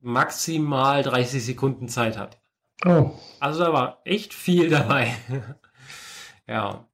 maximal 0.00 1.02
30 1.02 1.44
Sekunden 1.44 1.88
Zeit 1.88 2.18
hat. 2.18 2.38
Oh. 2.84 3.12
Also 3.40 3.64
da 3.64 3.72
war 3.72 4.00
echt 4.04 4.34
viel 4.34 4.70
dabei. 4.70 5.14
ja. 6.48 6.86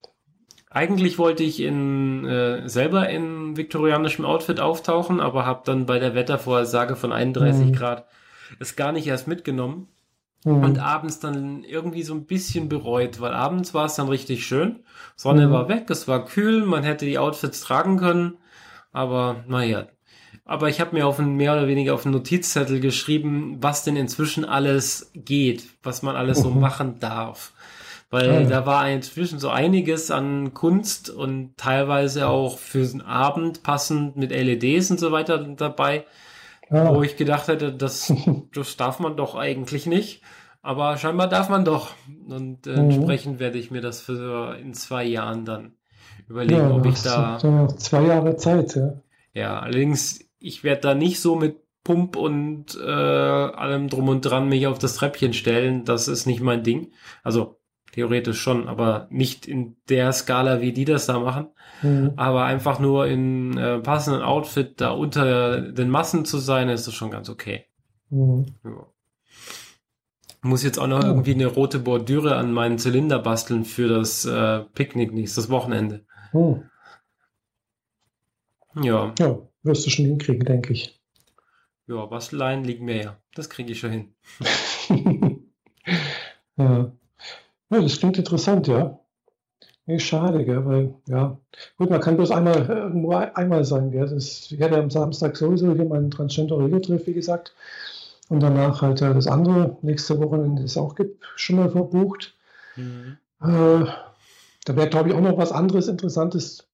Eigentlich 0.70 1.18
wollte 1.18 1.42
ich 1.42 1.60
in, 1.60 2.24
äh, 2.24 2.66
selber 2.66 3.08
in 3.10 3.56
viktorianischem 3.58 4.24
Outfit 4.24 4.58
auftauchen, 4.58 5.20
aber 5.20 5.44
habe 5.44 5.62
dann 5.66 5.84
bei 5.84 5.98
der 5.98 6.14
Wettervorhersage 6.14 6.96
von 6.96 7.12
31 7.12 7.66
mhm. 7.66 7.72
Grad 7.72 8.06
es 8.58 8.76
gar 8.76 8.92
nicht 8.92 9.06
erst 9.06 9.28
mitgenommen. 9.28 9.88
Mhm. 10.44 10.64
Und 10.64 10.78
abends 10.78 11.20
dann 11.20 11.62
irgendwie 11.62 12.02
so 12.02 12.14
ein 12.14 12.24
bisschen 12.24 12.68
bereut, 12.68 13.20
weil 13.20 13.32
abends 13.32 13.74
war 13.74 13.86
es 13.86 13.94
dann 13.94 14.08
richtig 14.08 14.44
schön. 14.44 14.80
Sonne 15.14 15.48
mhm. 15.48 15.52
war 15.52 15.68
weg, 15.68 15.88
es 15.88 16.08
war 16.08 16.24
kühl, 16.24 16.64
man 16.64 16.82
hätte 16.82 17.06
die 17.06 17.18
Outfits 17.18 17.60
tragen 17.60 17.96
können. 17.98 18.38
Aber 18.92 19.44
naja, 19.46 19.86
aber 20.44 20.68
ich 20.68 20.80
habe 20.80 20.96
mir 20.96 21.06
auf 21.06 21.18
einen, 21.18 21.36
mehr 21.36 21.52
oder 21.52 21.68
weniger 21.68 21.94
auf 21.94 22.04
einen 22.04 22.14
Notizzettel 22.14 22.80
geschrieben, 22.80 23.58
was 23.60 23.84
denn 23.84 23.96
inzwischen 23.96 24.44
alles 24.44 25.12
geht, 25.14 25.64
was 25.82 26.02
man 26.02 26.16
alles 26.16 26.38
so 26.40 26.50
mhm. 26.50 26.60
machen 26.60 26.98
darf. 26.98 27.52
Weil 28.10 28.42
ja. 28.42 28.42
da 28.42 28.66
war 28.66 28.88
inzwischen 28.90 29.38
so 29.38 29.48
einiges 29.48 30.10
an 30.10 30.52
Kunst 30.52 31.08
und 31.08 31.56
teilweise 31.56 32.28
auch 32.28 32.58
für 32.58 32.84
den 32.84 33.00
Abend 33.00 33.62
passend 33.62 34.16
mit 34.16 34.30
LEDs 34.30 34.90
und 34.90 35.00
so 35.00 35.12
weiter 35.12 35.38
dabei, 35.38 36.04
ja. 36.72 36.94
wo 36.94 37.02
ich 37.02 37.16
gedacht 37.16 37.48
hätte, 37.48 37.72
das, 37.72 38.12
das 38.54 38.76
darf 38.76 38.98
man 39.00 39.16
doch 39.16 39.34
eigentlich 39.34 39.86
nicht. 39.86 40.22
Aber 40.62 40.96
scheinbar 40.96 41.28
darf 41.28 41.48
man 41.48 41.64
doch. 41.64 41.90
Und 42.26 42.66
äh, 42.66 42.70
mhm. 42.70 42.90
entsprechend 42.90 43.40
werde 43.40 43.58
ich 43.58 43.70
mir 43.70 43.80
das 43.80 44.00
für 44.00 44.56
in 44.58 44.74
zwei 44.74 45.04
Jahren 45.04 45.44
dann 45.44 45.74
überlegen, 46.28 46.60
ja, 46.60 46.74
ob 46.74 46.86
ich 46.86 47.02
da. 47.02 47.38
Zwei 47.76 48.02
Jahre 48.02 48.36
Zeit, 48.36 48.76
ja. 48.76 48.94
Ja, 49.34 49.60
allerdings 49.60 50.20
ich 50.38 50.62
werde 50.62 50.82
da 50.82 50.94
nicht 50.94 51.20
so 51.20 51.36
mit 51.36 51.56
Pump 51.84 52.16
und 52.16 52.76
äh, 52.76 52.90
allem 52.90 53.88
drum 53.88 54.08
und 54.08 54.20
dran 54.20 54.48
mich 54.48 54.66
auf 54.66 54.78
das 54.78 54.94
Treppchen 54.94 55.32
stellen. 55.32 55.84
Das 55.84 56.06
ist 56.06 56.26
nicht 56.26 56.40
mein 56.40 56.62
Ding. 56.62 56.92
Also 57.24 57.60
theoretisch 57.92 58.40
schon, 58.40 58.68
aber 58.68 59.06
nicht 59.10 59.46
in 59.46 59.76
der 59.88 60.12
Skala, 60.12 60.60
wie 60.60 60.72
die 60.72 60.84
das 60.84 61.06
da 61.06 61.20
machen. 61.20 61.48
Mhm. 61.82 62.12
Aber 62.16 62.44
einfach 62.44 62.80
nur 62.80 63.06
in 63.06 63.56
äh, 63.56 63.78
passenden 63.78 64.22
Outfit 64.22 64.80
da 64.80 64.90
unter 64.90 65.60
den 65.60 65.90
Massen 65.90 66.24
zu 66.24 66.38
sein, 66.38 66.68
ist 66.68 66.86
das 66.86 66.94
schon 66.94 67.10
ganz 67.10 67.28
okay. 67.28 67.66
Mhm. 68.10 68.46
Ja. 68.64 68.86
Muss 70.44 70.64
jetzt 70.64 70.78
auch 70.78 70.88
noch 70.88 71.04
irgendwie 71.04 71.34
eine 71.34 71.46
rote 71.46 71.78
Bordüre 71.78 72.34
an 72.34 72.52
meinen 72.52 72.78
Zylinder 72.78 73.20
basteln 73.20 73.64
für 73.64 73.88
das 73.88 74.24
äh, 74.24 74.60
Picknick 74.74 75.12
nächstes 75.12 75.50
Wochenende. 75.50 76.04
Mhm. 76.32 76.64
Ja. 78.74 79.14
Ja, 79.18 79.38
wirst 79.62 79.86
du 79.86 79.90
schon 79.90 80.06
hinkriegen, 80.06 80.44
denke 80.44 80.72
ich. 80.72 80.98
Ja, 81.86 82.06
Basteleien 82.06 82.64
liegen 82.64 82.86
mir 82.86 83.02
ja. 83.02 83.16
Das 83.34 83.50
kriege 83.50 83.70
ich 83.72 83.80
schon 83.80 83.90
hin. 83.90 84.14
ja. 86.56 86.92
Ja. 87.72 87.82
Das 87.82 87.98
klingt 87.98 88.18
interessant, 88.18 88.66
ja. 88.66 88.98
Nee, 89.86 89.98
schade, 89.98 90.44
gell, 90.44 90.64
weil, 90.64 90.94
ja. 91.08 91.38
Gut, 91.76 91.90
man 91.90 92.00
kann 92.00 92.16
bloß 92.16 92.30
einmal 92.30 92.68
irgendwo 92.68 93.12
einmal 93.12 93.64
sein, 93.64 93.90
gell. 93.90 94.08
Das, 94.08 94.50
ich 94.50 94.62
hatte 94.62 94.78
am 94.78 94.90
Samstag 94.90 95.36
sowieso 95.36 95.74
hier 95.74 95.84
meinen 95.84 96.10
Transgender 96.10 96.58
Regeltreff, 96.58 97.06
wie 97.06 97.14
gesagt. 97.14 97.54
Und 98.28 98.40
danach 98.40 98.80
halt 98.80 99.02
äh, 99.02 99.12
das 99.12 99.26
andere. 99.26 99.76
Nächste 99.82 100.18
Wochenende 100.20 100.62
ist 100.62 100.76
auch 100.76 100.94
schon 101.36 101.56
mal 101.56 101.70
verbucht. 101.70 102.34
Mhm. 102.76 103.18
Äh, 103.42 103.86
da 104.64 104.76
wäre, 104.76 104.88
glaube 104.88 105.08
ich, 105.08 105.14
auch 105.14 105.20
noch 105.20 105.36
was 105.36 105.50
anderes 105.50 105.88
Interessantes 105.88 106.68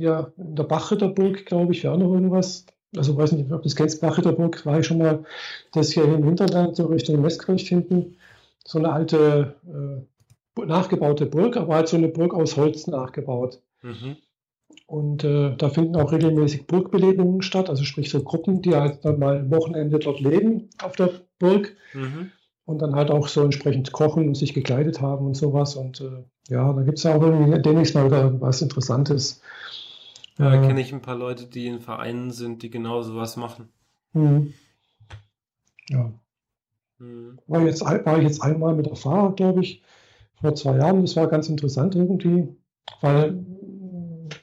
ja, 0.00 0.32
in 0.38 0.56
der 0.56 0.64
Bachritterburg, 0.64 1.44
glaube 1.44 1.72
ich, 1.72 1.84
wäre 1.84 1.94
auch 1.94 1.98
noch 1.98 2.14
irgendwas. 2.14 2.64
Also 2.96 3.16
weiß 3.16 3.32
nicht, 3.32 3.52
ob 3.52 3.62
das 3.62 3.76
kennst, 3.76 4.00
Bachritterburg 4.00 4.64
war 4.64 4.80
ich 4.80 4.86
schon 4.86 4.98
mal, 4.98 5.24
das 5.72 5.92
hier 5.92 6.04
im 6.04 6.24
Hinterland, 6.24 6.76
so 6.76 6.86
Richtung 6.86 7.22
Westkirch 7.22 7.68
hinten, 7.68 8.16
so 8.70 8.78
eine 8.78 8.92
alte, 8.92 9.56
äh, 9.66 10.64
nachgebaute 10.64 11.26
Burg, 11.26 11.56
aber 11.56 11.74
halt 11.74 11.88
so 11.88 11.96
eine 11.96 12.06
Burg 12.06 12.34
aus 12.34 12.56
Holz 12.56 12.86
nachgebaut. 12.86 13.60
Mhm. 13.82 14.16
Und 14.86 15.24
äh, 15.24 15.56
da 15.56 15.70
finden 15.70 15.96
auch 15.96 16.12
regelmäßig 16.12 16.68
Burgbelebungen 16.68 17.42
statt, 17.42 17.68
also 17.68 17.82
sprich 17.82 18.10
so 18.10 18.22
Gruppen, 18.22 18.62
die 18.62 18.76
halt 18.76 19.04
dann 19.04 19.18
mal 19.18 19.40
am 19.40 19.50
Wochenende 19.50 19.98
dort 19.98 20.20
leben 20.20 20.70
auf 20.80 20.94
der 20.94 21.10
Burg 21.40 21.74
mhm. 21.94 22.30
und 22.64 22.80
dann 22.80 22.94
halt 22.94 23.10
auch 23.10 23.26
so 23.26 23.42
entsprechend 23.42 23.90
kochen 23.90 24.28
und 24.28 24.36
sich 24.36 24.54
gekleidet 24.54 25.00
haben 25.00 25.26
und 25.26 25.34
sowas. 25.34 25.74
Und 25.74 26.00
äh, 26.00 26.22
ja, 26.48 26.72
da 26.72 26.82
gibt 26.82 26.98
es 26.98 27.04
ja 27.04 27.16
auch 27.16 27.22
irgendwie 27.22 27.60
demnächst 27.60 27.96
mal 27.96 28.06
wieder 28.06 28.40
was 28.40 28.62
Interessantes. 28.62 29.42
Ja, 30.38 30.50
da 30.50 30.60
kenne 30.64 30.80
ich 30.80 30.92
ein 30.92 31.02
paar 31.02 31.16
Leute, 31.16 31.46
die 31.46 31.66
in 31.66 31.80
Vereinen 31.80 32.30
sind, 32.30 32.62
die 32.62 32.70
genau 32.70 33.02
sowas 33.02 33.36
machen. 33.36 33.68
Mhm. 34.12 34.54
Ja. 35.88 36.12
Mhm. 37.00 37.38
War, 37.46 37.62
jetzt, 37.62 37.82
war 37.82 38.18
ich 38.18 38.24
jetzt 38.24 38.42
einmal 38.42 38.74
mit 38.74 38.86
der 38.86 38.96
Fahrer, 38.96 39.34
glaube 39.34 39.60
ich, 39.60 39.82
vor 40.40 40.54
zwei 40.54 40.76
Jahren. 40.76 41.02
Das 41.02 41.16
war 41.16 41.26
ganz 41.26 41.48
interessant 41.48 41.94
irgendwie, 41.96 42.48
weil, 43.00 43.44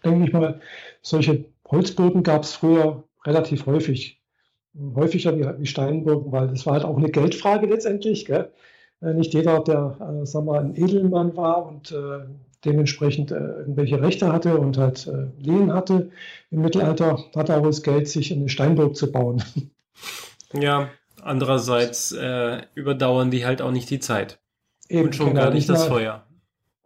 denke 0.04 0.26
ich 0.26 0.34
mal, 0.34 0.60
solche 1.02 1.46
Holzburgen 1.70 2.24
gab 2.24 2.44
es 2.44 2.54
früher 2.54 3.04
relativ 3.26 3.66
häufig. 3.66 4.22
Häufiger 4.96 5.38
wie, 5.38 5.62
wie 5.62 5.66
Steinburgen, 5.66 6.32
weil 6.32 6.50
das 6.50 6.66
war 6.66 6.74
halt 6.74 6.86
auch 6.86 6.98
eine 6.98 7.10
Geldfrage 7.10 7.66
letztendlich. 7.66 8.26
Gell? 8.26 8.52
Äh, 9.02 9.14
nicht 9.14 9.34
jeder, 9.34 9.60
der 9.60 10.22
äh, 10.22 10.26
sagen 10.26 10.46
wir, 10.46 10.60
ein 10.60 10.76
Edelmann 10.76 11.36
war 11.36 11.66
und 11.66 11.92
äh, 11.92 12.26
dementsprechend 12.64 13.32
äh, 13.32 13.36
irgendwelche 13.36 14.02
Rechte 14.02 14.32
hatte 14.32 14.58
und 14.58 14.78
halt 14.78 15.08
äh, 15.08 15.28
Lehen 15.42 15.74
hatte 15.74 16.12
im 16.52 16.62
Mittelalter, 16.62 17.18
hatte 17.36 17.58
auch 17.58 17.64
das 17.64 17.82
Geld, 17.82 18.08
sich 18.08 18.32
eine 18.32 18.50
Steinburg 18.50 18.96
zu 18.96 19.12
bauen. 19.12 19.44
Ja, 20.54 20.90
andererseits 21.28 22.12
äh, 22.12 22.62
überdauern 22.76 23.32
die 23.32 23.46
halt 23.46 23.62
auch 23.62 23.72
nicht 23.72 23.90
die 23.90 24.00
Zeit. 24.00 24.40
Eben, 24.90 25.06
und 25.06 25.16
schon 25.16 25.30
genau, 25.30 25.42
gar 25.42 25.54
nicht 25.54 25.70
das 25.70 25.88
Feuer. 25.88 26.24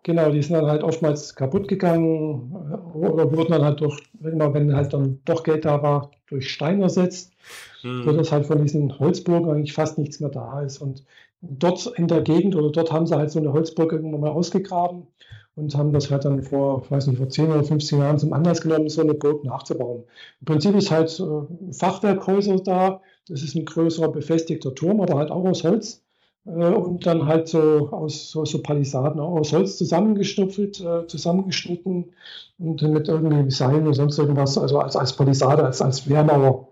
Genau, 0.03 0.32
die 0.32 0.41
sind 0.41 0.56
dann 0.56 0.66
halt 0.66 0.82
oftmals 0.82 1.36
kaputt 1.36 1.68
gegangen 1.68 2.52
äh, 2.72 2.98
oder 2.98 3.32
wurden 3.32 3.52
dann 3.52 3.64
halt 3.64 3.82
durch, 3.82 3.99
immer 4.24 4.53
wenn 4.53 4.76
halt 4.76 4.94
dann 4.94 5.20
doch 5.26 5.44
Geld 5.44 5.66
da 5.66 5.82
war, 5.84 6.11
durch 6.28 6.49
Stein 6.49 6.82
ersetzt, 6.82 7.34
hm. 7.82 8.03
sodass 8.03 8.32
halt 8.32 8.48
von 8.48 8.61
diesen 8.61 8.98
Holzburgen 8.98 9.52
eigentlich 9.52 9.74
fast 9.74 9.98
nichts 9.98 10.20
mehr 10.20 10.32
da 10.32 10.61
ist. 10.61 10.80
Und 10.80 11.03
dort 11.41 11.86
in 11.98 12.07
der 12.07 12.22
Gegend 12.22 12.56
oder 12.56 12.72
dort 12.72 12.91
haben 12.91 13.06
sie 13.06 13.16
halt 13.16 13.32
so 13.32 13.40
eine 13.40 13.53
Holzburg 13.53 13.91
irgendwann 13.91 14.22
mal 14.22 14.32
ausgegraben 14.32 15.07
und 15.56 15.76
haben 15.76 15.91
das 15.91 16.10
halt 16.10 16.26
dann 16.26 16.41
vor, 16.41 16.90
weiß 16.90 17.07
nicht, 17.07 17.18
vor 17.18 17.30
10 17.30 17.52
oder 17.52 17.64
15 17.64 17.99
Jahren 17.99 18.18
zum 18.18 18.34
Anlass 18.34 18.61
genommen, 18.61 18.90
so 18.90 19.02
eine 19.02 19.14
Burg 19.14 19.44
nachzubauen. 19.44 20.03
Im 20.40 20.45
Prinzip 20.45 20.76
ist 20.76 20.90
halt 20.90 21.20
äh, 21.20 21.74
Fachwerkhäuser 21.74 22.57
da, 22.57 23.02
das 23.27 23.43
ist 23.43 23.56
ein 23.56 23.65
größerer 23.65 24.11
befestigter 24.11 24.73
Turm, 24.76 25.02
aber 25.02 25.18
halt 25.18 25.31
auch 25.31 25.45
aus 25.45 25.64
Holz 25.64 26.03
äh, 26.45 26.49
und 26.49 27.06
dann 27.06 27.26
halt 27.26 27.48
so 27.48 27.89
aus 27.91 28.31
so, 28.31 28.45
so 28.45 28.61
Palisaden 28.61 29.19
aus 29.19 29.53
Holz 29.53 29.77
zusammengeschnupfelt, 29.77 30.81
äh, 30.81 31.07
zusammengeschnitten 31.07 32.14
und 32.60 32.81
mit 32.81 33.07
irgendwie 33.07 33.52
Seilen 33.52 33.85
oder 33.85 33.93
sonst 33.93 34.18
irgendwas, 34.18 34.57
also 34.57 34.80
als, 34.80 34.95
als 34.95 35.15
Palisade, 35.15 35.64
als, 35.64 35.81
als 35.81 36.10
Wehrmauer 36.10 36.68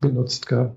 benutzt. 0.00 0.46
Gell. 0.48 0.76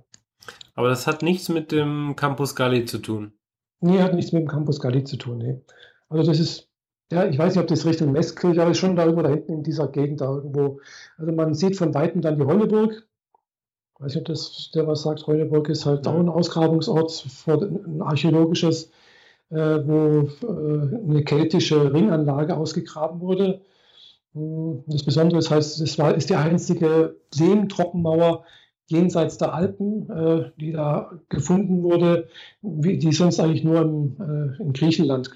Aber 0.75 0.89
das 0.89 1.07
hat 1.07 1.21
nichts 1.21 1.49
mit 1.49 1.71
dem 1.71 2.15
Campus 2.15 2.55
Galli 2.55 2.85
zu 2.85 2.99
tun. 2.99 3.33
Nee, 3.81 4.01
hat 4.01 4.13
nichts 4.13 4.31
mit 4.31 4.43
dem 4.43 4.47
Campus 4.47 4.79
Galli 4.79 5.03
zu 5.03 5.17
tun, 5.17 5.37
nee. 5.37 5.61
Also 6.09 6.23
das 6.23 6.39
ist 6.39 6.69
ja, 7.11 7.25
ich 7.25 7.37
weiß 7.37 7.53
nicht, 7.53 7.61
ob 7.61 7.67
das 7.67 7.85
Richtung 7.85 8.11
Messkirche, 8.11 8.61
aber 8.61 8.73
schon 8.73 8.95
da 8.95 9.03
irgendwo 9.03 9.21
da 9.21 9.29
hinten 9.29 9.53
in 9.53 9.63
dieser 9.63 9.87
Gegend 9.87 10.21
da 10.21 10.25
irgendwo. 10.25 10.79
Also 11.17 11.31
man 11.31 11.53
sieht 11.53 11.77
von 11.77 11.93
Weitem 11.93 12.21
dann 12.21 12.37
die 12.37 12.45
Heuleburg. 12.45 13.07
Ich 13.95 14.01
weiß 14.01 14.15
nicht, 14.15 14.21
ob 14.21 14.25
das 14.25 14.71
der 14.73 14.87
was 14.87 15.03
sagt. 15.03 15.25
Heuleburg 15.25 15.69
ist 15.69 15.85
halt 15.85 16.05
auch 16.07 16.19
ein 16.19 16.27
Ausgrabungsort, 16.27 17.25
ein 17.47 18.01
archäologisches, 18.01 18.91
äh, 19.51 19.55
wo 19.55 20.29
äh, 20.45 21.09
eine 21.09 21.23
keltische 21.23 21.93
Ringanlage 21.93 22.57
ausgegraben 22.57 23.21
wurde. 23.21 23.61
Hm, 24.33 24.83
das 24.87 25.03
Besondere 25.03 25.39
ist, 25.39 25.49
heißt, 25.49 25.79
es 25.79 25.97
war, 25.97 26.13
ist 26.13 26.29
die 26.29 26.35
einzige 26.35 27.15
Lehmtrockenmauer 27.35 28.43
jenseits 28.87 29.37
der 29.37 29.53
Alpen, 29.53 30.09
äh, 30.09 30.51
die 30.59 30.73
da 30.73 31.11
gefunden 31.29 31.81
wurde, 31.81 32.27
die 32.61 33.13
sonst 33.13 33.39
eigentlich 33.39 33.63
nur 33.63 33.81
im, 33.81 34.55
in 34.59 34.73
Griechenland 34.73 35.31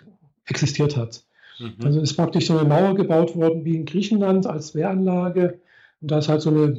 existiert 0.45 0.97
hat. 0.97 1.23
Mhm. 1.59 1.85
Also 1.85 2.01
ist 2.01 2.15
praktisch 2.15 2.47
so 2.47 2.57
eine 2.57 2.67
Mauer 2.67 2.93
gebaut 2.95 3.35
worden 3.35 3.63
wie 3.63 3.75
in 3.75 3.85
Griechenland 3.85 4.47
als 4.47 4.75
Wehranlage 4.75 5.61
Und 6.01 6.11
da 6.11 6.19
ist 6.19 6.29
halt 6.29 6.41
so 6.41 6.49
eine, 6.49 6.73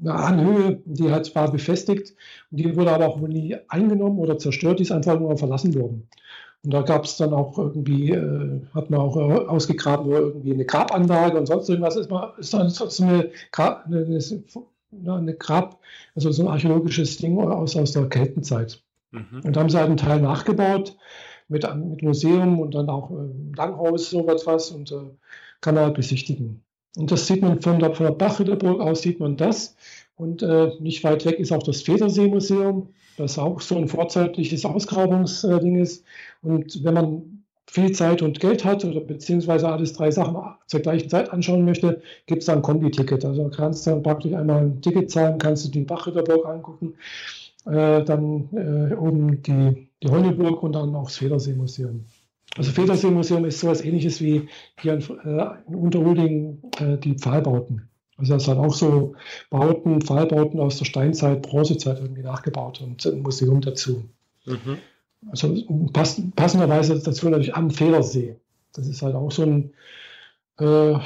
eine 0.00 0.14
Anhöhe, 0.14 0.80
die 0.86 1.10
halt 1.10 1.34
war 1.34 1.52
befestigt 1.52 2.14
und 2.50 2.58
die 2.58 2.74
wurde 2.74 2.92
aber 2.92 3.08
auch 3.08 3.20
nie 3.20 3.56
eingenommen 3.68 4.18
oder 4.18 4.38
zerstört, 4.38 4.78
die 4.78 4.84
ist 4.84 4.92
einfach 4.92 5.18
nur 5.18 5.36
verlassen 5.36 5.74
worden. 5.74 6.08
Und 6.62 6.74
da 6.74 6.82
gab 6.82 7.04
es 7.04 7.16
dann 7.16 7.32
auch 7.32 7.56
irgendwie, 7.58 8.10
äh, 8.10 8.60
hat 8.74 8.90
man 8.90 9.00
auch 9.00 9.16
äh, 9.16 9.46
ausgegraben, 9.46 10.06
wo 10.06 10.12
irgendwie 10.12 10.52
eine 10.52 10.66
Grabanlage 10.66 11.38
und 11.38 11.46
sonst 11.46 11.68
irgendwas 11.68 11.96
ist, 11.96 12.10
mal, 12.10 12.34
ist 12.38 12.52
dann 12.52 12.68
so 12.68 13.02
eine, 13.02 13.30
Grab, 13.50 13.86
eine, 13.86 14.20
eine, 15.06 15.34
Grab, 15.34 15.78
also 16.14 16.30
so 16.30 16.42
ein 16.42 16.48
archäologisches 16.48 17.16
Ding 17.16 17.38
aus, 17.38 17.76
aus 17.76 17.92
der 17.92 18.08
Keltenzeit. 18.08 18.82
Mhm. 19.10 19.40
Und 19.44 19.56
da 19.56 19.60
haben 19.60 19.70
sie 19.70 19.78
halt 19.78 19.88
einen 19.88 19.96
Teil 19.96 20.20
nachgebaut 20.20 20.96
mit, 21.48 21.66
mit 21.76 22.02
Museum 22.02 22.60
und 22.60 22.74
dann 22.74 22.90
auch 22.90 23.10
äh, 23.10 23.56
Langhaus, 23.56 24.10
sowas 24.10 24.46
was 24.46 24.70
und 24.70 24.92
äh, 24.92 24.96
kann 25.62 25.74
man 25.74 25.84
halt 25.84 25.94
besichtigen. 25.94 26.62
Und 26.96 27.10
das 27.10 27.26
sieht 27.26 27.42
man 27.42 27.60
von 27.60 27.78
der, 27.78 27.94
von 27.94 28.06
der 28.06 28.12
Bachhütterburg 28.12 28.80
aus, 28.80 29.02
sieht 29.02 29.20
man 29.20 29.36
das. 29.36 29.76
Und 30.16 30.42
äh, 30.42 30.72
nicht 30.80 31.02
weit 31.04 31.24
weg 31.24 31.38
ist 31.38 31.52
auch 31.52 31.62
das 31.62 31.82
Federsee-Museum, 31.82 32.88
das 33.16 33.38
auch 33.38 33.60
so 33.60 33.76
ein 33.76 33.88
vorzeitliches 33.88 34.64
Ausgrabungsding 34.64 35.76
ist. 35.80 36.04
Und 36.42 36.84
wenn 36.84 36.94
man 36.94 37.42
viel 37.66 37.92
Zeit 37.92 38.20
und 38.20 38.40
Geld 38.40 38.64
hat 38.64 38.84
oder 38.84 39.00
beziehungsweise 39.00 39.68
alles 39.68 39.92
drei 39.92 40.10
Sachen 40.10 40.36
zur 40.66 40.80
gleichen 40.80 41.08
Zeit 41.08 41.30
anschauen 41.30 41.64
möchte, 41.64 42.02
gibt 42.26 42.40
es 42.40 42.46
da 42.46 42.54
ein 42.54 42.62
Kombi-Ticket. 42.62 43.24
Also 43.24 43.48
kannst 43.48 43.86
du 43.86 43.90
dann 43.90 44.02
praktisch 44.02 44.34
einmal 44.34 44.62
ein 44.62 44.82
Ticket 44.82 45.10
zahlen, 45.10 45.38
kannst 45.38 45.66
du 45.66 45.70
die 45.70 45.84
Bachritterburg 45.84 46.44
angucken, 46.46 46.94
äh, 47.66 48.02
dann 48.02 48.48
äh, 48.52 48.94
oben 48.94 49.42
die, 49.42 49.88
die 50.02 50.08
Holleburg 50.08 50.62
und 50.62 50.72
dann 50.72 50.94
auch 50.96 51.04
das 51.04 51.18
Federsee-Museum. 51.18 52.04
Also 52.56 52.72
Federsee-Museum 52.72 53.44
ist 53.44 53.60
sowas 53.60 53.84
ähnliches 53.84 54.20
wie 54.20 54.48
hier 54.80 54.94
in, 54.94 55.00
äh, 55.00 55.46
in 55.68 55.74
Unterholding 55.74 56.58
äh, 56.78 56.96
die 56.98 57.14
Pfahlbauten. 57.14 57.88
Also 58.16 58.34
das 58.34 58.48
hat 58.48 58.58
auch 58.58 58.74
so 58.74 59.14
Bauten, 59.48 60.02
Pfahlbauten 60.02 60.60
aus 60.60 60.78
der 60.78 60.84
Steinzeit, 60.84 61.42
Bronzezeit 61.42 62.00
irgendwie 62.00 62.22
nachgebaut 62.22 62.80
und 62.80 63.04
ein 63.06 63.22
Museum 63.22 63.60
dazu. 63.60 64.04
Mhm. 64.44 64.78
Also 65.30 65.54
pass, 65.92 66.20
passenderweise 66.36 66.98
dazu 66.98 67.28
natürlich 67.28 67.54
am 67.54 67.70
Federsee. 67.70 68.36
Das 68.74 68.86
ist 68.86 69.02
halt 69.02 69.14
auch 69.14 69.30
so 69.30 69.42
ein 69.42 69.72
äh, 70.58 70.98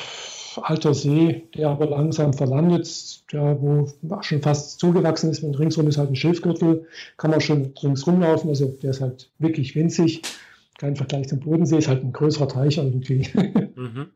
alter 0.57 0.95
See, 0.95 1.45
der 1.55 1.71
aber 1.71 1.87
langsam 1.87 2.33
verlandet, 2.33 3.33
der, 3.33 3.61
wo 3.61 3.89
schon 4.23 4.43
fast 4.43 4.79
zugewachsen 4.79 5.31
ist. 5.31 5.43
Und 5.43 5.59
ringsrum 5.59 5.89
ist 5.89 5.99
halt 5.99 6.11
ein 6.11 6.17
Schilfgürtel, 6.17 6.87
kann 7.17 7.31
man 7.31 7.41
schon 7.41 7.73
ringsrum 7.83 8.21
laufen. 8.21 8.49
Also 8.49 8.67
der 8.83 8.91
ist 8.91 9.01
halt 9.01 9.31
wirklich 9.39 9.75
winzig. 9.75 10.23
Kein 10.85 10.97
Vergleich 10.97 11.29
zum 11.29 11.41
Bodensee, 11.41 11.79
ist 11.79 11.89
halt 11.89 12.05
ein 12.05 12.13
größerer 12.13 12.47
Teich 12.47 12.77
irgendwie. 12.77 13.27
Mhm. 13.75 14.11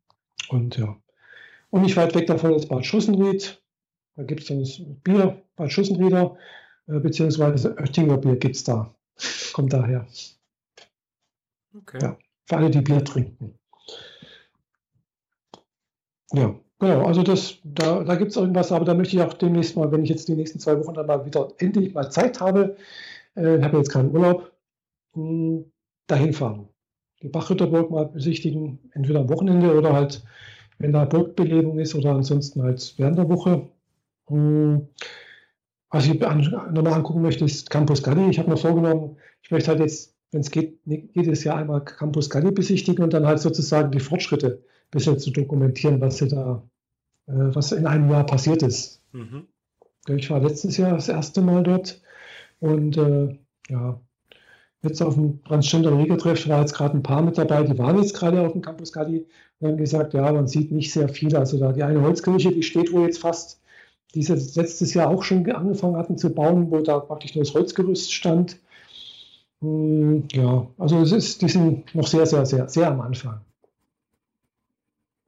Und 0.48 0.78
ja. 0.78 0.96
Und 1.68 1.82
nicht 1.82 1.98
weit 1.98 2.14
weg 2.14 2.26
davon 2.28 2.54
ist 2.54 2.70
Bad 2.70 2.86
Schussenried. 2.86 3.62
Da 4.16 4.22
gibt 4.22 4.40
es 4.40 4.46
dann 4.46 4.60
das 4.60 4.80
Bier, 5.02 5.42
Bad 5.56 5.70
Schussenrieder, 5.70 6.38
äh, 6.86 6.98
beziehungsweise 6.98 7.76
Oettinger 7.76 8.16
Bier 8.16 8.36
gibt 8.36 8.56
es 8.56 8.64
da. 8.64 8.94
Kommt 9.52 9.74
daher. 9.74 10.06
Okay. 11.76 11.98
Ja, 12.00 12.16
für 12.46 12.56
alle, 12.56 12.70
die 12.70 12.80
Bier 12.80 13.04
trinken. 13.04 13.58
Ja, 16.32 16.58
genau. 16.78 17.04
Also 17.04 17.22
das, 17.22 17.58
da, 17.64 18.02
da 18.02 18.14
gibt 18.14 18.30
es 18.30 18.38
irgendwas, 18.38 18.72
aber 18.72 18.86
da 18.86 18.94
möchte 18.94 19.14
ich 19.14 19.22
auch 19.22 19.34
demnächst 19.34 19.76
mal, 19.76 19.92
wenn 19.92 20.04
ich 20.04 20.08
jetzt 20.08 20.28
die 20.28 20.36
nächsten 20.36 20.58
zwei 20.58 20.78
Wochen 20.80 20.94
dann 20.94 21.06
mal 21.06 21.26
wieder 21.26 21.52
endlich 21.58 21.92
mal 21.92 22.10
Zeit 22.10 22.40
habe, 22.40 22.78
äh, 23.34 23.60
habe 23.60 23.76
jetzt 23.76 23.90
keinen 23.90 24.10
Urlaub, 24.10 24.50
mh, 25.12 25.22
hm, 25.22 25.70
dahin 26.06 26.32
fahren. 26.32 26.68
Die 27.22 27.28
Bachritterburg 27.28 27.90
mal 27.90 28.06
besichtigen, 28.06 28.78
entweder 28.92 29.20
am 29.20 29.28
Wochenende 29.30 29.76
oder 29.76 29.92
halt, 29.92 30.22
wenn 30.78 30.92
da 30.92 31.04
Burgbelebung 31.04 31.78
ist 31.78 31.94
oder 31.94 32.12
ansonsten 32.12 32.62
halt 32.62 32.94
während 32.98 33.18
der 33.18 33.28
Woche. 33.28 33.68
Hm, 34.28 34.88
was 35.90 36.06
ich 36.06 36.18
nochmal 36.18 36.92
angucken 36.92 37.22
möchte, 37.22 37.44
ist 37.44 37.70
Campus 37.70 38.02
Galli. 38.02 38.28
Ich 38.28 38.38
habe 38.40 38.50
mir 38.50 38.56
vorgenommen, 38.56 39.16
ich 39.42 39.50
möchte 39.52 39.70
halt 39.70 39.80
jetzt, 39.80 40.16
wenn 40.32 40.40
es 40.40 40.50
geht, 40.50 40.80
jedes 40.84 41.44
Jahr 41.44 41.58
einmal 41.58 41.84
Campus 41.84 42.28
Galli 42.28 42.50
besichtigen 42.50 43.04
und 43.04 43.12
dann 43.12 43.26
halt 43.26 43.38
sozusagen 43.38 43.92
die 43.92 44.00
Fortschritte 44.00 44.64
ein 44.64 44.90
bisschen 44.90 45.20
zu 45.20 45.30
dokumentieren, 45.30 46.00
was 46.00 46.18
da, 46.18 46.62
äh, 47.26 47.32
was 47.32 47.70
in 47.70 47.86
einem 47.86 48.10
Jahr 48.10 48.26
passiert 48.26 48.64
ist. 48.64 49.02
Mhm. 49.12 49.46
Ich 50.08 50.28
war 50.30 50.40
letztes 50.40 50.76
Jahr 50.76 50.90
das 50.90 51.08
erste 51.08 51.40
Mal 51.40 51.62
dort 51.62 52.02
und 52.58 52.96
äh, 52.96 53.38
ja, 53.70 54.00
jetzt 54.84 55.02
auf 55.02 55.14
dem 55.14 55.42
Transgender 55.44 55.96
Regeltreff 55.96 56.48
war 56.48 56.60
jetzt 56.60 56.74
gerade 56.74 56.96
ein 56.96 57.02
paar 57.02 57.22
mit 57.22 57.38
dabei, 57.38 57.62
die 57.62 57.78
waren 57.78 57.98
jetzt 57.98 58.14
gerade 58.14 58.40
auf 58.46 58.52
dem 58.52 58.62
Campus 58.62 58.92
Galli 58.92 59.26
und 59.60 59.68
haben 59.68 59.76
gesagt, 59.76 60.14
ja, 60.14 60.32
man 60.32 60.46
sieht 60.46 60.72
nicht 60.72 60.92
sehr 60.92 61.08
viel. 61.08 61.34
Also 61.36 61.58
da 61.58 61.72
die 61.72 61.82
eine 61.82 62.02
Holzkirche, 62.02 62.52
die 62.52 62.62
steht 62.62 62.92
wohl 62.92 63.06
jetzt 63.06 63.18
fast 63.18 63.60
die 64.14 64.22
sie 64.22 64.34
letztes 64.34 64.94
Jahr 64.94 65.10
auch 65.10 65.22
schon 65.22 65.50
angefangen 65.50 65.96
hatten 65.96 66.16
zu 66.16 66.32
bauen, 66.32 66.70
wo 66.70 66.80
da 66.80 67.00
praktisch 67.00 67.34
nur 67.34 67.44
das 67.44 67.54
Holzgerüst 67.54 68.12
stand. 68.12 68.58
Hm, 69.60 70.24
ja, 70.32 70.68
also 70.78 71.00
es 71.00 71.12
ist, 71.12 71.42
die 71.42 71.48
sind 71.48 71.94
noch 71.94 72.06
sehr, 72.06 72.26
sehr, 72.26 72.46
sehr, 72.46 72.68
sehr 72.68 72.88
am 72.88 73.00
Anfang. 73.00 73.40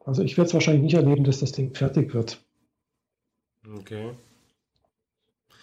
Also 0.04 0.22
ich 0.22 0.36
werde 0.36 0.48
es 0.48 0.54
wahrscheinlich 0.54 0.84
nicht 0.84 0.94
erleben, 0.94 1.24
dass 1.24 1.40
das 1.40 1.52
Ding 1.52 1.74
fertig 1.74 2.14
wird. 2.14 2.40
Okay. 3.78 4.12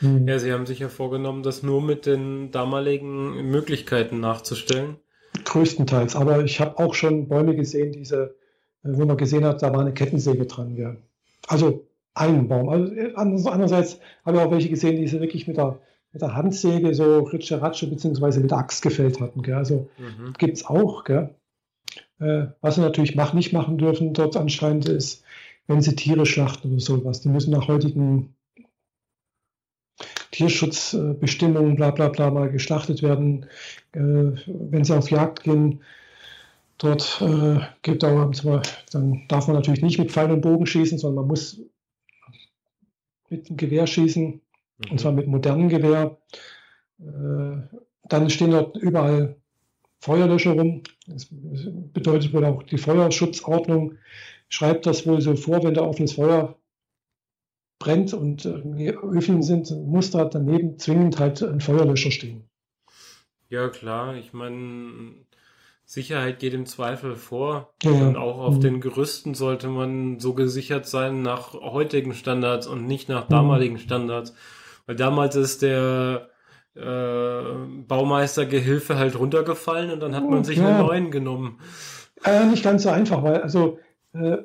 Hm. 0.04 0.28
Ja, 0.28 0.38
Sie 0.38 0.52
haben 0.52 0.66
sich 0.66 0.80
ja 0.80 0.90
vorgenommen, 0.90 1.44
das 1.44 1.64
nur 1.64 1.82
mit 1.82 2.06
den 2.06 2.52
damaligen 2.52 3.50
Möglichkeiten 3.50 4.20
nachzustellen. 4.20 4.98
Größtenteils, 5.46 6.16
aber 6.16 6.44
ich 6.44 6.60
habe 6.60 6.78
auch 6.78 6.94
schon 6.94 7.28
Bäume 7.28 7.56
gesehen, 7.56 7.92
diese, 7.94 8.36
äh, 8.84 8.90
wo 8.90 9.06
man 9.06 9.18
gesehen 9.18 9.46
hat, 9.46 9.64
da 9.64 9.74
war 9.74 9.80
eine 9.80 9.94
Kettensäge 9.94 10.46
dran. 10.46 10.76
Ja. 10.76 10.96
Also 11.48 11.88
einen 12.14 12.48
Baum. 12.50 12.70
Also 12.70 12.94
äh, 12.94 13.14
andererseits 13.16 14.00
habe 14.26 14.38
ich 14.38 14.44
auch 14.44 14.52
welche 14.52 14.70
gesehen, 14.70 14.98
die 14.98 15.08
sie 15.08 15.22
wirklich 15.22 15.48
mit 15.48 15.58
der, 15.58 15.80
mit 16.12 16.22
der 16.22 16.36
Handsäge 16.36 16.94
so 16.94 17.20
Ritsche 17.20 17.62
Ratsche 17.62 17.88
beziehungsweise 17.88 18.42
mit 18.42 18.52
der 18.52 18.60
Axt 18.60 18.84
gefällt 18.84 19.20
hatten. 19.22 19.42
Gell? 19.42 19.56
Also 19.56 19.90
mhm. 19.98 20.34
gibt 20.38 20.58
es 20.58 20.66
auch. 20.66 21.06
Gell? 21.06 21.34
Äh, 22.20 22.48
was 22.62 22.76
sie 22.76 22.82
natürlich 22.82 23.16
mach, 23.16 23.34
nicht 23.34 23.54
machen 23.54 23.78
dürfen 23.78 24.14
dort 24.14 24.36
anscheinend 24.36 24.88
ist, 24.88 25.24
wenn 25.68 25.82
sie 25.82 25.96
Tiere 25.96 26.26
schlachten 26.26 26.72
oder 26.72 26.82
sowas. 26.82 27.22
Die 27.22 27.30
müssen 27.30 27.52
nach 27.52 27.68
heutigen 27.68 28.36
Tierschutzbestimmungen, 30.34 31.76
bla 31.76 31.92
bla 31.92 32.10
bla, 32.10 32.30
mal 32.30 32.50
geschlachtet 32.50 33.02
werden. 33.02 33.46
Äh, 33.94 34.00
wenn 34.48 34.84
sie 34.84 34.98
auf 34.98 35.10
Jagd 35.10 35.44
gehen, 35.44 35.82
dort 36.78 37.22
äh, 37.22 37.60
gibt 37.84 38.04
auch, 38.04 38.32
dann 38.92 39.24
darf 39.30 39.48
man 39.48 39.56
natürlich 39.56 39.82
nicht 39.82 40.00
mit 40.00 40.12
Pfeil 40.12 40.32
und 40.32 40.42
Bogen 40.42 40.66
schießen, 40.66 40.98
sondern 40.98 41.24
man 41.24 41.28
muss 41.28 41.62
mit 43.30 43.48
dem 43.48 43.58
Gewehr 43.58 43.88
schießen, 43.88 44.26
mhm. 44.26 44.92
und 44.92 45.00
zwar 45.00 45.12
mit 45.12 45.28
modernem 45.28 45.70
Gewehr. 45.70 46.18
Äh, 47.00 47.78
dann 48.10 48.30
stehen 48.30 48.52
dort 48.52 48.76
überall 48.78 49.38
Feuerlöscher 50.00 50.52
rum. 50.52 50.84
Das 51.08 51.28
bedeutet 51.32 52.34
wohl 52.34 52.44
auch 52.44 52.64
die 52.64 52.78
Feuerschutzordnung 52.78 53.98
schreibt 54.54 54.86
das 54.86 55.08
wohl 55.08 55.20
so 55.20 55.36
vor, 55.36 55.64
wenn 55.64 55.74
da 55.74 55.82
offenes 55.82 56.14
Feuer 56.14 56.56
brennt 57.84 58.14
und 58.14 58.46
Öfen 58.46 59.44
sind, 59.44 59.70
muss 59.86 60.12
da 60.12 60.24
daneben 60.24 60.80
zwingend 60.80 61.20
halt 61.20 61.44
ein 61.44 61.60
Feuerlöscher 61.60 62.12
stehen. 62.12 62.50
Ja, 63.50 63.68
klar. 63.68 64.16
Ich 64.16 64.32
meine, 64.32 65.16
Sicherheit 65.84 66.40
geht 66.40 66.54
im 66.54 66.66
Zweifel 66.66 67.16
vor. 67.16 67.74
Ja, 67.84 67.92
und 67.92 68.16
auch 68.16 68.40
auf 68.40 68.56
mhm. 68.56 68.62
den 68.62 68.82
Gerüsten 68.82 69.34
sollte 69.34 69.68
man 69.68 70.20
so 70.22 70.34
gesichert 70.34 70.88
sein 70.88 71.24
nach 71.24 71.54
heutigen 71.54 72.14
Standards 72.14 72.68
und 72.68 72.86
nicht 72.86 73.10
nach 73.10 73.28
damaligen 73.28 73.78
Standards. 73.78 74.34
Weil 74.86 74.96
damals 74.96 75.36
ist 75.36 75.62
der 75.62 76.30
äh, 76.76 77.44
Baumeistergehilfe 77.86 78.98
halt 78.98 79.20
runtergefallen 79.20 79.92
und 79.92 80.00
dann 80.00 80.16
hat 80.16 80.30
man 80.30 80.46
sich 80.46 80.58
ja. 80.58 80.70
einen 80.70 80.88
neuen 80.88 81.12
genommen. 81.12 81.60
Äh, 82.24 82.46
nicht 82.46 82.64
ganz 82.64 82.84
so 82.84 82.90
einfach, 82.90 83.24
weil 83.24 83.42
also 83.42 83.78
äh, 84.14 84.38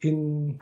in 0.00 0.60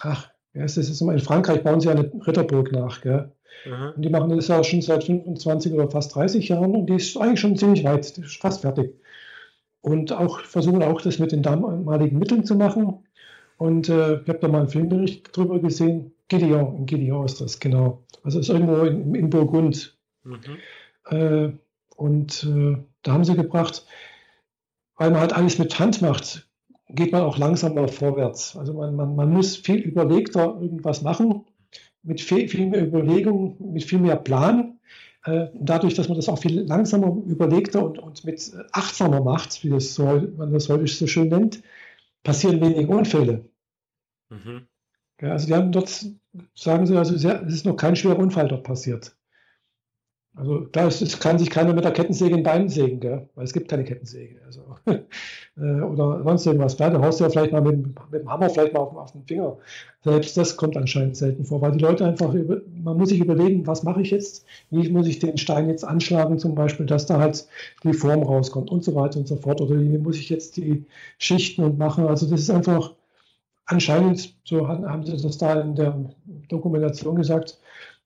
ach, 0.00 0.30
ja, 0.56 0.64
ist 0.64 0.76
jetzt 0.76 1.00
mal 1.02 1.12
in 1.12 1.18
Frankreich 1.20 1.62
bauen 1.62 1.80
sie 1.80 1.90
eine 1.90 2.10
Ritterburg 2.26 2.72
nach, 2.72 3.00
gell? 3.00 3.32
Mhm. 3.64 3.92
Und 3.96 4.02
die 4.02 4.10
machen 4.10 4.30
das 4.30 4.48
ja 4.48 4.62
schon 4.62 4.82
seit 4.82 5.04
25 5.04 5.72
oder 5.72 5.90
fast 5.90 6.14
30 6.14 6.48
Jahren 6.48 6.74
und 6.74 6.86
die 6.86 6.94
ist 6.94 7.16
eigentlich 7.16 7.40
schon 7.40 7.56
ziemlich 7.56 7.84
weit, 7.84 8.18
ist 8.18 8.36
fast 8.36 8.62
fertig 8.62 8.94
und 9.86 10.12
auch 10.12 10.40
versuchen 10.40 10.82
auch 10.82 11.00
das 11.00 11.20
mit 11.20 11.30
den 11.30 11.44
damaligen 11.44 12.18
Mitteln 12.18 12.44
zu 12.44 12.56
machen. 12.56 13.04
Und 13.56 13.88
äh, 13.88 14.20
ich 14.20 14.28
habe 14.28 14.40
da 14.40 14.48
mal 14.48 14.58
einen 14.58 14.68
Filmbericht 14.68 15.36
drüber 15.36 15.60
gesehen. 15.60 16.10
Gideon, 16.26 16.76
in 16.78 16.86
Gideon 16.86 17.24
ist 17.24 17.40
das, 17.40 17.60
genau. 17.60 18.02
Also 18.24 18.40
ist 18.40 18.48
irgendwo 18.48 18.82
in, 18.82 19.14
in 19.14 19.30
Burgund. 19.30 19.96
Mhm. 20.24 20.40
Äh, 21.08 21.52
und 21.94 22.42
äh, 22.42 22.76
da 23.04 23.12
haben 23.12 23.24
sie 23.24 23.36
gebracht, 23.36 23.86
weil 24.96 25.12
man 25.12 25.20
halt 25.20 25.32
alles 25.32 25.56
mit 25.60 25.78
Hand 25.78 26.02
macht, 26.02 26.48
geht 26.88 27.12
man 27.12 27.22
auch 27.22 27.38
langsamer 27.38 27.88
vorwärts. 27.88 28.56
Also 28.56 28.74
man, 28.74 28.94
man, 28.94 29.16
man 29.16 29.30
muss 29.30 29.56
viel 29.56 29.78
überlegter 29.78 30.58
irgendwas 30.60 31.02
machen, 31.02 31.44
mit 32.02 32.20
viel, 32.20 32.48
viel 32.48 32.66
mehr 32.66 32.86
Überlegung, 32.86 33.56
mit 33.72 33.84
viel 33.84 33.98
mehr 33.98 34.16
Plan. 34.16 34.78
Äh, 35.24 35.48
dadurch, 35.54 35.94
dass 35.94 36.08
man 36.08 36.16
das 36.16 36.28
auch 36.28 36.38
viel 36.38 36.60
langsamer, 36.60 37.08
überlegter 37.26 37.84
und, 37.84 37.98
und 37.98 38.24
mit 38.24 38.52
achtsamer 38.72 39.20
macht, 39.20 39.64
wie 39.64 39.70
das 39.70 39.94
so, 39.94 40.04
man 40.36 40.52
das 40.52 40.68
heute 40.68 40.86
so 40.86 41.06
schön 41.06 41.28
nennt, 41.28 41.62
passieren 42.22 42.60
weniger 42.60 42.96
Unfälle. 42.96 43.44
Mhm. 44.30 44.68
Also 45.20 45.46
die 45.46 45.54
haben 45.54 45.72
dort, 45.72 46.06
sagen 46.54 46.86
sie, 46.86 46.96
also 46.96 47.14
es 47.14 47.24
ist 47.24 47.66
noch 47.66 47.76
kein 47.76 47.96
schwerer 47.96 48.18
Unfall 48.18 48.48
dort 48.48 48.64
passiert. 48.64 49.15
Also 50.36 50.60
da 50.70 50.86
ist, 50.86 51.18
kann 51.20 51.38
sich 51.38 51.48
keiner 51.48 51.72
mit 51.72 51.84
der 51.84 51.92
Kettensäge 51.92 52.36
in 52.36 52.42
Beinen 52.42 52.68
sägen, 52.68 53.00
gell? 53.00 53.26
weil 53.34 53.44
es 53.44 53.54
gibt 53.54 53.70
keine 53.70 53.84
Kettensäge. 53.84 54.36
Also, 54.44 54.60
äh, 55.56 55.80
oder 55.80 56.22
sonst 56.24 56.44
irgendwas. 56.44 56.76
Da 56.76 56.92
haust 57.00 57.20
du 57.20 57.24
ja 57.24 57.30
vielleicht 57.30 57.52
mal 57.52 57.62
mit, 57.62 57.86
mit, 58.10 58.20
dem 58.20 58.30
Hammer 58.30 58.50
vielleicht 58.50 58.74
mal 58.74 58.80
auf, 58.80 58.94
auf, 58.94 59.12
den 59.12 59.24
Finger. 59.24 59.56
Selbst 60.04 60.36
das 60.36 60.58
kommt 60.58 60.76
anscheinend 60.76 61.16
selten 61.16 61.46
vor, 61.46 61.62
weil 61.62 61.72
die 61.72 61.78
Leute 61.78 62.04
einfach, 62.04 62.34
über, 62.34 62.60
man 62.70 62.98
muss 62.98 63.08
sich 63.08 63.20
überlegen, 63.20 63.66
was 63.66 63.82
mache 63.82 64.02
ich 64.02 64.10
jetzt? 64.10 64.44
Wie 64.70 64.90
muss 64.90 65.06
ich 65.06 65.20
den 65.20 65.38
Stein 65.38 65.70
jetzt 65.70 65.84
anschlagen 65.84 66.38
zum 66.38 66.54
Beispiel, 66.54 66.84
dass 66.84 67.06
da 67.06 67.18
halt 67.18 67.48
die 67.82 67.94
Form 67.94 68.22
rauskommt 68.22 68.70
und 68.70 68.84
so 68.84 68.94
weiter 68.94 69.18
und 69.18 69.26
so 69.26 69.36
fort. 69.36 69.62
Oder 69.62 69.80
wie 69.80 69.96
muss 69.96 70.18
ich 70.18 70.28
jetzt 70.28 70.58
die 70.58 70.84
Schichten 71.16 71.64
und 71.64 71.78
machen? 71.78 72.06
Also 72.06 72.28
das 72.28 72.40
ist 72.40 72.50
einfach 72.50 72.92
anscheinend, 73.64 74.34
so 74.44 74.68
haben 74.68 75.04
sie 75.04 75.16
das 75.16 75.38
da 75.38 75.60
in 75.60 75.74
der 75.74 75.98
Dokumentation 76.50 77.16
gesagt, 77.16 77.58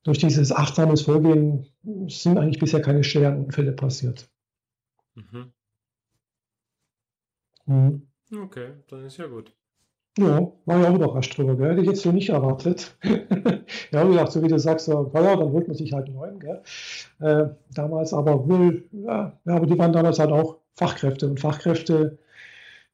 durch 0.04 0.18
dieses 0.18 0.52
achtsames 0.52 1.02
Vorgehen 1.02 1.66
sind 2.08 2.38
eigentlich 2.38 2.58
bisher 2.58 2.80
keine 2.80 3.04
schweren 3.04 3.44
Unfälle 3.44 3.72
passiert. 3.72 4.28
Mhm. 5.14 5.52
Mhm. 7.66 8.08
Okay, 8.32 8.74
dann 8.88 9.04
ist 9.04 9.18
ja 9.18 9.26
gut. 9.26 9.52
Ja, 10.18 10.52
war 10.66 10.80
ja 10.80 10.90
auch 10.90 10.94
überrascht 10.96 11.36
drüber, 11.38 11.56
gell? 11.56 11.70
Hätte 11.70 11.82
ich 11.82 11.88
jetzt 11.88 12.02
so 12.02 12.10
nicht 12.10 12.30
erwartet. 12.30 12.96
ja, 13.92 14.04
wie 14.06 14.12
gesagt, 14.12 14.32
so 14.32 14.42
wie 14.42 14.48
du 14.48 14.58
sagst, 14.58 14.88
ja, 14.88 14.94
ja 14.94 15.36
dann 15.36 15.52
holt 15.52 15.68
man 15.68 15.76
sich 15.76 15.92
halt 15.92 16.06
einen 16.06 16.16
neuen, 16.16 16.40
gell? 16.40 16.62
Äh, 17.20 17.54
damals 17.74 18.12
aber 18.12 18.48
wohl, 18.48 18.88
ja, 18.92 19.38
ja, 19.44 19.54
aber 19.54 19.66
die 19.66 19.78
waren 19.78 19.92
damals 19.92 20.18
halt 20.18 20.32
auch 20.32 20.58
Fachkräfte 20.74 21.28
und 21.28 21.38
Fachkräfte, 21.38 22.18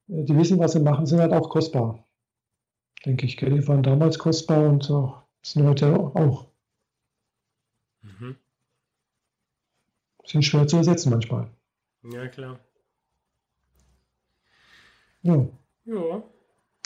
äh, 0.09 0.23
die 0.23 0.37
wissen, 0.37 0.59
was 0.59 0.73
sie 0.73 0.79
machen, 0.79 1.05
sind 1.07 1.19
halt 1.19 1.33
auch 1.33 1.49
kostbar. 1.49 2.05
Denke 3.05 3.25
ich, 3.25 3.37
gell? 3.37 3.49
Die 3.51 3.67
waren 3.67 3.83
damals 3.83 4.19
kostbar 4.19 4.67
und 4.67 4.89
äh, 4.89 5.07
sind 5.41 5.67
heute 5.67 5.93
auch. 5.97 6.45
Mhm. 8.07 8.35
Sind 10.25 10.43
schwer 10.43 10.67
zu 10.67 10.77
ersetzen 10.77 11.09
manchmal. 11.09 11.49
Ja, 12.03 12.27
klar. 12.27 12.59
Ja. 15.21 15.47
Ja. 15.85 16.23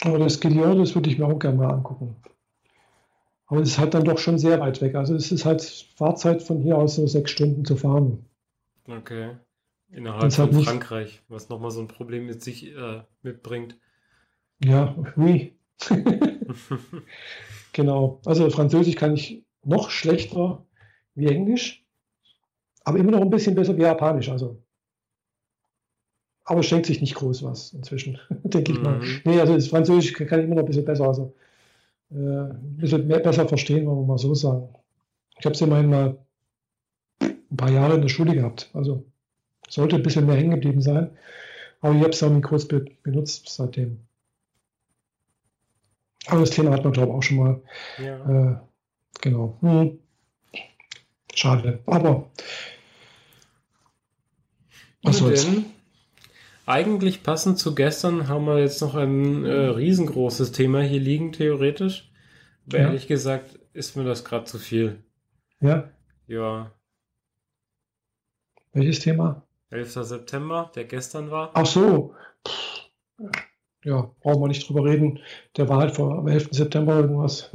Aber 0.04 0.18
das 0.18 0.40
Gideon, 0.40 0.78
das 0.78 0.94
würde 0.94 1.10
ich 1.10 1.18
mir 1.18 1.26
auch 1.26 1.38
gerne 1.38 1.58
mal 1.58 1.70
angucken. 1.70 2.16
Aber 3.46 3.60
es 3.60 3.70
ist 3.70 3.78
halt 3.78 3.94
dann 3.94 4.04
doch 4.04 4.18
schon 4.18 4.38
sehr 4.38 4.60
weit 4.60 4.80
weg. 4.80 4.94
Also 4.94 5.14
es 5.14 5.30
ist 5.30 5.44
halt 5.44 5.62
Fahrzeit 5.96 6.42
von 6.42 6.60
hier 6.60 6.78
aus 6.78 6.96
so 6.96 7.06
sechs 7.06 7.30
Stunden 7.30 7.64
zu 7.64 7.76
fahren. 7.76 8.24
Okay. 8.86 9.36
Innerhalb 9.90 10.32
von 10.32 10.54
halt 10.54 10.64
Frankreich, 10.64 11.22
was 11.28 11.50
nochmal 11.50 11.70
so 11.70 11.80
ein 11.80 11.88
Problem 11.88 12.26
mit 12.26 12.42
sich 12.42 12.74
äh, 12.74 13.02
mitbringt. 13.22 13.76
Ja, 14.64 14.96
oui. 15.16 15.54
genau. 17.72 18.20
Also 18.24 18.48
Französisch 18.48 18.96
kann 18.96 19.14
ich 19.14 19.44
noch 19.64 19.90
schlechter 19.90 20.64
wie 21.14 21.26
Englisch, 21.26 21.84
aber 22.84 22.98
immer 22.98 23.12
noch 23.12 23.20
ein 23.20 23.30
bisschen 23.30 23.54
besser 23.54 23.76
wie 23.76 23.82
Japanisch. 23.82 24.28
Also. 24.28 24.62
Aber 26.44 26.60
es 26.60 26.66
schenkt 26.66 26.86
sich 26.86 27.00
nicht 27.00 27.14
groß 27.14 27.42
was 27.44 27.72
inzwischen, 27.72 28.18
denke 28.44 28.72
mhm. 28.72 28.78
ich 28.78 28.82
mal. 28.82 28.98
Mhm. 28.98 29.20
Nee, 29.24 29.40
also 29.40 29.54
das 29.54 29.68
Französisch 29.68 30.12
kann 30.12 30.40
ich 30.40 30.46
immer 30.46 30.56
noch 30.56 30.62
ein 30.62 30.66
bisschen 30.66 30.84
besser, 30.84 31.06
also 31.06 31.34
äh, 32.10 32.16
ein 32.16 32.76
bisschen 32.76 33.06
mehr, 33.06 33.20
besser 33.20 33.48
verstehen, 33.48 33.86
wollen 33.86 34.00
wir 34.00 34.06
mal 34.06 34.18
so 34.18 34.34
sagen. 34.34 34.68
Ich 35.38 35.44
habe 35.44 35.54
es 35.54 35.60
immerhin 35.60 35.90
mal 35.90 36.18
ein 37.20 37.56
paar 37.56 37.70
Jahre 37.70 37.94
in 37.94 38.02
der 38.02 38.08
Schule 38.08 38.34
gehabt. 38.34 38.70
Also 38.74 39.04
sollte 39.68 39.96
ein 39.96 40.02
bisschen 40.02 40.26
mehr 40.26 40.36
hängen 40.36 40.50
geblieben 40.50 40.82
sein. 40.82 41.10
Aber 41.80 41.94
ich 41.94 42.00
habe 42.00 42.10
es 42.10 42.22
auch 42.22 42.30
nicht 42.30 42.44
groß 42.44 42.68
be 42.68 42.84
benutzt 43.02 43.48
seitdem. 43.48 43.98
Aber 46.26 46.40
das 46.40 46.50
Thema 46.50 46.70
hat 46.70 46.84
man, 46.84 46.92
glaube 46.92 47.10
ich, 47.10 47.14
auch 47.16 47.22
schon 47.22 47.36
mal. 47.38 47.60
Ja. 47.98 48.52
Äh, 48.52 48.56
genau. 49.20 49.56
Hm. 49.60 49.98
Schade. 51.34 51.80
Aber 51.86 52.30
was 55.02 55.18
soll's? 55.18 55.44
Denn, 55.44 55.66
eigentlich 56.64 57.22
passend 57.22 57.58
zu 57.58 57.74
gestern 57.74 58.28
haben 58.28 58.46
wir 58.46 58.58
jetzt 58.60 58.80
noch 58.80 58.94
ein 58.94 59.44
äh, 59.44 59.50
riesengroßes 59.50 60.52
Thema 60.52 60.82
hier 60.82 61.00
liegen, 61.00 61.32
theoretisch. 61.32 62.10
Aber 62.66 62.78
ja. 62.78 62.84
ehrlich 62.84 63.08
gesagt 63.08 63.58
ist 63.72 63.96
mir 63.96 64.04
das 64.04 64.24
gerade 64.24 64.44
zu 64.44 64.58
viel. 64.58 65.02
Ja. 65.60 65.90
Ja. 66.26 66.72
Welches 68.72 69.00
Thema? 69.00 69.46
11. 69.70 69.92
September, 69.92 70.70
der 70.74 70.84
gestern 70.84 71.30
war. 71.30 71.50
Ach 71.54 71.66
so. 71.66 72.14
Ja, 73.84 74.10
brauchen 74.20 74.42
wir 74.42 74.48
nicht 74.48 74.68
drüber 74.68 74.84
reden. 74.84 75.18
Der 75.56 75.68
war 75.68 75.78
halt 75.78 75.96
vor 75.96 76.18
am 76.18 76.28
11. 76.28 76.48
September 76.52 76.96
irgendwas. 76.96 77.50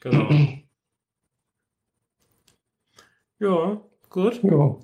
Genau. 0.00 0.28
Ja, 3.38 3.80
gut. 4.10 4.42
Ja. 4.42 4.76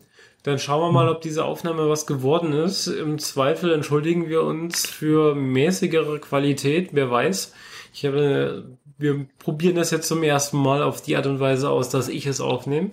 Dann 0.42 0.58
schauen 0.58 0.80
wir 0.80 0.92
mal, 0.92 1.08
ob 1.08 1.20
diese 1.20 1.44
Aufnahme 1.44 1.88
was 1.88 2.06
geworden 2.06 2.52
ist. 2.52 2.88
Im 2.88 3.18
Zweifel 3.18 3.72
entschuldigen 3.72 4.28
wir 4.28 4.42
uns 4.42 4.86
für 4.86 5.34
mäßigere 5.34 6.18
Qualität. 6.18 6.90
Wer 6.92 7.10
weiß. 7.10 7.54
Ich 7.94 8.04
habe, 8.04 8.76
wir 8.98 9.26
probieren 9.38 9.76
das 9.76 9.90
jetzt 9.92 10.08
zum 10.08 10.22
ersten 10.22 10.58
Mal 10.58 10.82
auf 10.82 11.00
die 11.00 11.16
Art 11.16 11.26
und 11.26 11.38
Weise 11.38 11.70
aus, 11.70 11.90
dass 11.90 12.08
ich 12.08 12.26
es 12.26 12.40
aufnehme. 12.40 12.90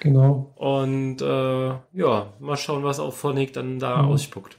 Genau. 0.00 0.52
Und 0.56 1.22
äh, 1.22 1.68
ja, 1.92 2.32
mal 2.40 2.56
schauen, 2.56 2.82
was 2.82 2.98
auch 2.98 3.12
Phonic 3.12 3.52
dann 3.52 3.78
da 3.78 4.02
mhm. 4.02 4.08
ausspuckt. 4.08 4.58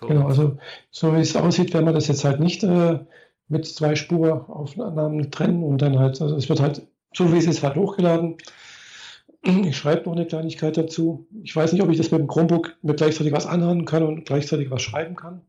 Genau, 0.00 0.26
also 0.26 0.58
so 0.90 1.14
wie 1.14 1.20
es 1.20 1.34
aussieht, 1.34 1.74
werden 1.74 1.86
wir 1.86 1.92
das 1.92 2.08
jetzt 2.08 2.24
halt 2.24 2.38
nicht 2.38 2.62
äh, 2.62 3.00
mit 3.48 3.66
zwei 3.66 3.96
Spuraufnahmen 3.96 5.30
trennen 5.32 5.64
und 5.64 5.82
dann 5.82 5.98
halt, 5.98 6.20
also 6.20 6.36
es 6.36 6.48
wird 6.48 6.60
halt, 6.60 6.86
so 7.12 7.32
wie 7.32 7.38
es 7.38 7.46
ist, 7.46 7.62
halt 7.62 7.74
hochgeladen. 7.74 8.36
Ich 9.44 9.76
schreibe 9.76 10.08
noch 10.08 10.16
eine 10.16 10.26
Kleinigkeit 10.26 10.76
dazu. 10.76 11.26
Ich 11.42 11.54
weiß 11.54 11.72
nicht, 11.72 11.82
ob 11.82 11.90
ich 11.90 11.98
das 11.98 12.10
mit 12.10 12.20
dem 12.20 12.28
Chromebook 12.28 12.76
mit 12.82 12.96
gleichzeitig 12.96 13.32
was 13.32 13.46
anhören 13.46 13.84
kann 13.84 14.02
und 14.02 14.24
gleichzeitig 14.24 14.70
was 14.70 14.82
schreiben 14.82 15.16
kann. 15.16 15.42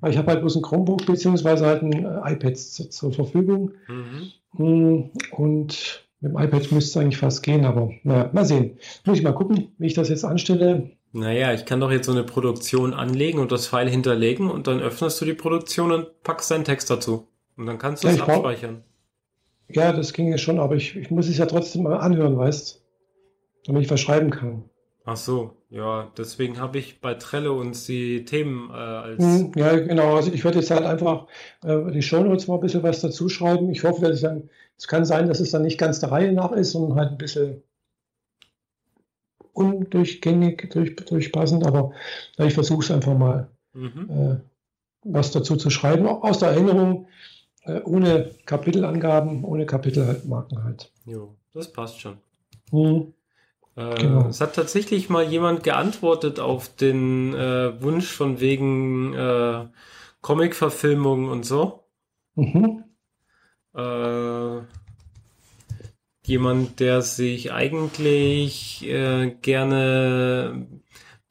Weil 0.00 0.12
ich 0.12 0.18
habe 0.18 0.30
halt 0.30 0.40
bloß 0.40 0.56
ein 0.56 0.62
Chromebook 0.62 1.06
beziehungsweise 1.06 1.66
halt 1.66 1.82
ein 1.82 1.92
äh, 1.92 2.32
iPad 2.32 2.56
zur 2.56 3.12
Verfügung. 3.12 3.72
Mhm. 3.88 5.10
Und 5.30 6.04
mit 6.20 6.32
dem 6.32 6.38
iPad 6.38 6.72
müsste 6.72 6.78
es 6.78 6.96
eigentlich 6.96 7.18
fast 7.18 7.42
gehen, 7.42 7.64
aber 7.64 7.90
naja, 8.04 8.30
mal 8.32 8.44
sehen. 8.44 8.78
Muss 9.04 9.18
ich 9.18 9.24
mal 9.24 9.32
gucken, 9.32 9.72
wie 9.78 9.86
ich 9.86 9.94
das 9.94 10.08
jetzt 10.08 10.24
anstelle. 10.24 10.90
Naja, 11.12 11.52
ich 11.52 11.64
kann 11.64 11.80
doch 11.80 11.90
jetzt 11.90 12.06
so 12.06 12.12
eine 12.12 12.24
Produktion 12.24 12.94
anlegen 12.94 13.38
und 13.38 13.52
das 13.52 13.66
File 13.66 13.90
hinterlegen 13.90 14.50
und 14.50 14.66
dann 14.66 14.80
öffnest 14.80 15.20
du 15.20 15.24
die 15.24 15.34
Produktion 15.34 15.92
und 15.92 16.22
packst 16.22 16.50
deinen 16.50 16.64
Text 16.64 16.90
dazu. 16.90 17.26
Und 17.56 17.66
dann 17.66 17.78
kannst 17.78 18.04
du 18.04 18.08
ja, 18.08 18.14
es 18.14 18.20
abspeichern. 18.20 18.82
Ja, 19.68 19.92
das 19.92 20.12
ging 20.12 20.28
ja 20.28 20.38
schon, 20.38 20.58
aber 20.58 20.76
ich, 20.76 20.96
ich 20.96 21.10
muss 21.10 21.28
es 21.28 21.38
ja 21.38 21.46
trotzdem 21.46 21.82
mal 21.82 21.96
anhören, 21.96 22.36
weißt 22.36 22.81
damit 23.66 23.82
ich 23.82 23.90
was 23.90 24.00
schreiben 24.00 24.30
kann. 24.30 24.64
Ach 25.04 25.16
so, 25.16 25.56
ja, 25.68 26.12
deswegen 26.16 26.60
habe 26.60 26.78
ich 26.78 27.00
bei 27.00 27.14
Trello 27.14 27.58
uns 27.60 27.86
die 27.86 28.24
Themen 28.24 28.70
äh, 28.70 28.74
als. 28.74 29.22
Hm, 29.22 29.52
ja, 29.56 29.76
genau. 29.76 30.14
Also 30.14 30.32
ich 30.32 30.44
werde 30.44 30.60
jetzt 30.60 30.70
halt 30.70 30.84
einfach 30.84 31.26
äh, 31.64 31.90
die 31.90 32.02
Shownotes 32.02 32.46
mal 32.46 32.54
ein 32.54 32.60
bisschen 32.60 32.84
was 32.84 33.00
dazu 33.00 33.28
schreiben. 33.28 33.70
Ich 33.70 33.82
hoffe, 33.82 34.02
dass 34.02 34.16
ich 34.16 34.22
dann, 34.22 34.48
es 34.78 34.86
kann 34.86 35.04
sein, 35.04 35.26
dass 35.26 35.40
es 35.40 35.50
dann 35.50 35.62
nicht 35.62 35.78
ganz 35.78 35.98
der 35.98 36.12
Reihe 36.12 36.32
nach 36.32 36.52
ist, 36.52 36.72
sondern 36.72 36.96
halt 36.96 37.10
ein 37.10 37.18
bisschen 37.18 37.62
undurchgängig, 39.52 40.70
durch, 40.70 40.96
durchpassend, 40.96 41.66
aber 41.66 41.92
ja, 42.36 42.46
ich 42.46 42.54
versuche 42.54 42.82
es 42.84 42.90
einfach 42.90 43.16
mal, 43.16 43.50
mhm. 43.72 44.08
äh, 44.10 44.36
was 45.04 45.30
dazu 45.30 45.56
zu 45.56 45.70
schreiben, 45.70 46.06
auch 46.06 46.22
aus 46.22 46.38
der 46.38 46.50
Erinnerung, 46.50 47.08
äh, 47.64 47.80
ohne 47.82 48.30
Kapitelangaben, 48.46 49.44
ohne 49.44 49.66
Kapitelmarken 49.66 50.64
halt. 50.64 50.90
Jo, 51.04 51.34
das 51.52 51.70
passt 51.70 52.00
schon. 52.00 52.18
Mhm. 52.70 53.12
Äh, 53.76 53.94
genau. 53.94 54.28
Es 54.28 54.40
hat 54.40 54.54
tatsächlich 54.54 55.08
mal 55.08 55.24
jemand 55.24 55.64
geantwortet 55.64 56.40
auf 56.40 56.74
den 56.74 57.34
äh, 57.34 57.80
Wunsch 57.82 58.10
von 58.10 58.40
wegen 58.40 59.14
äh, 59.14 59.66
Comic-Verfilmung 60.20 61.28
und 61.28 61.44
so. 61.44 61.84
Mhm. 62.34 62.84
Äh, 63.74 64.60
jemand, 66.24 66.80
der 66.80 67.02
sich 67.02 67.52
eigentlich 67.52 68.86
äh, 68.86 69.30
gerne 69.42 70.66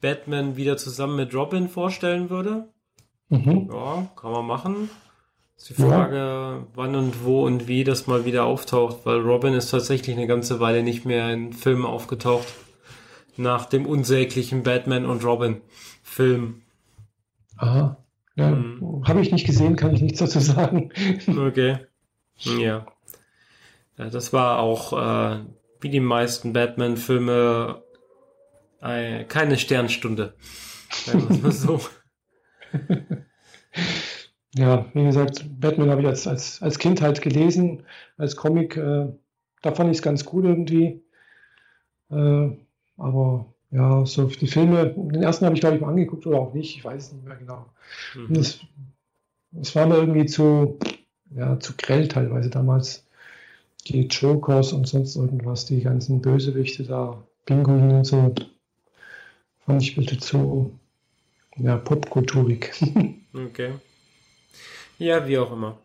Batman 0.00 0.56
wieder 0.56 0.76
zusammen 0.76 1.16
mit 1.16 1.34
Robin 1.34 1.68
vorstellen 1.68 2.28
würde. 2.28 2.68
Mhm. 3.28 3.70
Ja, 3.72 4.10
kann 4.16 4.32
man 4.32 4.46
machen. 4.46 4.90
Ist 5.62 5.68
die 5.68 5.74
Frage, 5.74 6.16
ja. 6.16 6.66
wann 6.74 6.96
und 6.96 7.22
wo 7.22 7.46
und 7.46 7.68
wie 7.68 7.84
das 7.84 8.08
mal 8.08 8.24
wieder 8.24 8.42
auftaucht, 8.42 9.06
weil 9.06 9.20
Robin 9.20 9.54
ist 9.54 9.70
tatsächlich 9.70 10.16
eine 10.16 10.26
ganze 10.26 10.58
Weile 10.58 10.82
nicht 10.82 11.04
mehr 11.04 11.32
in 11.32 11.52
Filmen 11.52 11.84
aufgetaucht. 11.84 12.48
Nach 13.36 13.66
dem 13.66 13.86
unsäglichen 13.86 14.64
Batman 14.64 15.06
und 15.06 15.24
Robin 15.24 15.60
Film. 16.02 16.62
Aha. 17.58 17.96
Ja, 18.34 18.48
hm. 18.48 19.04
Habe 19.06 19.20
ich 19.20 19.30
nicht 19.30 19.46
gesehen, 19.46 19.76
kann 19.76 19.94
ich 19.94 20.02
nichts 20.02 20.18
dazu 20.18 20.40
sagen. 20.40 20.90
Okay. 21.28 21.78
Ja. 22.38 22.86
ja 23.96 24.10
das 24.10 24.32
war 24.32 24.58
auch, 24.58 24.92
äh, 24.92 25.44
wie 25.80 25.90
die 25.90 26.00
meisten 26.00 26.52
Batman-Filme, 26.52 27.84
äh, 28.80 29.22
keine 29.26 29.56
Sternstunde. 29.56 30.34
Sagen 30.90 31.40
wir 31.40 31.52
so. 31.52 31.80
ja, 34.54 34.86
wie 34.92 35.04
gesagt, 35.04 35.44
Batman 35.60 35.90
habe 35.90 36.02
ich 36.02 36.06
als, 36.08 36.26
als, 36.26 36.62
als 36.62 36.78
Kind 36.78 37.00
halt 37.00 37.22
gelesen, 37.22 37.84
als 38.18 38.36
Comic. 38.36 38.76
Äh, 38.76 39.08
da 39.62 39.72
fand 39.72 39.90
ich 39.90 39.98
es 39.98 40.02
ganz 40.02 40.24
gut 40.24 40.44
irgendwie. 40.44 41.02
Äh, 42.10 42.50
aber 42.98 43.46
ja, 43.70 44.04
so 44.04 44.26
die 44.26 44.46
Filme, 44.46 44.90
den 44.90 45.22
ersten 45.22 45.46
habe 45.46 45.54
ich 45.54 45.60
glaube 45.60 45.76
ich 45.76 45.82
mal 45.82 45.88
angeguckt 45.88 46.26
oder 46.26 46.40
auch 46.40 46.52
nicht, 46.52 46.76
ich 46.76 46.84
weiß 46.84 47.06
es 47.06 47.12
nicht 47.12 47.24
mehr 47.24 47.36
genau. 47.36 47.66
Mhm. 48.14 48.34
Das, 48.34 48.60
das 49.52 49.74
war 49.74 49.86
mir 49.86 49.96
irgendwie 49.96 50.26
zu, 50.26 50.78
ja, 51.34 51.58
zu 51.58 51.72
grell 51.76 52.08
teilweise 52.08 52.50
damals. 52.50 53.06
Die 53.88 54.06
Jokers 54.06 54.72
und 54.72 54.86
sonst 54.86 55.16
irgendwas, 55.16 55.64
die 55.66 55.80
ganzen 55.80 56.20
Bösewichte 56.20 56.84
da, 56.84 57.20
Pinguin 57.46 57.90
und 57.90 58.04
so, 58.04 58.32
fand 59.66 59.82
ich 59.82 59.96
bitte 59.96 60.18
zu 60.18 60.78
ja, 61.56 61.78
popkulturig. 61.78 62.70
okay. 63.34 63.72
Ja, 65.02 65.26
wie 65.26 65.36
auch 65.36 65.50
immer. 65.50 65.78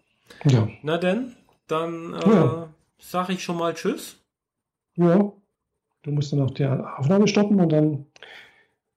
Ja. 0.46 0.68
Na 0.84 0.98
denn, 0.98 1.34
dann 1.68 2.14
äh, 2.14 2.30
ja. 2.30 2.70
sage 3.00 3.34
ich 3.34 3.44
schon 3.44 3.58
mal 3.58 3.74
Tschüss. 3.74 4.18
Ja. 4.96 5.32
Du 6.04 6.12
musst 6.12 6.32
dann 6.32 6.42
auch 6.42 6.52
die 6.52 6.66
Aufnahme 6.66 7.28
stoppen 7.28 7.60
und 7.60 7.70
dann 7.70 8.06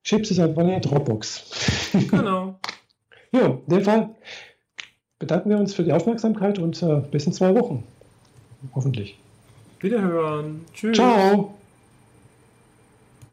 schiebst 0.02 0.30
du 0.30 0.34
es 0.34 0.40
einfach 0.40 0.62
in 0.62 0.80
die 0.80 0.88
Dropbox. 0.88 1.88
Genau. 2.10 2.60
ja, 3.32 3.46
in 3.46 3.66
dem 3.66 3.82
Fall 3.82 4.10
bedanken 5.18 5.50
wir 5.50 5.58
uns 5.58 5.74
für 5.74 5.82
die 5.82 5.92
Aufmerksamkeit 5.92 6.58
und 6.58 6.80
äh, 6.82 7.02
bis 7.10 7.26
in 7.26 7.32
zwei 7.32 7.54
Wochen. 7.58 7.82
Hoffentlich. 8.74 9.18
Wiederhören. 9.80 10.66
Tschüss. 10.74 10.96
Ciao. 10.96 11.54